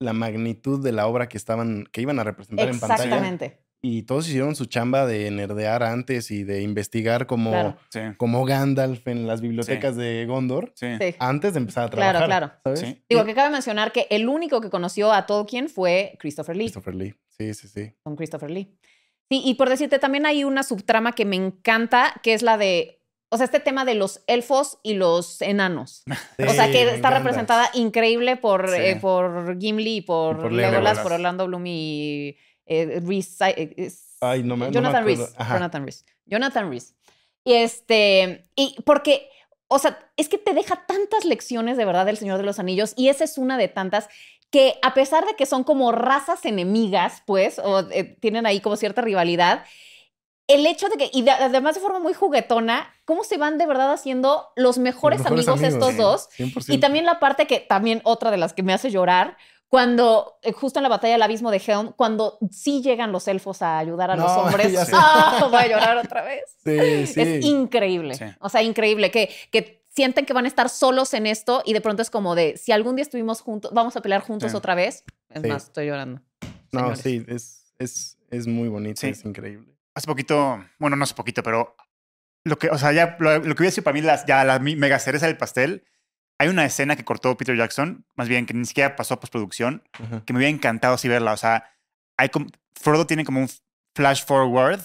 la 0.00 0.12
magnitud 0.12 0.82
de 0.82 0.92
la 0.92 1.06
obra 1.06 1.28
que 1.28 1.36
estaban, 1.36 1.84
que 1.92 2.00
iban 2.02 2.18
a 2.18 2.24
representar 2.24 2.68
en 2.68 2.78
pantalla. 2.80 3.04
Exactamente. 3.04 3.63
Y 3.86 4.04
todos 4.04 4.26
hicieron 4.28 4.56
su 4.56 4.64
chamba 4.64 5.04
de 5.06 5.30
nerdear 5.30 5.82
antes 5.82 6.30
y 6.30 6.42
de 6.42 6.62
investigar 6.62 7.26
como, 7.26 7.50
Claro. 7.50 7.76
Sí. 7.90 8.00
como 8.16 8.44
Gandalf 8.46 9.06
en 9.08 9.26
las 9.26 9.42
bibliotecas 9.42 9.94
de 9.96 10.24
Gondor 10.26 10.72
Sí. 10.74 10.86
Antes 11.18 11.52
de 11.52 11.58
empezar 11.60 11.84
a 11.84 11.90
Claro, 11.90 12.18
trabajar. 12.18 12.26
claro. 12.26 12.52
¿sabes? 12.64 12.80
Sí. 12.80 13.04
Digo, 13.10 13.24
que 13.26 13.34
cabe 13.34 13.50
mencionar 13.50 13.92
que 13.92 14.06
el 14.08 14.28
único 14.28 14.62
que 14.62 14.70
conoció 14.70 15.12
a 15.12 15.26
Tolkien 15.26 15.68
fue 15.68 16.16
Christopher 16.18 16.56
Lee. 16.56 16.64
Christopher 16.64 16.94
Lee. 16.94 17.14
Sí, 17.28 17.52
sí, 17.52 17.68
sí. 17.68 17.92
con 18.02 18.16
Christopher 18.16 18.50
Lee. 18.50 18.74
Sí, 19.30 19.42
y 19.44 19.54
por 19.54 19.68
decirte, 19.68 19.98
también 19.98 20.24
hay 20.24 20.44
una 20.44 20.62
subtrama 20.62 21.12
que 21.12 21.24
me 21.26 21.36
encanta, 21.36 22.14
que 22.22 22.32
es 22.34 22.42
la 22.42 22.56
de, 22.56 23.02
o 23.30 23.36
sea, 23.36 23.44
este 23.44 23.58
tema 23.60 23.84
de 23.84 23.94
los 23.96 24.22
elfos 24.28 24.78
y 24.82 24.94
los 24.94 25.42
enanos. 25.42 26.04
Sí, 26.38 26.44
o 26.44 26.50
sea, 26.54 26.70
que 26.70 26.82
está 26.84 26.96
encanta. 26.96 27.18
representada 27.18 27.70
increíble 27.74 28.36
por, 28.36 28.70
Sí. 28.70 28.76
eh, 28.78 28.96
por 29.00 29.58
Gimli 29.60 29.96
y 29.96 30.00
por, 30.00 30.36
Y 30.36 30.40
por 30.40 30.52
Legolas, 30.52 30.72
Legolas. 30.72 30.98
por 31.00 31.12
Orlando 31.12 31.46
Bloom 31.46 31.64
y 31.66 32.36
eh, 32.66 33.00
Reese. 33.04 33.50
eh, 33.50 33.74
es- 33.76 34.16
Ay, 34.20 34.42
no 34.42 34.56
me- 34.56 34.66
no 34.66 34.70
me 34.70 34.74
Jonathan 34.74 35.02
acuerdo. 35.02 35.26
Reese. 35.26 35.52
Jonathan 35.52 35.84
Reese. 35.84 36.04
Jonathan 36.26 36.70
Reese. 36.70 36.94
Y 37.44 37.52
este, 37.54 38.44
y 38.56 38.74
porque, 38.86 39.28
o 39.68 39.78
sea, 39.78 39.98
es 40.16 40.28
que 40.28 40.38
te 40.38 40.54
deja 40.54 40.86
tantas 40.86 41.24
lecciones 41.24 41.76
de 41.76 41.84
verdad 41.84 42.06
del 42.06 42.16
Señor 42.16 42.38
de 42.38 42.44
los 42.44 42.58
Anillos 42.58 42.94
y 42.96 43.08
esa 43.08 43.24
es 43.24 43.36
una 43.38 43.58
de 43.58 43.68
tantas 43.68 44.08
que 44.50 44.76
a 44.82 44.94
pesar 44.94 45.26
de 45.26 45.34
que 45.34 45.46
son 45.46 45.64
como 45.64 45.90
razas 45.92 46.44
enemigas, 46.44 47.22
pues, 47.26 47.58
o 47.58 47.80
eh, 47.90 48.16
tienen 48.20 48.46
ahí 48.46 48.60
como 48.60 48.76
cierta 48.76 49.02
rivalidad, 49.02 49.64
el 50.46 50.64
hecho 50.66 50.88
de 50.88 50.96
que, 50.96 51.10
y 51.12 51.22
de- 51.22 51.30
además 51.32 51.74
de 51.74 51.80
forma 51.80 51.98
muy 51.98 52.12
juguetona, 52.14 52.92
cómo 53.04 53.24
se 53.24 53.36
van 53.38 53.58
de 53.58 53.66
verdad 53.66 53.92
haciendo 53.92 54.48
los 54.56 54.78
mejores, 54.78 55.20
Los 55.20 55.30
mejores 55.30 55.48
amigos, 55.48 55.72
estos 55.74 55.90
sí. 55.92 55.96
dos. 55.96 56.28
100%. 56.36 56.74
Y 56.74 56.78
también 56.78 57.04
la 57.06 57.18
parte 57.18 57.46
que, 57.46 57.60
también 57.60 58.00
otra 58.04 58.30
de 58.30 58.36
las 58.36 58.52
que 58.52 58.62
me 58.62 58.72
hace 58.74 58.90
llorar, 58.90 59.36
cuando, 59.74 60.38
eh, 60.42 60.52
justo 60.52 60.78
en 60.78 60.84
la 60.84 60.88
batalla 60.88 61.14
del 61.14 61.22
abismo 61.22 61.50
de 61.50 61.60
Helm, 61.66 61.90
cuando 61.96 62.38
sí 62.52 62.80
llegan 62.80 63.10
los 63.10 63.26
elfos 63.26 63.60
a 63.60 63.76
ayudar 63.76 64.12
a 64.12 64.14
los 64.14 64.24
No, 64.24 64.36
hombres. 64.42 64.70
ya 64.72 64.84
sé. 64.84 64.92
¡Ah! 64.94 65.48
Voy 65.50 65.58
a 65.58 65.66
llorar 65.66 65.96
otra 65.96 66.22
vez. 66.22 66.44
Sí, 66.62 67.08
sí. 67.08 67.20
Es 67.20 67.44
increíble. 67.44 68.14
Sí. 68.14 68.24
O 68.38 68.48
sea, 68.48 68.62
increíble 68.62 69.10
que, 69.10 69.30
que 69.50 69.84
sienten 69.88 70.26
que 70.26 70.32
van 70.32 70.44
a 70.44 70.48
estar 70.48 70.68
solos 70.68 71.12
en 71.12 71.26
esto 71.26 71.60
y 71.64 71.72
de 71.72 71.80
pronto 71.80 72.02
es 72.02 72.10
como 72.10 72.36
de, 72.36 72.56
si 72.56 72.70
algún 72.70 72.94
día 72.94 73.02
estuvimos 73.02 73.40
juntos, 73.40 73.72
vamos 73.74 73.96
a 73.96 74.00
pelear 74.00 74.20
juntos 74.22 74.52
Sí. 74.52 74.56
otra 74.56 74.76
vez. 74.76 75.02
Es 75.30 75.42
Sí. 75.42 75.48
más, 75.48 75.64
estoy 75.64 75.86
llorando. 75.88 76.20
no, 76.70 76.94
señores. 76.94 77.00
sí, 77.00 77.24
es, 77.26 77.74
es, 77.80 78.16
es 78.30 78.46
muy 78.46 78.68
bonito, 78.68 79.00
Sí. 79.00 79.08
es 79.08 79.24
increíble. 79.24 79.74
Hace 79.96 80.06
poquito, 80.06 80.64
bueno, 80.78 80.94
no 80.94 81.02
hace 81.02 81.14
poquito, 81.14 81.42
pero 81.42 81.74
lo 82.44 82.58
que, 82.60 82.68
o 82.70 82.78
sea, 82.78 82.92
ya 82.92 83.16
lo, 83.18 83.38
lo 83.38 83.56
que 83.56 83.62
hubiera 83.62 83.72
sido 83.72 83.82
para 83.82 83.94
mí 83.94 84.02
las, 84.02 84.24
ya 84.24 84.44
la 84.44 84.60
mega 84.60 85.00
cereza 85.00 85.26
del 85.26 85.36
pastel, 85.36 85.84
hay 86.38 86.48
una 86.48 86.64
escena 86.64 86.96
que 86.96 87.04
cortó 87.04 87.36
Peter 87.36 87.56
Jackson, 87.56 88.04
más 88.16 88.28
bien 88.28 88.46
que 88.46 88.54
ni 88.54 88.64
siquiera 88.64 88.96
pasó 88.96 89.14
a 89.14 89.20
postproducción, 89.20 89.82
que 90.26 90.32
me 90.32 90.38
hubiera 90.38 90.54
encantado 90.54 90.94
así 90.94 91.08
verla. 91.08 91.32
O 91.32 91.36
sea, 91.36 91.70
hay 92.16 92.28
como, 92.28 92.46
Frodo 92.74 93.06
tiene 93.06 93.24
como 93.24 93.40
un 93.40 93.48
flash 93.94 94.24
forward 94.24 94.80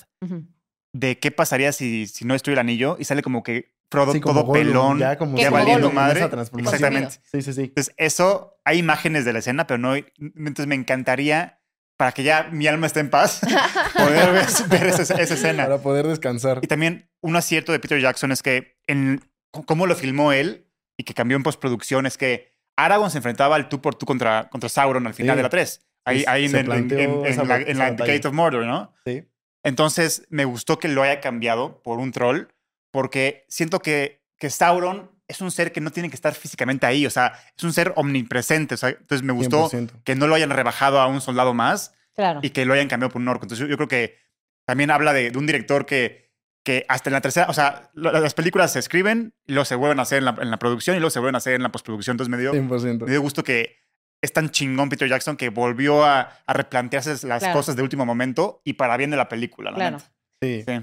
de 0.93 1.19
qué 1.19 1.31
pasaría 1.31 1.71
si, 1.71 2.07
si 2.07 2.25
no 2.25 2.35
estuviera 2.35 2.61
el 2.61 2.67
anillo 2.67 2.97
y 2.99 3.05
sale 3.05 3.21
como 3.21 3.43
que 3.43 3.73
Frodo 3.91 4.13
Sí, 4.13 4.21
como 4.21 4.41
todo 4.41 4.45
Gollum, 4.45 4.67
pelón, 4.67 4.99
ya 4.99 5.17
como 5.17 5.37
ya 5.37 5.45
como 5.45 5.57
valiendo 5.57 5.87
Gollum, 5.87 5.95
madre. 5.95 6.23
Exactamente. 6.23 7.15
Sí, 7.23 7.41
sí, 7.41 7.53
sí. 7.53 7.61
Entonces, 7.63 7.93
eso, 7.97 8.59
hay 8.63 8.77
imágenes 8.77 9.25
de 9.25 9.33
la 9.33 9.39
escena, 9.39 9.65
pero 9.65 9.79
no, 9.79 9.95
entonces 9.95 10.67
me 10.67 10.75
encantaría, 10.75 11.59
para 11.97 12.11
que 12.11 12.21
ya 12.21 12.49
mi 12.51 12.67
alma 12.67 12.85
esté 12.85 12.99
en 12.99 13.09
paz, 13.09 13.41
poder 13.97 14.31
ver, 14.31 14.47
ver 14.69 14.87
esa, 14.87 15.15
esa 15.15 15.33
escena. 15.33 15.63
Para 15.63 15.79
poder 15.79 16.05
descansar. 16.05 16.59
Y 16.61 16.67
también 16.67 17.09
un 17.21 17.35
acierto 17.35 17.71
de 17.71 17.79
Peter 17.79 17.99
Jackson 17.99 18.31
es 18.31 18.43
que 18.43 18.77
en 18.85 19.23
cómo 19.51 19.87
lo 19.87 19.95
filmó 19.95 20.31
él 20.31 20.68
y 20.99 21.03
que 21.05 21.13
cambió 21.13 21.37
en 21.37 21.43
postproducción 21.43 22.05
es 22.05 22.17
que 22.17 22.53
Aragorn 22.75 23.09
se 23.09 23.17
enfrentaba 23.17 23.55
al 23.55 23.69
tú 23.69 23.81
por 23.81 23.95
tú 23.95 24.05
contra, 24.05 24.49
contra 24.49 24.67
Sauron 24.69 25.07
al 25.07 25.13
final 25.13 25.35
Sí. 25.35 25.37
de 25.37 25.43
la 25.43 25.49
3. 25.49 25.85
Ahí, 26.05 26.23
ahí 26.27 26.45
en, 26.45 26.55
en- 26.55 26.71
en- 26.71 27.25
en 27.25 27.47
la, 27.47 27.57
en 27.57 27.77
la. 27.77 27.91
Gate 27.91 28.27
of 28.27 28.33
Mordor, 28.33 28.65
¿no? 28.65 28.93
Sí. 29.05 29.23
Entonces 29.63 30.25
me 30.29 30.45
gustó 30.45 30.79
que 30.79 30.87
lo 30.87 31.03
haya 31.03 31.19
cambiado 31.21 31.81
por 31.83 31.99
un 31.99 32.11
troll 32.11 32.47
porque 32.91 33.45
siento 33.49 33.79
que, 33.79 34.21
que 34.37 34.49
Sauron 34.49 35.11
es 35.27 35.41
un 35.41 35.51
ser 35.51 35.71
que 35.71 35.81
no 35.81 35.91
tiene 35.91 36.09
que 36.09 36.15
estar 36.15 36.33
físicamente 36.33 36.85
ahí, 36.87 37.05
o 37.05 37.09
sea, 37.11 37.33
es 37.55 37.63
un 37.63 37.71
ser 37.73 37.93
omnipresente. 37.95 38.73
o 38.75 38.77
sea, 38.77 38.89
entonces 38.89 39.23
me 39.23 39.33
gustó 39.33 39.69
100%. 39.69 40.01
que 40.03 40.15
no 40.15 40.27
lo 40.27 40.35
hayan 40.35 40.49
rebajado 40.49 40.99
a 40.99 41.07
un 41.07 41.21
soldado 41.21 41.53
más 41.53 41.93
Claro. 42.15 42.39
y 42.43 42.49
que 42.49 42.65
lo 42.65 42.73
hayan 42.73 42.87
cambiado 42.87 43.11
por 43.11 43.21
un 43.21 43.27
orco. 43.27 43.45
Entonces 43.45 43.59
yo, 43.65 43.69
yo 43.69 43.77
creo 43.77 43.87
que 43.87 44.17
también 44.65 44.89
habla 44.91 45.13
de, 45.13 45.29
de 45.31 45.37
un 45.37 45.45
director 45.45 45.85
que, 45.85 46.28
que 46.63 46.85
hasta 46.89 47.09
en 47.09 47.13
la 47.13 47.21
tercera, 47.21 47.47
o 47.49 47.53
sea, 47.53 47.89
lo- 47.93 48.11
las 48.11 48.33
películas 48.33 48.73
se 48.73 48.79
escriben 48.79 49.33
luego 49.47 49.65
se 49.65 49.75
vuelven 49.75 49.99
a 49.99 50.03
hacer 50.03 50.19
en 50.19 50.25
la, 50.25 50.35
en 50.41 50.51
la 50.51 50.57
producción 50.59 50.95
y 50.95 50.99
luego 50.99 51.09
se 51.11 51.19
vuelven 51.19 51.35
a 51.35 51.39
hacer 51.39 51.53
en 51.53 51.63
la 51.63 51.71
postproducción. 51.71 52.15
Entonces 52.15 52.29
me 52.29 52.37
dio, 52.37 52.53
100%. 52.53 53.05
me 53.05 53.11
dio 53.11 53.21
gusto 53.21 53.43
que 53.43 53.77
es 54.21 54.33
tan 54.33 54.49
chingón 54.49 54.89
Peter 54.89 55.07
Jackson 55.07 55.37
que 55.37 55.49
volvió 55.49 56.03
a, 56.03 56.21
a 56.45 56.53
replantearse 56.53 57.11
las 57.27 57.39
Claro. 57.39 57.53
cosas 57.53 57.75
de 57.77 57.83
último 57.83 58.05
momento 58.05 58.61
y 58.65 58.73
para 58.73 58.97
bien 58.97 59.09
de 59.11 59.17
la 59.17 59.29
película, 59.29 59.71
la 59.71 59.75
Claro. 59.77 59.97
Sí. 60.41 60.63
Sí. 60.67 60.73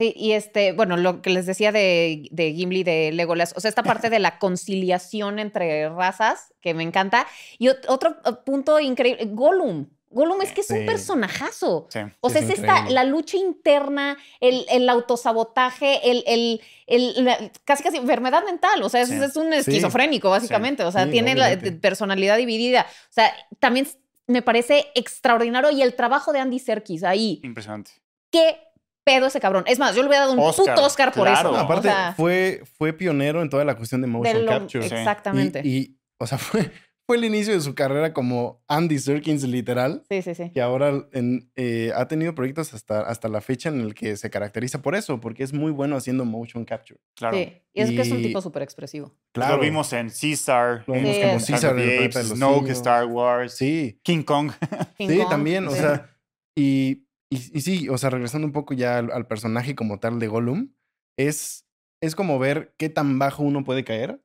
Sí, 0.00 0.14
y 0.16 0.32
este, 0.32 0.72
bueno, 0.72 0.96
lo 0.96 1.20
que 1.20 1.28
les 1.28 1.44
decía 1.44 1.72
de, 1.72 2.26
de 2.32 2.52
Gimli, 2.54 2.84
de 2.84 3.12
Legolas, 3.12 3.52
o 3.54 3.60
sea, 3.60 3.68
esta 3.68 3.82
parte 3.82 4.08
de 4.08 4.18
la 4.18 4.38
conciliación 4.38 5.38
entre 5.38 5.90
razas, 5.90 6.54
que 6.62 6.72
me 6.72 6.82
encanta. 6.82 7.26
Y 7.58 7.68
ot- 7.68 7.84
otro 7.86 8.16
eh, 8.24 8.30
punto 8.46 8.80
increíble, 8.80 9.26
Gollum. 9.26 9.90
Gollum 10.10 10.42
es 10.42 10.52
que 10.52 10.60
es 10.62 10.70
un 10.70 10.84
personajazo. 10.86 11.86
Sí. 11.90 12.00
O 12.20 12.30
sea, 12.30 12.40
Es 12.40 12.50
es, 12.50 12.58
esta, 12.58 12.88
la 12.90 13.04
lucha 13.04 13.36
interna, 13.36 14.16
el, 14.40 14.66
el 14.70 14.88
autosabotaje, 14.88 16.10
el, 16.10 16.24
el, 16.26 16.60
el- 16.86 17.24
la- 17.24 17.38
casi 17.64 17.82
casi 17.82 17.96
enfermedad 17.98 18.44
mental. 18.44 18.82
O 18.82 18.88
sea, 18.88 19.02
es, 19.02 19.08
Sí. 19.08 19.14
es 19.14 19.36
un 19.36 19.52
esquizofrénico, 19.52 20.28
básicamente. 20.30 20.82
O 20.84 20.90
sea, 20.92 21.04
Sí, 21.04 21.10
tiene 21.12 21.34
la 21.34 21.56
personalidad 21.80 22.36
dividida. 22.36 22.86
O 22.88 23.12
sea, 23.12 23.32
también 23.58 23.86
me 24.26 24.42
parece 24.42 24.86
extraordinario. 24.94 25.70
Y 25.70 25.82
el 25.82 25.94
trabajo 25.94 26.32
de 26.32 26.40
Andy 26.40 26.58
Serkis 26.58 27.04
ahí, 27.04 27.40
Impresionante. 27.44 27.92
qué 28.30 28.58
pedo 29.04 29.26
ese 29.26 29.40
cabrón. 29.40 29.64
Es 29.66 29.78
más, 29.78 29.94
yo 29.94 30.02
le 30.02 30.08
hubiera 30.08 30.24
dado 30.26 30.34
un 30.34 30.40
Oscar, 30.40 30.74
puto 30.74 30.86
Oscar 30.86 31.12
por 31.12 31.26
claro. 31.26 31.48
eso. 31.48 31.52
No, 31.52 31.62
O 31.62 31.64
aparte, 31.64 31.88
sea, 31.88 32.14
fue, 32.16 32.62
fue 32.76 32.92
pionero 32.92 33.42
en 33.42 33.48
toda 33.50 33.64
la 33.64 33.76
cuestión 33.76 34.00
de 34.02 34.06
de 34.08 34.12
motion 34.12 34.44
lo- 34.44 34.50
capture. 34.52 34.84
Exactamente. 34.86 35.62
Y, 35.64 35.76
y, 35.76 35.96
o 36.18 36.26
sea, 36.26 36.36
fue, 36.38 36.70
fue 37.10 37.16
el 37.16 37.24
inicio 37.24 37.52
de 37.54 37.60
su 37.60 37.74
carrera 37.74 38.12
como 38.12 38.62
Andy 38.68 38.96
Serkins, 39.00 39.42
literal. 39.42 40.04
sí, 40.08 40.22
sí, 40.22 40.32
sí. 40.36 40.50
Que 40.52 40.60
ahora 40.60 41.08
en- 41.12 41.50
eh, 41.56 41.90
ha 41.96 42.06
tenido 42.06 42.36
proyectos 42.36 42.72
hasta, 42.72 43.00
hasta 43.00 43.28
la 43.28 43.40
fecha 43.40 43.68
en 43.68 43.80
el 43.80 43.94
que 43.94 44.16
se 44.16 44.30
caracteriza 44.30 44.80
por 44.80 44.94
eso, 44.94 45.18
porque 45.18 45.42
es 45.42 45.52
muy 45.52 45.72
bueno 45.72 45.96
haciendo 45.96 46.24
motion 46.24 46.64
capture. 46.64 47.00
Claro. 47.16 47.36
Sí. 47.36 47.52
Y 47.74 47.80
es 47.82 47.90
que 47.90 48.00
es 48.02 48.10
un 48.12 48.20
Y- 48.20 48.22
tipo 48.28 48.40
súper 48.40 48.62
expresivo. 48.62 49.12
Lo 49.34 49.58
vimos 49.58 49.92
en 49.92 50.08
Caesar, 50.08 50.84
Lo 50.86 50.94
en 50.94 51.00
vimos 51.02 51.16
Sí. 51.16 51.22
como 51.22 51.32
en 51.34 51.44
Caesar 51.44 51.78
en 51.80 52.12
Snoke. 52.36 52.70
Star 52.70 53.06
Wars, 53.06 53.54
Sí, 53.54 53.98
King 54.04 54.22
Kong. 54.22 54.52
King 54.96 55.08
sí, 55.08 55.18
Kong, 55.18 55.28
también, 55.30 55.66
o 55.66 55.72
sí. 55.72 55.78
sea, 55.78 56.16
y, 56.56 57.06
y, 57.28 57.58
y 57.58 57.60
sí, 57.60 57.88
o 57.88 57.98
sea, 57.98 58.10
regresando 58.10 58.46
un 58.46 58.52
poco 58.52 58.72
ya 58.74 58.98
al, 58.98 59.10
al 59.10 59.26
personaje 59.26 59.74
como 59.74 59.98
tal 59.98 60.20
de 60.20 60.28
Gollum, 60.28 60.72
es, 61.18 61.66
es 62.00 62.14
como 62.14 62.38
ver 62.38 62.72
qué 62.78 62.88
tan 62.88 63.18
bajo 63.18 63.42
uno 63.42 63.64
puede 63.64 63.82
caer, 63.82 64.20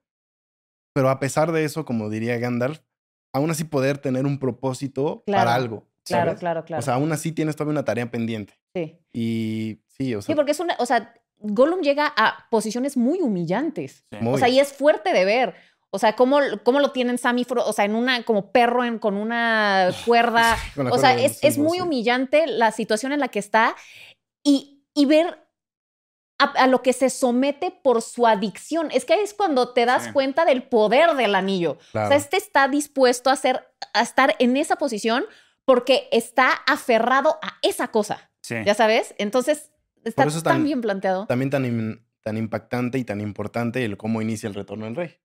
pero 0.95 1.09
a 1.09 1.19
pesar 1.19 1.51
de 1.51 1.65
eso, 1.65 1.83
como 1.83 2.09
diría 2.09 2.37
Gandalf, 2.39 2.79
aún 3.33 3.51
así 3.51 3.65
poder 3.65 3.97
tener 3.97 4.25
un 4.25 4.39
propósito 4.39 5.23
Claro, 5.25 5.41
para 5.43 5.55
algo. 5.55 5.87
Claro, 6.05 6.25
¿sabes? 6.31 6.39
claro, 6.39 6.63
claro. 6.65 6.79
O 6.79 6.83
sea, 6.83 6.93
aún 6.93 7.11
así 7.11 7.31
tienes 7.33 7.55
todavía 7.55 7.71
una 7.73 7.83
tarea 7.85 8.09
pendiente. 8.09 8.53
sí. 8.73 8.97
Y 9.11 9.79
sí, 9.87 10.15
o 10.15 10.21
sea, 10.21 10.27
Sí, 10.33 10.35
porque 10.35 10.51
es 10.51 10.59
una, 10.59 10.75
o 10.79 10.85
sea, 10.85 11.13
Gollum 11.39 11.81
llega 11.81 12.13
a 12.15 12.47
posiciones 12.49 12.95
muy 12.97 13.19
humillantes. 13.21 14.05
Sí. 14.09 14.17
muy- 14.21 14.35
O 14.35 14.37
sea, 14.37 14.47
y 14.49 14.59
es 14.59 14.71
fuerte 14.73 15.11
de 15.13 15.25
ver. 15.25 15.53
O 15.89 15.99
sea, 15.99 16.15
cómo, 16.15 16.39
cómo 16.63 16.79
lo 16.79 16.91
tienen 16.91 17.17
Sam 17.17 17.37
y 17.39 17.45
Fro- 17.45 17.63
o 17.65 17.73
sea, 17.73 17.85
en 17.85 17.95
una, 17.95 18.23
como 18.23 18.51
perro 18.51 18.83
en, 18.85 18.99
con 18.99 19.15
una 19.15 19.89
cuerda. 20.05 20.57
con 20.75 20.87
o 20.87 20.97
sea, 20.97 21.13
cuerda 21.13 21.25
es, 21.25 21.43
es 21.43 21.57
muy 21.57 21.81
humillante 21.81 22.47
la 22.47 22.71
situación 22.71 23.11
en 23.13 23.19
la 23.19 23.27
que 23.29 23.39
está 23.39 23.75
y, 24.43 24.83
y 24.93 25.05
ver 25.05 25.44
a, 26.37 26.45
a 26.45 26.67
lo 26.67 26.81
que 26.81 26.93
se 26.93 27.09
somete 27.09 27.71
por 27.71 28.01
su 28.01 28.27
adicción. 28.27 28.89
Es 28.91 29.05
que 29.05 29.13
ahí 29.13 29.21
es 29.23 29.33
cuando 29.33 29.73
te 29.73 29.85
das 29.85 30.05
Sí. 30.05 30.11
cuenta 30.11 30.43
del 30.45 30.63
poder 30.63 31.15
del 31.15 31.33
anillo. 31.35 31.71
O 31.73 31.77
Claro. 31.91 32.07
sea, 32.09 32.17
este 32.17 32.37
está 32.37 32.67
dispuesto 32.67 33.29
a, 33.29 33.33
hacer, 33.33 33.65
a 33.93 34.01
estar 34.01 34.35
en 34.39 34.57
esa 34.57 34.75
posición 34.75 35.23
porque 35.63 36.07
está 36.11 36.49
aferrado 36.67 37.39
a 37.41 37.55
esa 37.61 37.87
cosa. 37.87 38.29
Sí. 38.41 38.55
¿Ya 38.65 38.73
sabes? 38.75 39.15
Entonces, 39.17 39.71
está 40.03 40.23
eso 40.23 40.37
es 40.37 40.43
tan, 40.43 40.55
tan- 40.57 40.63
bien 40.63 40.81
planteado. 40.81 41.25
También 41.25 41.49
tan, 41.49 42.05
tan 42.21 42.37
impactante 42.37 42.97
y 42.97 43.03
tan 43.05 43.21
importante 43.21 43.83
el 43.85 43.97
cómo 43.97 44.21
inicia 44.21 44.47
el 44.47 44.53
retorno 44.55 44.85
del 44.85 44.95
rey. 44.95 45.17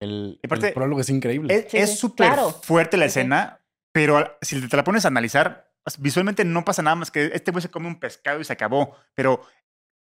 El, 0.00 0.40
aparte, 0.44 0.68
el 0.68 0.74
prólogo 0.74 1.00
es 1.00 1.08
increíble. 1.10 1.54
Es 1.54 1.70
Sí, 1.70 1.76
es 1.78 1.90
sí, 1.90 1.96
súper 1.96 2.28
claro. 2.28 2.50
fuerte 2.50 2.96
la 2.96 3.04
escena, 3.04 3.60
pero 3.92 4.36
si 4.40 4.66
te 4.68 4.76
la 4.76 4.84
pones 4.84 5.04
a 5.04 5.08
analizar, 5.08 5.70
visualmente 5.98 6.44
no 6.44 6.64
pasa 6.64 6.82
nada 6.82 6.96
más 6.96 7.10
que 7.10 7.30
este 7.34 7.50
güey 7.50 7.62
se 7.62 7.70
come 7.70 7.86
un 7.88 8.00
pescado 8.00 8.40
y 8.40 8.44
se 8.44 8.52
acabó. 8.52 8.96
Pero 9.14 9.42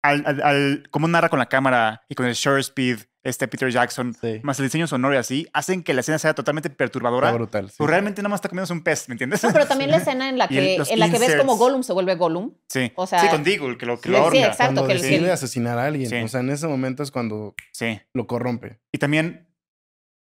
al, 0.02 0.24
al, 0.26 0.42
al- 0.42 0.84
cómo 0.92 1.08
narra 1.08 1.30
con 1.30 1.40
la 1.40 1.48
cámara 1.48 2.04
y 2.08 2.16
con 2.16 2.26
el 2.26 2.34
shutter 2.34 2.60
speed, 2.60 3.00
este 3.22 3.48
Peter 3.50 3.70
Jackson, 3.70 4.16
Sí. 4.20 4.40
más 4.44 4.58
el 4.60 4.66
diseño 4.68 4.88
sonoro 4.88 5.14
y 5.14 5.18
así, 5.18 5.48
hacen 5.54 5.84
que 5.84 5.94
la 5.94 6.00
escena 6.02 6.18
sea 6.20 6.34
totalmente 6.34 6.70
perturbadora. 6.70 7.28
Está 7.28 7.38
brutal. 7.38 7.70
sí. 7.70 7.76
Pero 7.80 7.88
realmente 7.90 8.22
nada 8.22 8.30
más 8.30 8.38
está 8.38 8.48
comiéndose 8.50 8.72
un 8.74 8.82
pez, 8.82 9.10
¿me 9.10 9.14
entiendes? 9.16 9.44
No, 9.44 9.52
pero 9.52 9.68
también 9.68 9.92
la 9.92 9.98
escena 10.04 10.30
en 10.30 10.38
la 10.38 10.46
el- 10.46 10.50
que, 10.50 10.76
en 10.94 11.00
la 11.00 11.10
que 11.12 11.20
ves 11.20 11.36
como. 11.36 11.58
Gollum 11.58 11.84
se 11.84 11.92
vuelve 11.94 12.16
Gollum. 12.16 12.54
Sí, 12.70 12.92
o 12.96 13.06
sea, 13.06 13.20
sí, 13.20 13.28
con 13.28 13.44
Deagle, 13.44 13.78
que 13.78 13.86
lo, 13.86 13.98
que 14.00 14.08
sí, 14.08 14.10
lo 14.10 14.18
sí, 14.20 14.24
ahorca. 14.24 14.40
exacto. 14.40 14.74
Cuando 14.76 14.88
que 14.88 14.94
decide 14.94 15.32
asesinar 15.32 15.78
a 15.78 15.86
alguien. 15.88 16.10
Sí. 16.10 16.16
O 16.16 16.28
sea, 16.30 16.40
en 16.40 16.50
ese 16.50 16.68
momento 16.68 17.04
es 17.04 17.12
cuando 17.12 17.54
Sí. 17.74 18.00
lo 18.14 18.26
corrompe. 18.26 18.80
Y 18.94 19.00
también, 19.00 19.50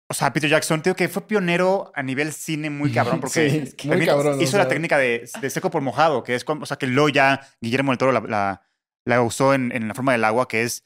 o 0.07 0.13
sea, 0.13 0.31
Peter 0.31 0.49
Jackson, 0.51 0.81
creo 0.81 0.95
que 0.95 1.09
fue 1.09 1.25
pionero 1.25 1.91
a 1.95 2.03
nivel 2.03 2.31
cine 2.31 2.69
muy 2.69 2.91
cabrón, 2.93 3.19
porque 3.21 3.49
Sí, 3.49 3.57
muy 3.87 3.97
también 3.97 4.05
cabrón, 4.11 4.37
o 4.37 4.41
hizo 4.41 4.57
la 4.59 4.67
técnica 4.67 4.99
de, 4.99 5.27
de 5.41 5.49
seco 5.49 5.71
por 5.71 5.81
mojado, 5.81 6.23
que 6.23 6.35
es 6.35 6.45
como, 6.45 6.61
o 6.61 6.65
sea, 6.67 6.77
que 6.77 6.85
luego 6.85 7.09
ya 7.09 7.41
Guillermo 7.59 7.91
del 7.91 7.97
Toro 7.97 8.11
la, 8.11 8.19
la, 8.21 8.61
la 9.05 9.21
usó 9.21 9.53
en, 9.53 9.71
en 9.71 9.87
la 9.87 9.93
forma 9.93 10.11
del 10.13 10.23
agua, 10.23 10.47
que 10.47 10.63
es 10.63 10.83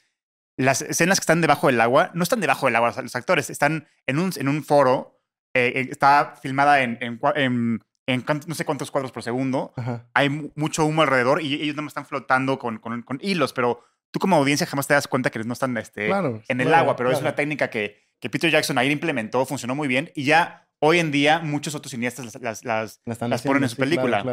las 0.58 0.82
escenas 0.82 1.20
que 1.20 1.24
están 1.24 1.42
debajo 1.42 1.68
del 1.68 1.80
agua, 1.82 2.10
no 2.14 2.24
están 2.24 2.40
debajo 2.42 2.66
del 2.66 2.76
agua, 2.76 2.94
los 3.02 3.16
actores 3.16 3.50
están 3.50 3.88
en 4.08 4.18
un, 4.20 4.32
en 4.38 4.48
un 4.48 4.64
foro, 4.64 5.20
eh, 5.56 5.72
eh, 5.76 5.88
está 5.92 6.36
filmada 6.42 6.82
en, 6.82 6.98
en, 7.02 7.20
cua- 7.20 7.34
en- 7.36 7.84
en 8.08 8.26
cuant- 8.26 8.46
no 8.48 8.56
sé 8.56 8.66
cuántos 8.66 8.90
cuadros 8.90 9.12
por 9.12 9.22
segundo, 9.22 9.74
Ajá. 9.76 10.08
hay 10.14 10.30
mu- 10.30 10.50
mucho 10.56 10.86
humo 10.86 11.02
alrededor 11.04 11.42
y 11.42 11.54
ellos 11.56 11.76
nada 11.76 11.84
más 11.84 11.92
están 11.92 12.06
flotando 12.06 12.58
con, 12.58 12.80
con, 12.80 13.02
con 13.04 13.20
hilos, 13.22 13.54
pero 13.54 13.84
tú 14.12 14.20
como 14.20 14.36
audiencia 14.38 14.66
jamás 14.66 14.88
te 14.88 14.94
das 14.96 15.08
cuenta 15.08 15.30
que 15.30 15.40
no 15.44 15.54
están 15.54 15.78
este, 15.78 16.08
Claro, 16.08 16.42
en 16.48 16.62
el 16.62 16.68
claro, 16.68 16.82
agua, 16.84 16.96
pero 16.96 17.12
es 17.12 17.20
una 17.22 17.36
técnica 17.36 17.70
que, 17.70 18.08
que 18.20 18.30
Peter 18.30 18.50
Jackson 18.50 18.78
ahí 18.78 18.90
implementó, 18.92 19.46
funcionó 19.46 19.76
muy 19.76 19.88
bien 19.88 20.12
y 20.16 20.24
ya 20.24 20.68
hoy 20.80 21.00
en 21.00 21.12
día 21.12 21.40
muchos 21.40 21.76
otros 21.76 21.92
cineastas 21.92 22.34
las, 22.42 22.64
las, 22.64 23.02
ponen 23.44 23.64
en 23.64 23.70
su 23.70 23.76
película. 23.78 24.24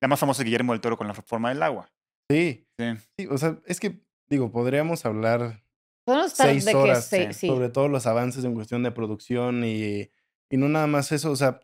la 0.00 0.08
más 0.08 0.20
famosa 0.20 0.42
es 0.42 0.44
Guillermo 0.46 0.72
del 0.72 0.80
Toro 0.80 0.96
con 0.96 1.08
la 1.08 1.14
forma 1.14 1.48
del 1.50 1.62
agua. 1.62 1.90
Sí, 2.30 2.66
Sí. 2.78 2.84
sí, 3.18 3.26
o 3.30 3.38
sea, 3.38 3.58
es 3.66 3.80
que, 3.80 4.00
digo, 4.28 4.50
podríamos 4.52 5.04
hablar 5.06 5.62
Podemos 6.04 6.28
estar 6.32 6.48
seis 6.48 6.64
de 6.64 6.72
que 6.72 6.76
horas 6.76 7.04
se- 7.06 7.32
sí. 7.32 7.46
sobre 7.48 7.68
todos 7.70 7.90
los 7.90 8.06
avances 8.06 8.44
en 8.44 8.54
cuestión 8.54 8.82
de 8.82 8.90
producción 8.92 9.64
y, 9.64 10.10
y 10.50 10.56
no 10.56 10.68
nada 10.68 10.86
más 10.86 11.10
eso, 11.12 11.30
o 11.30 11.36
sea, 11.36 11.60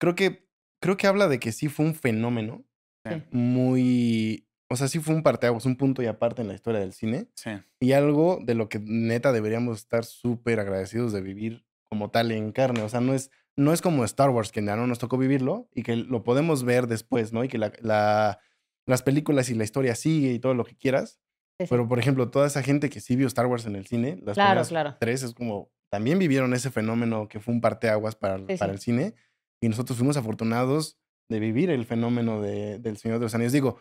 creo 0.00 0.14
que, 0.14 0.48
creo 0.80 0.96
que 0.96 1.06
habla 1.06 1.28
de 1.28 1.38
que 1.38 1.52
sí 1.52 1.68
fue 1.68 1.84
un 1.86 1.94
fenómeno 1.94 2.64
Sí. 3.06 3.22
muy, 3.32 4.48
o 4.70 4.76
sea, 4.76 4.88
sí 4.88 4.98
fue 4.98 5.14
un 5.14 5.22
parteaguas, 5.22 5.66
un 5.66 5.76
punto 5.76 6.02
y 6.02 6.06
aparte 6.06 6.40
en 6.42 6.48
la 6.48 6.54
historia 6.54 6.80
del 6.80 6.92
cine 6.94 7.26
Sí. 7.34 7.50
y 7.80 7.92
algo 7.92 8.38
de 8.42 8.54
lo 8.54 8.68
que 8.70 8.78
neta 8.80 9.30
deberíamos 9.32 9.78
estar 9.78 10.04
súper 10.04 10.58
agradecidos 10.60 11.12
de 11.12 11.20
vivir 11.20 11.66
como 11.90 12.10
tal 12.10 12.32
en 12.32 12.50
carne, 12.52 12.80
o 12.82 12.88
sea, 12.88 13.00
no 13.00 13.12
es, 13.14 13.30
no 13.56 13.72
es 13.72 13.82
como 13.82 14.04
Star 14.04 14.30
Wars 14.30 14.50
que 14.50 14.64
ya 14.64 14.74
no 14.76 14.86
nos 14.86 14.98
tocó 14.98 15.18
vivirlo 15.18 15.68
y 15.74 15.82
que 15.82 15.96
lo 15.96 16.24
podemos 16.24 16.64
ver 16.64 16.86
después, 16.86 17.32
¿no? 17.32 17.44
Y 17.44 17.48
que 17.48 17.58
la, 17.58 17.72
la- 17.80 18.38
las 18.86 19.02
películas 19.02 19.48
y 19.50 19.54
la 19.54 19.64
historia 19.64 19.94
sigue 19.94 20.32
y 20.32 20.38
todo 20.38 20.54
lo 20.54 20.64
que 20.64 20.76
quieras. 20.76 21.20
Sí, 21.58 21.66
sí. 21.66 21.70
Pero, 21.70 21.88
por 21.88 21.98
ejemplo, 21.98 22.30
toda 22.30 22.46
esa 22.46 22.62
gente 22.62 22.90
que 22.90 23.00
sí 23.00 23.16
vio 23.16 23.26
Star 23.26 23.46
Wars 23.46 23.66
en 23.66 23.76
el 23.76 23.86
cine, 23.86 24.18
las 24.22 24.34
Claro, 24.34 24.96
tres 24.98 25.22
es 25.22 25.34
como 25.34 25.70
también 25.90 26.18
vivieron 26.18 26.52
ese 26.54 26.70
fenómeno 26.70 27.28
que 27.28 27.38
fue 27.38 27.54
un 27.54 27.60
parteaguas 27.60 28.16
para, 28.16 28.38
Sí, 28.38 28.56
para 28.58 28.72
el 28.72 28.80
cine 28.80 29.14
y 29.62 29.68
nosotros 29.68 29.96
fuimos 29.96 30.16
afortunados 30.16 30.98
de 31.30 31.38
vivir 31.38 31.70
el 31.70 31.86
fenómeno 31.86 32.42
de, 32.42 32.78
del 32.78 32.96
Señor 32.96 33.18
de 33.18 33.26
los 33.26 33.34
Anillos. 33.34 33.52
Digo, 33.52 33.78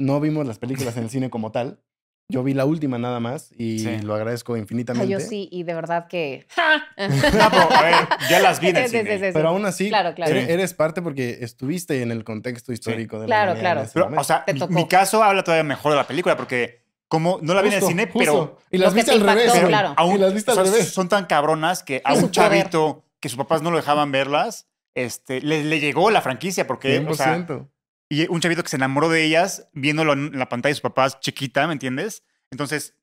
no 0.00 0.20
vimos 0.20 0.46
las 0.46 0.58
películas 0.58 0.96
en 0.96 1.04
el 1.04 1.10
cine 1.10 1.30
como 1.30 1.52
tal. 1.52 1.82
Yo 2.30 2.42
vi 2.42 2.52
la 2.52 2.66
última 2.66 2.98
nada 2.98 3.20
más 3.20 3.50
y 3.56 3.78
Sí. 3.78 4.02
lo 4.02 4.14
agradezco 4.14 4.52
Ah, 4.52 4.58
infinitamente. 4.58 5.08
yo 5.10 5.18
sí, 5.18 5.48
y 5.50 5.62
de 5.62 5.72
verdad 5.72 6.08
que. 6.08 6.46
Pero, 6.94 7.70
a 7.74 7.82
ver, 7.82 7.94
ya 8.28 8.40
las 8.40 8.60
vi 8.60 8.68
en 8.68 8.76
el 8.76 8.82
Sí, 8.84 8.90
sí, 8.90 8.98
cine. 8.98 9.18
sí, 9.18 9.24
sí. 9.24 9.30
Pero 9.32 9.48
aún 9.48 9.64
así, 9.64 9.88
Claro, 9.88 10.14
claro. 10.14 10.30
ere- 10.34 10.50
eres 10.52 10.74
parte 10.74 11.00
porque 11.00 11.38
estuviste 11.40 12.02
en 12.02 12.12
el 12.12 12.24
contexto 12.24 12.70
histórico 12.70 13.16
de 13.18 13.28
la 13.28 13.34
Claro, 13.34 13.52
humanidad 13.52 13.62
claro. 13.72 13.80
ese 13.82 13.92
Pero, 13.94 14.20
o 14.20 14.24
sea, 14.24 14.44
mi, 14.68 14.86
caso 14.86 15.22
habla 15.24 15.42
todavía 15.42 15.64
mejor 15.64 15.92
de 15.92 15.96
la 15.96 16.06
película 16.06 16.36
porque 16.36 16.82
como 17.08 17.38
no 17.40 17.54
la 17.54 17.62
vi 17.62 17.68
en 17.68 17.74
el 17.76 17.82
cine, 17.82 18.02
justo. 18.12 18.18
pero 18.18 18.58
Y 18.70 18.76
las 18.76 18.92
viste 18.92 19.10
te 19.12 19.16
al 19.16 19.26
revés. 19.26 19.50
claro. 19.66 19.94
aún 19.96 20.16
Y 20.16 20.18
las 20.18 20.34
viste 20.34 20.50
al 20.50 20.56
son, 20.58 20.64
revés. 20.66 20.88
son 20.90 21.08
tan 21.08 21.24
cabronas 21.24 21.82
que 21.82 22.02
a 22.04 22.12
un 22.12 22.30
chavito 22.30 23.06
que 23.20 23.30
sus 23.30 23.38
papás 23.38 23.62
no 23.62 23.70
lo 23.70 23.78
dejaban 23.78 24.12
verlas, 24.12 24.68
este, 24.94 25.40
le, 25.40 25.64
le 25.64 25.80
llegó 25.80 26.10
la 26.10 26.20
franquicia 26.20 26.66
porque, 26.66 26.98
o 27.08 27.14
sea, 27.14 27.34
100%. 27.34 27.68
Y 28.08 28.26
un 28.28 28.40
chavito 28.40 28.62
que 28.62 28.68
se 28.68 28.76
enamoró 28.76 29.08
de 29.08 29.22
ellas 29.24 29.68
viéndolo 29.72 30.12
en 30.14 30.38
la 30.38 30.48
pantalla 30.48 30.70
de 30.70 30.74
sus 30.76 30.82
papás 30.82 31.20
chiquita, 31.20 31.66
¿me 31.66 31.72
entiendes? 31.74 32.22
Entonces, 32.50 32.94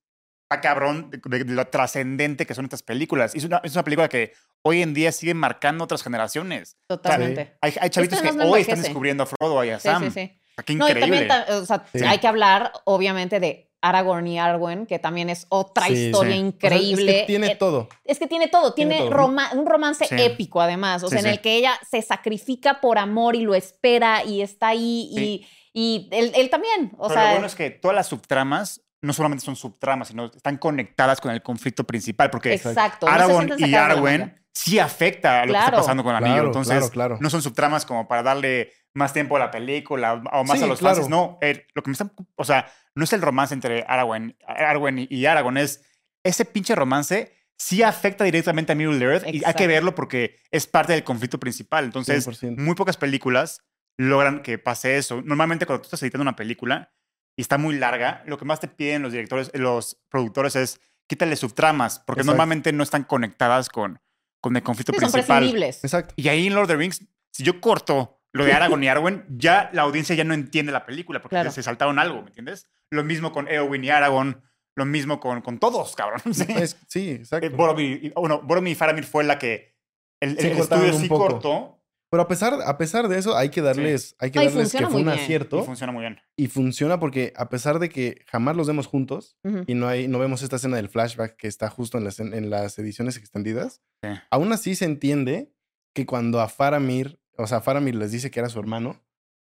está 0.49 0.61
cabrón 0.61 1.09
de, 1.11 1.19
de- 1.23 1.43
de 1.43 1.53
lo 1.53 1.67
trascendente 1.67 2.45
que 2.45 2.53
son 2.55 2.65
estas 2.65 2.83
películas. 2.83 3.35
Y 3.35 3.39
es 3.39 3.43
una, 3.45 3.61
es 3.63 3.73
una 3.73 3.83
película 3.83 4.09
que 4.09 4.33
hoy 4.63 4.81
en 4.81 4.93
día 4.93 5.11
sigue 5.11 5.33
marcando 5.33 5.83
otras 5.83 6.01
generaciones. 6.03 6.77
O 6.89 6.95
sea, 6.95 6.97
Totalmente. 6.97 7.57
hay, 7.61 7.73
hay 7.79 7.89
chavitos 7.89 8.21
que 8.21 8.29
hoy 8.29 8.61
están 8.61 8.81
descubriendo 8.81 9.23
a 9.23 9.25
Frodo 9.27 9.63
y 9.63 9.69
a 9.69 9.79
Sí, 9.79 9.87
Sam. 9.87 10.03
sí, 10.05 10.09
sí. 10.11 10.39
Sea, 10.55 10.63
qué 10.65 10.75
No, 10.75 10.87
y 10.87 10.91
increíble. 10.91 11.27
también, 11.27 11.45
ta- 11.47 11.57
o 11.57 11.65
sea, 11.65 11.85
Sí. 11.93 12.03
hay 12.05 12.17
que 12.19 12.27
hablar, 12.27 12.71
obviamente, 12.85 13.39
de 13.39 13.64
Aragorn 13.87 14.25
y 14.27 14.39
Arwen, 14.39 14.85
que 14.85 14.99
también 14.99 15.29
es 15.29 15.45
otra 15.49 15.85
Sí, 15.87 15.93
historia 16.07 16.33
sí. 16.33 16.37
O 16.39 16.41
sea, 16.41 16.47
increíble. 16.47 17.11
es 17.11 17.21
que 17.21 17.27
tiene 17.27 17.47
Eh, 17.51 17.55
todo. 17.55 17.89
Es 18.03 18.19
que 18.19 18.27
tiene 18.27 18.47
todo, 18.47 18.73
Tiene 18.73 18.95
tiene, 18.95 19.09
todo. 19.09 19.17
roma- 19.17 19.49
un 19.53 19.65
romance 19.65 20.05
Sí. 20.05 20.15
épico 20.17 20.61
además, 20.61 21.03
o 21.03 21.07
Sí, 21.07 21.11
sea, 21.13 21.19
en 21.19 21.25
sí. 21.25 21.31
el 21.31 21.41
que 21.41 21.55
ella 21.55 21.79
se 21.89 22.01
sacrifica 22.01 22.81
por 22.81 22.97
amor 22.97 23.35
y 23.35 23.41
lo 23.41 23.55
espera 23.55 24.23
y 24.23 24.41
está 24.41 24.69
ahí 24.69 25.11
Sí. 25.15 25.45
y, 25.73 26.07
y 26.07 26.09
él, 26.11 26.31
él 26.35 26.49
también, 26.49 26.93
o 26.97 27.07
Pero 27.07 27.19
sea, 27.19 27.23
lo 27.25 27.31
bueno 27.31 27.47
es 27.47 27.55
que 27.55 27.69
todas 27.69 27.95
las 27.95 28.07
subtramas 28.07 28.81
no 29.01 29.13
solamente 29.13 29.45
son 29.45 29.55
subtramas, 29.55 30.07
sino 30.07 30.25
están 30.25 30.57
conectadas 30.57 31.21
con 31.21 31.31
el 31.31 31.43
conflicto 31.43 31.83
principal. 31.83 32.31
Porque 32.31 32.53
exacto. 32.53 33.07
Aragorn 33.07 33.51
y 33.59 33.75
Arwen 33.75 34.41
sí 34.51 34.79
afecta 34.79 35.41
a 35.41 35.45
lo 35.45 35.53
que 35.53 35.59
está 35.59 35.71
pasando 35.73 36.01
con 36.03 36.11
el 36.15 36.17
anillo. 36.17 36.33
Claro, 36.35 36.47
Entonces, 36.47 36.75
claro, 36.77 36.89
claro. 36.91 37.17
no 37.21 37.29
son 37.29 37.43
subtramas 37.43 37.85
como 37.85 38.07
para 38.07 38.23
darle 38.23 38.71
más 38.95 39.13
tiempo 39.13 39.35
a 39.35 39.39
la 39.39 39.51
película 39.51 40.23
o 40.33 40.43
más 40.45 40.57
Sí, 40.57 40.63
a 40.63 40.67
los 40.67 40.79
claro. 40.79 40.95
fans. 40.95 41.09
No, 41.09 41.37
eh, 41.41 41.67
lo 41.75 41.83
que 41.83 41.89
me 41.89 41.91
están. 41.91 42.13
O 42.35 42.43
sea, 42.45 42.65
no 42.95 43.03
es 43.03 43.13
el 43.13 43.21
romance 43.21 43.53
entre 43.53 43.83
Arwen, 43.87 44.37
Arwen 44.47 45.07
y, 45.09 45.25
Aragorn, 45.25 45.57
es 45.57 45.83
ese 46.23 46.45
pinche 46.45 46.75
romance. 46.75 47.33
Sí 47.57 47.83
afecta 47.83 48.23
directamente 48.25 48.73
a 48.73 48.75
Middle 48.75 49.03
Earth 49.05 49.27
y 49.33 49.41
hay 49.45 49.53
que 49.53 49.67
verlo 49.67 49.95
porque 49.95 50.37
es 50.51 50.67
parte 50.67 50.91
del 50.93 51.03
conflicto 51.03 51.39
principal. 51.39 51.85
Entonces, 51.85 52.27
100%. 52.27 52.57
muy 52.57 52.75
pocas 52.75 52.97
películas 52.97 53.61
logran 53.97 54.41
que 54.43 54.57
pase 54.57 54.97
eso. 54.97 55.21
Normalmente 55.23 55.65
cuando 55.65 55.81
tú 55.81 55.85
estás 55.85 56.01
editando 56.03 56.23
una 56.23 56.35
película 56.35 56.91
y 57.37 57.41
está 57.41 57.57
muy 57.57 57.77
larga, 57.77 58.23
lo 58.25 58.37
que 58.37 58.43
más 58.45 58.59
te 58.59 58.67
piden 58.67 59.01
los 59.03 59.11
directores, 59.13 59.51
los 59.53 59.97
productores 60.09 60.55
es 60.57 60.81
quítale 61.07 61.35
subtramas, 61.37 61.99
porque 61.99 62.21
Exacto. 62.21 62.33
normalmente 62.33 62.73
no 62.73 62.83
están 62.83 63.03
conectadas 63.03 63.69
con, 63.69 64.01
con 64.41 64.55
el 64.57 64.63
conflicto 64.63 64.91
Sí, 64.93 64.99
son 64.99 65.11
principal. 65.11 65.37
prescindibles. 65.39 65.83
Exacto. 65.83 66.13
Y 66.17 66.27
ahí 66.27 66.47
en 66.47 66.55
Lord 66.55 66.63
of 66.63 66.69
the 66.69 66.75
Rings, 66.77 67.05
si 67.31 67.43
yo 67.43 67.61
corto 67.61 68.21
lo 68.33 68.43
de 68.43 68.51
Aragorn 68.53 68.83
y 68.83 68.87
Arwen, 68.89 69.25
ya 69.29 69.69
la 69.71 69.83
audiencia 69.83 70.13
ya 70.15 70.25
no 70.25 70.33
entiende 70.33 70.73
la 70.73 70.85
película 70.85 71.21
porque 71.21 71.35
Claro. 71.35 71.51
se 71.51 71.63
saltaron 71.63 71.99
algo, 71.99 72.21
¿me 72.21 72.27
entiendes? 72.29 72.67
Lo 72.91 73.03
mismo 73.03 73.31
con 73.31 73.47
Eowyn 73.47 73.83
y 73.83 73.89
Aragorn, 73.89 74.41
lo 74.75 74.85
mismo 74.85 75.19
con, 75.19 75.41
con 75.41 75.57
todos, 75.59 75.95
cabrón. 75.95 76.21
Sí. 76.33 76.45
Sí, 76.87 77.09
exacto. 77.11 77.47
Eh, 77.47 77.49
Boromir, 77.49 78.05
y- 78.05 78.09
bueno, 78.09 78.41
Boromir 78.41 78.73
y 78.73 78.75
Faramir 78.75 79.03
fue 79.05 79.23
la 79.23 79.37
que 79.39 79.75
el, 80.21 80.37
Sí 80.39 80.47
el 80.47 80.57
cortaron 80.57 80.85
estudio 80.85 80.95
un 80.97 81.01
sí 81.03 81.09
poco. 81.09 81.27
cortó 81.27 81.81
Pero 82.09 82.23
a 82.23 82.27
pesar, 82.27 82.53
a 82.65 82.77
pesar 82.77 83.07
de 83.09 83.17
eso, 83.17 83.35
hay 83.35 83.49
que 83.49 83.61
darles, 83.61 84.15
hay 84.19 84.31
que 84.31 84.39
darles 84.39 84.71
que 84.71 84.85
fue 84.87 85.01
un 85.01 85.07
bien. 85.07 85.09
acierto 85.19 85.59
y 85.61 85.63
funciona 85.65 85.91
muy 85.91 86.01
bien. 86.01 86.19
y 86.37 86.47
funciona 86.47 86.99
porque 86.99 87.33
a 87.35 87.49
pesar 87.49 87.79
de 87.79 87.89
que 87.89 88.23
jamás 88.27 88.55
los 88.55 88.67
vemos 88.67 88.87
juntos 88.87 89.37
y 89.67 89.73
no 89.73 89.87
hay, 89.87 90.07
no 90.07 90.19
vemos 90.19 90.41
esta 90.41 90.55
escena 90.57 90.77
del 90.77 90.87
flashback 90.89 91.35
que 91.35 91.47
está 91.47 91.69
justo 91.69 91.97
en 91.97 92.03
las, 92.05 92.19
en 92.19 92.49
las 92.49 92.77
ediciones 92.79 93.17
extendidas, 93.17 93.81
Sí. 94.03 94.09
aún 94.29 94.53
así 94.53 94.75
se 94.75 94.85
entiende 94.85 95.51
que 95.93 96.05
cuando 96.05 96.39
a 96.41 96.47
Faramir, 96.49 97.19
o 97.37 97.47
sea, 97.47 97.59
Faramir 97.61 97.95
les 97.95 98.11
dice 98.11 98.29
que 98.31 98.39
era 98.39 98.49
su 98.49 98.59
hermano, 98.59 99.01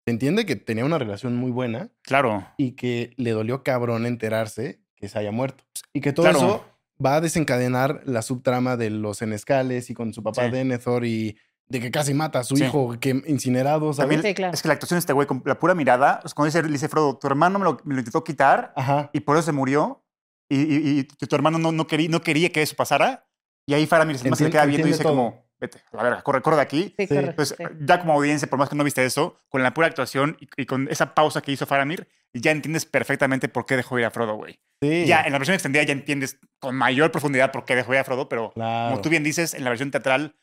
se 0.09 0.13
entiende 0.13 0.47
que 0.47 0.57
tenía 0.57 0.85
una 0.85 0.99
relación 0.99 1.37
muy 1.37 1.51
buena 1.51 1.91
Claro. 2.03 2.47
y 2.57 2.73
que 2.73 3.13
le 3.17 3.31
dolió 3.33 3.63
cabrón 3.63 4.07
enterarse 4.07 4.81
que 4.97 5.09
se 5.09 5.19
haya 5.19 5.31
muerto. 5.33 5.65
Y 5.93 6.01
que 6.01 6.13
todo 6.13 6.25
Claro. 6.25 6.39
eso 6.39 6.65
va 7.05 7.17
a 7.17 7.21
desencadenar 7.21 8.01
la 8.05 8.23
subtrama 8.23 8.77
de 8.77 8.91
los 8.91 9.23
enescales 9.23 9.91
y 9.91 9.95
con 9.95 10.13
su 10.13 10.23
papá 10.23 10.47
Sí. 10.47 10.51
Denethor 10.51 11.05
y 11.05 11.37
de 11.69 11.81
que 11.81 11.91
casi 11.91 12.15
mata 12.15 12.39
a 12.41 12.45
su 12.45 12.57
Sí. 12.57 12.65
hijo 12.65 12.97
que 12.99 13.11
incinerado, 13.27 13.93
¿sabes? 13.93 13.99
También 14.17 14.23
Sí, 14.23 14.35
claro. 14.35 14.55
es 14.55 14.63
que 14.63 14.69
la 14.69 14.75
actuación 14.75 14.97
de 14.97 15.01
este 15.01 15.13
güey, 15.13 15.27
con 15.27 15.43
la 15.45 15.59
pura 15.59 15.75
mirada, 15.75 16.21
es 16.25 16.33
cuando 16.35 16.47
dice, 16.53 16.63
dice 16.67 16.89
Frodo, 16.89 17.19
tu 17.19 17.27
hermano 17.27 17.59
me 17.59 17.65
lo, 17.67 17.79
me 17.85 17.95
lo 17.95 18.01
intentó 18.01 18.25
quitar 18.25 18.73
Ajá. 18.75 19.11
y 19.13 19.21
por 19.21 19.37
eso 19.37 19.45
se 19.47 19.53
murió 19.53 20.03
y, 20.49 20.57
y- 20.61 20.99
y 21.01 21.05
tu, 21.05 21.37
hermano 21.37 21.59
no, 21.59 21.71
no, 21.73 21.87
quería, 21.87 22.09
no 22.09 22.23
quería 22.23 22.51
que 22.51 22.63
eso 22.63 22.75
pasara. 22.75 23.27
Y 23.67 23.75
ahí 23.75 23.87
Faramir 23.87 24.17
se, 24.19 24.35
se 24.35 24.51
queda 24.51 24.65
viendo 24.65 24.89
y 24.89 24.93
dice 24.93 25.03
todo. 25.03 25.13
como, 25.13 25.45
vete, 25.61 25.79
a 25.93 25.97
la 25.97 26.03
verga, 26.03 26.23
corre, 26.23 26.41
corre 26.43 26.57
de 26.57 26.63
aquí. 26.63 26.83
Sí, 26.97 27.07
Sí. 27.07 27.09
correcto, 27.09 27.31
Entonces, 27.31 27.57
sí. 27.59 27.65
ya 27.81 28.01
como 28.01 28.13
audiencia, 28.15 28.49
por 28.49 28.59
más 28.59 28.69
que 28.69 28.77
no 28.77 28.85
viste 28.85 29.05
eso, 29.05 29.37
con 29.49 29.63
la 29.63 29.75
pura 29.75 29.87
actuación 29.89 30.37
y, 30.41 30.49
y 30.63 30.67
con 30.67 30.89
esa 30.91 31.15
pausa 31.15 31.41
que 31.43 31.53
hizo 31.53 31.67
Faramir, 31.67 32.09
ya 32.35 32.51
entiendes 32.51 32.85
perfectamente 32.85 33.49
por 33.49 33.67
qué 33.67 33.77
dejó 33.77 33.99
ir 33.99 34.05
a 34.05 34.11
Frodo, 34.11 34.35
güey. 34.35 34.59
Sí. 34.83 35.07
Ya 35.07 35.23
en 35.23 35.33
la 35.33 35.39
versión 35.39 35.55
extendida 35.55 35.83
ya 35.83 35.93
entiendes 35.93 36.39
con 36.61 36.77
mayor 36.77 37.11
profundidad 37.11 37.51
por 37.51 37.65
qué 37.65 37.75
dejó 37.75 37.93
ir 37.95 37.99
a 38.01 38.05
Frodo, 38.05 38.29
pero 38.29 38.51
Claro. 38.53 38.91
como 38.91 39.03
tú 39.03 39.09
bien 39.09 39.25
dices, 39.25 39.55
en 39.55 39.65
la 39.65 39.71
versión 39.71 39.91
teatral 39.91 40.37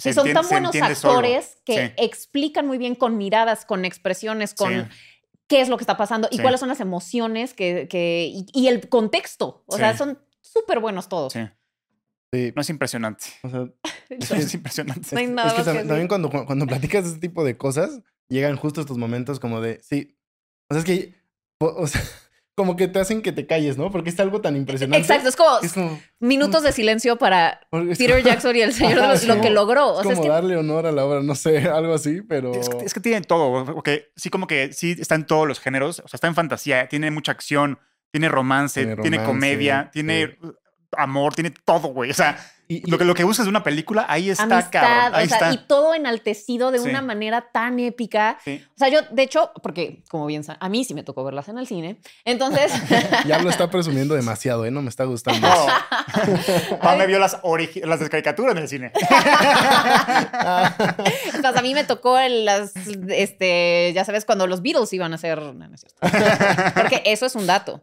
Sí, 0.00 0.10
se 0.10 0.14
son 0.14 0.26
entien- 0.28 0.34
tan 0.34 0.48
buenos 0.48 0.74
solo. 0.98 1.14
actores 1.14 1.58
que 1.64 1.88
Sí. 1.88 1.92
explican 1.96 2.66
muy 2.66 2.78
bien 2.78 2.94
con 2.94 3.16
miradas, 3.18 3.64
con 3.64 3.84
expresiones, 3.84 4.54
con 4.54 4.72
Sí. 4.72 4.88
qué 5.48 5.60
es 5.60 5.68
lo 5.68 5.76
que 5.76 5.82
está 5.82 5.96
pasando 5.96 6.28
y 6.30 6.36
Sí. 6.36 6.42
cuáles 6.42 6.60
son 6.60 6.68
las 6.68 6.78
emociones 6.80 7.52
que, 7.52 7.88
que- 7.88 8.30
y, 8.32 8.46
y 8.54 8.68
el 8.68 8.88
contexto. 8.88 9.64
O 9.66 9.76
sea, 9.76 9.96
son 9.96 10.18
súper 10.40 10.78
buenos 10.78 11.08
todos. 11.08 11.32
Sí. 11.32 11.40
Sí. 12.32 12.52
No 12.54 12.60
es 12.62 12.70
impresionante. 12.70 13.24
O 13.42 13.48
sea, 13.50 13.68
es 14.38 14.54
impresionante. 14.54 15.08
No 15.12 15.18
hay 15.18 15.26
nada 15.26 15.48
es 15.48 15.54
que 15.54 15.84
también 15.84 16.08
cuando, 16.08 16.30
cuando 16.30 16.66
platicas 16.66 17.04
de 17.04 17.10
este 17.10 17.20
tipo 17.28 17.44
de 17.44 17.56
cosas, 17.56 18.00
llegan 18.28 18.56
justo 18.56 18.80
estos 18.80 18.98
momentos 18.98 19.40
como 19.40 19.60
de, 19.60 19.80
sí. 19.82 20.16
O 20.70 20.74
sea, 20.74 20.80
es 20.80 20.84
que, 20.84 21.14
o, 21.60 21.66
o 21.66 21.86
sea, 21.86 22.02
como 22.54 22.76
que 22.76 22.88
te 22.88 22.98
hacen 22.98 23.22
que 23.22 23.32
te 23.32 23.46
calles, 23.46 23.78
¿no? 23.78 23.90
Porque 23.90 24.10
es 24.10 24.20
algo 24.20 24.40
tan 24.42 24.56
impresionante. 24.56 24.98
Exacto, 24.98 25.28
es 25.28 25.36
como 25.36 25.58
Es 25.62 25.72
como, 25.72 25.98
minutos 26.20 26.62
de 26.64 26.72
silencio 26.72 27.16
para 27.16 27.60
Peter 27.70 28.10
como- 28.10 28.18
Jackson 28.28 28.56
y 28.56 28.60
el 28.60 28.74
Señor 28.74 29.00
de 29.00 29.08
los, 29.08 29.24
lo 29.24 29.40
que 29.40 29.48
logró. 29.48 29.94
O 29.94 30.00
Es 30.00 30.06
sea, 30.06 30.12
es 30.12 30.18
como 30.18 30.28
que 30.28 30.34
darle 30.34 30.56
honor 30.56 30.86
a 30.86 30.92
la 30.92 31.06
obra, 31.06 31.22
no 31.22 31.34
sé, 31.34 31.60
algo 31.68 31.94
así, 31.94 32.20
pero... 32.20 32.52
Es 32.52 32.68
que, 32.68 32.84
es 32.84 32.92
que 32.92 33.00
tiene 33.00 33.22
todo, 33.22 33.64
porque 33.72 34.10
sí 34.16 34.28
como 34.28 34.46
que 34.46 34.72
sí 34.74 34.96
está 34.98 35.14
en 35.14 35.24
todos 35.24 35.48
los 35.48 35.60
géneros, 35.60 36.00
o 36.04 36.08
sea, 36.08 36.18
está 36.18 36.26
en 36.26 36.34
fantasía, 36.34 36.88
tiene 36.88 37.10
mucha 37.10 37.32
acción, 37.32 37.78
tiene 38.10 38.28
romance, 38.28 38.96
Tiene 38.96 39.22
comedia, 39.24 39.90
tiene 39.92 40.36
amor, 40.96 41.34
tiene 41.34 41.50
todo, 41.64 41.88
güey. 41.88 42.10
O 42.10 42.14
sea, 42.14 42.38
Y- 42.70 42.86
y- 42.86 42.90
lo 42.90 42.98
que, 42.98 43.04
lo 43.06 43.14
que 43.14 43.24
buscas 43.24 43.46
de 43.46 43.50
una 43.50 43.62
película, 43.64 44.04
ahí 44.10 44.28
está, 44.28 44.42
amistad, 44.42 44.68
cabrón. 44.70 45.14
Ahí 45.14 45.24
o 45.24 45.28
sea, 45.30 45.38
está. 45.38 45.52
y 45.54 45.56
todo 45.66 45.94
enaltecido 45.94 46.70
de 46.70 46.78
Sí. 46.80 46.88
una 46.90 47.00
manera 47.00 47.46
tan 47.50 47.78
épica. 47.80 48.38
Sí. 48.44 48.62
O 48.74 48.78
sea, 48.78 48.88
yo, 48.90 49.00
de 49.10 49.22
hecho, 49.22 49.52
porque 49.62 50.02
como 50.10 50.26
bien 50.26 50.44
sa- 50.44 50.58
a 50.60 50.68
mí 50.68 50.84
sí 50.84 50.92
me 50.92 51.02
tocó 51.02 51.24
verlas 51.24 51.48
en 51.48 51.56
el 51.56 51.66
cine, 51.66 51.98
entonces, 52.26 52.70
Ya 53.26 53.38
lo 53.38 53.48
está 53.48 53.70
presumiendo 53.70 54.14
demasiado, 54.14 54.66
¿eh? 54.66 54.70
No 54.70 54.82
me 54.82 54.90
está 54.90 55.04
gustando. 55.04 55.48
No. 55.48 55.66
Pa 56.82 56.94
me 56.96 57.06
vio 57.06 57.18
las, 57.18 57.38
las 57.84 58.00
de 58.00 58.10
caricatura 58.10 58.52
en 58.52 58.58
el 58.58 58.68
cine. 58.68 58.92
entonces 61.34 61.56
a 61.56 61.62
mí 61.62 61.74
me 61.74 61.84
tocó 61.84 62.18
las, 62.28 62.72
este, 63.08 63.92
ya 63.94 64.04
sabes, 64.04 64.24
cuando 64.24 64.46
los 64.46 64.62
Beatles 64.62 64.92
iban 64.92 65.12
a 65.12 65.14
hacer, 65.16 65.40
no, 65.40 65.52
no 65.54 65.74
es 65.74 65.80
cierto. 65.80 65.98
porque 66.74 67.02
eso 67.06 67.26
es 67.26 67.34
un 67.34 67.46
dato. 67.46 67.82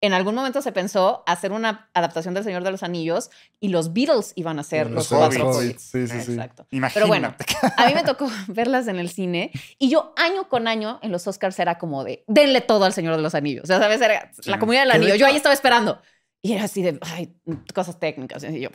En 0.00 0.12
algún 0.12 0.34
momento 0.34 0.62
se 0.62 0.70
pensó 0.72 1.24
hacer 1.26 1.50
una 1.52 1.90
adaptación 1.92 2.32
del 2.34 2.44
Señor 2.44 2.62
de 2.62 2.70
los 2.70 2.82
Anillos 2.82 3.30
y 3.60 3.68
los 3.68 3.92
Beatles 3.92 4.32
iban 4.36 4.58
a 4.58 4.62
ser 4.62 4.90
Los 4.90 5.10
los, 5.10 5.12
Hobbits. 5.12 5.38
cuatro 5.42 5.50
Hobbits, 5.58 5.64
hobbits. 5.64 5.82
sí, 5.82 6.06
sí, 6.06 6.20
sí. 6.26 6.32
Exacto. 6.32 6.66
Imagínate. 6.70 6.94
Pero 6.94 7.06
bueno, 7.08 7.34
a 7.76 7.86
mí 7.88 7.94
me 7.94 8.04
tocó 8.04 8.30
verlas 8.48 8.86
en 8.88 8.98
el 8.98 9.10
cine 9.10 9.50
y 9.78 9.90
yo 9.90 10.12
año 10.16 10.48
con 10.48 10.68
año 10.68 11.00
en 11.02 11.10
los 11.10 11.26
Oscars 11.26 11.58
era 11.58 11.78
como 11.78 12.04
de, 12.04 12.24
denle 12.28 12.60
todo 12.60 12.84
al 12.84 12.92
Señor 12.92 13.16
de 13.16 13.22
los 13.22 13.34
Anillos. 13.34 13.64
O 13.64 13.66
sea, 13.66 13.78
¿sabes? 13.78 14.00
Era 14.00 14.30
Sí. 14.40 14.50
la 14.50 14.58
comunidad 14.58 14.82
del 14.82 14.92
anillo. 14.92 15.14
Yo 15.16 15.26
ahí 15.26 15.36
estaba 15.36 15.52
esperando. 15.52 16.00
Y 16.42 16.52
era 16.52 16.64
así 16.64 16.82
de, 16.82 16.98
ay, 17.02 17.34
cosas 17.74 17.98
técnicas. 17.98 18.44
Y 18.44 18.60
yo, 18.60 18.68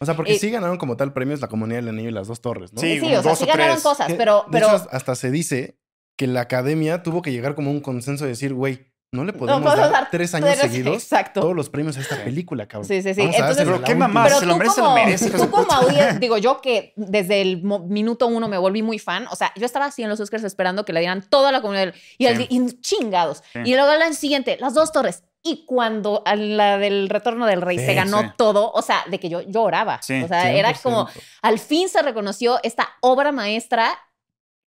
O 0.00 0.04
sea, 0.04 0.14
porque 0.14 0.34
Eh, 0.34 0.38
sí 0.38 0.50
ganaron 0.50 0.76
como 0.76 0.96
tal 0.98 1.14
premios 1.14 1.40
la 1.40 1.48
Comunidad 1.48 1.78
del 1.78 1.88
Anillo 1.88 2.10
y 2.10 2.12
las 2.12 2.28
dos 2.28 2.42
torres, 2.42 2.72
¿no? 2.74 2.80
Sí, 2.82 3.00
sí, 3.00 3.06
o 3.06 3.22
sea, 3.22 3.30
dos 3.30 3.38
sí 3.38 3.46
ganaron 3.46 3.76
tres. 3.76 3.82
cosas, 3.82 4.12
pero, 4.18 4.44
de 4.46 4.52
pero 4.52 4.66
hecho, 4.66 4.86
hasta 4.92 5.14
se 5.14 5.30
dice 5.30 5.78
que 6.18 6.26
la 6.26 6.42
academia 6.42 7.02
tuvo 7.02 7.22
que 7.22 7.32
llegar 7.32 7.54
como 7.54 7.70
a 7.70 7.72
un 7.72 7.80
consenso 7.80 8.24
de 8.24 8.30
decir, 8.30 8.52
güey, 8.52 8.92
no 9.10 9.24
le 9.24 9.32
podemos 9.32 9.62
podemos 9.62 9.90
dar 9.90 9.90
dar 10.02 10.10
tres 10.10 10.34
años 10.34 10.50
tres- 10.50 10.60
seguidos 10.60 11.02
exacto. 11.02 11.40
todos 11.40 11.56
los 11.56 11.70
premios 11.70 11.96
a 11.96 12.00
esta 12.00 12.22
película, 12.22 12.66
cabrón. 12.68 12.86
Sí, 12.86 13.00
sí, 13.02 13.14
sí. 13.14 13.20
Vamos 13.20 13.36
Entonces- 13.36 13.64
Pero 13.64 13.78
la 13.78 13.86
qué 13.86 13.94
mamá, 13.94 14.24
Pero 14.24 14.40
se 14.40 14.46
lo 14.46 14.52
tú 14.52 14.58
merece, 14.58 14.74
se 14.74 14.80
como, 14.82 14.88
lo 14.96 15.04
merece. 15.04 15.30
tú 15.30 15.50
como 15.50 15.72
audiencia, 15.72 16.12
digo 16.18 16.36
yo 16.38 16.60
que 16.60 16.92
desde 16.96 17.40
el 17.40 17.62
minuto 17.62 18.26
uno 18.26 18.48
me 18.48 18.58
volví 18.58 18.82
muy 18.82 18.98
fan. 18.98 19.26
O 19.30 19.36
sea, 19.36 19.52
yo 19.56 19.64
estaba 19.64 19.86
así 19.86 20.02
en 20.02 20.10
los 20.10 20.20
Oscars 20.20 20.44
esperando 20.44 20.84
que 20.84 20.92
le 20.92 21.00
dieran 21.00 21.22
toda 21.28 21.52
la 21.52 21.62
comunidad 21.62 21.94
y, 22.18 22.26
Sí. 22.26 22.46
y 22.50 22.80
chingados. 22.80 23.42
Sí. 23.52 23.60
Y 23.64 23.74
luego 23.74 23.90
al 23.90 24.14
siguiente, 24.14 24.58
las 24.60 24.74
dos 24.74 24.92
torres. 24.92 25.24
Y 25.42 25.64
cuando 25.66 26.22
a 26.26 26.34
la 26.36 26.76
del 26.78 27.08
retorno 27.08 27.46
del 27.46 27.62
rey 27.62 27.78
Sí, 27.78 27.86
se 27.86 27.94
ganó 27.94 28.20
sí. 28.22 28.26
todo, 28.36 28.70
o 28.72 28.82
sea, 28.82 29.04
de 29.08 29.18
que 29.20 29.28
yo 29.30 29.40
lloraba. 29.40 30.00
Sí, 30.02 30.20
o 30.22 30.28
sea, 30.28 30.50
era 30.52 30.68
100%. 30.74 30.82
como, 30.82 31.08
al 31.42 31.58
fin 31.58 31.88
se 31.88 32.02
reconoció 32.02 32.58
esta 32.62 32.88
obra 33.00 33.32
maestra. 33.32 33.96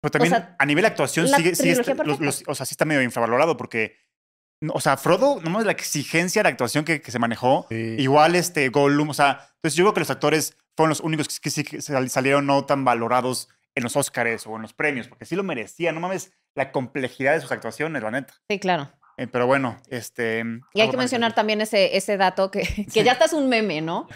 Pero 0.01 0.12
también 0.12 0.32
O 0.32 0.36
sea, 0.36 0.57
a 0.59 0.64
nivel 0.64 0.82
de 0.82 0.88
actuación 0.88 1.30
la 1.30 1.36
sigue, 1.36 1.55
sigue 1.55 1.74
los- 2.20 2.43
o 2.47 2.55
sea, 2.55 2.64
sí 2.64 2.72
está 2.72 2.86
medio 2.86 3.03
infravalorado 3.03 3.57
porque, 3.59 3.97
o 4.68 4.80
sea, 4.80 4.96
Frodo, 4.96 5.40
nomás 5.42 5.64
la 5.64 5.72
exigencia 5.72 6.42
de 6.42 6.48
actuación 6.50 6.84
que, 6.84 7.00
que 7.00 7.11
se 7.11 7.18
manejó, 7.18 7.66
Sí. 7.70 7.96
igual 7.98 8.34
este 8.36 8.68
Gollum, 8.68 9.11
o 9.11 9.14
sea, 9.14 9.48
entonces 9.56 9.74
yo 9.76 9.84
creo 9.84 9.94
que 9.94 10.00
los 10.00 10.11
actores 10.11 10.56
fueron 10.76 10.90
los 10.90 11.00
únicos 11.00 11.28
que, 11.28 11.50
que 11.50 11.80
sí 11.80 11.92
salieron 12.08 12.46
no 12.46 12.64
tan 12.64 12.84
valorados 12.84 13.48
en 13.74 13.84
los 13.84 13.96
Oscars 13.96 14.46
o 14.46 14.56
en 14.56 14.62
los 14.62 14.72
premios, 14.74 15.08
porque 15.08 15.24
sí 15.24 15.36
lo 15.36 15.42
merecían, 15.42 15.94
no 15.94 16.00
mames 16.00 16.32
la 16.54 16.72
complejidad 16.72 17.34
de 17.34 17.40
sus 17.40 17.52
actuaciones, 17.52 18.02
la 18.02 18.11
neta. 18.11 18.34
Sí, 18.48 18.58
claro. 18.58 18.90
Eh, 19.16 19.26
pero 19.26 19.46
bueno, 19.46 19.76
este... 19.88 20.42
Y 20.74 20.80
hay 20.80 20.90
que 20.90 20.96
mencionar 20.96 21.34
también 21.34 21.61
ese, 21.61 21.96
ese 21.96 22.16
dato 22.16 22.50
que, 22.50 22.62
que 22.92 23.04
ya 23.04 23.12
está 23.12 23.26
es 23.26 23.32
un 23.32 23.48
meme, 23.48 23.80
¿no? 23.80 24.08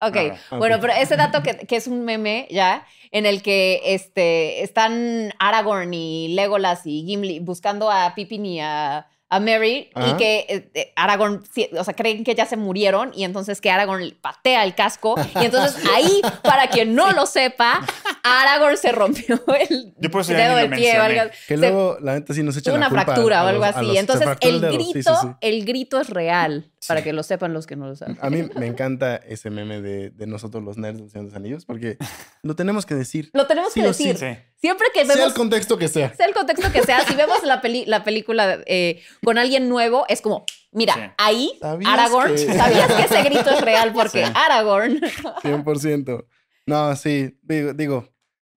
Ok, 0.00 0.16
bueno, 0.50 0.78
pero 0.80 0.92
ese 0.92 1.16
dato 1.16 1.42
que, 1.42 1.66
que 1.66 1.76
es 1.76 1.86
un 1.86 2.04
meme 2.04 2.46
ya, 2.50 2.86
en 3.12 3.24
el 3.24 3.42
que 3.42 3.80
este, 3.86 4.62
están 4.62 5.32
Aragorn 5.38 5.92
y 5.94 6.34
Legolas 6.34 6.82
y 6.84 7.04
Gimli 7.06 7.40
buscando 7.40 7.90
a 7.90 8.14
Pippin 8.14 8.44
y 8.44 8.60
a, 8.60 9.06
a 9.28 9.40
Merry 9.40 9.90
y 9.96 10.16
que 10.18 10.46
eh, 10.48 10.70
eh, 10.74 10.92
Aragorn, 10.94 11.42
o 11.78 11.84
sea, 11.84 11.94
creen 11.94 12.22
que 12.22 12.34
ya 12.36 12.46
se 12.46 12.56
murieron 12.56 13.10
y 13.14 13.24
entonces 13.24 13.60
que 13.60 13.70
Aragorn 13.70 14.04
le 14.06 14.14
patea 14.14 14.62
el 14.64 14.74
casco 14.76 15.16
y 15.40 15.44
entonces 15.44 15.82
ahí, 15.94 16.20
para 16.44 16.68
quien 16.68 16.94
no 16.94 17.10
lo 17.12 17.26
sepa, 17.26 17.84
Aragorn 18.22 18.76
se 18.76 18.92
rompió 18.92 19.42
el 19.68 19.94
Yo 19.98 20.10
por 20.10 20.20
eso 20.20 20.32
dedo 20.32 20.56
del 20.56 20.70
pie 20.70 20.92
algo. 20.92 21.30
Que 21.48 21.54
Se- 21.54 21.56
luego, 21.56 21.98
la 22.00 22.14
neta, 22.14 22.34
sí 22.34 22.42
nos 22.44 22.56
echa 22.56 22.70
tuvo 22.70 22.78
la 22.78 22.86
una 22.86 22.88
culpa 22.88 23.04
fractura 23.04 23.40
a 23.40 23.44
o 23.44 23.48
algo 23.48 23.66
los- 23.66 23.74
a 23.74 23.78
así. 23.78 23.86
los- 23.88 23.96
Entonces, 23.98 24.28
el. 24.40 24.60
Sí, 24.60 24.66
grito, 24.92 25.14
sí, 25.20 25.26
sí. 25.26 25.28
el 25.40 25.64
grito 25.64 26.00
es 26.00 26.08
real, 26.10 26.70
para 26.86 27.02
que 27.02 27.12
lo 27.12 27.22
sepan 27.24 27.52
los 27.52 27.66
que 27.66 27.74
no 27.74 27.88
lo 27.88 27.96
saben. 27.96 28.16
A 28.20 28.30
mí 28.30 28.44
me 28.54 28.66
encanta 28.66 29.16
ese 29.16 29.50
meme 29.50 29.80
de, 29.80 30.10
de 30.10 30.26
nosotros 30.28 30.62
los 30.62 30.76
nerds 30.78 30.98
del 31.00 31.10
Señor 31.10 31.24
de 31.26 31.30
los 31.32 31.36
Anillos 31.36 31.64
porque 31.64 31.98
lo 32.42 32.54
tenemos 32.54 32.86
que 32.86 32.94
decir. 32.94 33.30
Lo 33.32 33.46
tenemos 33.48 33.72
Sí 33.72 33.80
que 33.80 33.86
decir. 33.88 34.16
Siempre 34.58 34.86
que 34.94 35.04
Sea 35.04 35.14
vemos 35.14 35.28
el 35.32 35.34
contexto 35.34 35.76
que 35.78 35.88
sea. 35.88 36.14
sea 36.14 36.26
el 36.26 36.34
contexto 36.34 36.72
que 36.72 36.82
sea, 36.82 37.00
si 37.06 37.14
vemos 37.16 37.42
la, 37.44 37.60
peli- 37.60 37.84
la 37.86 38.04
película 38.04 38.60
eh, 38.66 39.02
con 39.22 39.38
alguien 39.38 39.68
nuevo, 39.68 40.04
es 40.08 40.20
como, 40.22 40.44
mira, 40.72 40.94
Sí. 40.94 41.00
ahí 41.18 41.52
¿Sabías 41.60 41.92
Aragorn, 41.92 42.34
que- 42.34 42.52
¿sabías 42.56 42.92
que 42.92 43.02
ese 43.02 43.22
grito 43.22 43.50
es 43.50 43.60
real? 43.60 43.92
Porque 43.92 44.24
Sí. 44.24 44.32
Aragorn. 44.34 45.00
100%. 45.42 46.26
No, 46.66 46.96
sí, 46.96 47.38
digo, 47.42 47.74
digo 47.74 48.08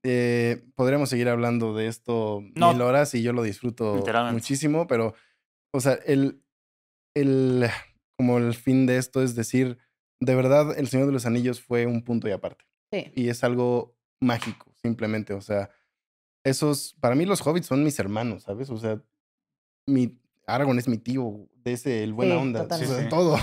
eh, 0.05 0.63
podríamos 0.75 1.09
seguir 1.09 1.27
hablando 1.27 1.75
de 1.75 1.87
esto 1.87 2.41
No. 2.55 2.71
mil 2.71 2.81
horas 2.81 3.13
y 3.13 3.21
yo 3.21 3.33
lo 3.33 3.43
disfruto 3.43 4.01
muchísimo, 4.31 4.87
pero, 4.87 5.13
o 5.75 5.81
sea, 5.81 5.99
el, 6.05 6.41
el, 7.15 7.67
como 8.17 8.37
el 8.37 8.53
fin 8.53 8.85
de 8.85 8.97
esto 8.97 9.21
es 9.21 9.35
decir, 9.35 9.77
de 10.21 10.35
verdad, 10.35 10.77
El 10.77 10.87
Señor 10.87 11.07
de 11.07 11.13
los 11.13 11.25
Anillos 11.25 11.59
fue 11.61 11.85
un 11.85 12.03
punto 12.03 12.27
y 12.27 12.31
aparte. 12.31 12.65
Sí. 12.93 13.11
Y 13.15 13.27
es 13.29 13.43
algo 13.43 13.95
mágico, 14.21 14.71
simplemente, 14.81 15.33
o 15.33 15.41
sea, 15.41 15.69
esos, 16.49 16.95
para 16.99 17.15
mí 17.15 17.25
los 17.25 17.45
hobbits 17.45 17.67
son 17.67 17.83
mis 17.83 17.99
hermanos, 17.99 18.43
¿sabes? 18.43 18.69
O 18.69 18.77
sea, 18.77 19.01
mi, 19.85 20.17
Aragorn 20.45 20.79
es 20.79 20.87
mi 20.87 20.97
tío, 20.97 21.47
de 21.63 21.73
ese, 21.73 22.03
el 22.03 22.13
buena 22.13 22.35
Sí, 22.35 22.41
onda, 22.41 22.67
o 22.69 22.77
sea, 22.77 23.09
todo. 23.09 23.37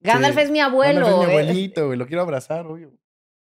Gandalf 0.00 0.36
Sí. 0.36 0.40
es 0.42 0.50
mi 0.50 0.60
abuelo. 0.60 1.00
Gandalf 1.00 1.22
es 1.22 1.28
mi 1.28 1.34
eh. 1.34 1.38
abuelito, 1.38 1.86
güey, 1.86 1.98
lo 1.98 2.06
quiero 2.06 2.22
abrazar, 2.22 2.66
obvio. 2.66 2.92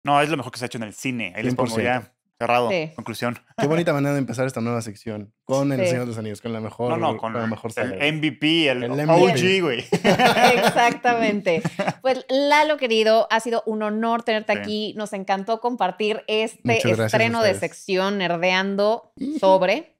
No, 0.04 0.20
es 0.20 0.28
lo 0.28 0.36
mejor 0.36 0.52
que 0.52 0.58
se 0.58 0.64
ha 0.64 0.66
hecho 0.66 0.78
en 0.78 0.84
el 0.84 0.94
cine. 0.94 1.32
Ahí 1.36 1.44
les 1.44 1.54
pongo 1.54 1.76
100%. 1.76 1.82
ya 1.82 2.12
cerrado. 2.42 2.70
Sí. 2.70 2.90
Conclusión. 2.96 3.38
Qué 3.58 3.66
bonita 3.66 3.92
manera 3.92 4.12
de 4.14 4.18
empezar 4.18 4.46
esta 4.46 4.60
nueva 4.60 4.82
sección 4.82 5.32
con 5.44 5.72
El 5.72 5.80
Sí. 5.80 5.86
Señor 5.86 6.00
de 6.02 6.06
los 6.08 6.18
Anillos, 6.18 6.40
con 6.40 6.52
la 6.52 6.60
mejor, 6.60 6.90
No, 6.90 6.96
no, 6.96 7.16
con 7.16 7.32
la 7.32 7.46
mejor 7.46 7.70
el. 7.76 8.14
MVP, 8.14 8.68
el, 8.68 8.82
El 8.84 8.90
OG, 8.92 9.32
MVP. 9.32 9.60
güey. 9.60 9.84
Exactamente. 10.54 11.62
Pues 12.00 12.24
Lalo, 12.28 12.76
querido, 12.76 13.26
ha 13.30 13.40
sido 13.40 13.62
un 13.66 13.82
honor 13.82 14.22
tenerte 14.22 14.52
Sí. 14.52 14.58
aquí. 14.58 14.94
Nos 14.96 15.12
encantó 15.12 15.60
compartir 15.60 16.22
este 16.26 16.78
estreno 16.90 17.42
de 17.42 17.54
sección 17.54 18.18
nerdeando 18.18 19.12
sobre 19.40 19.96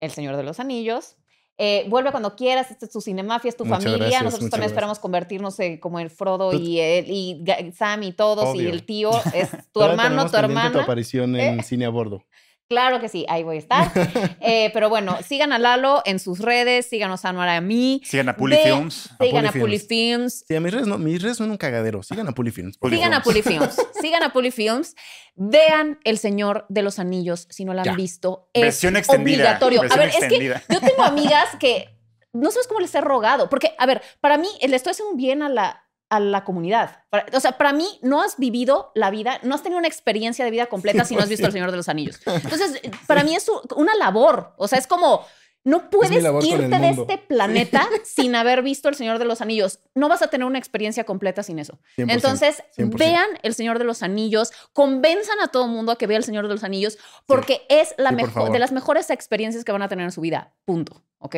El 0.00 0.10
Señor 0.10 0.36
de 0.36 0.42
los 0.42 0.60
Anillos. 0.60 1.16
Eh, 1.64 1.86
vuelve 1.88 2.10
cuando 2.10 2.34
quieras, 2.34 2.72
este 2.72 2.86
es 2.86 2.90
tu 2.90 3.00
cinemafia, 3.00 3.48
es 3.48 3.56
tu 3.56 3.64
Muchas 3.64 3.84
familia. 3.84 3.98
gracias, 3.98 4.24
Nosotros 4.24 4.50
también 4.50 4.70
gracias. 4.70 4.72
esperamos 4.72 4.98
convertirnos 4.98 5.60
en 5.60 5.78
como 5.78 6.00
el 6.00 6.10
Frodo 6.10 6.50
Tú- 6.50 6.58
y, 6.58 6.80
él, 6.80 7.04
y 7.08 7.44
Sam 7.76 8.02
y 8.02 8.12
todos, 8.12 8.46
y 8.56 8.58
Obvio. 8.58 8.70
el 8.70 8.84
tío 8.84 9.12
es 9.32 9.48
tu 9.72 9.80
hermano, 9.80 10.28
tu 10.28 10.36
hermana. 10.36 10.72
tu 10.72 10.80
aparición 10.80 11.36
en 11.36 11.62
Cine 11.62 11.84
a 11.84 11.90
Bordo. 11.90 12.24
Claro 12.72 13.00
que 13.00 13.08
sí, 13.10 13.26
ahí 13.28 13.42
voy 13.42 13.56
a 13.56 13.58
estar. 13.58 13.92
Eh, 14.40 14.70
pero 14.72 14.88
bueno, 14.88 15.18
sigan 15.26 15.52
a 15.52 15.58
Lalo 15.58 16.02
en 16.04 16.18
sus 16.18 16.38
redes, 16.40 16.86
síganos 16.88 17.24
a 17.24 17.28
Anuara 17.28 17.54
y 17.54 17.56
a 17.58 17.60
mí. 17.60 18.00
Sigan 18.04 18.28
a 18.30 18.36
Puli 18.36 18.56
Ve- 18.56 18.62
Films. 18.64 18.94
Sigan 19.20 19.44
Puli 19.44 19.46
a 19.46 19.52
Puli 19.52 19.78
Films. 19.78 19.86
Films. 19.88 20.44
Sí, 20.48 20.54
a 20.56 20.60
mis 20.60 20.72
redes, 20.72 20.86
no, 20.86 20.98
mis 20.98 21.22
redes 21.22 21.36
son 21.36 21.50
un 21.50 21.56
cagadero. 21.58 22.02
Sigan 22.02 22.28
a 22.28 22.32
Pulifilms. 22.32 22.78
Sigan 22.82 23.12
a 23.14 23.20
Films. 23.20 23.24
Puli 23.24 23.42
Films. 23.42 23.76
Sigan 24.00 24.22
a 24.22 24.32
Puli 24.32 24.50
Films. 24.50 24.94
Vean 25.34 25.98
El 26.04 26.18
Señor 26.18 26.66
de 26.68 26.82
los 26.82 26.98
Anillos 26.98 27.46
si 27.50 27.64
no 27.64 27.72
la 27.74 27.82
han 27.82 27.86
Ya. 27.86 27.94
visto. 27.94 28.48
Es 28.52 28.62
Versión 28.62 28.96
extendida. 28.96 29.36
obligatorio. 29.36 29.80
versión 29.82 30.00
a 30.00 30.04
ver, 30.04 30.10
es 30.10 30.18
que 30.18 30.24
extendida. 30.26 30.62
yo 30.68 30.80
tengo 30.80 31.02
amigas 31.04 31.48
que 31.60 31.88
no 32.32 32.50
sabes 32.50 32.66
cómo 32.66 32.80
les 32.80 32.94
he 32.94 33.00
rogado. 33.00 33.48
Porque, 33.48 33.74
a 33.78 33.86
ver, 33.86 34.02
para 34.20 34.38
mí 34.38 34.48
le 34.66 34.74
estoy 34.76 34.92
haciendo 34.92 35.10
un 35.12 35.16
bien 35.18 35.42
a 35.42 35.48
la, 35.48 35.84
a 36.12 36.20
la 36.20 36.44
comunidad. 36.44 37.04
Para- 37.08 37.24
o 37.32 37.40
sea, 37.40 37.52
para 37.58 37.72
mí 37.72 37.86
no 38.02 38.20
has 38.20 38.36
vivido 38.36 38.92
la 38.94 39.10
vida, 39.10 39.38
no 39.42 39.54
has 39.54 39.62
tenido 39.62 39.78
una 39.78 39.88
experiencia 39.88 40.44
de 40.44 40.50
vida 40.50 40.66
completa 40.66 41.06
si 41.06 41.16
no 41.16 41.22
has 41.22 41.28
visto 41.30 41.46
El 41.46 41.52
Señor 41.52 41.70
de 41.70 41.78
los 41.78 41.88
Anillos. 41.88 42.20
Entonces, 42.26 42.80
para 43.06 43.24
mí 43.24 43.34
es 43.34 43.50
una 43.76 43.94
labor. 43.94 44.52
O 44.58 44.68
sea, 44.68 44.78
es 44.78 44.86
como... 44.86 45.24
No 45.64 45.90
puedes 45.90 46.24
el 46.24 46.44
irte 46.44 46.76
de 46.80 46.90
este 46.90 47.18
planeta 47.18 47.88
sin 48.04 48.34
haber 48.34 48.62
visto 48.62 48.88
El 48.88 48.96
Señor 48.96 49.20
de 49.20 49.24
los 49.24 49.40
Anillos. 49.40 49.78
No 49.94 50.08
vas 50.08 50.20
a 50.20 50.26
tener 50.26 50.44
una 50.44 50.58
experiencia 50.58 51.04
completa 51.04 51.44
sin 51.44 51.60
eso. 51.60 51.78
100%, 51.96 52.12
Entonces, 52.12 52.62
100%. 52.76 52.98
vean 52.98 53.26
El 53.44 53.54
Señor 53.54 53.78
de 53.78 53.84
los 53.84 54.02
Anillos, 54.02 54.50
convenzan 54.72 55.38
a 55.40 55.46
todo 55.48 55.68
mundo 55.68 55.92
a 55.92 55.96
que 55.98 56.08
vea 56.08 56.18
El 56.18 56.24
Señor 56.24 56.48
de 56.48 56.54
los 56.54 56.64
Anillos, 56.64 56.98
porque 57.26 57.62
es 57.68 57.94
la 57.96 58.08
Sí, 58.10 58.16
mejor, 58.16 58.50
de 58.50 58.58
las 58.58 58.72
mejores 58.72 59.08
experiencias 59.10 59.62
que 59.64 59.70
van 59.70 59.82
a 59.82 59.88
tener 59.88 60.04
en 60.04 60.10
su 60.10 60.20
vida. 60.20 60.52
Punto. 60.64 61.00
¿Ok? 61.18 61.36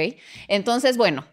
Entonces, 0.48 0.96
bueno. 0.96 1.26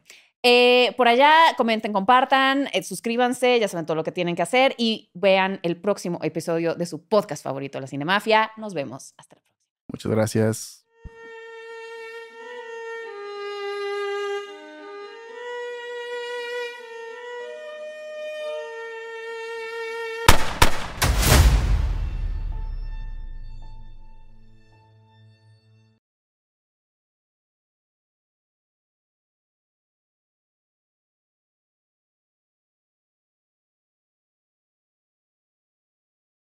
Eh, 0.44 0.94
por 0.98 1.08
allá, 1.08 1.34
comenten, 1.58 1.94
compartan, 1.94 2.68
eh, 2.74 2.84
suscríbanse, 2.84 3.60
ya 3.60 3.68
saben 3.68 3.86
todo 3.86 3.96
lo 3.96 4.04
que 4.04 4.12
tienen 4.12 4.36
que 4.36 4.42
hacer 4.42 4.74
y 4.78 5.10
vean 5.14 5.60
el 5.64 5.78
próximo 5.78 6.20
episodio 6.24 6.76
de 6.76 6.86
su 6.86 7.04
podcast 7.08 7.44
favorito, 7.44 7.80
La 7.80 7.88
Cinemafia. 7.88 8.52
Nos 8.58 8.74
vemos. 8.74 9.14
Hasta 9.18 9.36
la 9.36 9.42
próxima. 9.42 9.62
Muchas 9.88 10.12
gracias. 10.12 10.81